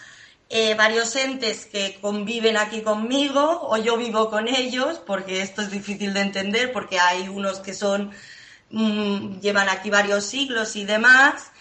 eh, 0.49 0.75
varios 0.75 1.15
entes 1.15 1.65
que 1.65 1.97
conviven 1.99 2.55
aquí 2.55 2.81
conmigo 2.83 3.61
o 3.63 3.77
yo 3.77 3.97
vivo 3.97 4.29
con 4.29 4.47
ellos, 4.47 4.99
porque 4.99 5.41
esto 5.41 5.61
es 5.63 5.71
difícil 5.71 6.13
de 6.13 6.21
entender, 6.21 6.71
porque 6.71 6.99
hay 6.99 7.27
unos 7.29 7.59
que 7.59 7.73
son, 7.73 8.11
mm, 8.69 9.39
llevan 9.39 9.69
aquí 9.69 9.89
varios 9.89 10.25
siglos 10.25 10.75
y 10.75 10.85
demás, 10.85 11.51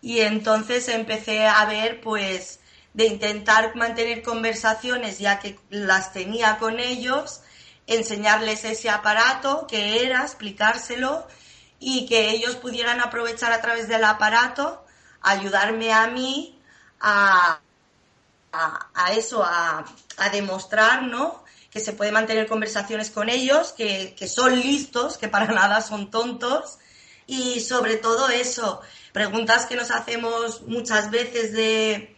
y 0.00 0.20
entonces 0.20 0.88
empecé 0.88 1.46
a 1.46 1.64
ver 1.66 2.00
pues 2.00 2.60
de 2.94 3.06
intentar 3.06 3.74
mantener 3.76 4.22
conversaciones 4.22 5.18
ya 5.18 5.40
que 5.40 5.58
las 5.70 6.12
tenía 6.12 6.58
con 6.58 6.78
ellos, 6.80 7.42
enseñarles 7.86 8.64
ese 8.64 8.90
aparato 8.90 9.66
que 9.66 10.04
era, 10.04 10.22
explicárselo 10.22 11.26
y 11.80 12.06
que 12.06 12.30
ellos 12.30 12.56
pudieran 12.56 13.00
aprovechar 13.00 13.52
a 13.52 13.60
través 13.60 13.88
del 13.88 14.04
aparato, 14.04 14.84
ayudarme 15.20 15.92
a 15.92 16.06
mí 16.08 16.60
a, 17.00 17.60
a, 18.52 19.12
eso, 19.12 19.44
a, 19.44 19.84
a, 20.16 20.28
demostrar, 20.30 21.02
¿no? 21.04 21.44
Que 21.70 21.80
se 21.80 21.92
puede 21.92 22.12
mantener 22.12 22.46
conversaciones 22.48 23.10
con 23.10 23.28
ellos, 23.28 23.72
que, 23.72 24.14
que 24.18 24.28
son 24.28 24.58
listos, 24.58 25.18
que 25.18 25.28
para 25.28 25.46
nada 25.52 25.80
son 25.80 26.10
tontos 26.10 26.78
y 27.28 27.60
sobre 27.60 27.96
todo 27.96 28.30
eso, 28.30 28.80
preguntas 29.12 29.66
que 29.66 29.76
nos 29.76 29.90
hacemos 29.90 30.62
muchas 30.62 31.10
veces 31.10 31.52
de, 31.52 32.16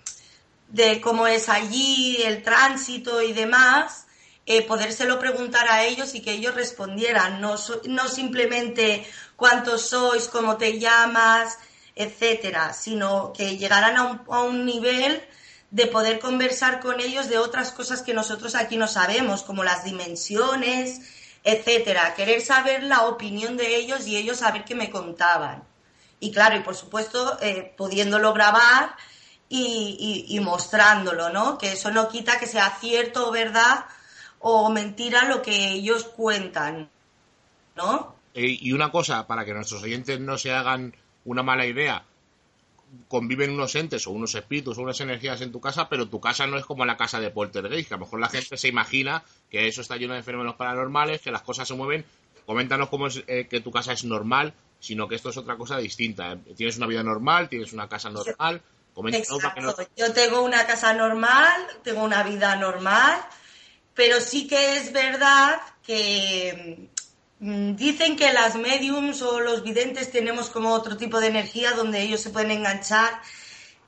de 0.69 1.01
cómo 1.01 1.27
es 1.27 1.49
allí, 1.49 2.23
el 2.23 2.45
tránsito 2.45 3.21
y 3.21 3.33
demás, 3.33 4.07
eh, 4.47 4.63
podérselo 4.63 5.19
preguntar 5.19 5.69
a 5.69 5.85
ellos 5.85 6.15
y 6.15 6.23
que 6.23 6.33
ellos 6.33 6.55
respondieran, 6.55 7.41
no, 7.41 7.57
no 7.87 8.09
simplemente 8.09 9.05
cuántos 9.41 9.89
sois, 9.89 10.29
cómo 10.29 10.59
te 10.59 10.79
llamas, 10.79 11.59
etcétera, 11.97 12.75
sino 12.75 13.33
que 13.33 13.57
llegaran 13.57 13.97
a 13.97 14.03
un, 14.05 14.21
a 14.29 14.43
un 14.43 14.67
nivel 14.67 15.25
de 15.71 15.87
poder 15.87 16.21
conversar 16.21 16.79
con 16.81 17.01
ellos 17.01 17.31
de 17.31 17.39
otras 17.39 17.73
cosas 17.73 18.03
que 18.03 18.13
nosotros 18.13 18.55
aquí 18.55 18.77
no 18.77 18.87
sabemos, 18.87 19.43
como 19.43 19.65
las 19.65 19.83
dimensiones, 19.83 21.01
etcétera. 21.43 22.15
Querer 22.15 22.43
saber 22.43 22.83
la 22.83 23.07
opinión 23.07 23.57
de 23.57 23.77
ellos 23.77 24.07
y 24.07 24.17
ellos 24.17 24.39
saber 24.39 24.65
qué 24.65 24.75
me 24.75 24.91
contaban. 24.91 25.65
Y 26.21 26.33
claro, 26.33 26.57
y 26.57 26.61
por 26.61 26.77
supuesto, 26.77 27.39
eh, 27.41 27.73
pudiéndolo 27.79 28.35
grabar 28.35 28.95
y, 29.49 30.39
mostrándolo, 30.43 31.31
¿no? 31.31 31.57
Que 31.57 31.73
eso 31.73 31.91
no 31.91 32.09
quita 32.09 32.39
que 32.39 32.47
sea 32.47 32.77
cierto 32.79 33.29
o 33.29 33.33
verdad 33.33 33.87
o 34.39 34.69
mentira 34.69 35.25
lo 35.25 35.41
que 35.41 35.71
ellos 35.71 36.05
cuentan, 36.05 36.91
¿no? 37.75 38.20
Eh, 38.35 38.59
y 38.61 38.73
una 38.73 38.91
cosa, 38.91 39.27
para 39.27 39.45
que 39.45 39.55
nuestros 39.55 39.83
oyentes 39.83 40.21
no 40.21 40.39
se 40.39 40.53
hagan 40.53 40.95
una 41.25 41.43
mala 41.43 41.67
idea, 41.67 42.05
conviven 43.09 43.51
unos 43.51 43.75
entes 43.75 44.07
o 44.07 44.11
unos 44.11 44.35
espíritus 44.35 44.79
o 44.79 44.83
unas 44.83 45.01
energías 45.01 45.41
en 45.41 45.53
tu 45.53 45.61
casa, 45.61 45.89
pero 45.89 46.09
tu 46.09 46.21
casa 46.21 46.47
no 46.47 46.59
es 46.59 46.65
como 46.65 46.85
la 46.85 46.97
casa 46.97 47.21
de 47.21 47.31
Poltergeist, 47.31 47.89
que 47.89 47.95
a 47.95 47.97
lo 47.97 48.05
mejor 48.05 48.21
la 48.21 48.29
gente 48.29 48.57
se 48.57 48.69
imagina 48.69 49.23
que 49.49 49.69
eso 49.69 49.81
está 49.81 49.97
lleno 49.97 50.15
de 50.15 50.23
fenómenos 50.23 50.57
paranormales, 50.57 51.21
que 51.21 51.31
las 51.31 51.43
cosas 51.43 51.69
se 51.69 51.75
mueven. 51.75 52.05
Coméntanos 52.47 52.89
cómo 52.89 53.07
es 53.07 53.23
eh, 53.27 53.47
que 53.49 53.61
tu 53.61 53.71
casa 53.71 53.93
es 53.93 54.05
normal, 54.05 54.53
sino 54.81 55.07
que 55.07 55.15
esto 55.15 55.31
es 55.31 55.37
otra 55.37 55.57
cosa 55.57 55.77
distinta. 55.79 56.37
Tienes 56.57 56.77
una 56.79 56.87
vida 56.87 57.03
normal, 57.03 57.49
tienes 57.49 57.73
una 57.73 57.89
casa 57.89 58.11
normal. 58.11 58.61
Exacto. 58.97 59.89
Yo 59.97 60.13
tengo 60.13 60.43
una 60.43 60.67
casa 60.67 60.93
normal, 60.95 61.67
tengo 61.85 62.03
una 62.03 62.23
vida 62.25 62.57
normal, 62.57 63.21
pero 63.95 64.21
sí 64.21 64.49
que 64.49 64.79
es 64.79 64.93
verdad 64.93 65.61
que 65.83 66.91
dicen 67.41 68.17
que 68.17 68.33
las 68.35 68.55
mediums 68.57 69.23
o 69.23 69.41
los 69.41 69.63
videntes 69.63 70.13
tenemos 70.13 70.51
como 70.51 70.73
otro 70.75 70.99
tipo 70.99 71.21
de 71.21 71.29
energía 71.29 71.73
donde 71.73 72.03
ellos 72.03 72.21
se 72.21 72.31
pueden 72.31 72.51
enganchar 72.51 73.21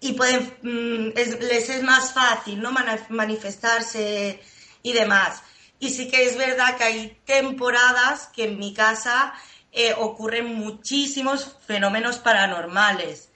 y 0.01 0.15
pueden 0.15 0.55
mm, 0.63 1.13
les 1.15 1.69
es 1.69 1.83
más 1.83 2.13
fácil 2.15 2.63
no 2.63 2.73
manifestarse 3.11 4.41
y 4.83 4.93
demás 4.93 5.43
Y 5.79 5.91
sí 5.91 6.09
que 6.09 6.25
es 6.25 6.37
verdad 6.39 6.77
que 6.77 6.85
hay 6.85 7.19
temporadas 7.27 8.31
que 8.35 8.45
en 8.45 8.59
mi 8.59 8.73
casa 8.73 9.35
eh, 9.71 9.95
ocurren 9.99 10.55
muchísimos 10.55 11.57
fenómenos 11.67 12.19
paranormales. 12.19 13.31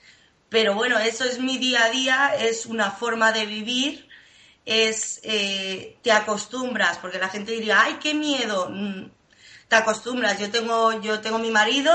Pero 0.48 0.74
bueno, 0.74 0.98
eso 0.98 1.24
es 1.24 1.40
mi 1.40 1.58
día 1.58 1.84
a 1.86 1.90
día, 1.90 2.34
es 2.38 2.66
una 2.66 2.92
forma 2.92 3.32
de 3.32 3.46
vivir, 3.46 4.08
es 4.64 5.20
eh, 5.24 5.98
te 6.02 6.12
acostumbras, 6.12 6.98
porque 6.98 7.18
la 7.18 7.28
gente 7.28 7.52
diría, 7.52 7.82
ay, 7.82 7.98
qué 8.00 8.14
miedo. 8.14 8.70
Te 9.68 9.76
acostumbras. 9.76 10.38
Yo 10.38 10.50
tengo, 10.50 11.00
yo 11.00 11.20
tengo 11.20 11.38
mi 11.38 11.50
marido, 11.50 11.92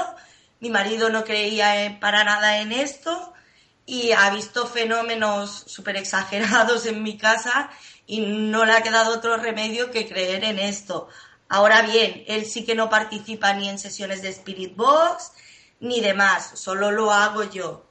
mi 0.59 0.69
marido 0.69 1.09
no 1.09 1.23
creía 1.23 1.85
eh, 1.85 1.97
para 1.99 2.23
nada 2.23 2.59
en 2.59 2.71
esto 2.71 3.33
y 3.85 4.11
ha 4.11 4.29
visto 4.29 4.67
fenómenos 4.67 5.63
súper 5.67 5.97
exagerados 5.97 6.85
en 6.85 7.03
mi 7.03 7.17
casa 7.17 7.69
y 8.05 8.21
no 8.21 8.65
le 8.65 8.73
ha 8.73 8.83
quedado 8.83 9.15
otro 9.15 9.37
remedio 9.37 9.91
que 9.91 10.07
creer 10.07 10.43
en 10.43 10.59
esto. 10.59 11.07
Ahora 11.49 11.81
bien, 11.81 12.23
él 12.27 12.45
sí 12.45 12.65
que 12.65 12.75
no 12.75 12.89
participa 12.89 13.53
ni 13.53 13.67
en 13.69 13.79
sesiones 13.79 14.21
de 14.21 14.29
Spirit 14.29 14.75
Box 14.75 15.31
ni 15.81 15.99
demás, 15.99 16.51
solo 16.55 16.91
lo 16.91 17.11
hago 17.11 17.43
yo. 17.43 17.85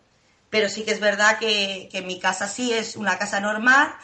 Pero 0.49 0.69
sí 0.69 0.85
que 0.85 0.93
es 0.93 1.01
verdad 1.01 1.39
que, 1.39 1.89
que 1.93 2.03
mi 2.03 2.19
casa 2.19 2.49
sí 2.49 2.73
es 2.73 2.97
una 2.97 3.19
casa 3.19 3.41
normal, 3.41 3.95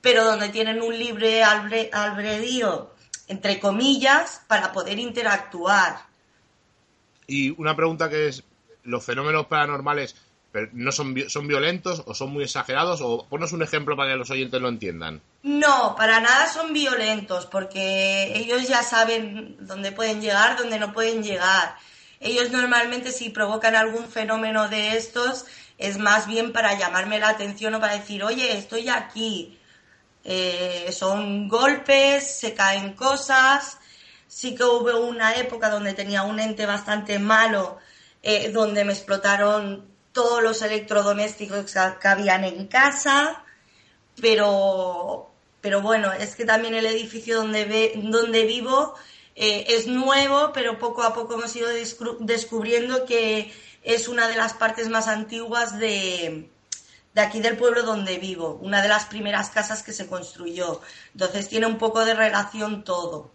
pero 0.00 0.24
donde 0.24 0.48
tienen 0.48 0.82
un 0.82 0.98
libre 0.98 1.44
albedrío, 1.44 2.94
entre 3.28 3.60
comillas, 3.60 4.42
para 4.48 4.72
poder 4.72 4.98
interactuar. 4.98 5.98
Y 7.26 7.50
una 7.60 7.76
pregunta 7.76 8.08
que 8.08 8.28
es, 8.28 8.42
¿los 8.84 9.04
fenómenos 9.04 9.46
paranormales 9.46 10.16
no 10.72 10.90
son, 10.92 11.14
son 11.28 11.46
violentos 11.46 12.02
o 12.06 12.14
son 12.14 12.32
muy 12.32 12.44
exagerados? 12.44 13.00
O 13.02 13.26
ponos 13.28 13.52
un 13.52 13.62
ejemplo 13.62 13.96
para 13.96 14.12
que 14.12 14.16
los 14.16 14.30
oyentes 14.30 14.60
lo 14.60 14.68
entiendan. 14.68 15.20
No, 15.42 15.94
para 15.96 16.20
nada 16.20 16.48
son 16.48 16.72
violentos, 16.72 17.46
porque 17.46 18.32
ellos 18.34 18.66
ya 18.66 18.82
saben 18.82 19.56
dónde 19.60 19.92
pueden 19.92 20.20
llegar, 20.20 20.56
dónde 20.56 20.78
no 20.78 20.92
pueden 20.92 21.22
llegar. 21.22 21.76
Ellos 22.20 22.50
normalmente 22.50 23.12
si 23.12 23.28
provocan 23.28 23.76
algún 23.76 24.08
fenómeno 24.08 24.68
de 24.68 24.96
estos 24.96 25.46
es 25.76 25.98
más 25.98 26.26
bien 26.26 26.52
para 26.52 26.76
llamarme 26.76 27.20
la 27.20 27.28
atención 27.28 27.74
o 27.74 27.80
para 27.80 27.96
decir, 27.96 28.24
oye, 28.24 28.56
estoy 28.56 28.88
aquí. 28.88 29.57
Eh, 30.24 30.90
son 30.92 31.48
golpes, 31.48 32.38
se 32.38 32.54
caen 32.54 32.94
cosas. 32.94 33.78
Sí 34.26 34.54
que 34.54 34.64
hubo 34.64 35.00
una 35.06 35.36
época 35.36 35.70
donde 35.70 35.94
tenía 35.94 36.22
un 36.22 36.38
ente 36.40 36.66
bastante 36.66 37.18
malo, 37.18 37.78
eh, 38.22 38.50
donde 38.50 38.84
me 38.84 38.92
explotaron 38.92 39.86
todos 40.12 40.42
los 40.42 40.62
electrodomésticos 40.62 41.72
que 41.72 42.08
habían 42.08 42.44
en 42.44 42.66
casa, 42.66 43.44
pero, 44.20 45.30
pero 45.60 45.80
bueno, 45.80 46.12
es 46.12 46.34
que 46.34 46.44
también 46.44 46.74
el 46.74 46.86
edificio 46.86 47.36
donde, 47.36 47.92
donde 47.96 48.44
vivo 48.44 48.94
eh, 49.36 49.66
es 49.68 49.86
nuevo, 49.86 50.50
pero 50.52 50.78
poco 50.78 51.04
a 51.04 51.14
poco 51.14 51.34
hemos 51.34 51.54
ido 51.54 51.68
descubriendo 52.20 53.06
que 53.06 53.52
es 53.84 54.08
una 54.08 54.26
de 54.26 54.36
las 54.36 54.54
partes 54.54 54.88
más 54.88 55.06
antiguas 55.06 55.78
de, 55.78 56.50
de 57.18 57.24
aquí 57.24 57.40
del 57.40 57.56
pueblo 57.56 57.82
donde 57.82 58.16
vivo, 58.18 58.60
una 58.62 58.80
de 58.80 58.86
las 58.86 59.06
primeras 59.06 59.50
casas 59.50 59.82
que 59.82 59.92
se 59.92 60.06
construyó. 60.06 60.80
Entonces 61.12 61.48
tiene 61.48 61.66
un 61.66 61.76
poco 61.76 62.04
de 62.04 62.14
relación 62.14 62.84
todo. 62.84 63.32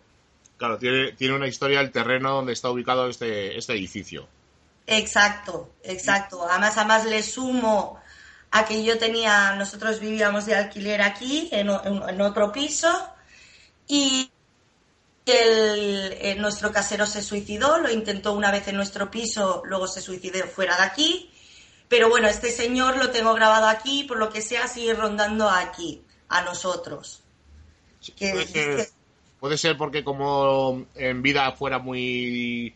Claro, 0.55 0.77
tiene, 0.77 1.11
tiene 1.11 1.35
una 1.35 1.49
historia 1.49 1.81
el 1.81 1.91
terreno 1.91 2.33
donde 2.33 2.53
está 2.53 2.69
ubicado 2.69 3.09
este, 3.09 3.57
este 3.57 3.73
edificio. 3.73 4.25
Exacto, 4.87 5.73
exacto. 5.83 6.47
Además, 6.49 6.77
además 6.77 7.03
le 7.03 7.21
sumo 7.23 8.01
a 8.51 8.63
que 8.63 8.85
yo 8.85 8.97
tenía, 8.97 9.53
nosotros 9.55 9.99
vivíamos 9.99 10.45
de 10.45 10.55
alquiler 10.55 11.01
aquí, 11.01 11.49
en, 11.51 11.69
otro 11.69 12.53
piso, 12.53 12.89
y 13.85 14.31
el, 15.25 16.39
nuestro 16.39 16.71
casero 16.71 17.05
se 17.05 17.21
suicidó, 17.21 17.79
lo 17.79 17.91
intentó 17.91 18.31
una 18.31 18.49
vez 18.49 18.65
en 18.69 18.77
nuestro 18.77 19.11
piso, 19.11 19.61
luego 19.65 19.87
se 19.87 19.99
suicidó 19.99 20.45
fuera 20.47 20.77
de 20.77 20.83
aquí, 20.83 21.32
pero 21.93 22.09
bueno, 22.09 22.27
este 22.27 22.49
señor 22.49 22.97
lo 22.97 23.11
tengo 23.11 23.35
grabado 23.35 23.67
aquí, 23.67 24.03
por 24.05 24.17
lo 24.17 24.31
que 24.31 24.41
sea, 24.41 24.67
sigue 24.67 24.95
rondando 24.95 25.47
aquí, 25.47 26.01
a 26.27 26.41
nosotros. 26.41 27.21
puede 29.39 29.59
ser 29.59 29.77
porque 29.77 30.03
como 30.03 30.87
en 30.95 31.21
vida 31.21 31.51
fuera 31.51 31.77
muy 31.77 32.73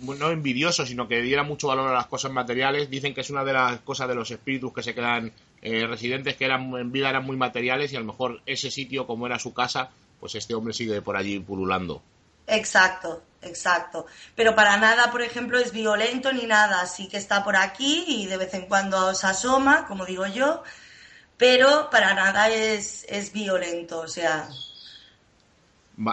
no 0.00 0.30
envidioso, 0.30 0.86
sino 0.86 1.06
que 1.06 1.20
diera 1.20 1.42
mucho 1.42 1.68
valor 1.68 1.90
a 1.90 1.92
las 1.92 2.06
cosas 2.06 2.32
materiales. 2.32 2.88
Dicen 2.88 3.12
que 3.12 3.20
es 3.20 3.28
una 3.28 3.44
de 3.44 3.52
las 3.52 3.80
cosas 3.82 4.08
de 4.08 4.14
los 4.14 4.30
espíritus 4.30 4.72
que 4.72 4.82
se 4.82 4.94
quedan 4.94 5.30
eh, 5.60 5.86
residentes, 5.86 6.34
que 6.34 6.46
eran 6.46 6.74
en 6.74 6.90
vida 6.90 7.10
eran 7.10 7.26
muy 7.26 7.36
materiales 7.36 7.92
y 7.92 7.96
a 7.96 8.00
lo 8.00 8.06
mejor 8.06 8.40
ese 8.46 8.70
sitio, 8.70 9.06
como 9.06 9.26
era 9.26 9.38
su 9.38 9.52
casa, 9.52 9.90
pues 10.20 10.36
este 10.36 10.54
hombre 10.54 10.72
sigue 10.72 11.02
por 11.02 11.18
allí 11.18 11.38
pululando. 11.38 12.00
Exacto, 12.46 13.22
exacto. 13.42 14.06
Pero 14.34 14.54
para 14.54 14.76
nada, 14.76 15.10
por 15.10 15.22
ejemplo, 15.22 15.58
es 15.58 15.72
violento 15.72 16.32
ni 16.32 16.46
nada. 16.46 16.86
Sí 16.86 17.08
que 17.08 17.16
está 17.16 17.44
por 17.44 17.56
aquí 17.56 18.04
y 18.06 18.26
de 18.26 18.36
vez 18.36 18.54
en 18.54 18.66
cuando 18.66 19.14
se 19.14 19.26
asoma, 19.26 19.86
como 19.86 20.04
digo 20.06 20.26
yo, 20.26 20.62
pero 21.36 21.90
para 21.90 22.14
nada 22.14 22.48
es, 22.48 23.06
es 23.08 23.32
violento, 23.32 24.00
o 24.00 24.08
sea. 24.08 24.48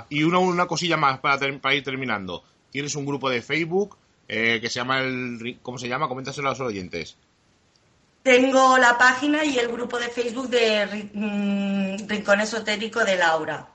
Y 0.10 0.24
una, 0.24 0.40
una 0.40 0.68
cosilla 0.68 0.98
más 0.98 1.20
para, 1.20 1.40
para 1.60 1.76
ir 1.76 1.84
terminando 1.84 2.44
tienes 2.72 2.96
un 2.96 3.06
grupo 3.06 3.30
de 3.30 3.42
Facebook 3.42 3.98
eh, 4.28 4.60
que 4.62 4.70
se 4.70 4.80
llama 4.80 5.02
el... 5.02 5.60
¿Cómo 5.62 5.78
se 5.78 5.88
llama? 5.88 6.08
Coméntaselo 6.08 6.48
a 6.48 6.52
los 6.52 6.62
oyentes. 6.62 7.18
Tengo 8.24 8.78
la 8.78 8.98
página 8.98 9.44
y 9.44 9.58
el 9.58 9.68
grupo 9.68 10.00
de 10.00 10.08
Facebook 10.08 10.50
de 10.50 11.10
mm, 11.14 12.08
Rincón 12.08 12.40
Esotérico 12.40 13.04
de 13.04 13.18
Laura. 13.18 13.68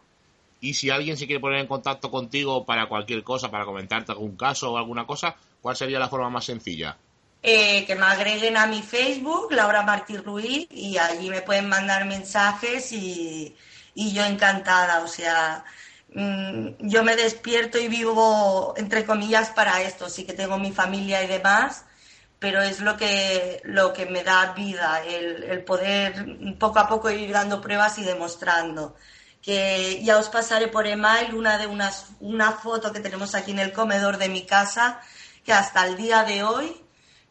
Y 0.67 0.75
si 0.75 0.91
alguien 0.91 1.17
se 1.17 1.27
quiere 1.27 1.41
poner 1.41 1.61
en 1.61 1.67
contacto 1.67 2.11
contigo 2.11 2.65
para 2.65 2.89
cualquier 2.89 3.23
cosa, 3.23 3.51
para 3.51 3.65
comentarte 3.65 4.13
algún 4.13 4.37
caso 4.37 4.73
o 4.73 4.79
alguna 4.79 5.07
cosa, 5.07 5.37
¿cuál 5.61 5.77
sería 5.77 5.99
la 5.99 6.09
forma 6.09 6.31
más 6.31 6.45
sencilla? 6.45 6.97
Eh, 7.43 7.85
que 7.87 7.95
me 7.95 8.07
agreguen 8.07 8.57
a 8.57 8.67
mi 8.67 8.83
Facebook, 8.83 9.53
Laura 9.53 9.83
Martí 9.83 10.17
Ruiz, 10.17 10.67
y 10.71 10.99
allí 10.99 11.31
me 11.31 11.43
pueden 11.43 11.69
mandar 11.69 12.07
mensajes 12.07 12.93
y, 12.93 13.55
y 13.95 14.13
yo 14.13 14.25
encantada. 14.25 15.05
O 15.05 15.09
sea, 15.09 15.65
Mm, 16.17 16.89
yo 16.89 17.05
me 17.05 17.15
despierto 17.15 17.79
y 17.79 17.89
vivo, 17.89 18.73
entre 18.77 19.05
comillas, 19.05 19.51
para 19.51 19.83
esto. 19.83 20.09
Sí 20.09 20.25
que 20.25 20.33
tengo 20.33 20.59
mi 20.59 20.73
familia 20.73 21.23
y 21.23 21.27
demás, 21.27 21.85
pero 22.39 22.63
es 22.63 22.81
lo 22.81 22.97
que, 22.97 23.61
lo 23.65 23.93
que 23.93 24.07
me 24.07 24.25
da 24.25 24.53
vida, 24.55 25.03
el, 25.05 25.63
poder 25.65 26.57
poco 26.59 26.79
a 26.79 26.89
poco 26.89 27.11
ir 27.11 27.33
dando 27.33 27.61
pruebas 27.61 27.99
y 27.99 28.05
demostrando. 28.05 28.97
Que 29.47 30.03
ya 30.03 30.19
os 30.19 30.29
pasaré 30.29 30.67
por 30.67 30.89
email 30.89 31.33
una 31.33 31.57
de 31.57 31.69
unas, 31.69 32.09
una 32.19 32.51
foto 32.51 32.93
que 32.93 32.99
tenemos 32.99 33.37
aquí 33.37 33.53
en 33.53 33.61
el 33.61 33.73
comedor 33.73 34.19
de 34.19 34.29
mi 34.29 34.45
casa, 34.45 35.01
que 35.45 35.53
hasta 35.53 35.87
el 35.87 35.97
día 35.97 36.25
de 36.25 36.43
hoy 36.43 36.77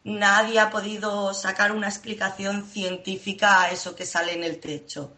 nadie 0.05 0.59
ha 0.61 0.69
podido 0.69 1.33
sacar 1.33 1.73
una 1.73 1.89
explicación 1.89 2.63
científica 2.63 3.63
a 3.63 3.71
eso 3.71 3.95
que 3.95 4.05
sale 4.05 4.33
en 4.33 4.45
el 4.45 4.61
techo. 4.61 5.11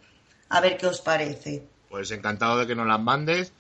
A 0.50 0.60
ver 0.60 0.78
qué 0.78 0.88
os 0.88 1.02
parece. 1.02 1.68
Pues 1.88 2.10
encantado 2.10 2.58
de 2.58 2.66
que 2.66 2.76
nos 2.76 2.88
las 2.88 3.00
mandes 3.00 3.54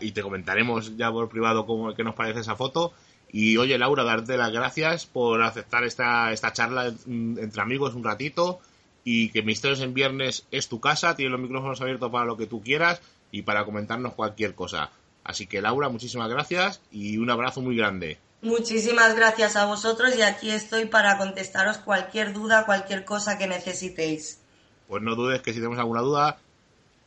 y 0.00 0.10
te 0.12 0.22
comentaremos 0.22 0.96
ya 0.96 1.10
por 1.12 1.28
privado 1.28 1.64
cómo 1.64 1.94
qué 1.94 2.02
nos 2.02 2.16
parece 2.16 2.40
esa 2.40 2.56
foto. 2.56 2.92
Y 3.30 3.56
oye, 3.58 3.78
Laura, 3.78 4.02
darte 4.02 4.36
las 4.36 4.50
gracias 4.50 5.06
por 5.06 5.40
aceptar 5.42 5.84
esta, 5.84 6.32
esta 6.32 6.52
charla 6.52 6.92
entre 7.06 7.62
amigos 7.62 7.94
un 7.94 8.04
ratito 8.04 8.60
y 9.04 9.30
que 9.30 9.42
Misterios 9.42 9.80
en 9.80 9.94
Viernes 9.94 10.46
es 10.50 10.68
tu 10.68 10.80
casa, 10.80 11.14
tienes 11.16 11.32
los 11.32 11.40
micrófonos 11.40 11.80
abiertos 11.80 12.10
para 12.10 12.24
lo 12.24 12.36
que 12.36 12.46
tú 12.46 12.62
quieras 12.62 13.00
y 13.30 13.42
para 13.42 13.64
comentarnos 13.64 14.14
cualquier 14.14 14.54
cosa. 14.54 14.90
Así 15.24 15.46
que 15.46 15.60
Laura, 15.62 15.88
muchísimas 15.88 16.28
gracias 16.28 16.80
y 16.90 17.16
un 17.18 17.30
abrazo 17.30 17.60
muy 17.60 17.76
grande. 17.76 18.18
Muchísimas 18.42 19.14
gracias 19.14 19.54
a 19.54 19.66
vosotros 19.66 20.16
y 20.16 20.22
aquí 20.22 20.50
estoy 20.50 20.86
para 20.86 21.16
contestaros 21.16 21.78
cualquier 21.78 22.32
duda, 22.32 22.66
cualquier 22.66 23.04
cosa 23.04 23.38
que 23.38 23.46
necesitéis. 23.46 24.40
Pues 24.88 25.02
no 25.02 25.14
dudes 25.14 25.40
que 25.42 25.52
si 25.52 25.58
tenemos 25.58 25.78
alguna 25.78 26.00
duda, 26.00 26.38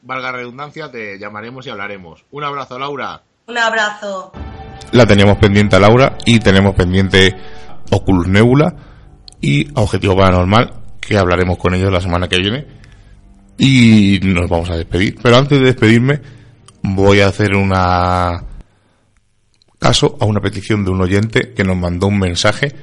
valga 0.02 0.32
redundancia, 0.32 0.90
te 0.90 1.20
llamaremos 1.20 1.68
y 1.68 1.70
hablaremos. 1.70 2.24
Un 2.32 2.46
abrazo, 2.46 2.80
Laura. 2.80 3.22
Un 3.48 3.58
abrazo. 3.58 4.32
La 4.92 5.06
teníamos 5.06 5.38
pendiente 5.38 5.76
a 5.76 5.80
Laura 5.80 6.18
y 6.26 6.40
tenemos 6.40 6.74
pendiente 6.74 7.36
Oculus 7.92 8.28
Nebula 8.28 8.74
y 9.42 9.68
Objetivo 9.78 10.16
Paranormal, 10.16 10.85
que 11.08 11.18
hablaremos 11.18 11.58
con 11.58 11.74
ellos 11.74 11.92
la 11.92 12.02
semana 12.02 12.28
que 12.28 12.40
viene. 12.40 12.66
Y 13.58 14.20
nos 14.24 14.50
vamos 14.50 14.70
a 14.70 14.78
despedir. 14.78 15.18
Pero 15.22 15.38
antes 15.38 15.60
de 15.60 15.66
despedirme, 15.66 16.22
voy 16.82 17.22
a 17.22 17.28
hacer 17.28 17.56
una 17.56 18.44
caso 19.80 20.18
a 20.20 20.26
una 20.26 20.42
petición 20.42 20.84
de 20.84 20.92
un 20.92 21.02
oyente 21.02 21.54
que 21.54 21.64
nos 21.64 21.78
mandó 21.78 22.08
un 22.08 22.20
mensaje. 22.20 22.74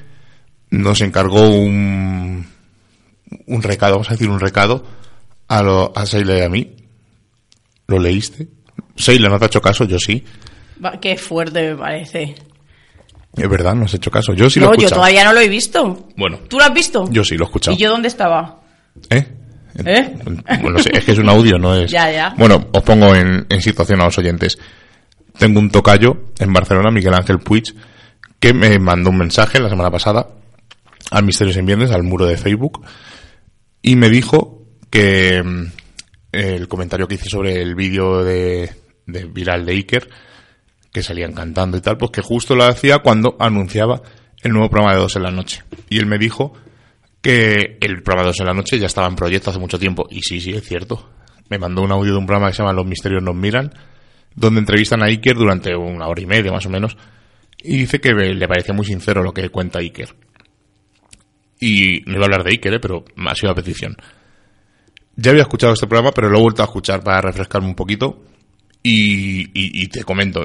Nos 0.71 1.01
encargó 1.01 1.49
un, 1.49 2.47
un 3.47 3.63
recado, 3.63 3.95
vamos 3.95 4.09
a 4.09 4.13
decir 4.13 4.29
un 4.29 4.41
recado 4.41 4.85
a, 5.49 5.63
lo, 5.63 5.93
a 5.95 6.07
Seila 6.07 6.39
y 6.39 6.41
a 6.43 6.49
mí, 6.49 6.77
¿Lo 7.87 7.99
leíste? 7.99 8.49
Seila, 8.97 9.29
¿no 9.29 9.39
te 9.39 9.45
ha 9.45 9.49
hecho 9.49 9.61
caso? 9.61 9.85
Yo 9.85 9.99
sí. 9.99 10.25
qué 11.01 11.17
fuerte 11.17 11.71
me 11.71 11.77
parece. 11.77 12.35
Es 13.37 13.49
verdad, 13.49 13.75
no 13.75 13.85
has 13.87 13.95
hecho 13.95 14.11
caso. 14.11 14.35
Yo 14.35 14.51
sí 14.51 14.61
lo 14.61 14.67
he 14.67 14.71
escuchado. 14.71 14.91
yo 14.91 14.97
todavía 14.97 15.25
no 15.25 15.33
lo 15.33 15.41
he 15.41 15.49
visto. 15.49 16.09
Bueno. 16.17 16.39
¿Tú 16.49 16.59
lo 16.59 16.65
has 16.65 16.75
visto? 16.75 17.09
Yo 17.11 17.25
sí 17.25 17.37
lo 17.37 17.45
he 17.45 17.47
escuchado. 17.47 17.77
¿Y 17.77 17.81
yo 17.81 17.91
dónde 17.91 18.09
estaba? 18.09 18.61
¿Eh? 19.09 19.27
¿Eh? 19.85 20.15
Bueno, 20.61 20.79
es 20.79 21.05
que 21.05 21.13
es 21.13 21.19
un 21.19 21.31
audio, 21.31 21.59
no 21.59 21.75
es. 21.75 21.91
Ya, 21.91 22.11
ya. 22.11 22.35
Bueno, 22.37 22.69
os 22.73 22.83
pongo 22.83 23.15
en, 23.15 23.47
en 23.49 23.63
situación 23.63 24.01
a 24.03 24.05
los 24.05 24.19
oyentes. 24.19 24.59
Tengo 25.39 25.61
un 25.61 25.71
tocayo 25.71 26.25
en 26.39 26.53
Barcelona, 26.53 26.91
Miguel 26.91 27.15
Ángel 27.15 27.39
Puig, 27.39 27.75
que 28.39 28.53
me 28.53 28.79
mandó 28.79 29.11
un 29.11 29.19
mensaje 29.19 29.61
la 29.61 29.71
semana 29.71 29.91
pasada 29.91 30.27
al 31.11 31.25
Misterios 31.25 31.57
en 31.57 31.67
Viernes, 31.67 31.91
al 31.91 32.03
muro 32.03 32.27
de 32.27 32.37
Facebook, 32.37 32.85
y 33.83 33.97
me 33.97 34.09
dijo 34.09 34.63
que 34.91 35.43
mm, 35.43 35.65
el 36.33 36.69
comentario 36.69 37.07
que 37.07 37.15
hice 37.15 37.29
sobre 37.29 37.61
el 37.61 37.75
vídeo 37.75 38.25
de, 38.25 38.71
de 39.07 39.25
viral 39.25 39.65
de 39.67 39.73
Iker, 39.73 40.09
que 40.93 41.03
salían 41.03 41.33
cantando 41.33 41.77
y 41.77 41.81
tal, 41.81 41.97
pues 41.97 42.11
que 42.11 42.21
justo 42.21 42.55
lo 42.55 42.65
hacía 42.65 42.99
cuando 42.99 43.37
anunciaba 43.41 44.03
el 44.43 44.53
nuevo 44.53 44.69
programa 44.69 44.95
de 44.95 45.01
dos 45.01 45.17
en 45.17 45.23
la 45.23 45.31
noche. 45.31 45.65
Y 45.89 45.99
él 45.99 46.07
me 46.07 46.19
dijo 46.19 46.53
que 47.23 47.79
el 47.81 48.03
programa 48.03 48.23
de 48.23 48.29
dos 48.29 48.41
en 48.41 48.47
la 48.47 48.55
noche 48.55 48.79
ya 48.79 48.87
estaba 48.87 49.09
en 49.09 49.17
proyecto 49.17 49.51
hace 49.51 49.59
mucho 49.59 49.79
tiempo. 49.79 50.07
Y 50.11 50.21
sí, 50.21 50.41
sí, 50.41 50.51
es 50.51 50.65
cierto. 50.67 51.11
Me 51.49 51.59
mandó 51.59 51.83
un 51.83 51.93
audio 51.93 52.13
de 52.13 52.19
un 52.19 52.27
programa 52.27 52.51
que 52.51 52.57
se 52.57 52.63
llama 52.63 52.75
Los 52.75 52.87
Misterios 52.87 53.23
nos 53.23 53.35
miran, 53.35 53.73
donde 54.35 54.61
entrevistan 54.61 55.03
a 55.03 55.07
Iker 55.07 55.37
durante 55.37 55.75
una 55.75 56.09
hora 56.09 56.21
y 56.21 56.27
media 56.27 56.53
más 56.53 56.67
o 56.67 56.71
menos. 56.71 56.97
Y 57.63 57.79
dice 57.79 58.01
que 58.01 58.13
le 58.13 58.49
parece 58.49 58.73
muy 58.73 58.85
sincero 58.85 59.23
lo 59.23 59.33
que 59.33 59.49
cuenta 59.49 59.79
Iker. 59.79 60.15
Y 61.61 62.01
no 62.07 62.15
iba 62.15 62.23
a 62.23 62.25
hablar 62.25 62.43
de 62.45 62.51
Iker, 62.51 62.75
¿eh? 62.75 62.81
pero 62.81 63.05
ha 63.17 63.35
sido 63.35 63.53
a 63.53 63.55
petición. 63.55 63.97
Ya 65.15 65.31
había 65.31 65.43
escuchado 65.43 65.73
este 65.73 65.87
programa, 65.87 66.11
pero 66.13 66.29
lo 66.29 66.39
he 66.39 66.43
vuelto 66.43 66.63
a 66.63 66.67
escuchar 66.67 67.03
para 67.05 67.21
refrescarme 67.21 67.69
un 67.69 67.77
poquito. 67.77 68.25
Y, 68.83 69.43
y, 69.43 69.85
y 69.85 69.87
te 69.89 70.03
comento 70.03 70.43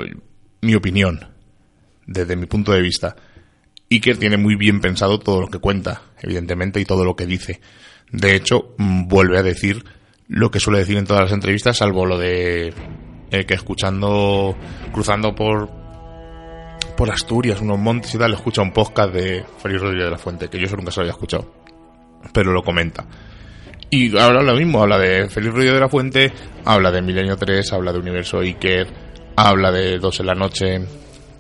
mi 0.62 0.76
opinión, 0.76 1.28
desde 2.06 2.36
mi 2.36 2.46
punto 2.46 2.72
de 2.72 2.82
vista. 2.82 3.16
Iker 3.90 4.18
tiene 4.18 4.38
muy 4.38 4.56
bien 4.56 4.82
pensado 4.82 5.20
todo 5.20 5.42
lo 5.42 5.48
que 5.48 5.60
cuenta, 5.60 6.02
evidentemente, 6.22 6.80
y 6.80 6.86
todo 6.86 7.06
lo 7.06 7.16
que 7.16 7.26
dice. 7.26 7.62
De 8.12 8.36
hecho, 8.36 8.76
mm, 8.78 9.08
vuelve 9.08 9.38
a 9.38 9.44
decir 9.44 9.84
lo 10.28 10.52
que 10.52 10.60
suele 10.60 10.80
decir 10.80 10.98
en 10.98 11.06
todas 11.06 11.24
las 11.24 11.32
entrevistas, 11.32 11.78
salvo 11.78 12.06
lo 12.06 12.18
de 12.18 12.74
eh, 13.32 13.46
que 13.46 13.54
escuchando, 13.54 14.56
cruzando 14.92 15.34
por 15.34 15.70
por 16.98 17.12
Asturias, 17.12 17.62
unos 17.62 17.78
montes 17.78 18.14
y 18.16 18.18
tal, 18.18 18.34
escucha 18.34 18.64
un 18.64 18.74
podcast 18.74 19.14
de 19.14 19.46
Félix 19.60 19.82
Rodríguez 19.82 20.06
de 20.06 20.12
la 20.12 20.18
Fuente, 20.18 20.50
que 20.50 20.58
yo 20.58 20.76
nunca 20.76 20.90
se 20.90 21.00
lo 21.00 21.04
había 21.04 21.12
escuchado, 21.12 21.54
pero 22.34 22.52
lo 22.52 22.64
comenta. 22.64 23.06
Y 23.92 24.18
habla 24.18 24.42
lo 24.42 24.56
mismo, 24.56 24.82
habla 24.82 24.98
de 24.98 25.30
Félix 25.30 25.54
Rodríguez 25.54 25.76
de 25.76 25.80
la 25.80 25.90
Fuente, 25.90 26.34
habla 26.66 26.92
de 26.92 27.04
Milenio 27.04 27.38
3, 27.38 27.72
habla 27.72 27.94
de 27.94 28.00
Universo 28.00 28.40
Iker, 28.40 28.88
habla 29.38 29.72
de 29.72 30.00
Dos 30.00 30.20
en 30.20 30.26
la 30.26 30.34
Noche, 30.36 30.82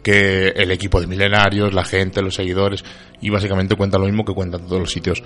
que 0.03 0.49
el 0.49 0.71
equipo 0.71 1.01
de 1.01 1.07
milenarios, 1.07 1.73
la 1.73 1.83
gente, 1.83 2.21
los 2.21 2.35
seguidores, 2.35 2.85
y 3.21 3.29
básicamente 3.29 3.75
cuenta 3.75 3.97
lo 3.97 4.05
mismo 4.05 4.23
que 4.23 4.33
cuentan 4.33 4.65
todos 4.65 4.79
los 4.79 4.91
sitios. 4.91 5.21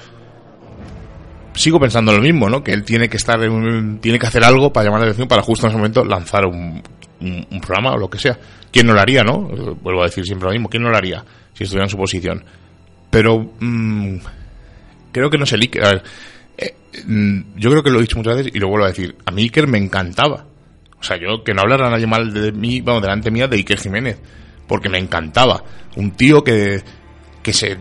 Sigo 1.53 1.79
pensando 1.81 2.13
lo 2.13 2.21
mismo, 2.21 2.49
¿no? 2.49 2.63
Que 2.63 2.71
él 2.71 2.83
tiene 2.83 3.09
que 3.09 3.17
estar, 3.17 3.43
en- 3.43 3.99
tiene 3.99 4.17
que 4.17 4.25
hacer 4.25 4.43
algo 4.45 4.71
para 4.71 4.85
llamar 4.85 5.01
la 5.01 5.07
atención 5.07 5.27
para 5.27 5.41
justo 5.41 5.65
en 5.65 5.71
ese 5.71 5.77
momento 5.77 6.03
lanzar 6.05 6.45
un, 6.45 6.81
programa 7.61 7.91
o 7.91 7.97
lo 7.97 8.09
que 8.09 8.17
sea. 8.17 8.39
¿Quién 8.71 8.87
no 8.87 8.93
lo 8.93 9.01
haría, 9.01 9.21
no? 9.23 9.41
Vuelvo 9.81 10.01
a 10.01 10.05
decir 10.05 10.25
siempre 10.25 10.47
lo 10.47 10.53
mismo. 10.53 10.69
¿Quién 10.69 10.81
no 10.81 10.89
lo 10.89 10.97
haría 10.97 11.23
si 11.53 11.65
estuviera 11.65 11.85
en 11.85 11.89
su 11.89 11.97
posición? 11.97 12.43
Pero 13.11 13.51
mm, 13.59 14.15
creo 15.11 15.29
que 15.29 15.37
no 15.37 15.43
Iker. 15.45 15.85
A 15.85 15.89
ver, 15.89 16.03
eh, 16.57 16.73
mm, 17.05 17.57
yo 17.57 17.69
creo 17.69 17.83
que 17.83 17.91
lo 17.91 17.99
he 17.99 18.03
dicho 18.03 18.17
muchas 18.17 18.37
veces 18.37 18.55
y 18.55 18.59
lo 18.59 18.69
vuelvo 18.69 18.85
a 18.85 18.89
decir. 18.89 19.15
A 19.25 19.31
mí 19.31 19.43
Iker 19.43 19.67
me 19.67 19.77
encantaba. 19.77 20.45
O 21.01 21.03
sea, 21.03 21.17
yo 21.17 21.43
que 21.43 21.53
no 21.53 21.61
hablara 21.61 21.89
nadie 21.89 22.05
mal 22.05 22.31
de 22.31 22.51
mí, 22.51 22.79
vamos, 22.81 23.01
delante 23.01 23.31
mía 23.31 23.47
de 23.47 23.57
Iker 23.57 23.79
Jiménez, 23.79 24.19
porque 24.67 24.87
me 24.87 24.99
encantaba. 24.99 25.63
Un 25.95 26.11
tío 26.11 26.43
que, 26.43 26.81
que 27.41 27.53
se 27.53 27.77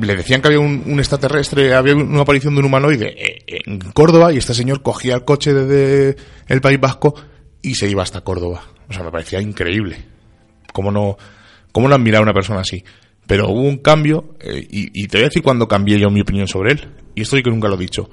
le 0.00 0.16
decían 0.16 0.42
que 0.42 0.48
había 0.48 0.60
un, 0.60 0.98
extraterrestre, 0.98 1.74
había 1.74 1.94
una 1.94 2.22
aparición 2.22 2.54
de 2.54 2.60
un 2.60 2.66
humanoide 2.66 3.14
eh, 3.16 3.62
en 3.66 3.78
Córdoba 3.92 4.32
y 4.32 4.38
este 4.38 4.52
señor 4.52 4.82
cogía 4.82 5.14
el 5.14 5.24
coche 5.24 5.54
desde 5.54 6.16
el 6.48 6.60
País 6.60 6.80
Vasco 6.80 7.14
y 7.62 7.76
se 7.76 7.88
iba 7.88 8.02
hasta 8.02 8.22
Córdoba. 8.22 8.62
O 8.88 8.92
sea, 8.92 9.04
me 9.04 9.10
parecía 9.10 9.40
increíble. 9.40 9.96
¿Cómo 10.72 10.90
no, 10.90 11.16
cómo 11.72 11.88
no 11.88 11.94
admirar 11.94 12.20
a 12.20 12.24
una 12.24 12.34
persona 12.34 12.60
así? 12.60 12.84
Pero 13.26 13.48
hubo 13.48 13.62
un 13.62 13.78
cambio 13.78 14.36
eh, 14.40 14.66
y, 14.68 15.02
y 15.02 15.06
te 15.06 15.18
voy 15.18 15.24
a 15.24 15.28
decir 15.28 15.42
cuando 15.42 15.68
cambié 15.68 15.98
yo 15.98 16.10
mi 16.10 16.20
opinión 16.20 16.48
sobre 16.48 16.72
él. 16.72 16.88
Y 17.14 17.22
esto 17.22 17.36
sí 17.36 17.42
que 17.42 17.50
nunca 17.50 17.68
lo 17.68 17.76
he 17.76 17.78
dicho. 17.78 18.10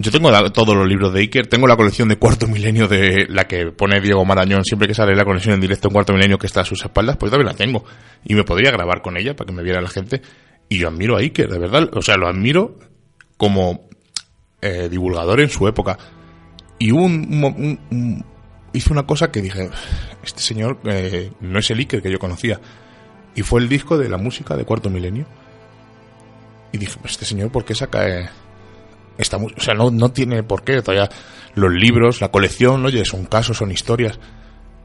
Yo 0.00 0.12
tengo 0.12 0.30
todos 0.50 0.76
los 0.76 0.86
libros 0.86 1.12
de 1.12 1.20
Iker, 1.20 1.48
tengo 1.48 1.66
la 1.66 1.76
colección 1.76 2.08
de 2.08 2.16
Cuarto 2.16 2.46
Milenio 2.46 2.86
de 2.86 3.26
la 3.28 3.48
que 3.48 3.72
pone 3.72 4.00
Diego 4.00 4.24
Marañón 4.24 4.64
siempre 4.64 4.86
que 4.86 4.94
sale 4.94 5.16
la 5.16 5.24
conexión 5.24 5.54
en 5.54 5.60
directo 5.60 5.88
en 5.88 5.94
Cuarto 5.94 6.12
Milenio 6.12 6.38
que 6.38 6.46
está 6.46 6.60
a 6.60 6.64
sus 6.64 6.84
espaldas, 6.84 7.16
pues 7.16 7.32
también 7.32 7.48
la 7.48 7.54
tengo. 7.54 7.84
Y 8.24 8.34
me 8.34 8.44
podría 8.44 8.70
grabar 8.70 9.02
con 9.02 9.16
ella 9.16 9.34
para 9.34 9.48
que 9.48 9.52
me 9.52 9.64
viera 9.64 9.80
la 9.80 9.88
gente. 9.88 10.22
Y 10.68 10.78
yo 10.78 10.88
admiro 10.88 11.16
a 11.16 11.20
Iker, 11.20 11.48
de 11.48 11.58
verdad. 11.58 11.90
O 11.94 12.02
sea, 12.02 12.16
lo 12.16 12.28
admiro 12.28 12.78
como 13.36 13.88
eh, 14.62 14.88
divulgador 14.88 15.40
en 15.40 15.50
su 15.50 15.66
época. 15.66 15.98
Y 16.78 16.92
hubo 16.92 17.02
un, 17.04 17.78
un 17.90 18.24
una 18.90 19.06
cosa 19.06 19.30
que 19.30 19.42
dije, 19.42 19.68
este 20.22 20.40
señor 20.40 20.78
eh, 20.84 21.32
no 21.40 21.58
es 21.58 21.70
el 21.70 21.78
Iker 21.78 22.02
que 22.02 22.10
yo 22.10 22.18
conocía. 22.18 22.60
Y 23.34 23.42
fue 23.42 23.60
el 23.60 23.68
disco 23.68 23.98
de 23.98 24.08
la 24.08 24.16
música 24.16 24.56
de 24.56 24.64
Cuarto 24.64 24.90
Milenio. 24.90 25.26
Y 26.72 26.78
dije, 26.78 26.98
este 27.04 27.24
señor, 27.24 27.50
¿por 27.50 27.64
qué 27.64 27.74
saca 27.74 28.06
eh, 28.08 28.28
esta 29.18 29.38
música? 29.38 29.60
O 29.60 29.64
sea, 29.64 29.74
no, 29.74 29.90
no 29.90 30.10
tiene 30.10 30.42
por 30.42 30.62
qué. 30.64 30.80
Todavía 30.82 31.08
los 31.54 31.72
libros, 31.72 32.20
la 32.20 32.30
colección, 32.30 32.84
oye, 32.86 33.04
son 33.04 33.26
casos, 33.26 33.56
son 33.58 33.70
historias. 33.70 34.18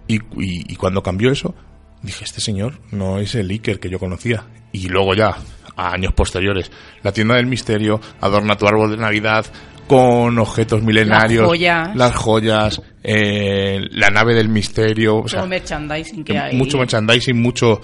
Y, 0.07 0.15
y- 0.15 0.73
y 0.73 0.76
cuando 0.76 1.01
cambió 1.01 1.31
eso, 1.31 1.55
dije, 2.01 2.23
este 2.26 2.41
señor 2.41 2.80
no 2.91 3.19
es 3.19 3.35
el 3.35 3.49
Iker 3.49 3.80
que 3.80 3.89
yo 3.89 3.99
conocía. 3.99 4.45
Y 4.72 4.88
luego 4.89 5.14
ya, 5.14 5.38
a 5.77 5.93
años 5.93 6.14
posteriores, 6.14 6.72
la 7.03 7.11
tienda 7.11 7.35
del 7.35 7.45
misterio, 7.45 8.01
adorna 8.19 8.55
tu 8.57 8.68
árbol 8.68 8.91
de 8.91 8.97
Navidad 8.97 9.45
con 9.88 10.39
objetos 10.39 10.81
milenarios, 10.81 11.45
joyas. 11.45 11.95
las 11.95 12.15
joyas, 12.15 12.81
eh, 13.03 13.80
la 13.91 14.10
nave 14.10 14.34
del 14.34 14.47
misterio, 14.49 15.18
o 15.18 15.27
sea, 15.27 15.45
merchandising 15.45 16.23
que 16.23 16.38
hay. 16.38 16.55
mucho 16.55 16.77
merchandising, 16.77 17.39
mucho... 17.39 17.81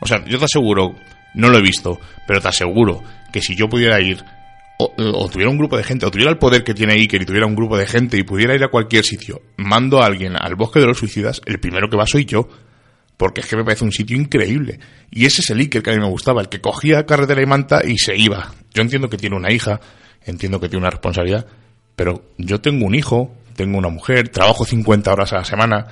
O 0.00 0.06
sea, 0.06 0.24
yo 0.26 0.38
te 0.38 0.44
aseguro, 0.46 0.94
no 1.34 1.48
lo 1.48 1.58
he 1.58 1.62
visto, 1.62 1.98
pero 2.26 2.40
te 2.40 2.48
aseguro 2.48 3.02
que 3.32 3.42
si 3.42 3.54
yo 3.56 3.68
pudiera 3.68 4.00
ir, 4.00 4.24
o, 4.96 5.28
tuviera 5.28 5.50
un 5.50 5.58
grupo 5.58 5.76
de 5.76 5.84
gente, 5.84 6.06
o 6.06 6.10
tuviera 6.10 6.30
el 6.30 6.38
poder 6.38 6.64
que 6.64 6.74
tiene 6.74 6.94
Iker 6.94 7.22
y 7.22 7.26
tuviera 7.26 7.46
un 7.46 7.54
grupo 7.54 7.76
de 7.76 7.86
gente 7.86 8.16
y 8.16 8.22
pudiera 8.22 8.54
ir 8.54 8.64
a 8.64 8.68
cualquier 8.68 9.04
sitio, 9.04 9.42
mando 9.56 10.02
a 10.02 10.06
alguien 10.06 10.36
al 10.36 10.54
bosque 10.54 10.80
de 10.80 10.86
los 10.86 10.98
suicidas, 10.98 11.40
el 11.46 11.60
primero 11.60 11.88
que 11.88 11.96
va 11.96 12.06
soy 12.06 12.24
yo. 12.24 12.48
Porque 13.16 13.42
es 13.42 13.46
que 13.46 13.56
me 13.56 13.64
parece 13.64 13.84
un 13.84 13.92
sitio 13.92 14.16
increíble. 14.16 14.80
Y 15.10 15.26
ese 15.26 15.42
es 15.42 15.50
el 15.50 15.58
Iker 15.58 15.82
que 15.82 15.90
a 15.90 15.94
mí 15.94 16.00
me 16.00 16.08
gustaba, 16.08 16.40
el 16.40 16.48
que 16.48 16.62
cogía 16.62 17.04
carretera 17.04 17.42
y 17.42 17.46
manta 17.46 17.82
y 17.86 17.98
se 17.98 18.16
iba. 18.16 18.54
Yo 18.72 18.80
entiendo 18.80 19.10
que 19.10 19.18
tiene 19.18 19.36
una 19.36 19.52
hija, 19.52 19.78
entiendo 20.24 20.58
que 20.58 20.70
tiene 20.70 20.84
una 20.84 20.90
responsabilidad, 20.90 21.46
pero 21.96 22.24
yo 22.38 22.62
tengo 22.62 22.86
un 22.86 22.94
hijo, 22.94 23.36
tengo 23.56 23.76
una 23.76 23.90
mujer, 23.90 24.30
trabajo 24.30 24.64
50 24.64 25.12
horas 25.12 25.34
a 25.34 25.36
la 25.36 25.44
semana, 25.44 25.86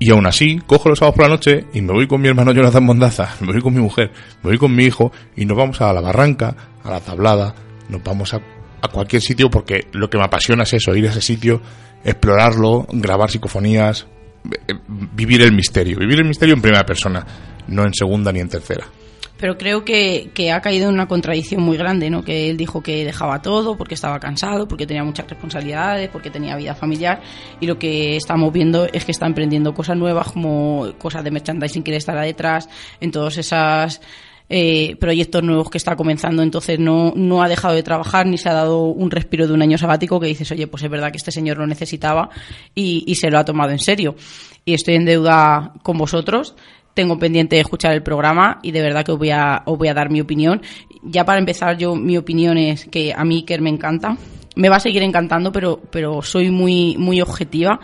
y 0.00 0.10
aún 0.10 0.26
así, 0.26 0.60
cojo 0.64 0.88
los 0.88 1.00
sábados 1.00 1.16
por 1.16 1.24
la 1.24 1.34
noche 1.34 1.64
y 1.72 1.82
me 1.82 1.92
voy 1.92 2.06
con 2.06 2.20
mi 2.20 2.28
hermano 2.28 2.52
Jonathan 2.52 2.84
Mondaza, 2.84 3.34
me 3.40 3.52
voy 3.52 3.60
con 3.60 3.74
mi 3.74 3.80
mujer, 3.80 4.12
me 4.42 4.50
voy 4.50 4.58
con 4.58 4.74
mi 4.74 4.84
hijo 4.84 5.12
y 5.36 5.44
nos 5.44 5.56
vamos 5.56 5.80
a 5.80 5.92
la 5.92 6.00
barranca, 6.00 6.54
a 6.84 6.90
la 6.90 7.00
tablada, 7.00 7.54
nos 7.88 8.02
vamos 8.02 8.34
a, 8.34 8.40
a 8.80 8.88
cualquier 8.88 9.22
sitio 9.22 9.50
porque 9.50 9.86
lo 9.92 10.08
que 10.08 10.18
me 10.18 10.24
apasiona 10.24 10.62
es 10.64 10.74
eso, 10.74 10.94
ir 10.94 11.06
a 11.06 11.10
ese 11.10 11.20
sitio, 11.20 11.60
explorarlo, 12.04 12.86
grabar 12.90 13.30
psicofonías, 13.30 14.06
eh, 14.44 14.74
vivir 14.88 15.42
el 15.42 15.52
misterio, 15.52 15.98
vivir 15.98 16.20
el 16.20 16.26
misterio 16.26 16.54
en 16.54 16.62
primera 16.62 16.84
persona, 16.84 17.26
no 17.68 17.84
en 17.84 17.92
segunda 17.92 18.32
ni 18.32 18.40
en 18.40 18.48
tercera. 18.48 18.86
Pero 19.38 19.56
creo 19.56 19.84
que, 19.84 20.30
que 20.34 20.50
ha 20.50 20.60
caído 20.60 20.88
en 20.88 20.94
una 20.94 21.06
contradicción 21.06 21.62
muy 21.62 21.76
grande, 21.76 22.10
¿no? 22.10 22.24
Que 22.24 22.50
él 22.50 22.56
dijo 22.56 22.82
que 22.82 23.04
dejaba 23.04 23.40
todo 23.40 23.76
porque 23.76 23.94
estaba 23.94 24.18
cansado, 24.18 24.66
porque 24.66 24.84
tenía 24.84 25.04
muchas 25.04 25.28
responsabilidades, 25.28 26.08
porque 26.08 26.28
tenía 26.28 26.56
vida 26.56 26.74
familiar. 26.74 27.22
Y 27.60 27.66
lo 27.66 27.78
que 27.78 28.16
estamos 28.16 28.52
viendo 28.52 28.88
es 28.92 29.04
que 29.04 29.12
está 29.12 29.26
emprendiendo 29.26 29.74
cosas 29.74 29.96
nuevas, 29.96 30.32
como 30.32 30.92
cosas 30.98 31.22
de 31.22 31.30
merchandising 31.30 31.84
que 31.84 31.92
le 31.92 31.98
estará 31.98 32.22
detrás, 32.22 32.68
en 33.00 33.12
todos 33.12 33.38
esos 34.48 34.98
proyectos 34.98 35.42
nuevos 35.42 35.70
que 35.70 35.78
está 35.78 35.96
comenzando. 35.96 36.42
Entonces 36.42 36.78
no, 36.78 37.12
no 37.14 37.42
ha 37.42 37.48
dejado 37.48 37.74
de 37.74 37.82
trabajar 37.82 38.26
ni 38.26 38.38
se 38.38 38.48
ha 38.48 38.54
dado 38.54 38.84
un 38.84 39.10
respiro 39.10 39.46
de 39.46 39.52
un 39.54 39.62
año 39.62 39.78
sabático 39.78 40.18
que 40.20 40.26
dices, 40.26 40.50
oye, 40.50 40.66
pues 40.66 40.82
es 40.82 40.90
verdad 40.90 41.10
que 41.10 41.18
este 41.18 41.32
señor 41.32 41.58
lo 41.58 41.66
necesitaba 41.66 42.30
y, 42.74 43.04
y 43.06 43.14
se 43.16 43.30
lo 43.30 43.38
ha 43.38 43.44
tomado 43.44 43.70
en 43.72 43.78
serio. 43.78 44.14
Y 44.64 44.74
estoy 44.74 44.94
en 44.96 45.04
deuda 45.04 45.72
con 45.82 45.98
vosotros 45.98 46.54
tengo 46.98 47.16
pendiente 47.16 47.54
de 47.54 47.62
escuchar 47.62 47.92
el 47.92 48.02
programa 48.02 48.58
y 48.60 48.72
de 48.72 48.82
verdad 48.82 49.04
que 49.04 49.12
os 49.12 49.18
voy 49.18 49.30
a, 49.30 49.62
os 49.66 49.78
voy 49.78 49.86
a 49.86 49.94
dar 49.94 50.10
mi 50.10 50.20
opinión. 50.20 50.62
Ya 51.04 51.24
para 51.24 51.38
empezar, 51.38 51.78
yo 51.78 51.94
mi 51.94 52.16
opinión 52.16 52.58
es 52.58 52.86
que 52.86 53.14
a 53.16 53.24
mí 53.24 53.36
Iker 53.36 53.62
me 53.62 53.70
encanta. 53.70 54.16
Me 54.56 54.68
va 54.68 54.78
a 54.78 54.80
seguir 54.80 55.04
encantando, 55.04 55.52
pero, 55.52 55.80
pero 55.92 56.22
soy 56.22 56.50
muy, 56.50 56.96
muy 56.98 57.20
objetiva 57.20 57.78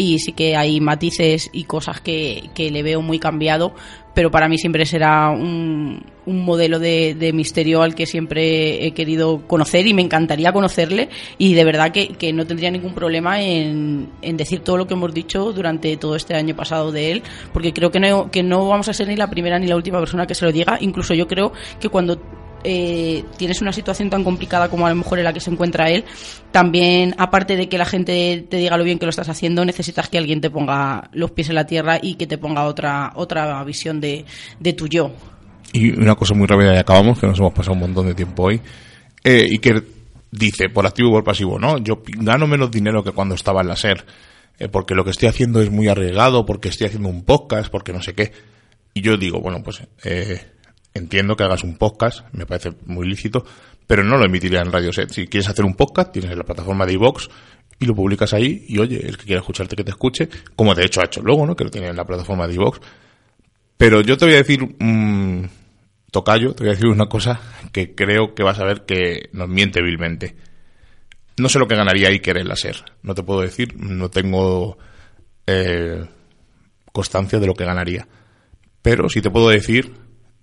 y 0.00 0.18
sí 0.18 0.32
que 0.32 0.56
hay 0.56 0.80
matices 0.80 1.50
y 1.52 1.64
cosas 1.64 2.00
que, 2.00 2.48
que 2.54 2.70
le 2.70 2.82
veo 2.82 3.02
muy 3.02 3.18
cambiado, 3.18 3.74
pero 4.14 4.30
para 4.30 4.48
mí 4.48 4.56
siempre 4.56 4.86
será 4.86 5.28
un, 5.28 6.02
un 6.24 6.42
modelo 6.42 6.78
de, 6.78 7.14
de 7.14 7.34
misterio 7.34 7.82
al 7.82 7.94
que 7.94 8.06
siempre 8.06 8.86
he 8.86 8.94
querido 8.94 9.46
conocer 9.46 9.86
y 9.86 9.92
me 9.92 10.00
encantaría 10.00 10.54
conocerle 10.54 11.10
y 11.36 11.52
de 11.52 11.64
verdad 11.64 11.92
que, 11.92 12.08
que 12.08 12.32
no 12.32 12.46
tendría 12.46 12.70
ningún 12.70 12.94
problema 12.94 13.42
en, 13.42 14.08
en 14.22 14.36
decir 14.38 14.60
todo 14.60 14.78
lo 14.78 14.86
que 14.86 14.94
hemos 14.94 15.12
dicho 15.12 15.52
durante 15.52 15.94
todo 15.98 16.16
este 16.16 16.34
año 16.34 16.56
pasado 16.56 16.92
de 16.92 17.12
él, 17.12 17.22
porque 17.52 17.74
creo 17.74 17.90
que 17.90 18.00
no, 18.00 18.30
que 18.30 18.42
no 18.42 18.66
vamos 18.68 18.88
a 18.88 18.94
ser 18.94 19.06
ni 19.06 19.16
la 19.16 19.28
primera 19.28 19.58
ni 19.58 19.66
la 19.66 19.76
última 19.76 19.98
persona 19.98 20.26
que 20.26 20.34
se 20.34 20.46
lo 20.46 20.50
diga, 20.50 20.78
incluso 20.80 21.12
yo 21.12 21.28
creo 21.28 21.52
que 21.78 21.90
cuando 21.90 22.18
eh, 22.64 23.24
tienes 23.36 23.60
una 23.62 23.72
situación 23.72 24.10
tan 24.10 24.24
complicada 24.24 24.68
como 24.68 24.86
a 24.86 24.90
lo 24.90 24.96
mejor 24.96 25.18
en 25.18 25.24
la 25.24 25.32
que 25.32 25.40
se 25.40 25.50
encuentra 25.50 25.90
él, 25.90 26.04
también, 26.50 27.14
aparte 27.18 27.56
de 27.56 27.68
que 27.68 27.78
la 27.78 27.84
gente 27.84 28.44
te 28.48 28.56
diga 28.56 28.76
lo 28.76 28.84
bien 28.84 28.98
que 28.98 29.06
lo 29.06 29.10
estás 29.10 29.28
haciendo, 29.28 29.64
necesitas 29.64 30.08
que 30.08 30.18
alguien 30.18 30.40
te 30.40 30.50
ponga 30.50 31.10
los 31.12 31.30
pies 31.30 31.48
en 31.48 31.54
la 31.54 31.66
tierra 31.66 31.98
y 32.00 32.14
que 32.14 32.26
te 32.26 32.38
ponga 32.38 32.64
otra, 32.64 33.12
otra 33.14 33.62
visión 33.64 34.00
de, 34.00 34.24
de 34.58 34.72
tu 34.72 34.86
yo. 34.86 35.12
Y 35.72 35.90
una 35.90 36.14
cosa 36.14 36.34
muy 36.34 36.46
rápida 36.46 36.74
y 36.74 36.78
acabamos, 36.78 37.18
que 37.18 37.26
nos 37.26 37.38
hemos 37.38 37.52
pasado 37.52 37.74
un 37.74 37.80
montón 37.80 38.06
de 38.06 38.14
tiempo 38.14 38.44
hoy. 38.44 38.60
Eh, 39.22 39.48
Iker 39.50 39.84
dice, 40.30 40.68
por 40.68 40.86
activo 40.86 41.10
y 41.10 41.12
por 41.12 41.24
pasivo, 41.24 41.58
¿no? 41.58 41.78
Yo 41.78 42.02
gano 42.18 42.46
menos 42.46 42.70
dinero 42.70 43.04
que 43.04 43.12
cuando 43.12 43.34
estaba 43.34 43.60
en 43.60 43.68
la 43.68 43.76
SER, 43.76 44.04
eh, 44.58 44.68
porque 44.68 44.94
lo 44.94 45.04
que 45.04 45.10
estoy 45.10 45.28
haciendo 45.28 45.60
es 45.62 45.70
muy 45.70 45.88
arriesgado, 45.88 46.44
porque 46.46 46.68
estoy 46.68 46.88
haciendo 46.88 47.08
un 47.08 47.24
podcast, 47.24 47.70
porque 47.70 47.92
no 47.92 48.02
sé 48.02 48.14
qué. 48.14 48.32
Y 48.94 49.02
yo 49.02 49.16
digo, 49.16 49.40
bueno, 49.40 49.62
pues 49.62 49.82
eh, 50.04 50.40
entiendo 50.94 51.36
que 51.36 51.44
hagas 51.44 51.64
un 51.64 51.76
podcast, 51.76 52.22
me 52.32 52.46
parece 52.46 52.72
muy 52.86 53.08
lícito, 53.08 53.44
pero 53.86 54.04
no 54.04 54.16
lo 54.16 54.24
emitiría 54.24 54.60
en 54.60 54.72
Radio 54.72 54.92
Set. 54.92 55.10
Si 55.10 55.26
quieres 55.26 55.48
hacer 55.48 55.64
un 55.64 55.74
podcast, 55.74 56.12
tienes 56.12 56.36
la 56.36 56.44
plataforma 56.44 56.86
de 56.86 56.92
iVox 56.94 57.28
y 57.78 57.86
lo 57.86 57.94
publicas 57.94 58.32
ahí 58.34 58.64
y 58.68 58.78
oye, 58.78 59.04
el 59.06 59.16
que 59.16 59.24
quiera 59.24 59.40
escucharte 59.40 59.74
que 59.74 59.84
te 59.84 59.90
escuche, 59.90 60.28
como 60.54 60.74
de 60.74 60.84
hecho 60.84 61.00
ha 61.00 61.06
hecho 61.06 61.22
luego, 61.22 61.46
¿no? 61.46 61.56
Que 61.56 61.64
lo 61.64 61.70
tiene 61.70 61.88
en 61.88 61.96
la 61.96 62.04
plataforma 62.04 62.46
de 62.46 62.54
iVox. 62.54 62.80
Pero 63.76 64.02
yo 64.02 64.16
te 64.18 64.26
voy 64.26 64.34
a 64.34 64.38
decir, 64.38 64.76
mmm, 64.78 65.44
tocayo, 66.10 66.54
te 66.54 66.64
voy 66.64 66.68
a 66.68 66.74
decir 66.74 66.88
una 66.88 67.06
cosa 67.06 67.40
que 67.72 67.94
creo 67.94 68.34
que 68.34 68.42
vas 68.42 68.58
a 68.58 68.64
ver 68.64 68.84
que 68.84 69.30
nos 69.32 69.48
miente 69.48 69.82
vilmente. 69.82 70.36
No 71.38 71.48
sé 71.48 71.58
lo 71.58 71.66
que 71.66 71.76
ganaría 71.76 72.08
Iker 72.08 72.36
en 72.36 72.48
la 72.48 72.56
SER, 72.56 72.76
no 73.02 73.14
te 73.14 73.22
puedo 73.22 73.40
decir, 73.40 73.74
no 73.76 74.10
tengo 74.10 74.76
eh, 75.46 76.04
constancia 76.92 77.38
de 77.38 77.46
lo 77.46 77.54
que 77.54 77.64
ganaría. 77.64 78.06
Pero 78.82 79.08
sí 79.08 79.22
te 79.22 79.30
puedo 79.30 79.48
decir 79.48 79.92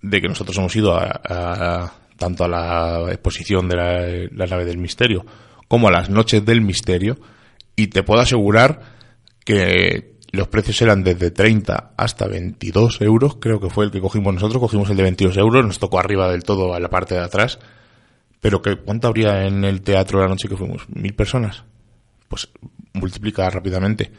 de 0.02 0.20
que 0.20 0.28
nosotros 0.28 0.56
hemos 0.58 0.74
ido 0.76 0.94
a, 0.96 1.20
a- 1.28 1.92
tanto 2.16 2.44
a 2.44 2.48
la 2.48 3.12
exposición 3.12 3.68
de 3.68 3.76
la, 3.76 4.06
la 4.32 4.46
nave 4.46 4.64
del 4.64 4.78
misterio 4.78 5.24
como 5.68 5.88
a 5.88 5.92
las 5.92 6.10
noches 6.10 6.44
del 6.44 6.60
misterio 6.62 7.16
y 7.76 7.88
te 7.88 8.02
puedo 8.02 8.20
asegurar 8.20 8.80
que 9.44 10.14
los 10.32 10.48
precios 10.48 10.82
eran 10.82 11.04
desde 11.04 11.30
30 11.30 11.92
hasta 11.96 12.26
22 12.26 13.00
euros, 13.02 13.36
creo 13.40 13.60
que 13.60 13.70
fue 13.70 13.84
el 13.84 13.90
que 13.90 14.00
cogimos 14.00 14.34
nosotros, 14.34 14.60
cogimos 14.60 14.90
el 14.90 14.96
de 14.96 15.02
22 15.04 15.36
euros, 15.36 15.64
nos 15.64 15.78
tocó 15.78 15.98
arriba 15.98 16.30
del 16.30 16.42
todo 16.42 16.74
a 16.74 16.80
la 16.80 16.90
parte 16.90 17.14
de 17.14 17.20
atrás, 17.22 17.58
pero 18.40 18.60
que 18.62 18.76
¿cuánto 18.76 19.08
habría 19.08 19.46
en 19.46 19.64
el 19.64 19.80
teatro 19.82 20.20
la 20.20 20.28
noche 20.28 20.48
que 20.48 20.56
fuimos? 20.56 20.82
¿Mil 20.88 21.14
personas? 21.14 21.64
Pues 22.28 22.48
multiplica 22.92 23.48
rápidamente, 23.48 24.10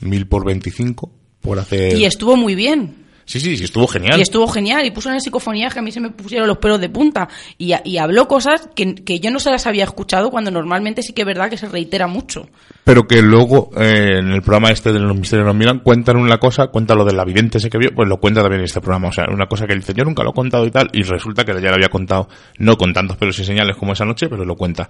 mil 0.00 0.26
por 0.26 0.44
25 0.46 1.10
por 1.40 1.58
hacer... 1.58 1.96
Y 1.96 2.04
estuvo 2.06 2.36
muy 2.36 2.54
bien. 2.54 3.07
Sí, 3.28 3.40
sí, 3.40 3.58
sí, 3.58 3.64
estuvo 3.64 3.86
genial. 3.86 4.18
Y 4.18 4.22
estuvo 4.22 4.48
genial. 4.48 4.86
Y 4.86 4.90
puso 4.90 5.10
una 5.10 5.20
psicofonía 5.20 5.68
que 5.68 5.78
a 5.80 5.82
mí 5.82 5.92
se 5.92 6.00
me 6.00 6.08
pusieron 6.08 6.48
los 6.48 6.56
pelos 6.56 6.80
de 6.80 6.88
punta. 6.88 7.28
Y, 7.58 7.74
y 7.84 7.98
habló 7.98 8.26
cosas 8.26 8.70
que, 8.74 8.94
que 8.94 9.20
yo 9.20 9.30
no 9.30 9.38
se 9.38 9.50
las 9.50 9.66
había 9.66 9.84
escuchado 9.84 10.30
cuando 10.30 10.50
normalmente 10.50 11.02
sí 11.02 11.12
que 11.12 11.22
es 11.22 11.26
verdad 11.26 11.50
que 11.50 11.58
se 11.58 11.68
reitera 11.68 12.06
mucho. 12.06 12.48
Pero 12.84 13.06
que 13.06 13.20
luego 13.20 13.68
eh, 13.76 14.20
en 14.20 14.30
el 14.30 14.40
programa 14.40 14.70
este 14.70 14.94
de 14.94 14.98
los 14.98 15.14
misterios 15.14 15.46
nos 15.46 15.54
miran 15.54 15.80
cuentan 15.80 16.16
una 16.16 16.38
cosa, 16.38 16.68
cuenta 16.68 16.94
lo 16.94 17.04
del 17.04 17.22
vidente 17.26 17.58
ese 17.58 17.68
que 17.68 17.76
vio, 17.76 17.90
pues 17.94 18.08
lo 18.08 18.16
cuenta 18.16 18.40
también 18.40 18.60
en 18.60 18.64
este 18.64 18.80
programa. 18.80 19.08
O 19.08 19.12
sea, 19.12 19.26
una 19.30 19.44
cosa 19.44 19.66
que 19.66 19.74
él 19.74 19.80
dice, 19.80 19.92
yo 19.92 20.06
nunca 20.06 20.22
lo 20.22 20.30
he 20.30 20.32
contado 20.34 20.64
y 20.64 20.70
tal, 20.70 20.88
y 20.94 21.02
resulta 21.02 21.44
que 21.44 21.52
ya 21.60 21.68
lo 21.68 21.74
había 21.74 21.90
contado, 21.90 22.30
no 22.56 22.78
con 22.78 22.94
tantos 22.94 23.18
pelos 23.18 23.38
y 23.40 23.44
señales 23.44 23.76
como 23.76 23.92
esa 23.92 24.06
noche, 24.06 24.30
pero 24.30 24.46
lo 24.46 24.56
cuenta. 24.56 24.88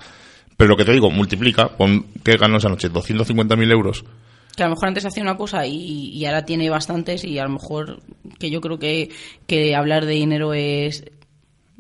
Pero 0.57 0.71
lo 0.71 0.77
que 0.77 0.85
te 0.85 0.93
digo, 0.93 1.11
multiplica, 1.11 1.71
pon, 1.77 2.07
¿qué 2.23 2.37
ganó 2.37 2.59
esa 2.59 2.69
noche? 2.69 2.89
¿250.000 2.89 3.73
euros? 3.73 4.05
Que 4.59 4.65
a 4.65 4.67
lo 4.67 4.75
mejor 4.75 4.89
antes 4.89 5.07
hacía 5.07 5.23
una 5.23 5.37
cosa 5.37 5.65
y, 5.67 6.11
y 6.13 6.27
ahora 6.27 6.45
tiene 6.45 6.69
bastantes 6.69 7.25
y 7.25 7.39
a 7.39 7.45
lo 7.45 7.51
mejor 7.51 8.03
que 8.39 8.51
yo 8.51 8.61
creo 8.61 8.79
que, 8.79 9.09
que 9.47 9.75
hablar 9.75 10.05
de 10.05 10.13
dinero 10.15 10.53
es... 10.53 11.05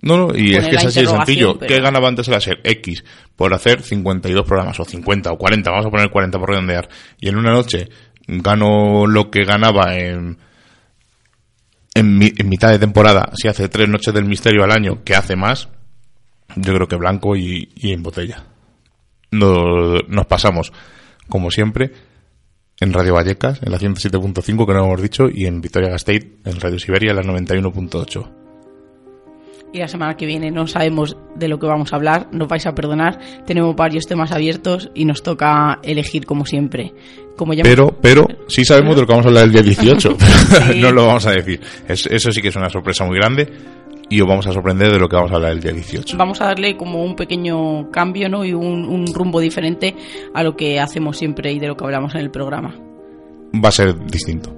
No, 0.00 0.16
no, 0.16 0.28
y 0.36 0.54
es 0.54 0.68
que 0.68 0.76
es 0.76 0.84
así 0.86 1.00
de 1.00 1.06
sencillo. 1.08 1.58
pero- 1.58 1.74
¿Qué 1.74 1.80
ganaba 1.82 2.06
antes 2.06 2.28
la 2.28 2.40
SER? 2.40 2.60
X, 2.62 3.02
por 3.34 3.52
hacer 3.52 3.82
52 3.82 4.46
programas, 4.46 4.78
o 4.78 4.84
50, 4.84 5.32
o 5.32 5.36
40, 5.36 5.70
vamos 5.72 5.86
a 5.86 5.90
poner 5.90 6.08
40 6.08 6.38
por 6.38 6.48
redondear. 6.50 6.88
Y 7.20 7.28
en 7.28 7.36
una 7.36 7.50
noche 7.50 7.88
gano 8.28 9.06
lo 9.08 9.28
que 9.30 9.42
ganaba 9.44 9.96
en, 9.98 10.38
en, 11.94 12.16
mi- 12.18 12.32
en 12.36 12.48
mitad 12.48 12.70
de 12.70 12.78
temporada, 12.78 13.32
si 13.34 13.48
hace 13.48 13.68
tres 13.68 13.88
noches 13.88 14.14
del 14.14 14.24
misterio 14.24 14.62
al 14.62 14.70
año, 14.70 15.02
que 15.04 15.16
hace 15.16 15.34
más, 15.34 15.68
yo 16.54 16.74
creo 16.74 16.86
que 16.86 16.94
blanco 16.96 17.34
y, 17.34 17.68
y 17.74 17.92
en 17.92 18.02
botella. 18.04 18.44
No- 19.32 19.98
nos 20.06 20.26
pasamos, 20.26 20.72
como 21.28 21.50
siempre, 21.50 21.90
en 22.80 22.92
Radio 22.92 23.14
Vallecas, 23.14 23.60
en 23.62 23.72
la 23.72 23.78
107.5, 23.78 24.66
que 24.66 24.72
no 24.72 24.84
hemos 24.84 25.02
dicho, 25.02 25.28
y 25.32 25.46
en 25.46 25.60
Victoria 25.60 25.90
Gasteiz, 25.90 26.26
en 26.44 26.60
Radio 26.60 26.78
Siberia, 26.78 27.10
en 27.10 27.16
la 27.16 27.22
91.8. 27.22 28.30
Y 29.70 29.78
la 29.80 29.88
semana 29.88 30.16
que 30.16 30.24
viene 30.24 30.50
no 30.50 30.66
sabemos 30.66 31.16
de 31.36 31.46
lo 31.46 31.58
que 31.58 31.66
vamos 31.66 31.92
a 31.92 31.96
hablar, 31.96 32.28
nos 32.32 32.48
vais 32.48 32.64
a 32.66 32.74
perdonar, 32.74 33.18
tenemos 33.46 33.76
varios 33.76 34.06
temas 34.06 34.32
abiertos 34.32 34.90
y 34.94 35.04
nos 35.04 35.22
toca 35.22 35.78
elegir 35.82 36.24
como 36.24 36.46
siempre. 36.46 36.94
Como 37.36 37.52
ya 37.52 37.64
Pero, 37.64 37.94
pero, 38.00 38.26
sí 38.48 38.64
sabemos 38.64 38.94
de 38.96 39.02
lo 39.02 39.06
que 39.06 39.12
vamos 39.12 39.26
a 39.26 39.28
hablar 39.28 39.44
el 39.44 39.52
día 39.52 39.62
18. 39.62 40.16
Sí. 40.72 40.80
no 40.80 40.90
lo 40.90 41.06
vamos 41.06 41.26
a 41.26 41.32
decir. 41.32 41.60
Es- 41.86 42.06
eso 42.06 42.32
sí 42.32 42.40
que 42.40 42.48
es 42.48 42.56
una 42.56 42.70
sorpresa 42.70 43.04
muy 43.04 43.16
grande 43.16 43.46
y 44.08 44.20
os 44.20 44.28
vamos 44.28 44.46
a 44.46 44.52
sorprender 44.52 44.92
de 44.92 44.98
lo 44.98 45.08
que 45.08 45.16
vamos 45.16 45.32
a 45.32 45.36
hablar 45.36 45.52
el 45.52 45.60
día 45.60 45.72
18. 45.72 46.16
vamos 46.16 46.40
a 46.40 46.46
darle 46.46 46.76
como 46.76 47.04
un 47.04 47.16
pequeño 47.16 47.90
cambio 47.90 48.28
¿no? 48.28 48.44
y 48.44 48.52
un, 48.52 48.84
un 48.84 49.12
rumbo 49.12 49.40
diferente 49.40 49.94
a 50.34 50.42
lo 50.42 50.56
que 50.56 50.80
hacemos 50.80 51.16
siempre 51.16 51.52
y 51.52 51.58
de 51.58 51.68
lo 51.68 51.76
que 51.76 51.84
hablamos 51.84 52.14
en 52.14 52.20
el 52.20 52.30
programa. 52.30 52.74
Va 53.54 53.68
a 53.68 53.72
ser 53.72 53.98
distinto. 54.06 54.54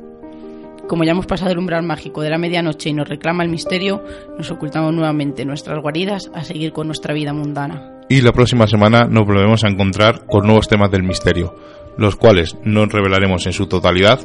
Como 0.88 1.04
ya 1.04 1.12
hemos 1.12 1.26
pasado 1.26 1.52
el 1.52 1.58
umbral 1.58 1.84
mágico 1.84 2.20
de 2.20 2.30
la 2.30 2.38
medianoche 2.38 2.90
y 2.90 2.92
nos 2.92 3.08
reclama 3.08 3.44
el 3.44 3.48
misterio, 3.48 4.02
nos 4.36 4.50
ocultamos 4.50 4.92
nuevamente 4.92 5.42
en 5.42 5.48
nuestras 5.48 5.80
guaridas 5.80 6.30
a 6.34 6.42
seguir 6.42 6.72
con 6.72 6.88
nuestra 6.88 7.14
vida 7.14 7.32
mundana. 7.32 8.00
Y 8.08 8.22
la 8.22 8.32
próxima 8.32 8.66
semana 8.66 9.04
nos 9.04 9.24
volvemos 9.24 9.62
a 9.62 9.68
encontrar 9.68 10.26
con 10.26 10.46
nuevos 10.46 10.66
temas 10.66 10.90
del 10.90 11.04
misterio, 11.04 11.54
los 11.96 12.16
cuales 12.16 12.56
no 12.64 12.86
revelaremos 12.86 13.46
en 13.46 13.52
su 13.52 13.68
totalidad, 13.68 14.18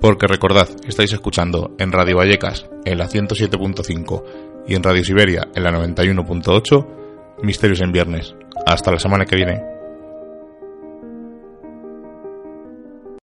porque 0.00 0.28
recordad, 0.28 0.68
estáis 0.86 1.12
escuchando 1.12 1.74
en 1.78 1.90
Radio 1.90 2.18
Vallecas, 2.18 2.70
en 2.84 2.98
la 2.98 3.08
107.5 3.08 4.51
y 4.66 4.74
en 4.74 4.82
Radio 4.82 5.04
Siberia, 5.04 5.48
en 5.54 5.62
la 5.64 5.70
91.8, 5.72 6.86
Misterios 7.42 7.80
en 7.80 7.92
Viernes. 7.92 8.34
Hasta 8.66 8.90
la 8.92 8.98
semana 8.98 9.24
que 9.24 9.36
viene. 9.36 9.62